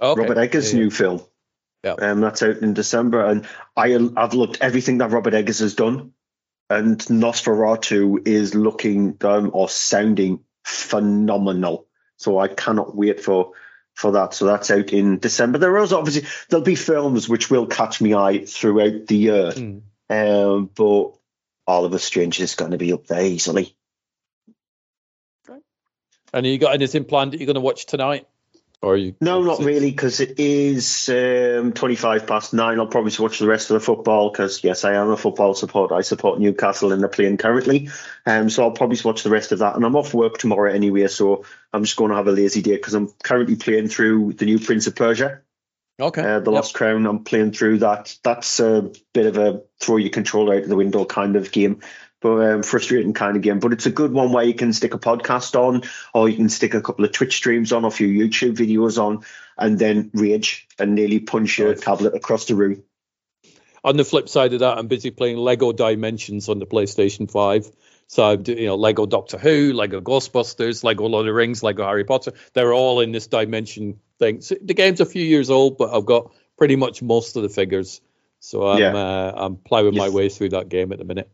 Okay. 0.00 0.20
Robert 0.20 0.38
Eggers' 0.38 0.72
Yeah, 0.72 0.78
yeah. 0.78 0.84
new 0.84 0.90
film. 0.90 1.20
Yeah. 1.84 1.92
Um, 1.92 2.20
that's 2.20 2.42
out 2.42 2.58
in 2.58 2.74
December, 2.74 3.24
and 3.24 3.46
I 3.76 3.94
I've 4.16 4.34
looked 4.34 4.58
everything 4.60 4.98
that 4.98 5.10
Robert 5.10 5.34
Eggers 5.34 5.60
has 5.60 5.74
done, 5.74 6.12
and 6.68 6.98
Nosferatu 6.98 8.26
is 8.26 8.54
looking 8.54 9.16
um, 9.22 9.50
or 9.52 9.68
sounding 9.68 10.40
phenomenal. 10.64 11.86
So 12.16 12.38
I 12.38 12.48
cannot 12.48 12.96
wait 12.96 13.20
for 13.20 13.52
for 13.96 14.12
that. 14.12 14.34
So 14.34 14.44
that's 14.44 14.70
out 14.70 14.92
in 14.92 15.18
December. 15.18 15.58
There 15.58 15.76
is 15.78 15.92
obviously 15.92 16.28
there'll 16.48 16.64
be 16.64 16.74
films 16.76 17.28
which 17.28 17.50
will 17.50 17.66
catch 17.66 18.00
me 18.00 18.14
eye 18.14 18.44
throughout 18.44 19.06
the 19.06 19.16
year, 19.16 19.52
Mm. 19.52 19.80
um, 20.10 20.70
but 20.74 21.12
All 21.66 21.84
of 21.84 21.94
Us 21.94 22.04
Strangers 22.04 22.50
is 22.50 22.54
going 22.54 22.70
to 22.72 22.78
be 22.78 22.92
up 22.92 23.06
there 23.06 23.24
easily. 23.24 23.74
And 26.32 26.44
you 26.44 26.58
got 26.58 26.74
anything 26.74 27.04
planned 27.04 27.32
that 27.32 27.40
you're 27.40 27.46
going 27.46 27.54
to 27.54 27.60
watch 27.60 27.86
tonight? 27.86 28.28
Or 28.82 28.96
you? 28.96 29.14
No, 29.20 29.42
not 29.42 29.60
really, 29.60 29.90
because 29.90 30.20
it 30.20 30.38
is 30.38 31.08
um, 31.08 31.72
25 31.72 32.26
past 32.26 32.52
nine. 32.52 32.78
I'll 32.78 32.86
probably 32.86 33.12
watch 33.18 33.38
the 33.38 33.46
rest 33.46 33.70
of 33.70 33.74
the 33.74 33.80
football 33.80 34.30
because, 34.30 34.62
yes, 34.62 34.84
I 34.84 34.94
am 34.94 35.10
a 35.10 35.16
football 35.16 35.54
supporter. 35.54 35.94
I 35.94 36.02
support 36.02 36.38
Newcastle 36.38 36.92
and 36.92 37.00
they're 37.00 37.08
playing 37.08 37.38
currently. 37.38 37.88
Um, 38.26 38.50
so 38.50 38.62
I'll 38.64 38.72
probably 38.72 38.98
watch 39.02 39.22
the 39.22 39.30
rest 39.30 39.52
of 39.52 39.60
that. 39.60 39.76
And 39.76 39.84
I'm 39.84 39.96
off 39.96 40.12
work 40.12 40.38
tomorrow 40.38 40.70
anyway, 40.70 41.08
so 41.08 41.44
I'm 41.72 41.84
just 41.84 41.96
going 41.96 42.10
to 42.10 42.16
have 42.16 42.28
a 42.28 42.32
lazy 42.32 42.60
day 42.62 42.76
because 42.76 42.94
I'm 42.94 43.08
currently 43.22 43.56
playing 43.56 43.88
through 43.88 44.34
the 44.34 44.44
new 44.44 44.58
Prince 44.58 44.86
of 44.86 44.94
Persia, 44.94 45.40
Okay. 45.98 46.20
uh, 46.20 46.40
The 46.40 46.50
Yep. 46.50 46.56
Lost 46.56 46.74
Crown. 46.74 47.06
I'm 47.06 47.24
playing 47.24 47.52
through 47.52 47.78
that. 47.78 48.14
That's 48.22 48.60
a 48.60 48.92
bit 49.14 49.26
of 49.26 49.38
a 49.38 49.62
throw 49.80 49.96
your 49.96 50.10
controller 50.10 50.54
out 50.54 50.64
of 50.64 50.68
the 50.68 50.76
window 50.76 51.06
kind 51.06 51.36
of 51.36 51.50
game. 51.50 51.80
But 52.26 52.54
um, 52.54 52.62
frustrating 52.64 53.12
kind 53.12 53.36
of 53.36 53.42
game, 53.42 53.60
but 53.60 53.72
it's 53.72 53.86
a 53.86 53.90
good 53.90 54.12
one 54.12 54.32
where 54.32 54.42
you 54.42 54.52
can 54.52 54.72
stick 54.72 54.94
a 54.94 54.98
podcast 54.98 55.54
on, 55.54 55.82
or 56.12 56.28
you 56.28 56.36
can 56.36 56.48
stick 56.48 56.74
a 56.74 56.80
couple 56.80 57.04
of 57.04 57.12
Twitch 57.12 57.36
streams 57.36 57.70
on, 57.70 57.84
or 57.84 57.86
a 57.86 57.90
few 57.92 58.08
YouTube 58.08 58.56
videos 58.56 59.00
on, 59.00 59.24
and 59.56 59.78
then 59.78 60.10
rage 60.12 60.66
and 60.76 60.96
nearly 60.96 61.20
punch 61.20 61.56
your 61.56 61.72
tablet 61.76 62.16
across 62.16 62.46
the 62.46 62.56
room. 62.56 62.82
On 63.84 63.96
the 63.96 64.04
flip 64.04 64.28
side 64.28 64.54
of 64.54 64.58
that, 64.58 64.76
I'm 64.76 64.88
busy 64.88 65.12
playing 65.12 65.36
Lego 65.36 65.70
Dimensions 65.70 66.48
on 66.48 66.58
the 66.58 66.66
PlayStation 66.66 67.30
5. 67.30 67.70
So 68.08 68.24
I'm 68.24 68.42
doing, 68.42 68.58
you 68.58 68.66
know, 68.66 68.74
Lego 68.74 69.06
Doctor 69.06 69.38
Who, 69.38 69.72
Lego 69.72 70.00
Ghostbusters, 70.00 70.82
Lego 70.82 71.06
Lord 71.06 71.20
of 71.20 71.26
the 71.26 71.32
Rings, 71.32 71.62
Lego 71.62 71.84
Harry 71.84 72.02
Potter. 72.02 72.32
They're 72.54 72.74
all 72.74 72.98
in 72.98 73.12
this 73.12 73.28
dimension 73.28 74.00
thing. 74.18 74.40
So 74.40 74.56
the 74.60 74.74
game's 74.74 75.00
a 75.00 75.06
few 75.06 75.24
years 75.24 75.48
old, 75.48 75.78
but 75.78 75.94
I've 75.94 76.06
got 76.06 76.32
pretty 76.58 76.74
much 76.74 77.02
most 77.02 77.36
of 77.36 77.44
the 77.44 77.48
figures. 77.48 78.00
So 78.40 78.66
I'm 78.66 78.80
Yeah. 78.82 78.94
uh, 78.94 79.32
I'm 79.36 79.56
plowing 79.58 79.96
my 79.96 80.08
way 80.08 80.28
through 80.28 80.48
that 80.48 80.68
game 80.68 80.90
at 80.90 80.98
the 80.98 81.04
minute. 81.04 81.30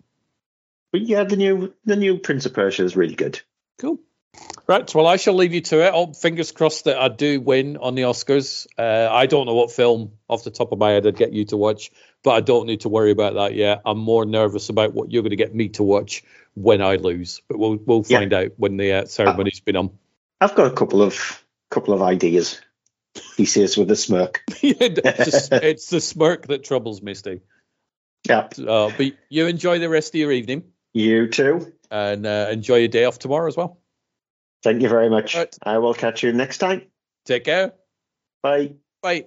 But 0.93 1.03
yeah, 1.03 1.25
the 1.25 1.37
new 1.37 1.75
the 1.85 1.97
new 1.97 2.19
Prince 2.19 2.47
of 2.47 2.53
Persia 2.53 2.85
is 2.85 2.97
really 2.97 3.15
good. 3.15 3.41
Cool. 3.79 3.99
Right. 4.67 4.95
Well, 4.95 5.07
I 5.07 5.17
shall 5.17 5.35
leave 5.35 5.53
you 5.53 5.61
to 5.63 5.85
it. 5.87 5.93
Oh, 5.95 6.13
fingers 6.13 6.53
crossed 6.53 6.85
that 6.85 6.99
I 6.99 7.09
do 7.09 7.41
win 7.41 7.77
on 7.77 7.95
the 7.95 8.03
Oscars. 8.03 8.67
Uh, 8.79 9.09
I 9.13 9.27
don't 9.27 9.47
know 9.47 9.55
what 9.55 9.71
film 9.73 10.13
off 10.29 10.45
the 10.45 10.51
top 10.51 10.73
of 10.73 10.79
my 10.79 10.91
head 10.91 11.07
I'd 11.07 11.17
get 11.17 11.33
you 11.33 11.45
to 11.47 11.57
watch, 11.57 11.91
but 12.23 12.31
I 12.31 12.41
don't 12.41 12.67
need 12.67 12.81
to 12.83 12.89
worry 12.89 13.11
about 13.11 13.35
that 13.35 13.55
yet. 13.55 13.83
I'm 13.85 13.99
more 13.99 14.25
nervous 14.25 14.69
about 14.69 14.95
what 14.95 15.11
you're 15.11 15.23
going 15.23 15.31
to 15.31 15.37
get 15.37 15.55
me 15.55 15.69
to 15.71 15.83
watch 15.83 16.23
when 16.55 16.81
I 16.81 16.97
lose. 16.97 17.43
But 17.49 17.59
we'll 17.59 17.77
we'll 17.77 18.05
Yeah. 18.09 18.21
find 18.21 18.33
out 18.33 18.53
when 18.57 18.77
the 18.77 18.93
uh, 18.93 19.05
ceremony's 19.07 19.61
been 19.61 19.77
on. 19.77 19.91
I've 20.41 20.55
got 20.55 20.67
a 20.67 20.75
couple 20.75 21.03
of 21.03 21.45
couple 21.71 21.93
of 21.95 22.03
ideas. 22.03 22.61
He 23.37 23.45
says 23.45 23.77
with 23.77 23.91
a 23.91 23.97
smirk. 23.97 24.43
it's, 24.63 25.49
the, 25.49 25.61
it's 25.63 25.91
the 25.91 26.01
smirk 26.01 26.47
that 26.47 26.65
troubles 26.65 27.03
me, 27.03 27.15
Steve. 27.15 27.41
Yeah, 28.27 28.49
Uh, 28.57 28.91
but 28.97 29.13
you 29.29 29.47
enjoy 29.47 29.79
the 29.81 29.89
rest 29.89 30.15
of 30.15 30.19
your 30.21 30.33
evening 30.33 30.65
you 30.95 31.29
too. 31.29 31.73
and 31.91 32.27
uh, 32.27 32.49
enjoy 32.51 32.77
your 32.77 32.89
day 32.89 33.05
off 33.05 33.19
tomorrow 33.19 33.49
as 33.49 33.57
well. 33.57 33.79
Thank 34.63 34.83
you 34.83 34.89
very 34.89 35.11
much. 35.11 35.35
Right. 35.35 35.57
I 35.65 35.79
will 35.79 35.95
catch 35.95 36.23
you 36.23 36.33
next 36.33 36.59
time. 36.59 36.83
Take 37.25 37.45
care. 37.45 37.73
Bye. 38.43 38.75
Bye. 39.03 39.27